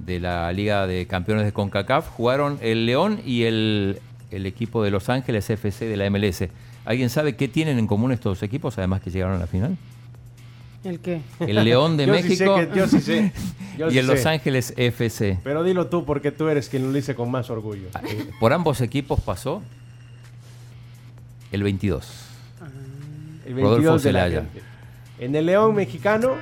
[0.04, 2.08] de la Liga de Campeones de CONCACAF.
[2.08, 6.44] Jugaron el León y el, el equipo de Los Ángeles FC de la MLS.
[6.84, 9.76] ¿Alguien sabe qué tienen en común estos dos equipos, además que llegaron a la final?
[10.84, 11.20] ¿El qué?
[11.40, 13.32] El León de Yo sí sé México que- yo sí sé.
[13.78, 14.28] Yo y sí el Los sé.
[14.28, 15.38] Ángeles FC.
[15.44, 17.88] Pero dilo tú, porque tú eres quien lo dice con más orgullo.
[18.40, 19.62] Por ambos equipos pasó
[21.52, 22.24] el 22.
[23.46, 24.42] El Rodolfo 22 de la.
[25.20, 26.34] En el León mexicano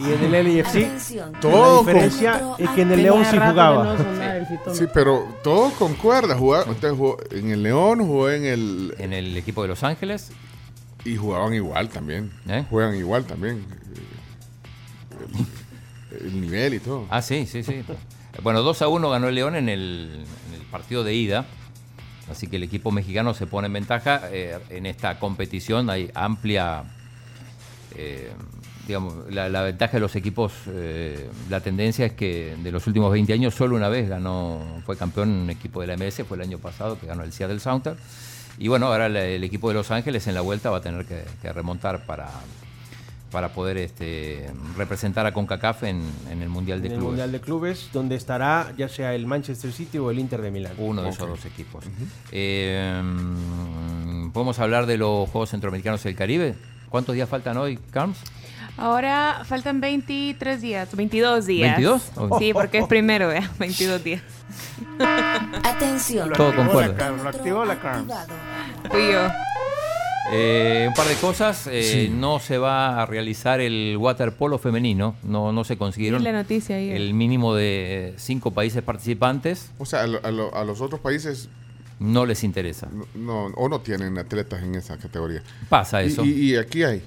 [0.00, 3.96] y en el LFC, Todo la diferencia con- es que en el León sí jugaba.
[4.72, 6.36] Sí, pero todo concuerda.
[6.36, 8.94] Jugar, usted jugó en el León, jugó en el.
[8.98, 10.32] En el equipo de Los Ángeles.
[11.04, 12.30] Y jugaban igual también.
[12.48, 12.64] ¿Eh?
[12.68, 13.64] Juegan igual también.
[16.10, 17.06] El, el nivel y todo.
[17.10, 17.82] Ah, sí, sí, sí.
[18.42, 21.46] Bueno, 2 a 1 ganó el León en el, en el partido de ida.
[22.30, 24.22] Así que el equipo mexicano se pone en ventaja.
[24.30, 26.84] Eh, en esta competición hay amplia.
[27.96, 28.30] eh,
[28.90, 33.12] digamos, la, la ventaja de los equipos, eh, la tendencia es que de los últimos
[33.12, 36.42] 20 años solo una vez ganó, fue campeón un equipo de la MS, fue el
[36.42, 38.00] año pasado que ganó el Seattle Sounders.
[38.58, 41.22] Y bueno, ahora el equipo de Los Ángeles en la vuelta va a tener que,
[41.40, 42.28] que remontar para,
[43.30, 47.10] para poder este, representar a CONCACAF en, en el Mundial de en el Clubes.
[47.12, 50.72] Mundial de Clubes, donde estará ya sea el Manchester City o el Inter de Milán.
[50.78, 51.84] Uno de esos dos equipos.
[52.32, 56.56] Eh, mm, ¿Podemos hablar de los Juegos Centroamericanos del Caribe?
[56.90, 58.18] ¿Cuántos días faltan hoy, Carms?
[58.76, 61.78] Ahora faltan 23 días, 22 días.
[61.78, 62.38] ¿22?
[62.38, 64.22] Sí, porque es primero, vea, 22 días.
[65.64, 66.32] Atención.
[66.32, 67.10] Todo concuerda.
[67.10, 68.12] Lo activó la Carms.
[68.90, 69.28] Fui yo.
[70.32, 71.66] Eh, un par de cosas.
[71.66, 72.08] eh, Sí.
[72.14, 75.16] No se va a realizar el waterpolo femenino.
[75.22, 76.90] No, no se consiguieron la noticia ahí.
[76.90, 79.70] el mínimo de cinco países participantes.
[79.78, 81.48] O sea, a, lo- a lo- a los otros países
[81.98, 82.88] No les interesa.
[83.14, 85.42] no, o no tienen atletas en esa categoría.
[85.68, 86.24] Pasa Y- eso.
[86.24, 87.02] Y, y aquí hay.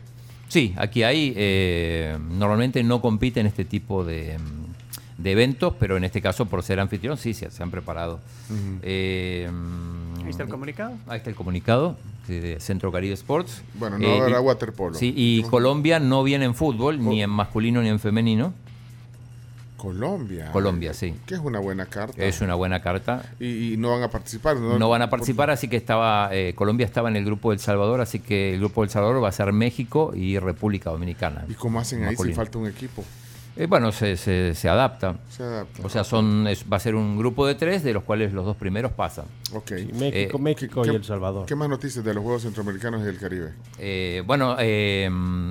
[0.53, 1.33] Sí, aquí hay.
[1.35, 4.38] eh, normalmente no compiten este tipo de,
[5.17, 8.19] de eventos, pero en este caso, por ser anfitrión, sí, se, se han preparado.
[8.83, 9.49] Eh,
[10.23, 10.93] Ahí está el comunicado.
[11.07, 13.61] Ahí está el comunicado sí, de Centro Caribe Sports.
[13.61, 14.93] Eh, Bueno, no habrá y- waterpolo.
[14.95, 18.53] Sí, y Colombia no viene en fútbol, ni en masculino ni en femenino.
[19.83, 20.49] Colombia.
[20.53, 21.13] Colombia, sí.
[21.25, 22.23] Que es una buena carta.
[22.23, 23.21] Es una buena carta.
[23.37, 24.55] Y, y no van a participar.
[24.55, 27.59] No, No van a participar, así que estaba eh, Colombia estaba en el grupo del
[27.59, 31.43] Salvador, así que el grupo del Salvador va a ser México y República Dominicana.
[31.49, 33.03] ¿Y cómo hacen ahí si falta un equipo?
[33.56, 35.15] Eh, bueno, se, se, se adapta.
[35.30, 35.85] Se adapta.
[35.85, 38.45] O sea, son es- va a ser un grupo de tres, de los cuales los
[38.45, 39.25] dos primeros pasan.
[39.53, 39.72] Ok.
[39.93, 41.45] México, Eh, México y El Salvador.
[41.45, 43.51] ¿Qué más noticias de los Juegos Centroamericanos y del Caribe?
[43.77, 45.07] Eh, bueno, eh,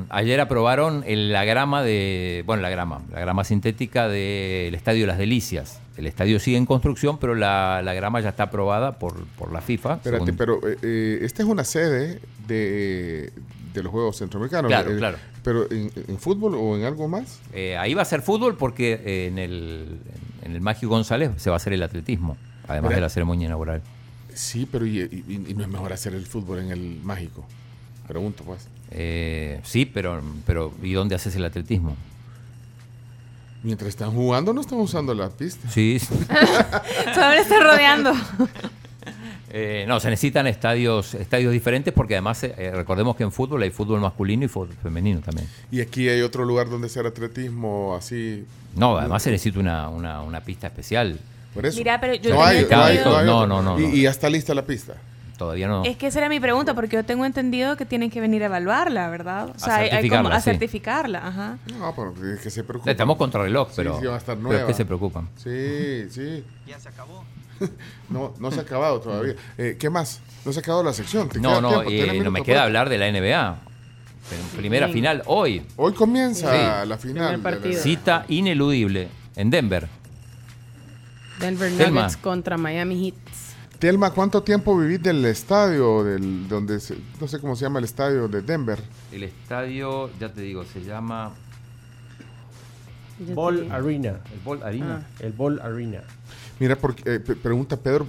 [0.09, 5.19] ayer aprobaron el- la grama de, bueno, la grama, la grama sintética del Estadio Las
[5.19, 5.79] Delicias.
[5.97, 9.61] El estadio sigue en construcción, pero la, la grama ya está aprobada por, por la
[9.61, 9.95] FIFA.
[9.97, 13.31] Espérate, según- pero esta es una sede de,
[13.73, 14.69] de los Juegos Centroamericanos.
[14.69, 15.19] Claro, Eh, claro.
[15.43, 17.41] ¿Pero en, en fútbol o en algo más?
[17.53, 19.99] Eh, ahí va a ser fútbol porque eh, en el,
[20.43, 22.37] en el Magio González se va a hacer el atletismo,
[22.69, 23.83] además de la ceremonia inaugural.
[24.35, 27.45] Sí, pero y, y- y no es mejor hacer el fútbol en el mágico?
[28.09, 28.67] Pregunto, pues.
[28.91, 31.97] Eh, sí, pero, pero ¿y dónde haces el atletismo?
[33.63, 35.69] Mientras están jugando, no están usando la pista.
[35.71, 35.99] Sí.
[37.15, 38.13] Solo está rodeando.
[39.55, 43.71] Eh, no, se necesitan estadios, estadios diferentes porque además eh, recordemos que en fútbol hay
[43.71, 45.47] fútbol masculino y fútbol femenino también.
[45.71, 48.47] Y aquí hay otro lugar donde hacer atletismo así.
[48.75, 51.19] No, además se necesita una, una, una pista especial.
[51.53, 51.77] Por eso.
[51.77, 53.95] Mira, pero yo no, hay, no, hay, no, hay No, no, no, Y, no.
[53.95, 54.95] y ya está lista la pista.
[55.37, 55.85] Todavía no.
[55.85, 58.47] Es que esa era mi pregunta, porque yo tengo entendido que tienen que venir a
[58.47, 59.51] evaluarla, ¿verdad?
[59.55, 60.45] O sea, hay- hay como certificarla, a sí.
[60.51, 61.59] certificarla, ajá.
[61.79, 62.91] No, pero es que se preocupan.
[62.93, 64.61] Estamos contra reloj, Sí, pero, sí, va a estar pero nueva.
[64.63, 65.29] es que se preocupan.
[65.37, 66.45] Sí, sí.
[66.67, 67.25] Ya se acabó.
[68.11, 69.35] no, no se ha acabado todavía.
[69.59, 70.21] Eh, ¿Qué más?
[70.45, 71.29] No se ha acabado la sección.
[71.29, 73.59] ¿Te No, queda no, eh, ¿Tenés no me queda hablar de la NBA.
[74.31, 74.93] Pero Primera Sí.
[74.95, 75.63] final hoy.
[75.77, 76.51] Hoy comienza
[76.83, 76.89] Sí.
[76.89, 77.37] la final.
[77.39, 77.81] La- partido.
[77.81, 79.89] Cita ineludible en Denver.
[81.41, 82.03] Denver Telma.
[82.03, 83.15] Nuggets contra Miami Heat.
[83.79, 87.85] Telma, ¿cuánto tiempo vivís del estadio, del, donde se- no sé cómo se llama el
[87.85, 88.79] estadio de Denver?
[89.11, 91.33] El estadio, ya te digo, se llama
[93.35, 94.21] Ball Arena.
[94.33, 95.07] el Ball Arena.
[95.21, 96.03] El Ball Arena.
[96.63, 98.07] Mira, porque, eh, pregunta Pedro,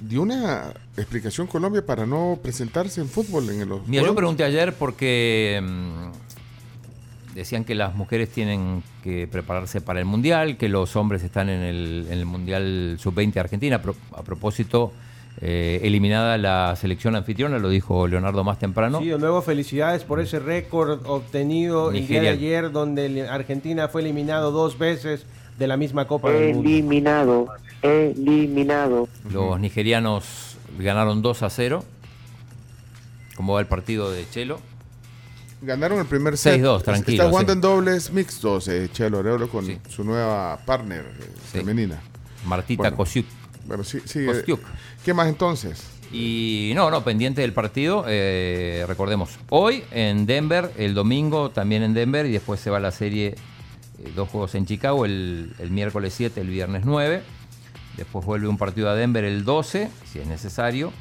[0.00, 4.74] ¿dio una explicación Colombia para no presentarse en fútbol en los Mira, yo pregunté ayer
[4.74, 11.22] porque mm, decían que las mujeres tienen que prepararse para el Mundial, que los hombres
[11.22, 13.76] están en el, en el Mundial Sub-20 Argentina.
[13.76, 14.92] A, pro- a propósito,
[15.40, 18.98] eh, eliminada la selección anfitriona, lo dijo Leonardo más temprano.
[18.98, 22.30] Sí, de nuevo felicidades por ese récord obtenido el día de Nigeria.
[22.32, 25.24] ayer, donde el- Argentina fue eliminado dos veces
[25.60, 26.68] de la misma Copa del Mundo.
[26.70, 27.46] Eliminado,
[27.82, 29.08] eliminado.
[29.30, 31.84] Los nigerianos ganaron 2 a 0.
[33.36, 34.58] ¿Cómo va el partido de Chelo?
[35.60, 36.62] Ganaron el primer set.
[36.62, 37.56] 6-2, tranquilo, Está jugando sí.
[37.58, 42.00] en dobles mixtos, eh, Chelo Arevalo, con su nueva partner eh, femenina.
[42.46, 42.96] Martita Bueno.
[42.96, 43.26] Kosiuk.
[43.66, 44.20] Bueno, sí, sí.
[44.20, 44.56] eh.
[45.04, 45.84] ¿Qué más entonces?
[46.10, 51.92] Y no, no, pendiente del partido, eh, recordemos, hoy en Denver, el domingo también en
[51.92, 53.34] Denver y después se va la serie,
[54.14, 57.22] dos juegos en Chicago, el, el miércoles 7, el viernes 9,
[57.96, 60.92] después vuelve un partido a Denver el 12, si es necesario,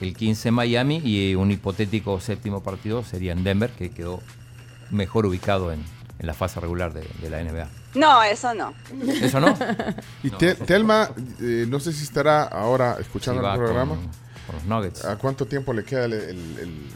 [0.00, 4.20] el 15 en Miami y un hipotético séptimo partido sería en Denver, que quedó
[4.90, 5.82] mejor ubicado en,
[6.18, 7.68] en la fase regular de, de la NBA.
[7.94, 8.74] No, eso no.
[9.20, 9.56] ¿Eso no?
[10.22, 13.94] Y Te- Telma, eh, no sé si estará ahora escuchando Sí, el programa.
[13.96, 14.04] con-
[14.46, 15.04] con los Nuggets.
[15.04, 16.12] ¿A cuánto tiempo le queda el...
[16.12, 16.86] el- el-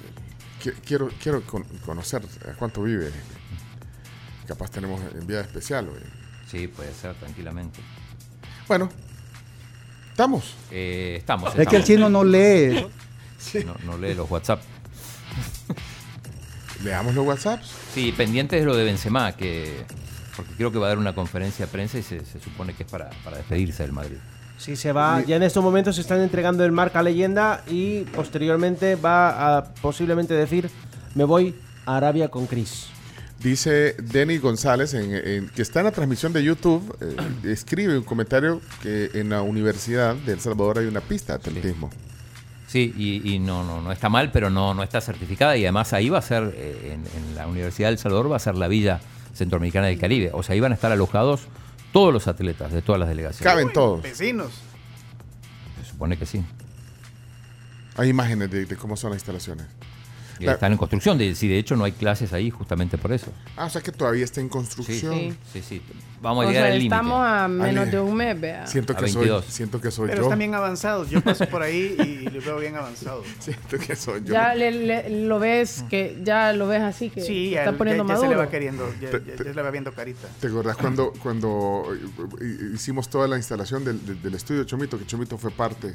[0.62, 3.10] qui- quiero quiero con- conocer a cuánto vive.
[4.46, 5.86] Capaz tenemos enviada especial.
[5.86, 6.02] güey.
[6.50, 7.80] Sí, puede ser, tranquilamente.
[8.68, 8.88] Bueno,
[10.10, 10.54] estamos.
[10.70, 11.54] Eh, estamos.
[11.56, 12.86] Es que el chino no lee.
[13.66, 14.62] No, no lee los WhatsApp.
[16.84, 17.70] Leamos los WhatsApps.
[17.92, 19.84] Sí, pendientes de lo de Benzema, que
[20.36, 22.84] porque creo que va a dar una conferencia de prensa y se, se supone que
[22.84, 24.16] es para, para despedirse del Madrid.
[24.58, 25.22] Sí, se va.
[25.22, 30.34] Ya en estos momentos se están entregando el marca leyenda y posteriormente va a posiblemente
[30.34, 30.70] decir
[31.16, 31.54] me voy
[31.84, 32.86] a Arabia con Chris.
[33.42, 37.16] Dice Denny González, en- en- que está en la transmisión de YouTube, eh,
[37.52, 41.90] escribe un comentario que en la Universidad de El Salvador hay una pista de atletismo.
[42.68, 45.92] Sí, y, y no, no, no está mal, pero no, no está certificada y además
[45.92, 48.68] ahí va a ser, eh, en, en la Universidad del Salvador va a ser la
[48.68, 49.00] Villa
[49.34, 50.30] Centroamericana del Caribe.
[50.32, 51.42] O sea, ahí van a estar alojados
[51.92, 53.44] todos los atletas de todas las delegaciones.
[53.44, 54.02] Caben todos.
[54.02, 54.52] Vecinos.
[55.82, 56.42] Se supone que sí.
[57.96, 59.66] Hay imágenes de, de cómo son las instalaciones.
[60.42, 61.16] Y La- están en construcción.
[61.18, 63.32] De, si de hecho no hay clases ahí justamente por eso.
[63.56, 65.14] Ah, o sea que todavía está en construcción.
[65.14, 65.34] Sí.
[65.52, 65.82] Sí, sí.
[66.20, 66.94] Vamos a O llegar sea, al límite.
[66.94, 68.66] estamos a menos Ale, de un mes, vea.
[68.66, 69.44] Siento A que, soy, 22.
[69.46, 70.22] siento que soy Pero yo.
[70.24, 71.10] están bien avanzados.
[71.10, 73.24] Yo paso por ahí y los veo bien avanzados.
[73.40, 74.32] Siento que soy yo.
[74.32, 78.16] Ya le- le- lo ves que ya lo ves así que Sí, está poniendo ya-
[78.16, 80.28] se le va queriendo, ya, Te- ya- te- ya se le va viendo carita.
[80.40, 81.86] ¿Te acordás cuando, cuando
[82.74, 85.92] hicimos toda la instalación del, del- del estudio Chomito, que Chomito fue parte?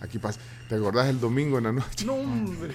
[0.00, 0.40] Aquí pasa.
[0.68, 2.04] ¿Te acordás el domingo en la noche?
[2.06, 2.72] No, hombre.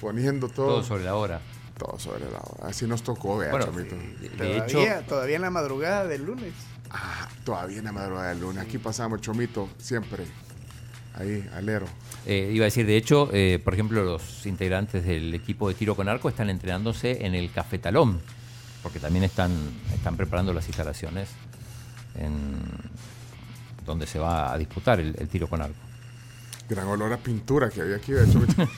[0.00, 0.66] Poniendo todo.
[0.68, 1.40] Todo sobre la hora.
[1.76, 2.68] Todo sobre la hora.
[2.68, 3.96] Así nos tocó, vea, Bueno, Chomito.
[3.96, 4.64] de Todavía,
[4.98, 6.52] hecho- todavía en la madrugada del lunes.
[6.90, 8.62] Ah, todavía en la madrugada del lunes.
[8.64, 10.24] Aquí pasamos Chomito, siempre.
[11.14, 11.86] Ahí, alero.
[12.26, 15.94] Eh, iba a decir, de hecho, eh, por ejemplo, los integrantes del equipo de tiro
[15.96, 18.20] con arco están entrenándose en el cafetalón,
[18.82, 19.50] porque también están,
[19.94, 21.28] están preparando las instalaciones
[22.16, 22.56] en
[23.84, 25.74] donde se va a disputar el, el tiro con arco.
[26.68, 28.52] Gran olor a pintura que había aquí, Chomito.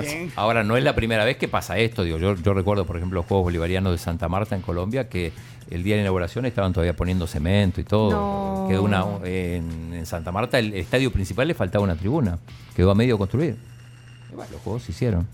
[0.00, 0.32] Bien.
[0.36, 2.02] Ahora, no es la primera vez que pasa esto.
[2.02, 5.32] Digo, yo, yo recuerdo, por ejemplo, los Juegos Bolivarianos de Santa Marta en Colombia, que
[5.68, 8.10] el día de la inauguración estaban todavía poniendo cemento y todo.
[8.10, 8.68] No.
[8.68, 12.38] Quedó una, en, en Santa Marta, el estadio principal le faltaba una tribuna.
[12.74, 13.56] Quedó a medio construir.
[14.32, 15.26] Y bueno, los juegos se hicieron.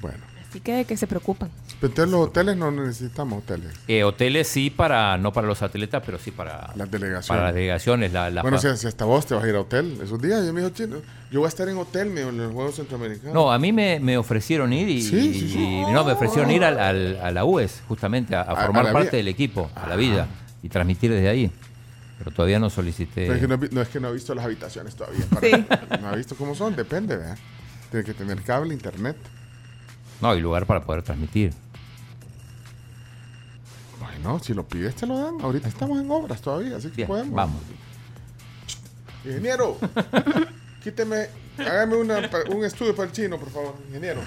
[0.00, 0.24] Bueno.
[0.48, 1.50] Así que de que se preocupan.
[1.86, 3.72] Entonces los hoteles no necesitamos hoteles.
[3.88, 7.26] Eh, hoteles sí para, no para los atletas, pero sí para Las delegaciones.
[7.28, 8.12] Para las delegaciones.
[8.12, 10.44] La, la bueno, si, si hasta vos te vas a ir a hotel esos días,
[10.46, 10.96] yo me dijo, chino,
[11.30, 13.34] yo voy a estar en hotel me en los Juegos Centroamericanos.
[13.34, 15.58] No, a mí me, me ofrecieron ir y, Sí, sí, sí.
[15.58, 18.64] y- no, me ofrecieron ir al, al- a la UES, justamente, a, a A- a
[18.66, 19.16] formar parte vida.
[19.18, 20.26] del equipo, a la vida,
[20.62, 21.50] y transmitir desde ahí.
[22.18, 23.26] Pero todavía no solicité.
[23.26, 25.24] Pero es que no, es que no he visto las habitaciones todavía.
[25.26, 27.36] para- No he visto cómo son, depende, ¿verdad?
[27.90, 29.16] Tiene que tener cable, internet.
[30.20, 31.52] No, hay lugar para poder transmitir.
[34.24, 35.40] Bueno, si lo pides te lo dan.
[35.40, 37.34] Ahorita estamos en obras todavía, así que Bien, podemos.
[37.34, 37.62] vamos.
[39.24, 39.78] Ingeniero,
[40.82, 41.28] quíteme,
[41.58, 44.20] hágame una un estudio para el chino, por favor, ingeniero.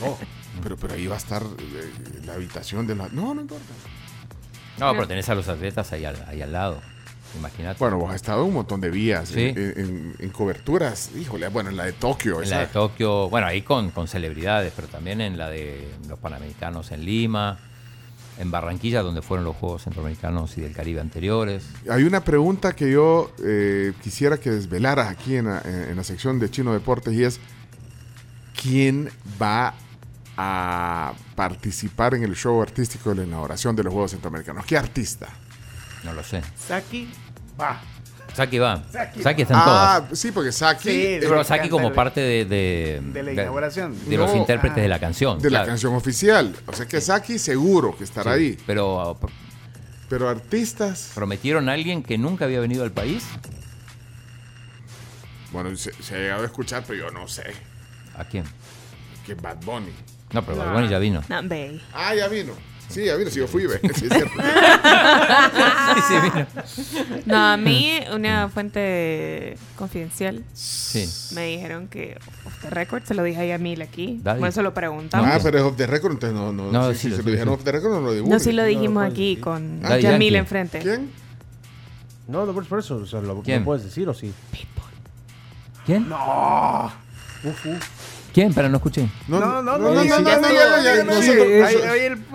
[0.00, 0.16] No,
[0.62, 1.92] pero, pero ahí va a estar eh,
[2.26, 3.08] la habitación de la...
[3.08, 3.64] No, no importa.
[4.78, 6.80] No, pero tenés a los atletas ahí al, ahí al lado.
[7.38, 7.78] Imagínate.
[7.78, 9.40] Bueno, vos has estado en un montón de vías, Sí.
[9.40, 11.10] en, en- en coberturas.
[11.16, 12.42] Híjole, bueno, en la de Tokio.
[12.42, 16.18] En la de Tokio, bueno, ahí con, con celebridades, pero también en la de los
[16.18, 17.58] Panamericanos en Lima,
[18.40, 21.66] en Barranquilla, donde fueron los Juegos Centroamericanos y del Caribe anteriores.
[21.90, 26.38] Hay una pregunta que yo eh, quisiera que desvelaras aquí en la, en la sección
[26.38, 27.38] de Chino Deportes y es
[28.60, 29.10] ¿quién
[29.40, 29.74] va
[30.36, 34.64] a participar en el show artístico de la inauguración de los Juegos Centroamericanos?
[34.64, 35.28] ¿Qué artista?
[36.04, 36.40] No lo sé.
[36.56, 37.10] Saki,
[37.60, 37.78] va.
[38.34, 38.82] Saki va.
[38.92, 39.22] Saki.
[39.22, 39.64] Saki están Ah,
[40.04, 40.18] todas.
[40.18, 40.90] sí, porque Saki.
[40.90, 43.94] Sí, Pero Saki como el- parte de, de, de la inauguración.
[44.08, 45.38] de los No, intérpretes ah, de la canción.
[45.40, 46.54] de la canción oficial.
[46.66, 48.58] O sea que Saki seguro que estará Sí, ahí.
[48.66, 49.18] Pero
[50.08, 51.12] Pero artistas.
[51.14, 53.24] prometieron a alguien que nunca había venido al país.
[55.52, 57.42] Bueno, se, se ha llegado a escuchar, pero yo no sé.
[58.16, 58.44] ¿A quién?
[59.26, 59.92] Que Bad Bunny.
[60.32, 61.22] No, pero Bad Bunny ya vino.
[61.28, 61.40] No.
[61.92, 62.52] Ah, ya vino.
[62.90, 63.30] Sí, ya vino.
[63.30, 63.80] Sí, yo fui, ve.
[63.94, 64.30] Sí, es cierto.
[65.94, 66.46] Sí, sí, vino.
[67.26, 71.08] No, a mí una fuente confidencial Sí.
[71.34, 74.40] me dijeron que off the record, se lo dije ahí a Mil aquí, Daddy.
[74.40, 75.28] por eso lo preguntamos.
[75.32, 76.52] ah, pero es off the record, entonces no.
[76.52, 77.58] No, No, si, sí, si lo- se lo dijeron sí.
[77.58, 78.32] off the record, no lo divulguen.
[78.32, 79.40] No, sí lo No, dijimos aquí sí.
[79.40, 80.78] con Daddy Yamil enfrente.
[80.80, 81.10] ¿Quién?
[82.28, 82.96] No, no, por eso.
[82.96, 83.60] O sea, ¿lo, ¿Quién?
[83.60, 84.32] ¿lo puedes decir o sí?
[85.86, 86.08] ¿Quién?
[86.08, 86.92] No.
[87.42, 87.86] Uf, uf.
[88.32, 88.54] ¿Quién?
[88.54, 89.08] Para no escuché.
[89.28, 90.42] No, No, no, no, no, no, no, Si podcast.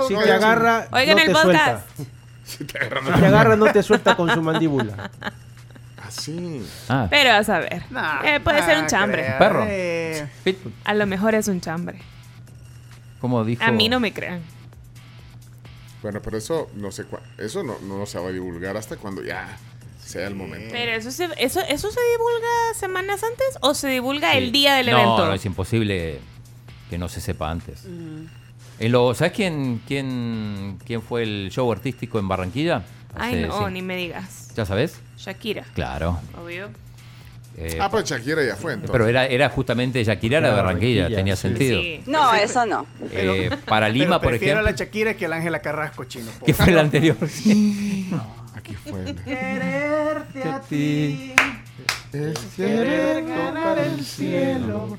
[0.07, 1.43] te agarra, Oigan no el te podcast.
[1.43, 1.83] suelta.
[2.43, 5.09] Si te agarran Si te agarra, no te suelta con su mandíbula.
[6.05, 6.65] así.
[6.89, 9.33] Ah, Pero a saber, Nah, Eh, puede ser un chambre.
[9.39, 9.65] Perro.
[9.67, 10.27] eh.
[10.43, 10.73] Pitbull.
[10.83, 11.99] A lo mejor es un chambre.
[13.21, 13.63] ¿Cómo dijo?
[13.63, 14.41] A mí no me crean.
[16.03, 19.23] Bueno, pero eso no sé cuá- Eso no, no se va a divulgar hasta cuando
[19.23, 19.57] ya
[20.05, 20.69] sea el momento.
[20.71, 24.37] Pero eso se, eso, eso se divulga semanas antes o se divulga Sí.
[24.37, 25.25] el día del no, evento.
[25.27, 26.19] No, es imposible
[26.89, 27.85] que no se sepa antes.
[27.85, 32.83] En lo, ¿Sabes quién, quién, quién fue el show artístico en Barranquilla?
[33.15, 33.73] Ay, no, sí.
[33.73, 34.49] ni me digas.
[34.55, 34.99] ¿Ya sabes?
[35.17, 36.19] Shakira, Claro.
[36.41, 36.69] obvio.
[37.57, 38.91] Eh, ah, pues Shakira ya fue entonces.
[38.91, 41.41] pero era, era justamente Shakira era de Barranquilla, Barranquilla, tenía sí.
[41.43, 41.81] sentido.
[41.81, 42.01] Sí.
[42.05, 42.85] No, eso no.
[43.13, 46.29] Eh, para Lima, Pero por prefiero ejemplo, a la Shakira que la Ángela Carrasco, chino.
[46.45, 47.15] que fue el anterior.
[48.65, 49.15] Aquí fue.
[49.25, 51.33] Quererte a ti.
[52.11, 54.97] Es cierto para el cielo.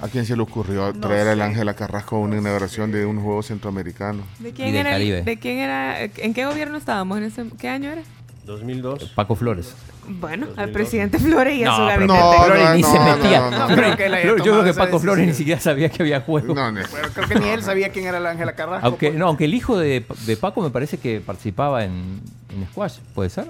[0.00, 3.42] ¿A quién se le ocurrió traer al Ángela Carrasco a una inauguración de un juego
[3.42, 4.22] centroamericano?
[4.40, 5.22] ¿De quién, del era, el- Caribe.
[5.22, 6.02] ¿De quién era?
[6.02, 7.18] ¿En qué gobierno estábamos?
[7.18, 8.02] ¿En ese, ¿Qué año era?
[8.44, 9.12] 2002.
[9.14, 9.74] Paco Flores.
[10.08, 10.72] Bueno, al 2002.
[10.72, 12.18] presidente Flores y a su No, gabinete.
[12.18, 13.40] No, Flores no, ni no, se metía.
[13.40, 13.74] no, no, no.
[13.76, 16.20] Creo que él haya Flores- yo creo que Paco Flores ni siquiera sabía que había
[16.22, 16.54] juego.
[16.54, 16.80] No, no.
[16.90, 18.84] Pero creo que ni él sabía quién era la Ángela Carrasco.
[18.86, 19.18] Aunque, pues.
[19.18, 22.20] no, aunque el hijo de, de Paco me parece que participaba en,
[22.62, 23.46] en squash, ¿puede ser?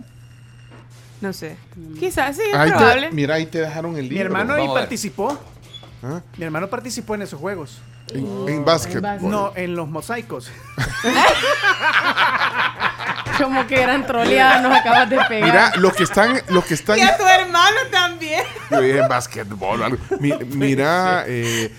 [1.21, 1.57] No sé.
[1.99, 3.11] Quizás sí, es Ahí te- probable.
[3.13, 4.15] mira, ahí te dejaron el libro.
[4.15, 4.83] Mi hermano ahí Vamos a ver.
[4.85, 5.39] participó.
[6.03, 6.21] ¿Ah?
[6.37, 7.79] Mi hermano participó en esos juegos.
[8.15, 9.03] En, en básquet.
[9.21, 10.51] No, en los mosaicos.
[13.39, 15.49] Como que eran troleadas, nos acabas de pegar.
[15.49, 16.99] Mira, los que están, los que están.
[16.99, 18.43] Y a tu hermano también.
[18.71, 19.81] Yo dije en básquetbol.
[19.81, 19.99] o algo.
[20.19, 21.73] Mi- mira, eh,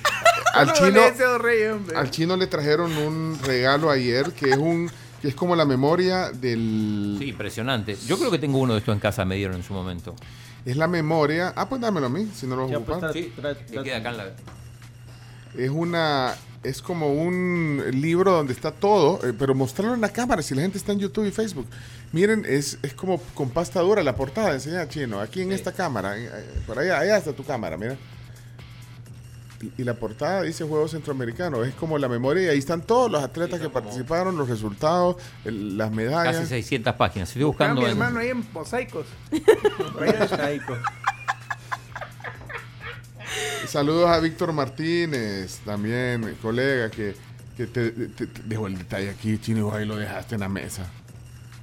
[0.53, 1.97] al chino, Valencia, Rey, hombre.
[1.97, 4.89] al chino le trajeron un regalo ayer que es un,
[5.21, 7.97] que es como la memoria del, Sí, impresionante.
[8.07, 10.15] Yo creo que tengo uno de estos en casa, me dieron en su momento.
[10.65, 11.53] es la memoria.
[11.55, 13.11] Ah, pues dámelo a mí, si no lo Ya, pues, ocupar.
[13.13, 14.25] tra- Sí, queda acá en la...
[15.57, 20.41] Es una, es como un libro donde está todo, eh, pero mostrarlo en la cámara
[20.43, 21.65] si la gente está en YouTube y Facebook.
[22.11, 26.17] Miren, es, es como con pasta dura la portada, enseña chino, aquí en esta cámara,
[26.19, 27.97] eh, eh, por allá, allá está tu cámara, mira.
[29.77, 33.21] Y, la portada dice Juegos Centroamericanos, es como la memoria y ahí están todos los
[33.21, 36.37] atletas que participaron, los resultados, el- las medallas.
[36.37, 37.27] Casi 600 páginas.
[37.29, 37.81] Estoy Buscaba a buscando...
[37.81, 39.05] mi en- hermano ahí en mosaicos.
[43.67, 47.15] Saludos a Víctor Martínez, también colega que,
[47.55, 50.49] que te, te- te dejó el detalle aquí, chino, y ahí lo dejaste en la
[50.49, 50.87] mesa.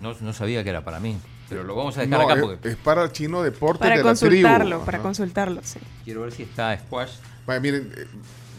[0.01, 1.19] No, no sabía que era para mí,
[1.49, 4.05] pero lo vamos a dejar No, acá es, porque es para Chino Deportes Para de
[4.05, 4.31] la tribu.
[4.35, 5.03] consultarlo, para Ajá.
[5.03, 5.81] consultarlo, sí.
[6.05, 7.11] quiero ver si está squash.
[7.47, 8.07] Vaya, miren, eh,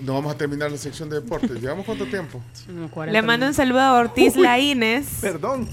[0.01, 1.59] no vamos a terminar la sección de deportes.
[1.61, 2.41] ¿Llevamos cuánto tiempo?
[2.66, 5.06] Como 40 Le mando un saludo a Ortiz Laínez.
[5.22, 5.67] Perdón.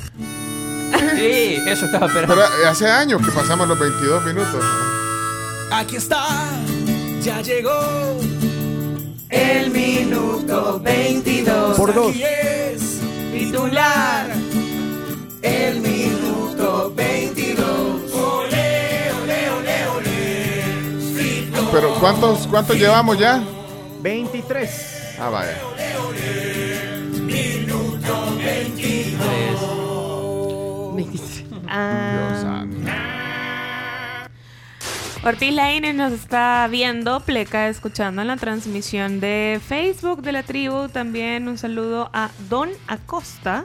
[1.17, 2.35] Sí, eso estaba esperando.
[2.35, 4.65] Pero eh, hace años que pasamos los 22 minutos.
[5.73, 6.25] Aquí está,
[7.21, 8.21] ya llegó
[9.29, 11.77] el minuto 22.
[11.77, 12.11] Por dos.
[12.11, 13.01] Aquí es
[13.33, 14.31] titular
[15.43, 17.64] el minuto 22.
[21.75, 23.43] Pero ¿cuántos, cuántos llevamos ya?
[24.01, 25.17] 23.
[25.19, 25.59] Ah, vaya.
[27.21, 29.19] Minuto 22.
[31.67, 32.65] Ah.
[35.25, 40.89] Ortiz Laínez nos está viendo, Pleca escuchando en la transmisión de Facebook de la tribu.
[40.91, 43.65] También un saludo a Don Acosta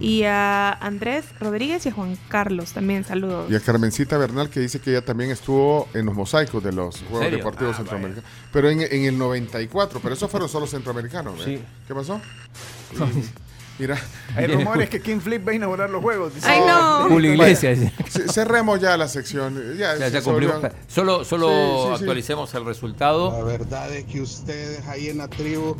[0.00, 2.72] y a Andrés Rodríguez y a Juan Carlos.
[2.72, 3.50] También saludos.
[3.50, 7.02] Y a Carmencita Bernal que dice que ella también estuvo en los mosaicos de los
[7.10, 7.30] Juegos?
[7.30, 8.30] Deportivos Ah, Centroamericanos.
[8.52, 11.40] Pero en, en el 94, pero esos fueron solo centroamericanos.
[11.40, 11.44] ¿eh?
[11.58, 11.64] Sí.
[11.86, 12.20] ¿Qué pasó?
[13.78, 13.98] Mira.
[14.34, 16.34] Hay rumores que King Flip va a inaugurar los juegos.
[16.34, 16.48] dice.
[16.48, 17.08] Ay, no.
[17.08, 17.78] Julio Iglesias.
[18.32, 19.76] Cerremos ya la sección.
[19.76, 20.62] Ya, Ya, se ya cumplimos.
[20.62, 22.02] volvió- Solo, solo Sí, sí, sí.
[22.02, 23.32] actualicemos el resultado.
[23.32, 25.76] La verdad es que ustedes ahí en la tribu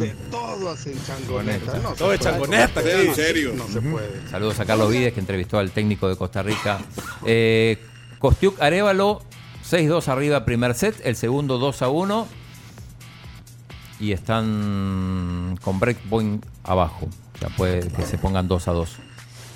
[0.00, 1.78] de todo hacen changoneta.
[1.78, 3.52] No Todo es changoneta, en serio.
[3.56, 4.28] No se puede.
[4.28, 6.80] Saludos a Carlos Vides, que entrevistó al técnico de Costa Rica.
[7.24, 7.78] Eh,
[8.18, 9.22] Kostiuk Arevalo,
[9.62, 12.26] 6-2 arriba primer set, el segundo 2 a 1.
[13.98, 17.08] Y están con breakpoint abajo.
[17.36, 18.90] O sea, puede que se pongan 2 a 2.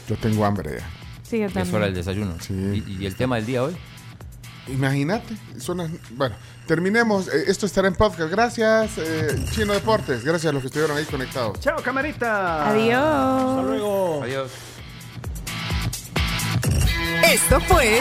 [0.09, 0.87] Yo tengo hambre ya.
[1.23, 1.75] Sí, yo Es también.
[1.77, 2.35] hora del desayuno.
[2.51, 3.77] ¿Y, y el tema del día hoy?
[4.69, 5.35] Imagínate.
[5.59, 6.35] son las- bueno,
[6.67, 7.29] terminemos.
[7.29, 8.31] Eh, esto estará en podcast.
[8.31, 10.25] Gracias, eh, Chino Deportes.
[10.25, 11.59] Gracias a los que estuvieron ahí conectados.
[11.61, 12.69] Chao, camarita.
[12.69, 12.97] Adiós.
[13.03, 14.23] Hasta luego.
[14.23, 14.51] Adiós.
[17.33, 18.01] Esto fue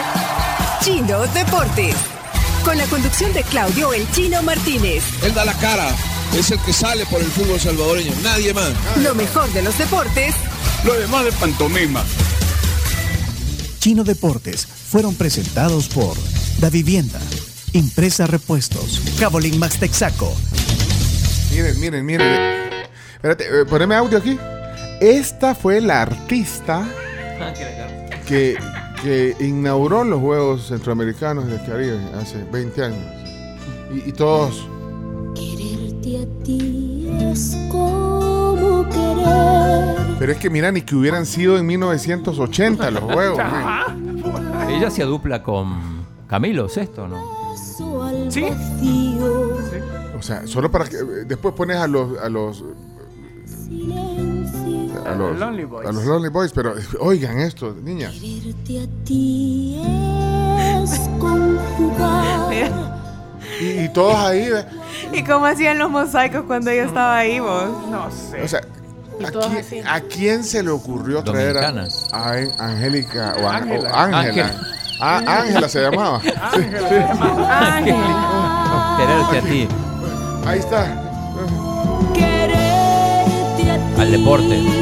[0.82, 1.96] Chino Deportes.
[2.64, 5.02] Con la conducción de Claudio El Chino Martínez.
[5.24, 5.88] Él da la cara,
[6.38, 8.72] es el que sale por el fútbol salvadoreño, nadie más.
[9.02, 10.34] Lo mejor de los deportes
[10.84, 12.04] Lo demás de pantomima.
[13.80, 16.16] Chino Deportes fueron presentados por
[16.58, 17.18] Da Vivienda,
[17.72, 20.36] Impresa Repuestos, Cabolín Max Texaco,
[21.50, 22.28] Miren, miren, miren.
[23.14, 24.38] Espérate, eh, poneme audio aquí.
[25.00, 26.86] Esta fue la artista
[28.26, 28.56] que,
[29.02, 32.98] que inauguró los Juegos Centroamericanos del Caribe hace 20 años.
[33.92, 34.69] Y, y todos.
[36.02, 40.16] Quererte a ti es como querer.
[40.18, 43.38] Pero es que mira, ni que hubieran sido en 1980 los Juegos.
[43.38, 44.22] man.
[44.70, 47.22] Ella hacía dupla con Camilo Sesto, ¿no?
[48.30, 48.46] Sí.
[50.18, 52.62] O sea, solo para que eh, después pones a los a los
[55.06, 55.88] a los Lonely Boys.
[55.88, 58.14] a los Lonely Boys, pero eh, oigan esto, niñas.
[58.14, 62.52] Quererte a ti es conjugar.
[63.60, 64.64] Y, y todos ahí, eh,
[65.12, 67.64] ¿Y cómo hacían los mosaicos cuando ella estaba ahí, vos?
[67.90, 68.42] No sé.
[68.42, 69.30] o sea, ¿a
[69.68, 73.90] quién, a quién se le ocurrió traer a, a An- Angélica o Ángela.
[74.04, 74.18] Ángela?
[74.20, 74.60] Ángela.
[75.02, 76.20] Ah, Ángela se llamaba.
[76.54, 76.68] Sí, sí.
[78.98, 79.68] Quererte a ti.
[80.46, 80.86] Ahí está.
[82.14, 84.79] Quererte a ti Al deporte.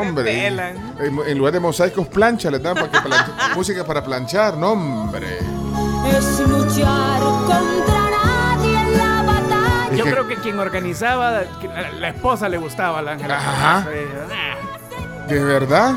[0.00, 0.46] Hombre.
[0.46, 4.56] En, en lugar de mosaicos, plancha les dan para que planche- música para planchar.
[4.56, 5.38] No, hombre.
[6.08, 9.96] Es luchar contra nadie en la batalla.
[9.96, 13.36] Yo que- creo que quien organizaba, que la, la esposa le gustaba la Ángela.
[13.36, 13.86] Ajá.
[15.28, 15.94] ¿De verdad?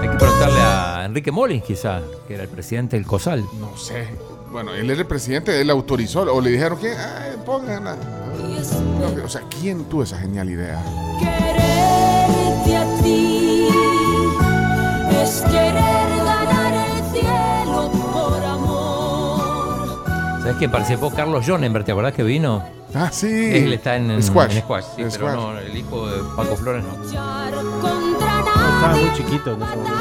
[0.00, 3.44] Hay que preguntarle a Enrique Molins, quizá, que era el presidente del COSAL.
[3.60, 4.08] No sé.
[4.50, 7.96] Bueno, él era el presidente, él autorizó, o le dijeron que "Ay, pónganla.
[9.00, 10.78] No, o sea, ¿quién tuvo esa genial idea?
[15.22, 15.74] Es querer
[16.24, 20.04] ganar el cielo por amor.
[20.42, 21.84] ¿Sabes que participó Carlos Jonenberg?
[21.84, 22.62] ¿Te acordás que vino?
[22.94, 23.26] Ah, sí.
[23.28, 24.56] Él está en, en Squash.
[24.56, 25.34] en squash, sí, En pero squash.
[25.34, 27.04] no, el hijo de Paco Flores no.
[27.04, 29.92] Estaba muy chiquito en ese momento.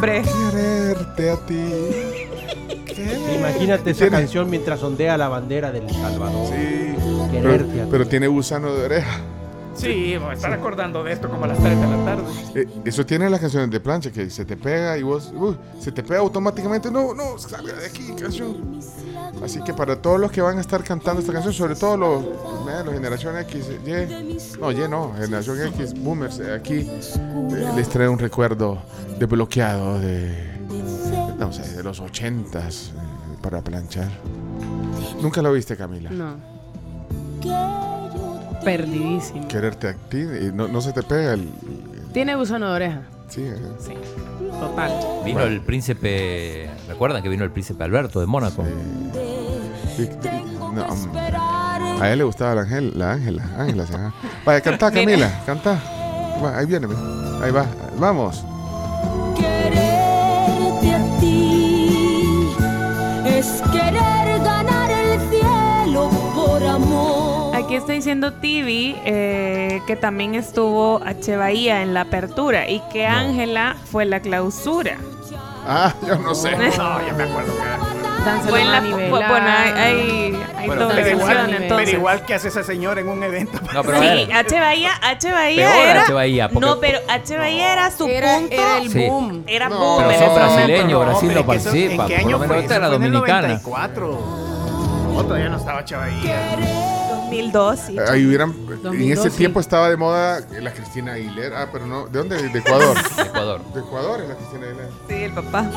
[0.00, 1.64] Quererte a ti.
[3.38, 6.46] Imagínate esa canción mientras ondea la bandera del Salvador.
[6.48, 6.94] Sí.
[7.30, 9.20] Quererte Pero, pero tiene gusano de oreja.
[9.74, 12.24] Sí, a estar acordando de esto como a las 3 de la tarde.
[12.56, 15.92] Eh, eso tiene las canciones de plancha que se te pega y vos, uy, se
[15.92, 16.90] te pega automáticamente.
[16.90, 18.80] No, no, salga de aquí, canción.
[19.42, 22.24] Así que para todos los que van a estar cantando esta canción, sobre todo los,
[22.24, 27.88] eh, los generación X, Y, no, Y no, generación X, boomers, eh, aquí eh, les
[27.88, 28.82] trae un recuerdo
[29.18, 30.58] desbloqueado de,
[31.38, 34.08] no sé, de los ochentas eh, para planchar.
[35.22, 36.10] Nunca lo viste, Camila.
[36.10, 36.57] No.
[38.64, 39.48] Perdidísimo.
[39.48, 41.48] Quererte a ti, y no, no se te pega el.
[42.12, 43.02] Tiene gusano de oreja.
[43.28, 43.56] Sí, eh.
[43.78, 43.92] Sí.
[44.60, 44.92] Total.
[45.24, 48.64] Vino el príncipe, ¿recuerdan que vino el príncipe Alberto de Mónaco?
[49.98, 50.10] Y- y-
[50.74, 53.84] no, mm, a él le gustaba la Ángel, la Ángela, Ángela.
[54.44, 55.78] Vaya, cantá, Camila, cantá.
[56.42, 56.86] Va, ahí viene,
[57.42, 57.66] ahí va,
[57.98, 58.44] vamos.
[59.36, 62.48] Quererte a ti
[63.26, 63.87] es querer
[67.68, 71.36] Aquí está diciendo Tibi eh, que también estuvo H.
[71.36, 74.96] Bahía en la apertura y que Ángela fue la clausura.
[75.66, 76.52] Ah, yo no sé.
[76.78, 78.48] No, yo me acuerdo que.
[78.48, 79.10] Fue en la- manivela.
[79.28, 81.86] bueno, hay, hay, hay Bueno, doble pero, igual, entonces.
[81.88, 83.58] pero igual que hace esa señora en un evento.
[83.74, 84.60] No, pero a Sí, H.
[84.60, 85.30] Bahía, H.
[85.30, 86.02] Bahía Peor era.
[86.04, 86.12] H.
[86.14, 87.36] Bahía, porque- no, pero H.
[87.36, 88.54] Bahía era su Era- punto.
[88.54, 89.06] era el Sí.
[89.06, 89.44] boom.
[89.46, 90.04] Era No, boom.
[90.08, 92.02] pero son brasileños, Brasil no participa.
[92.04, 92.60] ¿En qué año fue?
[92.60, 93.48] esta era Eso fue en el dominicana.
[93.48, 94.48] 94.
[95.12, 96.56] No, todavía no estaba Chavaía.
[97.30, 97.96] 2002, sí.
[97.98, 99.30] Ahí hubieran, en ese 2012.
[99.36, 101.62] tiempo estaba de moda la Cristina Aguilera.
[101.62, 102.48] Ah, pero no, ¿de dónde?
[102.48, 102.96] De Ecuador.
[103.16, 103.64] de Ecuador.
[103.74, 104.88] De Ecuador es la Cristina Aguilera.
[105.08, 105.70] Sí, el papá.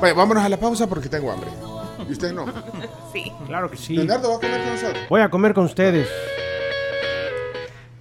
[0.00, 1.50] Vaya, vámonos a la pausa porque tengo hambre.
[2.08, 2.46] ¿Y usted no?
[3.12, 3.32] Sí.
[3.46, 3.96] Claro que sí.
[3.96, 5.02] Leonardo, ¿va a comer con nosotros?
[5.08, 6.06] Voy a comer con ustedes.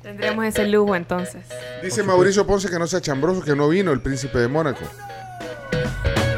[0.01, 1.45] Tendremos ese lujo entonces.
[1.82, 4.82] Dice Mauricio Ponce que no sea chambroso, que no vino el príncipe de Mónaco.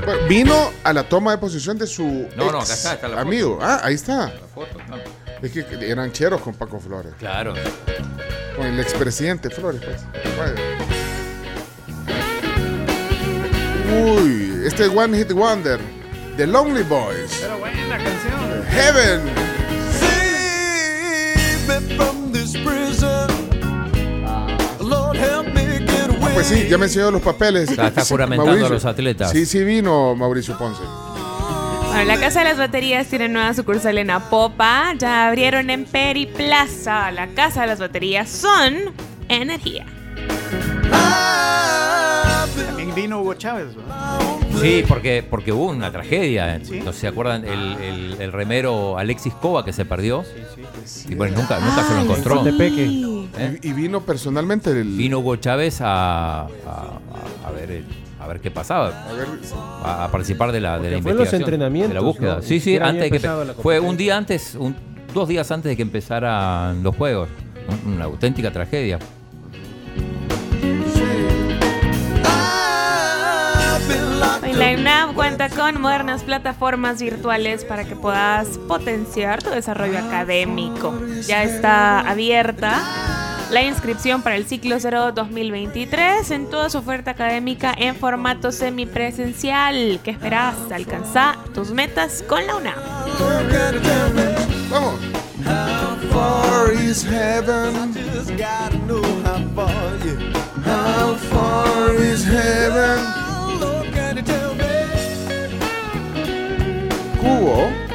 [0.06, 0.53] Bueno, vino
[0.84, 2.03] a la toma de posición de su
[2.36, 3.27] No, no, ex acá está, está la foto.
[3.27, 3.60] amigo.
[3.61, 4.27] Ah, ahí está.
[4.27, 5.03] La foto, claro.
[5.42, 7.14] Es que eran cheros con Paco Flores.
[7.20, 7.54] Claro.
[8.56, 10.02] Con el expresidente Flores, pues.
[14.04, 15.80] Uy, este es One Hit Wonder.
[16.38, 17.38] The Lonely Boys.
[17.42, 18.64] Pero buena canción.
[18.70, 19.22] Heaven.
[24.26, 24.48] Ah,
[26.34, 27.70] Pues sí, ya me enseñó los papeles.
[27.70, 28.68] Está- está juramentando Mauricio.
[28.68, 29.32] a los atletas.
[29.32, 30.82] Sí, sí vino Mauricio Ponce.
[31.98, 34.93] Bueno, la Casa de las Baterías tiene nueva sucursal en Apopa.
[35.00, 37.09] Ya abrieron en Periplaza.
[37.11, 38.76] La Casa de las Baterías son
[39.30, 39.85] energía.
[42.67, 44.19] También vino Hugo Chávez, ¿verdad?
[44.61, 46.59] Sí, porque, porque hubo una tragedia.
[46.64, 46.82] Sí.
[46.85, 47.43] ¿No se acuerdan?
[47.45, 50.24] El, el- el remero Alexis Cova que se perdió.
[51.09, 52.45] Y bueno, nunca, nunca se lo encontró.
[52.48, 53.59] ¿Eh?
[53.64, 54.84] Y, y vino personalmente el.
[54.84, 57.85] Vino Hugo Chávez a, a- a- a ver el-
[58.30, 58.92] a ver qué pasaba.
[59.84, 61.42] A, a participar de la, de la fue en los investigación.
[61.42, 62.36] entrenamientos, De la búsqueda.
[62.38, 62.42] ¿no?
[62.42, 64.76] Sí, sí, antes de que fue un día antes, un-
[65.14, 67.30] dos días antes de que empezaran los juegos.
[67.86, 69.00] Un- Una auténtica tragedia.
[74.56, 80.94] La UNAM cuenta con modernas plataformas virtuales para que puedas potenciar tu desarrollo académico.
[81.28, 82.82] Ya está abierta
[83.51, 90.00] la inscripción para el ciclo 0 2023 en toda su oferta académica en formato semipresencial.
[90.03, 90.56] ¿Qué esperas?
[90.72, 92.76] Alcanza tus metas con la UNAM.
[94.69, 95.00] Vamos.
[107.27, 107.87] How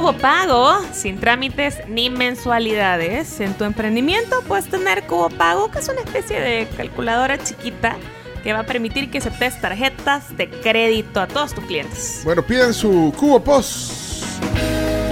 [0.00, 0.12] Cubo.
[0.12, 3.40] Cubo Pago, sin trámites ni mensualidades.
[3.40, 7.96] En tu emprendimiento puedes tener Cubo Pago, que es una especie de calculadora chiquita
[8.42, 12.22] que va a permitir que aceptes tarjetas de crédito a todos tus clientes.
[12.24, 13.92] Bueno, piden su cubo post.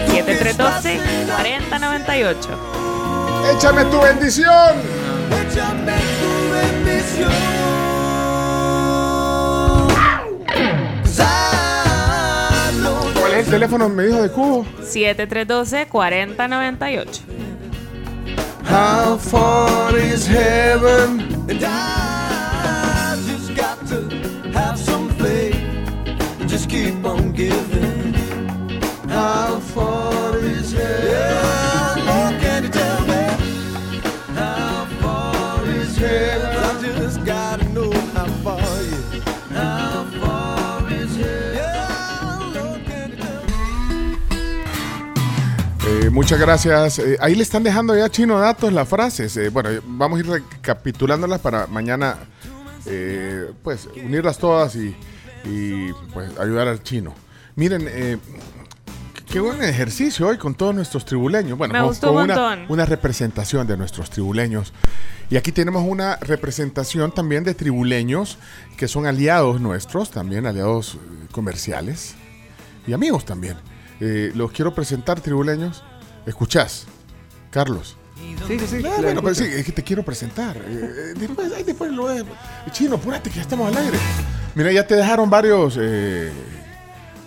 [0.09, 2.49] 7312 4098.
[3.55, 5.09] Échame tu bendición.
[5.29, 5.47] ¿Cuál
[6.89, 7.78] es
[13.49, 13.89] el teléfono?
[13.89, 14.67] Me dijo de cubo.
[14.83, 17.23] 7312 4098.
[18.65, 21.21] How far is heaven?
[21.49, 24.11] And I just got to
[24.53, 25.57] have some faith.
[26.47, 28.15] Just keep on giving.
[29.09, 31.09] How far is heaven?
[31.11, 31.58] Yeah,
[46.19, 46.99] muchas gracias.
[46.99, 49.37] Eh, ahí le están dejando ya chino datos las frases.
[49.37, 52.17] Eh, bueno, vamos a ir recapitulándolas para mañana,
[52.87, 54.97] eh, pues unirlas todas y,
[55.45, 57.15] y, pues ayudar al chino.
[57.55, 58.19] Miren, eh,
[59.31, 61.57] qué buen ejercicio hoy con todos nuestros tribuleños.
[61.57, 64.73] Bueno, Me con- gustó con un una, representación de nuestros tribuleños.
[65.31, 68.39] Y aquí tenemos una representación también de tribuleños
[68.77, 70.99] que son aliados nuestros, también aliados eh,
[71.31, 72.17] comerciales
[72.89, 73.57] y amigos también.
[74.01, 75.85] Eh, los quiero presentar, tribuleños.
[76.27, 76.87] ¿Escuchás?
[77.51, 77.97] Carlos.
[78.47, 78.77] Sí, sí, sí.
[78.83, 80.57] No, le bueno, pero sí, es que te quiero presentar.
[80.57, 82.25] Eh, eh, después, ahí después lo de...
[82.73, 83.99] Chino, apúrate que ya estamos al aire.
[84.55, 85.77] Mira, ya te dejaron varios...
[85.81, 86.31] eh,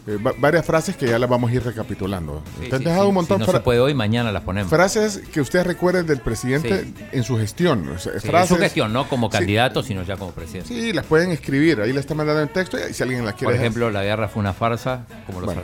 [0.08, 2.44] eh, va- varias frases que ya las vamos a ir recapitulando.
[2.60, 4.42] Sí, te han sí, dejado sí, un montón si no se puede hoy, mañana las
[4.44, 4.70] ponemos.
[4.70, 7.88] frases que ustedes recuerden del presidente en su gestión.
[7.88, 10.68] o sea, Sí, frases, en su gestión, no como candidato, sino ya como presidente.
[10.74, 11.80] Sí, las pueden escribir.
[11.82, 13.66] Ahí la están mandando en texto y si alguien la quiere Por dejar.
[13.66, 15.62] ejemplo, la guerra fue una farsa, como los Bueno.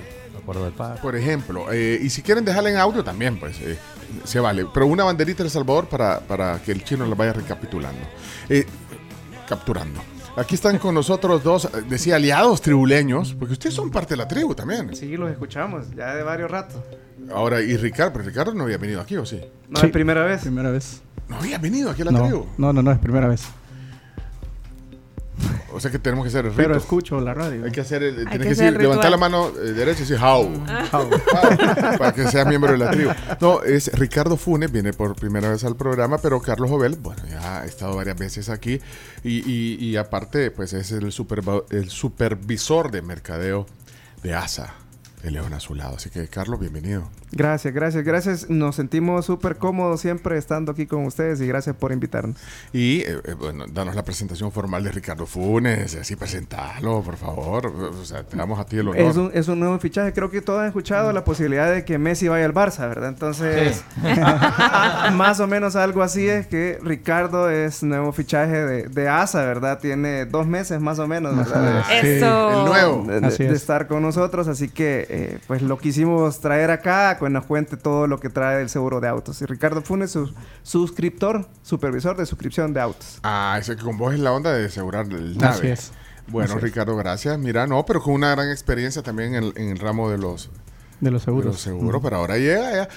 [0.56, 0.72] De.
[1.02, 3.78] Por ejemplo, eh, y si quieren dejarla en audio también, pues eh,
[4.24, 4.66] se vale.
[4.74, 8.02] Pero una banderita de El Salvador para, para que el chino la vaya recapitulando.
[8.50, 8.66] Eh,
[9.48, 10.02] capturando.
[10.36, 14.28] Aquí están con nosotros dos, eh, decía, aliados tribuleños, porque ustedes son parte de la
[14.28, 14.96] tribu también.
[14.96, 16.82] Sí, los escuchamos ya de varios ratos.
[17.34, 19.42] Ahora, y Ricardo, pero Ricardo no había venido aquí, ¿o sí?
[19.70, 20.42] No es primera vez.
[20.42, 21.02] Primera vez.
[21.28, 22.46] No había venido aquí a la No, tribu.
[22.58, 23.44] no, no, no, es primera vez.
[25.74, 27.64] O sea que tenemos que hacer el Pero escucho la radio.
[27.66, 30.02] Hay que hacer el, Hay tienes que decir, el levantar la mano eh, derecha y
[30.08, 30.44] decir how.
[30.92, 31.02] How.
[31.12, 33.12] How, para que seas miembro de la tribu.
[33.40, 37.62] No, es Ricardo Funes, viene por primera vez al programa, pero Carlos Jovel, bueno, ya
[37.62, 38.80] ha estado varias veces aquí
[39.24, 43.68] y, y- y aparte, pues es el, superva- el supervisor de mercadeo
[44.24, 44.74] de ASA.
[45.28, 45.96] El león a su lado.
[45.98, 47.10] Así que, Carlos, bienvenido.
[47.32, 48.50] Gracias, gracias, gracias.
[48.50, 52.38] Nos sentimos súper cómodos siempre estando aquí con ustedes y gracias por invitarnos.
[52.74, 57.68] Y, eh, eh, bueno, danos la presentación formal de Ricardo Funes, así presentalo, por favor.
[57.68, 59.00] O sea, te damos a ti el honor.
[59.00, 60.14] Es un, es un nuevo fichaje.
[60.14, 63.10] Creo que todos han escuchado la posibilidad de que Messi vaya al Barça, ¿verdad?
[63.10, 63.84] Entonces,
[65.14, 69.80] más o menos algo así es que Ricardo es nuevo fichaje de, de ASA, ¿verdad?
[69.80, 71.84] Tiene dos meses más o menos, ¿verdad?
[71.98, 72.08] Sí.
[72.08, 72.62] Eso.
[72.62, 73.06] El nuevo.
[73.08, 77.76] de, estar con nosotros, así que eh, pues lo quisimos traer acá, que nos cuente
[77.76, 79.42] todo lo que trae el seguro de autos.
[79.42, 80.32] Y Ricardo Funes, su
[80.64, 83.20] suscriptor, supervisor de suscripción de autos.
[83.24, 85.56] Ah, ese que con vos es la onda de asegurar el nave.
[85.56, 85.92] Así es.
[86.28, 86.64] Bueno, Así es.
[86.64, 87.40] Ricardo, gracias.
[87.40, 90.50] Mira, no, pero con una gran experiencia también en el, en el ramo de los,
[91.00, 91.46] De los de seguros.
[91.54, 92.90] los seguros, pero ahora llega ya.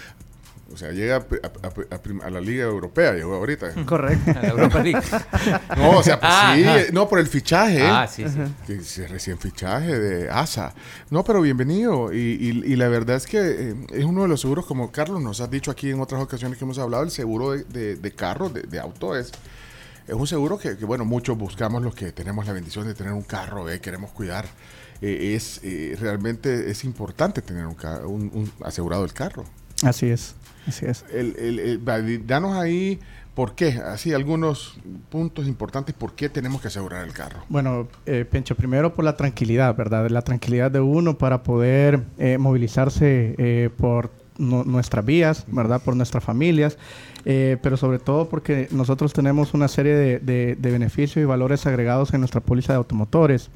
[0.72, 3.72] O sea, llega a, a- a- a prim- a la Liga Europea, llegó ahorita.
[3.84, 4.30] Correcto.
[4.30, 5.00] A la Europa League.
[5.76, 6.80] No, o sea, pues Ah, sí, ajá.
[6.92, 7.82] no, por el fichaje.
[7.82, 8.38] Ah, sí, sí.
[8.66, 10.72] Que es recién fichaje de ASA.
[11.10, 12.12] No, pero bienvenido.
[12.12, 15.20] Y, y- y la verdad es que eh, es uno de los seguros, como Carlos
[15.22, 18.12] nos ha dicho aquí en otras ocasiones que hemos hablado, el seguro de, de, de
[18.12, 19.32] carro, de, de auto, es,
[20.06, 23.12] es un seguro que, que, bueno, muchos buscamos los que tenemos la bendición de tener
[23.12, 24.46] un carro, eh, queremos cuidar.
[25.02, 29.44] Eh, es eh, realmente es importante tener un, un- un asegurado el carro.
[29.82, 30.34] Así es,
[30.66, 31.04] así es.
[31.12, 32.98] El, el- el- va, di- danos ahí
[33.34, 34.76] por qué, así algunos
[35.08, 37.40] puntos importantes, por qué tenemos que asegurar el carro.
[37.48, 40.08] Bueno, eh, Pencho, primero por la tranquilidad, ¿verdad?
[40.10, 45.80] La tranquilidad de uno para poder eh, movilizarse eh, por nu- nuestras vías, ¿verdad?
[45.82, 46.76] Por nuestras familias,
[47.24, 51.64] eh, pero sobre todo porque nosotros tenemos una serie de, de- de beneficios y valores
[51.66, 53.48] agregados en nuestra póliza de automotores.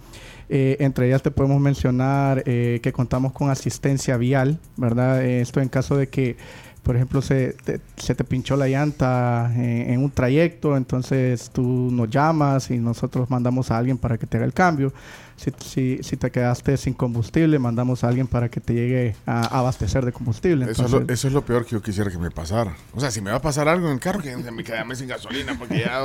[0.51, 5.25] Eh, entre ellas te podemos mencionar eh, que contamos con asistencia vial, ¿verdad?
[5.25, 6.37] Esto en caso de que,
[6.85, 12.11] por ejemplo, se te, se te pinchó la llanta en un trayecto, entonces tú nos
[12.11, 14.93] llamas y nosotros mandamos a alguien para que te haga el cambio.
[15.37, 19.59] Si, si, si te quedaste sin combustible, mandamos a alguien para que te llegue a
[19.59, 20.71] abastecer de combustible.
[20.71, 22.77] Eso es, lo, eso es lo peor que yo quisiera que me pasara.
[22.95, 25.09] O sea, si me va a pasar algo en el carro, que me quedame sin
[25.09, 26.01] gasolina, porque ya...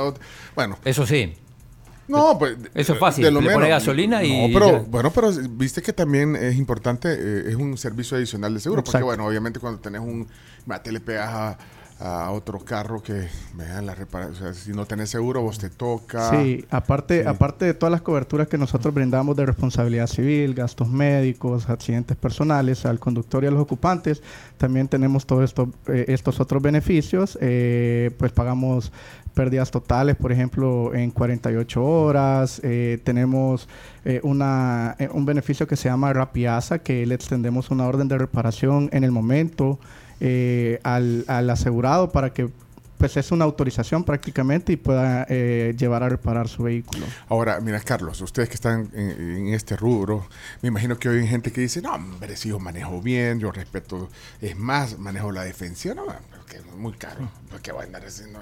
[0.56, 0.78] Bueno.
[0.84, 1.34] Eso sí.
[2.08, 2.56] No, pues...
[2.74, 4.88] Eso es fácil, le pone gasolina y No, pero, ya.
[4.88, 8.82] bueno, pero viste que también es importante, eh, es un servicio adicional de seguro.
[8.82, 10.26] Porque, bueno, obviamente cuando tenés un...
[10.66, 11.58] Mate, le pegas a,
[11.98, 13.28] a otro carro que...
[13.54, 14.32] Vean la reparación.
[14.34, 16.30] O sea, si no tenés seguro, vos te toca...
[16.30, 17.28] Sí, aparte, Sí.
[17.28, 22.86] aparte de todas las coberturas que nosotros brindamos de responsabilidad civil, gastos médicos, accidentes personales
[22.86, 24.22] al conductor y a los ocupantes,
[24.56, 27.36] también tenemos todos esto, eh, estos otros beneficios.
[27.40, 28.92] eh, pues pagamos
[29.34, 32.60] pérdidas totales, por ejemplo, en 48 horas.
[32.64, 33.68] eh, tenemos
[34.04, 38.18] eh, una, eh, un beneficio que se llama Rapiasa, que le extendemos una orden de
[38.18, 39.78] reparación en el momento
[40.20, 42.50] eh, al, al asegurado para que
[42.98, 47.06] pues es una autorización prácticamente y pueda eh, llevar a reparar su vehículo.
[47.30, 50.26] Ahora, mira, Carlos, ustedes que están en, en este rubro,
[50.60, 53.52] me imagino que hoy hay gente que dice, no, hombre, si yo manejo bien, yo
[53.52, 54.10] respeto,
[54.42, 57.86] es más, manejo la defensión, no, pero que es muy caro, ¿por qué voy a
[57.86, 58.38] andar haciendo?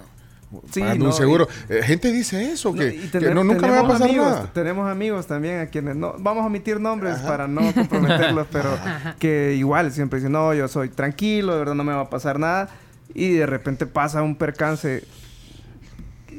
[0.71, 1.49] Sí, pagando no, un seguro.
[1.69, 4.09] y- Eh, gente dice eso, No, que, que tener- no, nunca me va a pasar
[4.09, 4.51] amigos, nada.
[4.55, 8.71] Tenemos amigos también a quienes no vamos a omitir nombres para no comprometerlos, pero
[9.19, 12.39] que igual siempre dicen, no, yo soy tranquilo, de verdad no me va a pasar
[12.39, 12.69] nada.
[13.15, 15.05] Y de repente pasa un percance.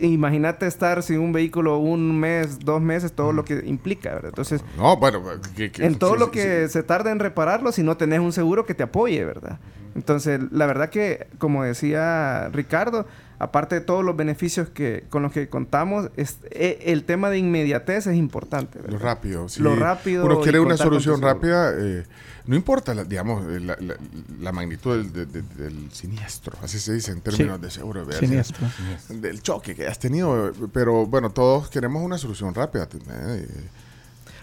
[0.01, 4.29] Imagínate estar sin un vehículo un mes, dos meses, todo lo que implica, ¿verdad?
[4.29, 5.21] Entonces, No, bueno,
[5.57, 8.19] que, que- en todo sí, lo sí, que se tarda en repararlo si no tenés
[8.21, 9.59] un seguro que te apoye, ¿verdad?
[9.95, 13.07] Entonces, la verdad que, como decía Ricardo,
[13.39, 17.37] aparte de todos los beneficios que con los que contamos, es, e- el tema de
[17.39, 18.77] inmediatez es importante.
[18.79, 18.91] ¿verdad?
[18.93, 19.61] Lo rápido, sí.
[19.61, 20.25] Lo rápido.
[20.25, 22.03] Uno quiere una solución rápida, eh,
[22.45, 23.95] no importa, la, digamos, eh, la, la-
[24.41, 27.61] la magnitud del, de- de- del siniestro, así se dice en términos Sí.
[27.63, 28.05] de seguro.
[28.05, 28.19] ¿verdad?
[28.19, 28.67] Siniestro.
[29.09, 32.87] Del choque que has tenido, pero bueno, todos queremos una solución rápida.
[33.09, 33.47] eh,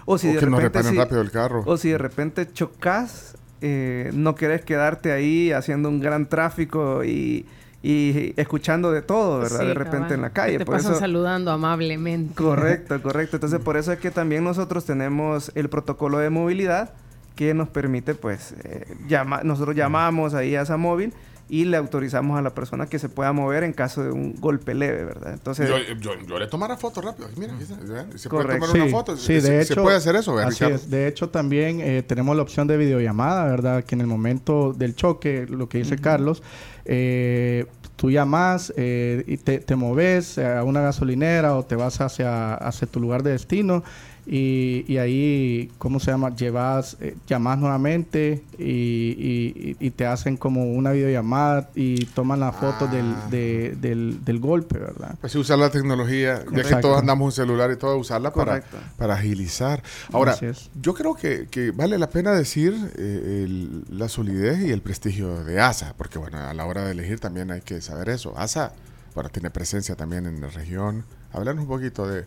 [0.06, 1.62] O si o de que nos repente reparen si- rápido el carro.
[1.66, 7.44] O si de repente chocas, eh, no querés quedarte ahí haciendo un gran tráfico y,
[7.88, 9.60] y escuchando de todo, ¿verdad?
[9.60, 10.12] Sí, de repente cabal.
[10.14, 10.58] en la calle.
[10.58, 12.34] Te Por pasan eso- saludando amablemente.
[12.34, 13.36] Correcto, correcto.
[13.36, 16.90] Entonces, por eso es que también nosotros tenemos el protocolo de movilidad
[17.36, 21.12] que nos permite, pues, eh, llama- nosotros llamamos ahí a esa móvil
[21.48, 24.74] y le autorizamos a la persona que se pueda mover en caso de un golpe
[24.74, 25.34] leve, ¿verdad?
[25.34, 27.28] Entonces, yo, yo, yo le tomara foto rápido.
[27.36, 27.54] Mira,
[28.16, 28.66] se puede Correcto.
[28.66, 29.16] tomar una Sí, foto.
[29.16, 30.90] sí, se, de se hecho, puede hacer eso, ¿verdad, así es.
[30.90, 33.84] De hecho, también eh, tenemos la opción de videollamada, ¿verdad?
[33.84, 36.42] Que en el momento del choque, lo que dice Carlos,
[36.84, 37.66] eh,
[37.96, 42.86] tú llamas eh, y te, te moves a una gasolinera o te vas hacia, hacia
[42.86, 43.82] tu lugar de destino
[44.28, 46.34] Y, y ahí, ¿cómo se llama?
[46.34, 52.40] Llevas, eh, llamas nuevamente y, y- y- y te hacen como una videollamada y toman
[52.40, 55.14] la foto del, de- del, del golpe, ¿verdad?
[55.20, 58.60] Pues sí, usar la tecnología, ya que todos andamos un celular y todo, usarla para,
[58.62, 58.78] Correcto.
[58.98, 59.82] para agilizar.
[60.12, 60.36] Ahora,
[60.82, 65.44] yo creo que, que vale la pena decir eh, el- la solidez y el prestigio
[65.44, 68.36] de ASA, porque bueno, a la hora de elegir también hay que saber eso.
[68.36, 68.72] ASA,
[69.14, 71.04] bueno, tiene presencia también en la región.
[71.32, 72.24] Hablarnos un poquito de,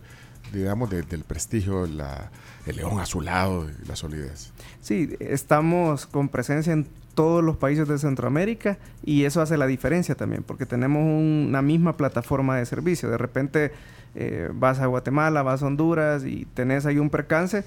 [0.52, 2.30] digamos, de- del prestigio, la,
[2.66, 4.52] el león azulado y la solidez.
[4.80, 10.14] Sí, estamos con presencia en todos los países de Centroamérica y eso hace la diferencia
[10.14, 13.10] también, porque tenemos un- una misma plataforma de servicio.
[13.10, 13.72] De repente
[14.14, 17.64] eh, vas a Guatemala, vas a Honduras y tenés ahí un percance,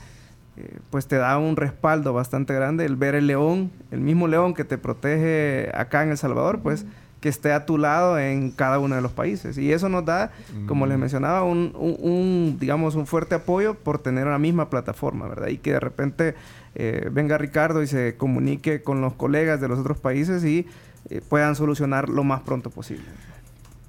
[0.57, 4.53] eh, pues te da un respaldo bastante grande el ver el león, el mismo león
[4.53, 6.85] que te protege acá en El Salvador, pues
[7.23, 9.57] que esté a tu lado en cada uno de los países.
[9.57, 10.31] Y eso nos da,
[10.67, 15.29] como les mencionaba, un, un- un, digamos, un fuerte apoyo por tener una misma plataforma,
[15.29, 15.47] ¿verdad?
[15.47, 16.35] Y que de repente
[16.75, 20.67] eh, venga Ricardo y se comunique con los colegas de los otros países y
[21.09, 23.05] eh, puedan solucionar lo más pronto posible.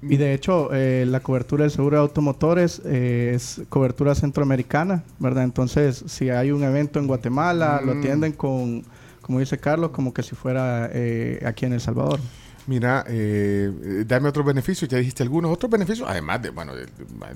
[0.01, 5.43] Y de hecho, eh, la cobertura del seguro de automotores eh, es cobertura centroamericana, ¿verdad?
[5.43, 7.97] Entonces, si hay un evento en Guatemala, lo Mm.
[7.99, 8.83] atienden con,
[9.21, 12.19] como dice Carlos, como que si fuera eh, aquí en El Salvador.
[12.67, 16.87] Mira, eh, eh, dame otros beneficios, ya dijiste algunos otros beneficios, además de, bueno, de,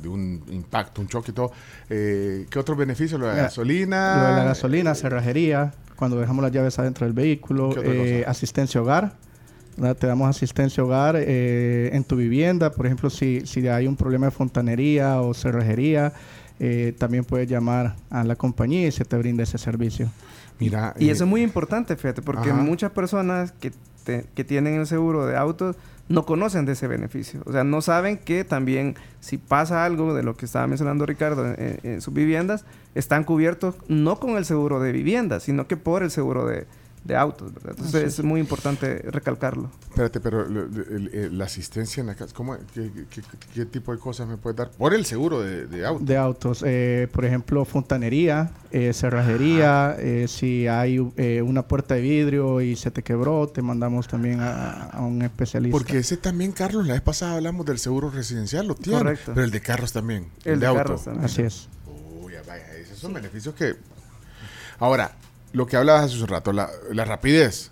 [0.01, 1.51] de un impacto, un choque y todo.
[1.89, 3.19] Eh, ¿Qué otros beneficios?
[3.19, 4.15] Lo de la gasolina.
[4.17, 8.23] Lo de la gasolina, cerrajería, cuando dejamos las llaves adentro del vehículo, ¿Qué otra eh,
[8.25, 9.13] asistencia hogar.
[9.77, 9.95] ¿verdad?
[9.97, 12.71] Te damos asistencia hogar eh, en tu vivienda.
[12.71, 16.13] Por ejemplo, si, si hay un problema de fontanería o cerrajería,
[16.59, 20.09] eh, también puedes llamar a la compañía y se te brinda ese servicio.
[20.59, 22.61] Mira, Y eso es muy importante, fíjate, porque Ajá.
[22.61, 23.71] muchas personas que,
[24.09, 25.75] te- que tienen el seguro de autos
[26.07, 27.41] no conocen de ese beneficio.
[27.45, 31.45] O sea, no saben que también si pasa algo de lo que estaba mencionando Ricardo
[31.45, 32.65] en, en- en sus viviendas,
[32.95, 36.65] están cubiertos no con el seguro de vivienda, sino que por el seguro de,
[37.03, 37.53] de autos.
[37.53, 37.71] ¿verdad?
[37.77, 39.71] Entonces es muy importante recalcarlo.
[39.89, 43.21] Espérate, pero la asistencia en la casa, ¿cómo, qué, qué-
[43.53, 44.69] qué tipo de cosas me puedes dar?
[44.71, 46.03] Por el seguro de, de auto.
[46.03, 52.01] De autos, eh, por ejemplo, fontanería, eh, cerrajería, eh, si hay eh, una puerta de
[52.01, 55.77] vidrio y se te quebró, te mandamos también a, a un especialista.
[55.77, 58.99] Porque ese también, Carlos, la vez pasada hablamos del seguro residencial, lo tiene.
[58.99, 59.31] Correcto.
[59.33, 60.27] Pero el de carros también.
[60.43, 60.77] El El, de de, auto.
[60.83, 61.25] carros también.
[61.25, 61.67] Así es.
[62.21, 63.75] Uy, ya vaya, esos son beneficios que.
[64.79, 65.11] Ahora,
[65.53, 67.71] lo que hablabas hace un rato, la, la rapidez.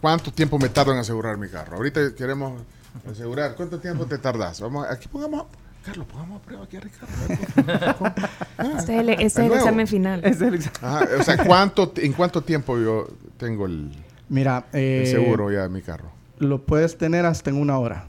[0.00, 1.76] ¿Cuánto tiempo me tardo en asegurar mi carro?
[1.76, 2.62] Ahorita queremos
[3.10, 3.54] asegurar.
[3.54, 4.60] ¿Cuánto tiempo te tardas?
[4.60, 5.46] Vamos, aquí pongamos.
[5.84, 8.14] Carlos, pongamos a prueba aquí a Ricardo.
[8.78, 10.22] Este es el, este es el examen final.
[10.82, 13.08] Ajá, o sea, ¿cuánto, ¿en cuánto tiempo yo
[13.38, 13.90] tengo el,
[14.28, 16.10] Mira, el eh, seguro ya de mi carro?
[16.38, 18.06] Lo puedes tener hasta en una hora.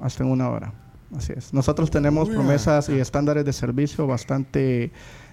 [0.00, 0.72] Hasta en una hora.
[1.16, 1.52] Así es.
[1.52, 4.92] Nosotros tenemos Uy, promesas y estándares de servicio bastante,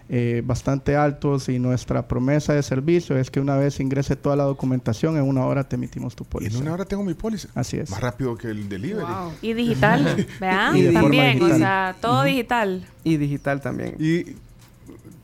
[0.09, 4.43] eh, bastante altos y nuestra promesa de servicio es que una vez ingrese toda la
[4.45, 6.55] documentación, en una hora te emitimos tu póliza.
[6.55, 7.49] En una hora tengo mi póliza.
[7.55, 7.89] Así es.
[7.89, 9.05] Más rápido que el delivery.
[9.41, 10.75] Y digital, ¿vean?
[10.77, 12.87] Y de forma También, o sea, todo digital.
[13.03, 13.95] Y digital también.
[13.99, 14.35] Y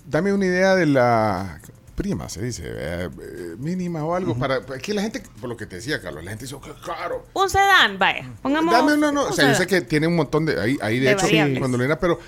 [0.06, 1.60] dame una idea de la
[1.96, 5.56] prima, se dice, eh, eh, mínima o algo, para, para que la gente, por lo
[5.56, 7.28] que te decía, Carlos, la gente dice, "Oh, qué caro.
[7.34, 8.30] Un sedán, vaya.
[8.42, 8.74] Pongamos.
[8.74, 11.00] Dame, no, no, un o sea, yo sé que tiene un montón de, ahí, ahí
[11.00, 11.60] de, De hecho, variables.
[11.60, 12.20] cuando le era, pero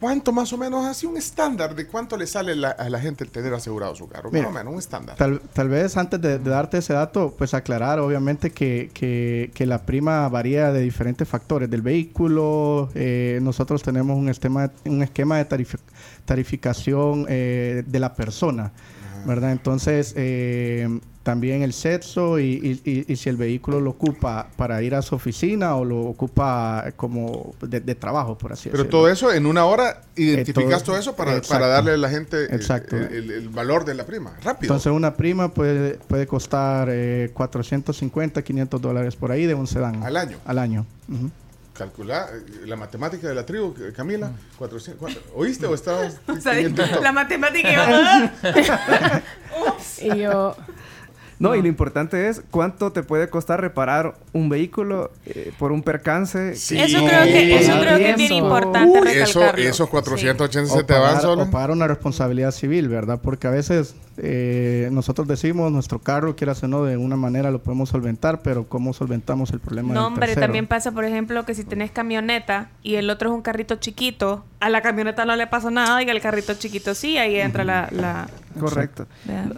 [0.00, 3.24] ¿cuánto más o menos, así un estándar de cuánto le sale la- a la gente
[3.24, 4.30] el tener asegurado su carro?
[4.30, 5.16] Mira, más o menos, un estándar.
[5.16, 9.66] Tal, tal vez antes de, de darte ese dato, pues aclarar obviamente que, que- que
[9.66, 11.68] la prima varía de diferentes factores.
[11.70, 15.78] Del vehículo, eh, nosotros tenemos un esquema, un esquema de tarif-
[16.24, 18.72] tarificación eh, de la persona,
[19.26, 19.52] ¿verdad?
[19.52, 24.80] Entonces, eh, también el sexo y, y- y- y si el vehículo lo ocupa para
[24.80, 28.98] ir a su oficina o lo ocupa como de, de trabajo, por así Pero decirlo.
[28.98, 31.52] todo eso, en una hora, identificas Eh, todo- todo eso para, exacto.
[31.52, 32.96] para darle a la gente Exacto.
[32.96, 34.30] el, el- el valor de la prima.
[34.42, 34.72] Rápido.
[34.72, 40.02] Entonces una prima puede, puede costar eh, 450, 500 dólares por ahí de un sedán.
[40.02, 40.38] Al año.
[40.46, 40.86] Al año.
[41.12, 41.30] Ujú.
[41.74, 44.32] Calcula eh, la matemática de la tribu, eh, Camila.
[44.56, 45.20] 400, ¿cuánto?
[45.36, 46.16] ¿Oíste o estabas?
[46.26, 46.54] O sea,
[47.02, 48.30] la matemática.
[48.42, 48.50] yo-
[50.00, 50.56] Y yo,
[51.38, 55.82] No, y lo importante es cuánto te puede costar reparar un vehículo eh, por un
[55.82, 56.52] percance.
[56.52, 60.84] Eso creo que- eso creo que es bien importante Uy, eso, esos 480 se O
[60.84, 61.42] te van solo.
[61.44, 63.20] O pagar una responsabilidad civil, ¿verdad?
[63.22, 67.62] Porque a veces eh, nosotros decimos nuestro carro, quieras o no, de una manera lo
[67.62, 70.46] podemos solventar, pero ¿cómo solventamos el problema No, del hombre, tercero?
[70.46, 74.44] también pasa, por ejemplo, que si tenés camioneta y el otro es un carrito chiquito,
[74.60, 77.88] a la camioneta no le pasa nada y al carrito chiquito sí, ahí entra la...
[77.92, 79.06] la- Correcto.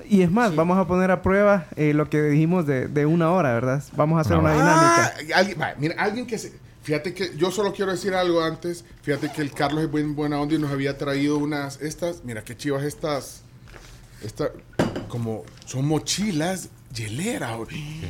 [0.09, 3.31] Y es más, vamos a poner a prueba eh, lo que dijimos de, de una
[3.33, 3.83] hora, ¿verdad?
[3.97, 5.15] Vamos a hacer una dinámica.
[5.35, 6.53] Ah, alguien, va, mira, alguien que se.
[6.83, 8.85] Fíjate que yo solo quiero decir algo antes.
[9.03, 12.43] Fíjate que el Carlos es buen, buena onda y nos había traído unas, estas, mira
[12.43, 13.43] qué chivas estas,
[14.25, 14.51] esta,
[15.09, 17.53] como, son mochilas hieleras.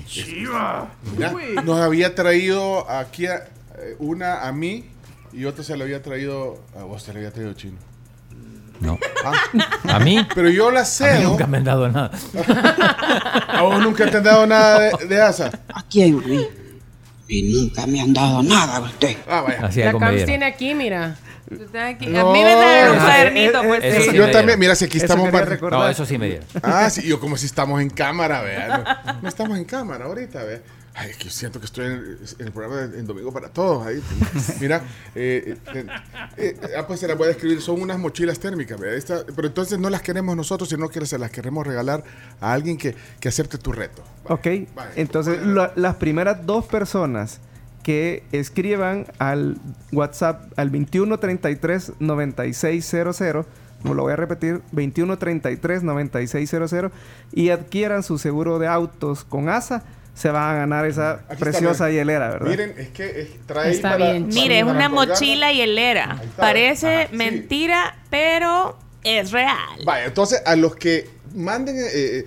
[0.07, 0.91] chiva!
[1.17, 1.33] Mira,
[1.65, 3.49] nos había traído aquí a-
[3.79, 4.87] eh, una a mí
[5.33, 7.79] y otra se la había traído, a vos te la había traído chino.
[8.81, 8.99] No.
[9.25, 9.33] Ah.
[9.95, 10.27] ¿A mí?
[10.35, 11.29] Pero yo la A mí cedo.
[11.31, 12.11] nunca me han dado nada.
[13.49, 15.51] ¿A vos nunca te han dado nada de, de asa?
[15.75, 16.49] Aquí hay un río.
[17.29, 19.17] Y nunca me han dado nada usted.
[19.29, 19.67] Ah, vaya.
[19.67, 21.17] Así La Cams tiene aquí, mira.
[21.85, 22.07] Aquí.
[22.07, 22.31] No.
[22.31, 23.85] A mí me trajeron un cuadernito, eh, pues.
[23.85, 25.31] eh, Eso sí yo me también, mira, si aquí Eso estamos.
[25.33, 25.81] recordar.
[25.81, 26.47] No, eso sí me dieron.
[26.63, 29.03] Ah, sí, yo como si estamos en cámara, vea.
[29.15, 30.61] No, no estamos en cámara ahorita, vea.
[30.93, 33.49] Ay, es que yo siento que estoy en, en el programa de en Domingo para
[33.49, 33.87] Todos.
[33.87, 34.03] Ahí.
[34.61, 34.83] Mira,
[35.15, 35.87] eh, eh, eh,
[36.37, 37.61] eh, ah, pues se las voy a describir.
[37.63, 38.93] Son unas mochilas térmicas, vea.
[38.95, 42.03] Esta- pero entonces no las queremos nosotros, sino que se las queremos regalar
[42.41, 44.03] a alguien que, que acepte tu reto.
[44.25, 44.47] Ok,
[44.97, 47.39] entonces la- las primeras dos personas
[47.83, 49.57] que escriban al
[49.93, 53.47] WhatsApp al 2133 9600,
[53.83, 56.93] como lo voy a repetir, 2133 9600
[57.33, 59.83] y adquieran su seguro de autos con ASA,
[60.15, 62.49] se van a ganar esa Aquí preciosa hielera, ¿verdad?
[62.51, 64.25] Miren, es que es- trae Está para- bien.
[64.25, 65.15] para- Mire, es una colgarla.
[65.15, 66.21] mochila hielera.
[66.37, 67.17] Parece Ajá, sí.
[67.17, 69.57] mentira, pero es real.
[69.87, 72.25] Vaya, entonces a los que manden eh, eh,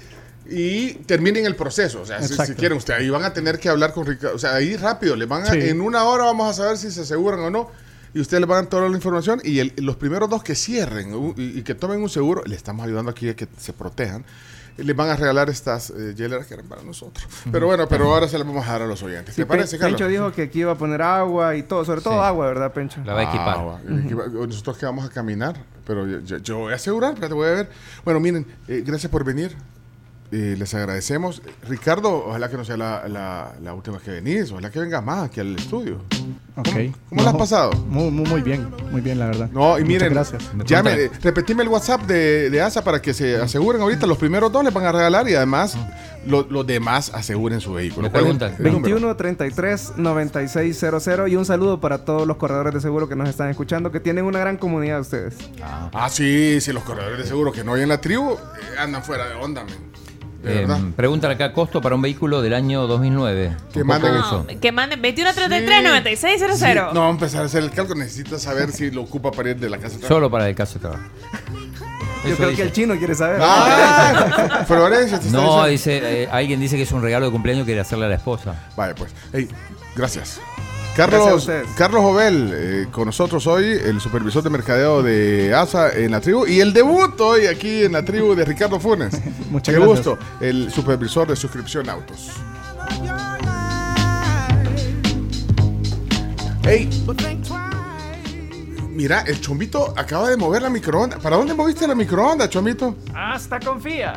[0.49, 3.69] y terminen el proceso, o sea, si, si quieren ustedes, ahí van a tener que
[3.69, 5.59] hablar con Ricardo, o sea, ahí rápido, le van a, Sí.
[5.61, 7.69] en una hora vamos a saber si se aseguran o no,
[8.13, 10.53] y ustedes le van a dar toda la información, y el- los primeros dos que
[10.55, 13.73] cierren uh, y, y que tomen un seguro, le estamos ayudando aquí a que se
[13.73, 14.23] protejan,
[14.75, 17.27] les van a regalar estas eh, hieleras que eran para nosotros.
[17.51, 19.35] Pero bueno, pero ahora se las vamos a dar a los oyentes.
[19.35, 19.99] Sí, ¿Te parece, Carlos?
[20.01, 22.19] Pencho dijo que aquí iba a poner agua y todo, sobre todo Sí.
[22.19, 22.99] agua, ¿verdad, Pencho?
[23.05, 23.55] La va a equipar.
[23.59, 23.81] Ah, va.
[24.03, 27.47] Equipa- Nosotros que vamos a caminar, pero yo, yo- yo voy a asegurar, espérate, voy
[27.49, 27.69] a ver.
[28.03, 29.55] Bueno, miren, eh, gracias por venir.
[30.35, 31.43] Eh, les agradecemos.
[31.69, 35.03] Ricardo, ojalá que no sea la, la- la última vez que venís, ojalá que vengas
[35.05, 35.99] más aquí al estudio.
[36.55, 36.69] Ok.
[37.09, 37.71] ¿Cómo la has No, pasado?
[37.87, 39.49] Muy, muy, muy bien, muy bien, la verdad.
[39.51, 40.43] No, y Muchas miren, gracias.
[40.65, 44.07] llame, eh, repetime el WhatsApp de, de ASA para que se aseguren ahorita.
[44.07, 45.77] Los primeros dos les van a regalar y además
[46.25, 48.07] lo- los demás aseguren su vehículo.
[48.07, 48.65] Me ¿Cuál es el- preguntan.
[48.65, 48.95] el número?
[48.95, 53.49] 21 33 9600 y un saludo para todos los corredores de seguro que nos están
[53.49, 55.35] escuchando, que tienen una gran comunidad ustedes.
[55.61, 59.03] Ah, sí, sí, los corredores de seguro que no hay en la tribu eh, andan
[59.03, 59.93] fuera de onda, men.
[60.43, 63.55] De Eh, preguntan acá, costo para un vehículo del año 2009.
[63.73, 64.11] Que manden-.
[64.13, 66.55] No, que manden 2133-9600.
[66.57, 67.99] Sí, No, empezar a hacer el cálculo.
[67.99, 69.97] Necesitas saber si lo ocupa para ir de la casa.
[70.05, 71.03] Solo para el caso de trabajo.
[72.23, 72.61] Yo Eso creo dice.
[72.61, 73.39] que el chino quiere saber.
[73.41, 77.81] Ah, Florencia, No, dice, eh, alguien dice que es un regalo de cumpleaños que quiere
[77.81, 78.55] hacerle a la esposa.
[78.77, 79.11] Vale, pues.
[79.33, 79.47] Ey,
[79.95, 80.39] gracias.
[80.95, 81.49] Carlos.
[81.75, 86.45] Carlos Jovel, eh, con nosotros hoy, el supervisor de mercadeo de ASA en la tribu.
[86.45, 89.13] Y el debut hoy aquí en la tribu de Ricardo Funes.
[89.49, 90.05] Muchas Qué gracias.
[90.05, 90.19] gusto.
[90.39, 92.29] El supervisor de suscripción autos.
[96.65, 96.89] Ey.
[98.89, 101.17] Mira, el chombito acaba de mover la microonda.
[101.17, 102.95] ¿Para dónde moviste la microonda, chombito?
[103.13, 104.13] Hasta confía.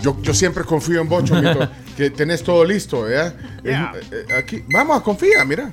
[0.00, 3.34] Yo, yo siempre confío en vos, Chomito, que tenés todo listo, ¿verdad?
[3.64, 3.92] Yeah.
[3.96, 5.72] Eh, eh, aquí, vamos, confía, mira.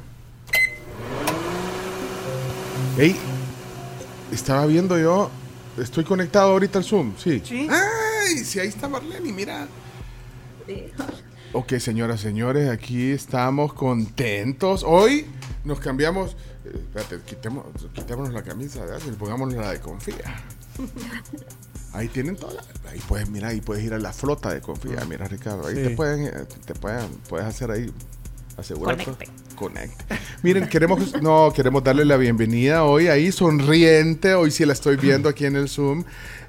[2.98, 3.16] Ey,
[4.32, 5.30] estaba viendo yo,
[5.78, 7.42] estoy conectado ahorita al Zoom, sí.
[7.46, 7.68] Sí.
[7.70, 9.68] Ay, sí, ahí está Marlene, mira.
[11.54, 14.84] Ok, señoras, señores, aquí estamos contentos.
[14.86, 15.26] Hoy
[15.64, 19.00] nos cambiamos, eh, espérate, quitemos, quitémonos la camisa, ¿verdad?
[19.08, 20.44] Y pongámonos la de confía.
[21.94, 25.04] Ahí tienen toda la- ahí puedes, mira, ahí puedes ir a la flota de confía,
[25.08, 25.84] mira Ricardo, ahí Sí.
[25.84, 27.92] te pueden, eh, te pueden, puedes hacer ahí,
[28.58, 28.98] asegurar.
[29.02, 29.30] Conecte.
[29.56, 30.06] Conecte.
[30.44, 35.30] Miren, queremos, no, queremos darle la bienvenida hoy ahí, sonriente, hoy sí la estoy viendo
[35.30, 36.04] aquí en el Zoom.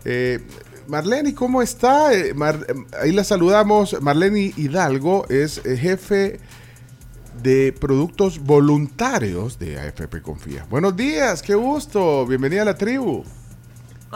[0.04, 0.40] Eh,
[0.88, 2.14] Marlene, ¿cómo está?
[2.14, 4.00] Eh, eh, ahí la saludamos.
[4.00, 6.38] Marlene Hidalgo es eh, jefe
[7.42, 10.66] de productos voluntarios de AFP Confía.
[10.70, 13.24] Buenos días, qué gusto, bienvenida a la tribu.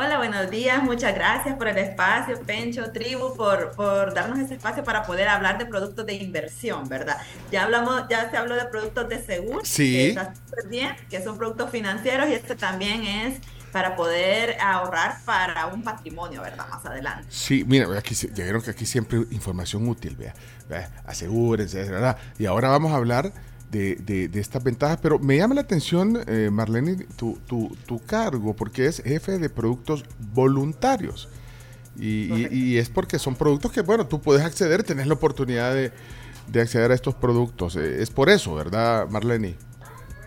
[0.03, 0.83] Hola, buenos días.
[0.83, 5.59] Muchas gracias por el espacio, Pencho, Tribu, por, por darnos ese espacio para poder hablar
[5.59, 7.19] de productos de inversión, ¿verdad?
[7.53, 9.93] Ya hablamos, ya se habló de productos de seguro, Sí.
[9.93, 13.41] que está súper bien, que son productos financieros y este también es
[13.73, 16.67] para poder ahorrar para un patrimonio, ¿verdad?
[16.71, 17.27] Más adelante.
[17.29, 20.33] Sí, mira, aquí ya vieron que aquí siempre información útil, vea,
[20.67, 22.17] vea, asegúrense, ¿verdad?
[22.39, 23.35] Y ahora vamos a hablar
[23.71, 27.99] de, de- de estas ventajas, pero me llama la atención, eh, Marlene, tu, tu, tu
[28.05, 31.29] cargo, porque es jefe de productos voluntarios.
[31.99, 35.75] Y, y- y es porque son productos que, bueno, tú puedes acceder, tenés la oportunidad
[35.75, 35.93] de,
[36.49, 37.77] de acceder a estos productos.
[37.77, 39.57] Eh, es por eso, ¿verdad, Marlene?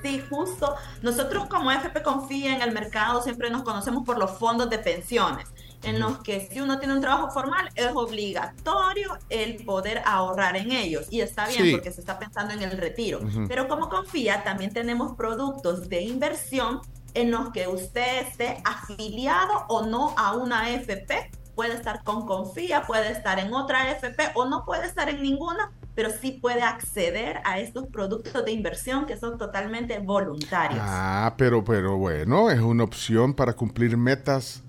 [0.04, 0.76] Sí, justo.
[1.02, 5.48] Nosotros como FP Confía en el mercado siempre nos conocemos por los fondos de pensiones.
[5.84, 10.72] En los que si uno tiene un trabajo formal es obligatorio el poder ahorrar en
[10.72, 11.08] ellos.
[11.12, 11.72] Y está bien Sí.
[11.72, 13.20] porque se está pensando en el retiro.
[13.20, 13.46] Ujú.
[13.48, 16.82] Pero como confía, también tenemos productos de inversión
[17.14, 21.30] en los que usted esté afiliado o no a una FP.
[21.56, 25.72] Puede estar con Confía, puede estar en otra FP o no puede estar en ninguna,
[25.94, 30.82] pero sí puede acceder a estos productos de inversión que son totalmente voluntarios.
[30.84, 34.64] Ah, pero, pero bueno, es una opción para cumplir metas.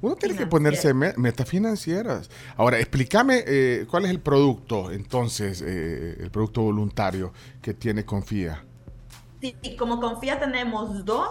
[0.00, 2.30] Uno tiene que ponerse me- metas financieras.
[2.56, 8.64] Ahora, explícame eh, cuál es el producto, entonces, eh, el producto voluntario que tiene Confía.
[9.40, 11.28] Sí, y como confía tenemos dos.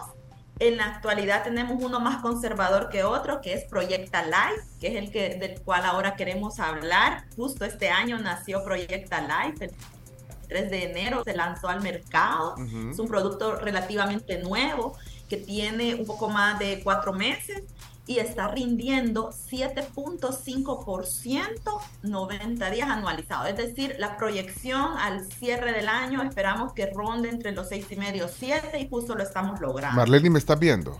[0.59, 4.95] En la actualidad tenemos uno más conservador que otro, que es Proyecta Life, que es
[4.95, 7.25] el que, del cual ahora queremos hablar.
[7.35, 9.71] Justo este año nació Proyecta Life, el
[10.47, 12.53] 3 de enero se lanzó al mercado.
[12.53, 12.91] Ujú.
[12.91, 14.95] Es un producto relativamente nuevo
[15.27, 17.63] que tiene un poco más de cuatro meses
[18.07, 23.49] y está rindiendo 7.5% 90 días anualizados.
[23.49, 28.21] Es decir, la proyección al cierre del año esperamos que ronde entre los 6,5 y
[28.31, 29.97] 7 y justo lo estamos logrando.
[29.97, 30.97] Marlene, ¿me estás viendo?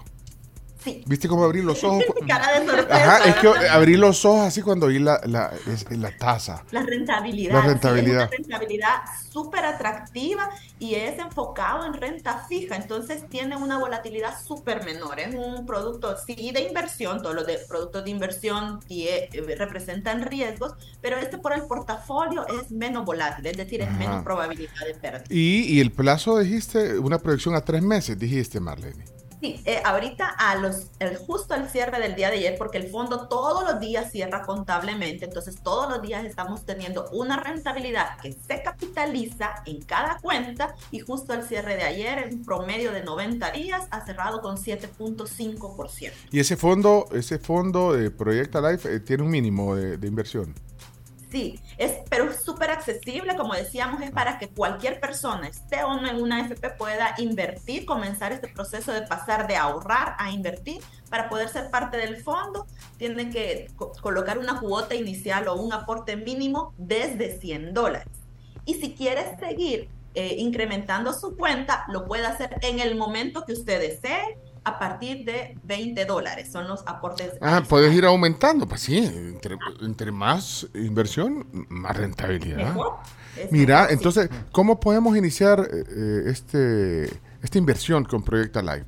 [0.85, 1.03] Sí.
[1.07, 2.03] ¿Viste cómo abrí los ojos?
[2.27, 2.95] Cara de sorpresa.
[3.17, 5.51] Ajá, es que abrí los ojos así cuando oí la, la,
[5.89, 6.63] la tasa.
[6.71, 7.53] La rentabilidad.
[7.55, 8.21] La sí, rentabilidad.
[8.21, 8.93] es una rentabilidad
[9.31, 10.49] súper atractiva
[10.79, 15.19] y es enfocado en renta fija, entonces tiene una volatilidad súper menor.
[15.19, 20.21] Es un producto, sí, de inversión, todos los de productos de inversión tie- eh, representan
[20.21, 23.97] riesgos, pero este por el portafolio es menos volátil, es decir, es Ajá.
[23.97, 25.25] menos probabilidad de pérdida.
[25.29, 29.14] Y, y el plazo, dijiste, una proyección a tres meses, dijiste, Marlene.
[29.45, 32.89] Sí, eh, ahorita a los, el, justo al cierre del día de ayer, porque el
[32.89, 38.31] fondo todos los días cierra contablemente, entonces todos los días estamos teniendo una rentabilidad que
[38.33, 43.51] se capitaliza en cada cuenta y justo al cierre de ayer, en promedio de 90
[43.51, 46.11] días, ha cerrado con 7.5%.
[46.31, 50.55] Y ese fondo, ese fondo de Proyecta Life eh, tiene un mínimo de, de inversión.
[51.31, 55.99] Sí, es, pero es súper accesible, como decíamos, es para que cualquier persona, esté o
[55.99, 60.81] no en una FP, pueda invertir, comenzar este proceso de pasar de ahorrar a invertir.
[61.09, 65.73] Para poder ser parte del fondo, tiene que co- colocar una cuota inicial o un
[65.73, 68.07] aporte mínimo desde 100 dólares.
[68.65, 73.53] Y si quieres seguir eh, incrementando su cuenta, lo puede hacer en el momento que
[73.53, 76.51] usted desee, a partir de 20 dólares.
[76.51, 78.67] Son los aportes Ah, puedes ir aumentando.
[78.67, 82.57] Pues sí, entre, entre más inversión, más rentabilidad.
[82.57, 82.97] Mejor.
[83.51, 83.93] Mira, mejor, sí.
[83.93, 87.05] entonces, ¿cómo podemos iniciar eh, eh, este,
[87.41, 88.85] esta inversión con Proyecta Life?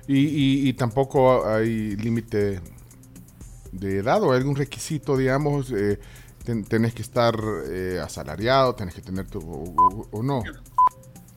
[0.07, 2.60] Y, y- y tampoco hay límite
[3.73, 5.99] de edad o algún requisito, digamos, eh,
[6.44, 7.34] ten- tenés que estar
[7.70, 9.41] eh, asalariado, tenés que tener tu...
[9.41, 10.42] o- o no.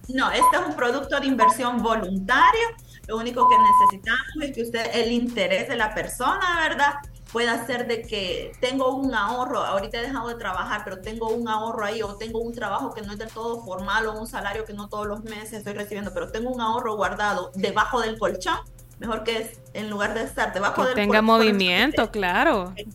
[0.10, 2.68] No, este es un producto de inversión voluntario.
[3.08, 6.94] Lo único que necesitamos es que usted, el interés de la persona, ¿verdad?
[7.32, 11.48] Pueda hacer de que tengo un ahorro, ahorita he dejado de trabajar, pero tengo un
[11.50, 14.64] ahorro ahí, o tengo un trabajo que no es del todo formal, o un salario
[14.66, 18.58] que no todos los meses estoy recibiendo, pero tengo un ahorro guardado debajo del colchón.
[19.00, 22.74] Mejor que es, en lugar de estar debajo Que del tenga colchón, movimiento, claro.
[22.76, 22.88] que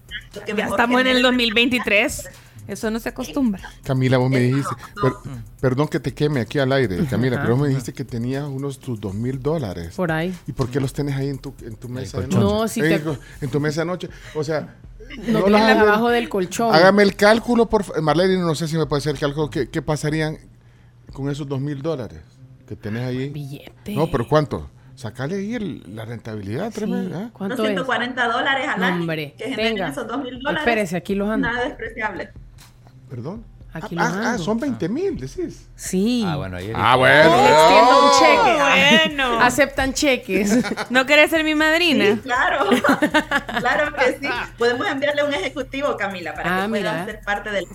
[0.57, 2.31] Ya estamos en el genere- 2023.
[2.69, 3.69] Eso no se acostumbra.
[3.83, 5.13] Camila, vos me dijiste, per-
[5.61, 7.45] perdón que te queme aquí al aire, Camila, Ajá.
[7.45, 9.95] pero vos me dijiste que tenías unos tus dos mil dólares.
[9.97, 10.33] Por ahí.
[10.47, 12.39] ¿Y por qué los tenés ahí en tu, en tu mesa de noche?
[12.39, 14.09] No, si Eh, te- En tu mesa de noche.
[14.35, 14.77] O sea...
[15.27, 16.75] No los tienen abajo del colchón.
[16.75, 19.51] Hágame el cálculo, por Marlene, no sé si me puede hacer el cálculo.
[19.51, 20.39] ¿Qué, qué pasarían
[21.13, 22.21] con esos dos mil dólares
[22.67, 23.29] que tenés ahí?
[23.29, 23.95] Billete.
[23.95, 24.71] No, pero ¿cuánto?
[24.95, 27.25] Sacale ahí el- la rentabilidad tremenda.
[27.25, 27.29] ¿eh?
[27.33, 29.01] ¿Cuánto 240 dólares al año.
[29.01, 29.89] Hombre, que generen venga.
[29.89, 30.61] esos 2 mil dólares.
[30.61, 31.49] Espérese, aquí los ando.
[31.49, 32.31] Nada despreciable.
[33.13, 33.45] Perdón.
[33.75, 34.43] Aquí ah, ah, ando.
[34.43, 35.69] son 20 mil, decís.
[35.77, 36.25] Sí.
[36.27, 37.37] Ah, bueno, ahí Ah, bueno.
[37.37, 39.07] Les extiendo un cheque.
[39.15, 39.41] bueno.
[39.43, 40.59] Aceptan cheques.
[40.91, 42.05] ¿No querés ser mi madrina?
[42.07, 42.65] Sí, claro.
[43.61, 44.29] claro que sí.
[44.57, 47.05] Podemos enviarle un ejecutivo, Camila, para Ah, que pueda mira.
[47.05, 47.67] ser parte del.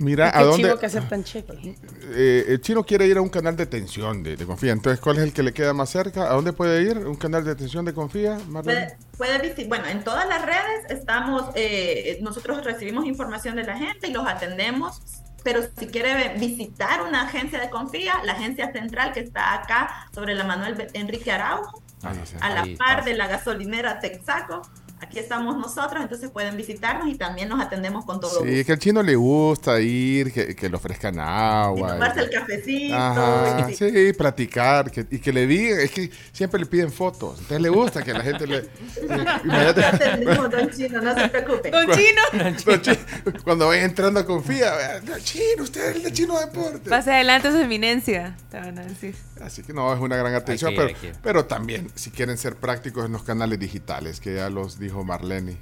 [0.00, 0.68] Mira, ¿a dónde?
[0.68, 1.76] chivo que aceptan cheque.
[2.14, 4.72] eh, el chino quiere ir a un canal de atención de, de Confía.
[4.72, 6.30] Entonces, ¿cuál es el que le queda más cerca?
[6.30, 6.96] ¿A dónde puede ir?
[6.98, 8.38] ¿Un canal de atención de Confía?
[8.64, 14.08] Puede, puede bueno, en todas las redes estamos, eh, nosotros recibimos información de la gente
[14.08, 15.02] y los atendemos,
[15.44, 20.34] pero si quiere visitar una agencia de Confía, la agencia central que está acá sobre
[20.34, 22.46] la Manuel Enrique Araujo, está.
[22.46, 24.62] a la par de la gasolinera Texaco,
[25.00, 28.72] aquí estamos nosotros, entonces pueden visitarnos y también nos atendemos con todo Sí, es que
[28.72, 31.94] al chino le gusta ir, que, que le ofrezcan agua.
[31.94, 32.94] Tomarse y- el cafecito.
[32.96, 37.32] Ajá, y- sí, platicar que- y que le digan, es que siempre le piden fotos,
[37.40, 38.68] entonces le gusta que la gente le...
[39.80, 41.70] Ya atendemos, don Chino, no se preocupe.
[41.70, 42.22] Don Chino.
[42.66, 42.96] Don Chino,
[43.44, 46.88] Cuando vaya entrando a Confía, "Don Chino, usted es el de Chino Deporte.
[46.90, 49.14] Pase adelante su eminencia, te van a decir.
[49.40, 53.12] Así que no, es una gran atención, pero, pero también si quieren ser prácticos en
[53.12, 55.56] los canales digitales, que ya los dijo Marlene.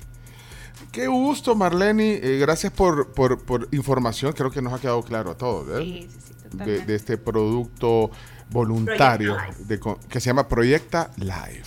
[0.93, 2.21] Qué gusto, Marlene.
[2.23, 4.33] eh, gracias por, por, por información.
[4.33, 5.81] Creo que nos ha quedado claro a todos.
[5.81, 5.85] ¿eh?
[5.85, 8.11] Sí, sí, sí, de, de este producto
[8.51, 11.65] voluntario de que se llama Proyecta Live.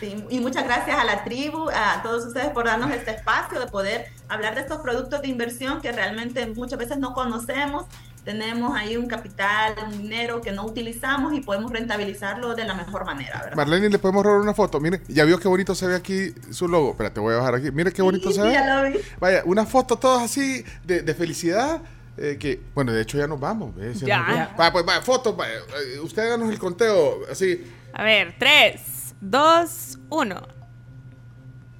[0.00, 3.68] Sí, y muchas gracias a la tribu, a todos ustedes por darnos este espacio de
[3.68, 7.86] poder hablar de estos productos de inversión que realmente muchas veces no conocemos.
[8.24, 13.04] Tenemos ahí un capital, un dinero que no utilizamos y podemos rentabilizarlo de la mejor
[13.04, 13.56] manera, ¿verdad?
[13.56, 14.80] Marlene, le podemos robar una foto.
[14.80, 16.92] Mire, ya vio qué bonito se ve aquí su logo.
[16.92, 17.70] Espérate, voy a bajar aquí.
[17.70, 18.52] Mire qué bonito Sí, se ve.
[18.52, 18.98] ya lo vi.
[19.20, 21.82] Vaya, una foto todos así de, de felicidad.
[22.16, 23.74] eh, que, bueno, de hecho ya nos vamos.
[23.76, 24.00] ¿ves?
[24.00, 24.18] Ya.
[24.20, 24.48] nos vamos.
[24.56, 25.34] Vaya, pues, vaya, foto.
[25.36, 25.52] vaya,
[25.94, 27.62] eh, usted háganos el conteo así.
[27.92, 28.80] A ver, 3,
[29.20, 30.42] 2, 1.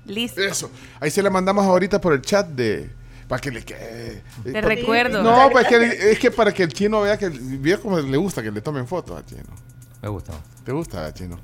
[0.06, 0.42] Listo.
[0.42, 0.70] Eso.
[1.00, 2.90] Ahí se la mandamos ahorita por el chat de.
[3.34, 4.22] Para que le quede.
[4.44, 5.22] De eh, pa- recuerdo.
[5.22, 8.42] No, pues que, es que para que el chino vea que vea como le gusta
[8.42, 9.42] que le tomen fotos al chino.
[10.00, 10.34] Me gusta.
[10.64, 11.40] ¿Te gusta, chino?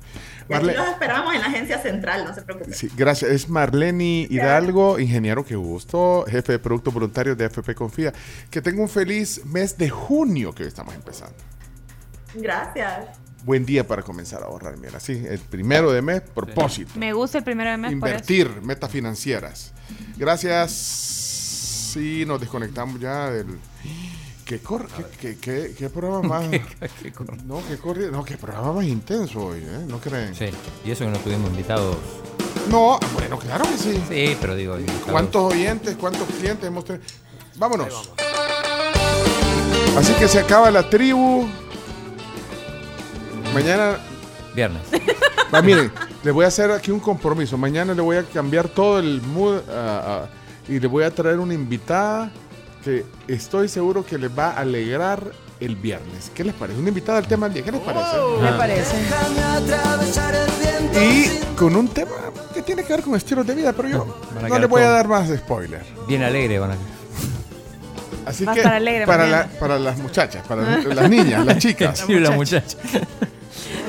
[0.49, 2.73] Y aquí Marle- los esperamos en la agencia central, no se preocupen.
[2.73, 3.29] Sí, gracias.
[3.31, 8.13] Es Marlene Hidalgo, ingeniero que gusto, jefe de productos voluntarios de FP Confía.
[8.49, 11.35] Que tenga un feliz mes de junio que hoy estamos empezando.
[12.35, 13.07] Gracias.
[13.43, 14.77] Buen día para comenzar a ahorrar.
[14.77, 16.91] Mira, sí, el primero de mes, propósito.
[16.95, 18.15] Me gusta el primero de mes por eso.
[18.15, 19.73] Invertir, metas financieras.
[20.17, 21.17] Gracias.
[21.91, 23.59] Sí, nos desconectamos ya del.
[24.45, 26.43] ¿Qué, cor qué, qué, qué- qué programa más?
[27.45, 29.85] no, qué no, qué programa más intenso hoy, ¿eh?
[29.87, 30.35] ¿No creen?
[30.35, 30.45] Sí,
[30.85, 31.95] y eso que no tuvimos invitados.
[32.69, 34.01] No, bueno, claro que sí.
[34.09, 35.09] Sí, pero digo, invitados.
[35.11, 37.03] ¿Cuántos oyentes, cuántos clientes hemos tenido?
[37.55, 38.11] Vámonos.
[39.97, 41.47] Así que se acaba la tribu.
[43.53, 43.97] Mañana.
[44.55, 44.81] Viernes.
[45.53, 45.91] Va, miren,
[46.23, 47.57] le voy a hacer aquí un compromiso.
[47.57, 50.29] Mañana le voy a cambiar todo el mood ah, ah,
[50.67, 52.31] y le voy a traer una invitada
[52.83, 55.23] que estoy seguro que les va a alegrar
[55.59, 56.31] el viernes.
[56.33, 56.79] ¿Qué les parece?
[56.79, 57.63] Una invitada al tema del día.
[57.63, 58.17] ¿Qué les parece?
[58.41, 58.95] Me parece.
[60.99, 62.11] Y con un tema
[62.53, 64.89] que tiene que ver con estilos de vida, pero yo Van no le voy a
[64.89, 65.83] dar más spoiler.
[66.07, 66.75] Bien alegre van a
[68.25, 71.99] Así a que estar alegre para, la- para las muchachas, para las niñas, las chicas.
[72.07, 72.77] Sí, la muchacha.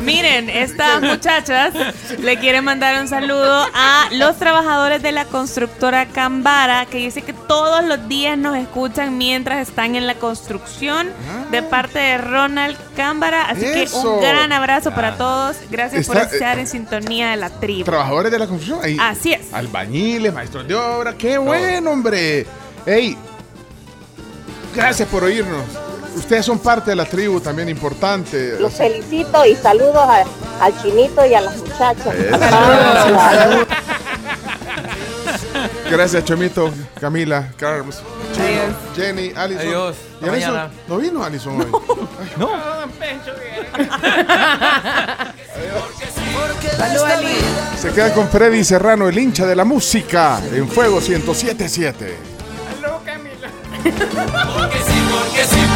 [0.05, 1.73] Miren, estas muchachas
[2.19, 7.33] le quieren mandar un saludo a los trabajadores de la constructora Cambara, que dice que
[7.33, 11.11] todos los días nos escuchan mientras están en la construcción,
[11.51, 13.45] de parte de Ronald Cámbara.
[13.49, 15.17] Así que un gran abrazo para Ah.
[15.19, 15.57] todos.
[15.71, 17.85] Gracias por Está, estar en sintonía de la tribu.
[17.85, 18.81] Trabajadores de la construcción.
[18.85, 19.53] ahí, Así es.
[19.55, 21.15] Albañiles, maestros de obra.
[21.15, 22.47] ¡Qué bueno, hombre!
[22.87, 23.17] ¡Ey!
[24.75, 25.65] Gracias por oírnos.
[26.17, 28.57] Ustedes son parte de la tribu también importante.
[28.61, 30.25] Los felicito y saludos a-
[30.65, 32.15] al chinito y a las muchachas.
[35.91, 38.03] Gracias, Chomito, Camila, Carlos,
[38.35, 38.75] Chino, Adiós.
[38.97, 39.67] Jenny, Alison.
[39.67, 39.97] Adiós.
[40.25, 40.71] ¿Y Alison?
[40.89, 41.67] ¿No vino Alison hoy?
[42.37, 42.51] No.
[46.77, 47.37] Salud, Ali.
[47.81, 52.17] Se queda con Freddy Serrano, el hincha de la música, en Fuego 1077.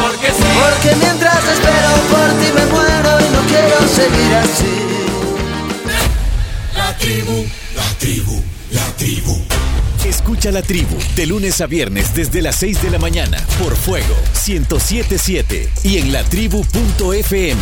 [0.01, 4.77] Porque mientras espero por ti me muero y no quiero seguir así.
[6.75, 7.45] La tribu,
[7.75, 9.41] la tribu, la tribu.
[10.05, 14.15] Escucha la tribu de lunes a viernes desde las 6 de la mañana por Fuego
[14.47, 17.61] 1077 y en latribu.fm.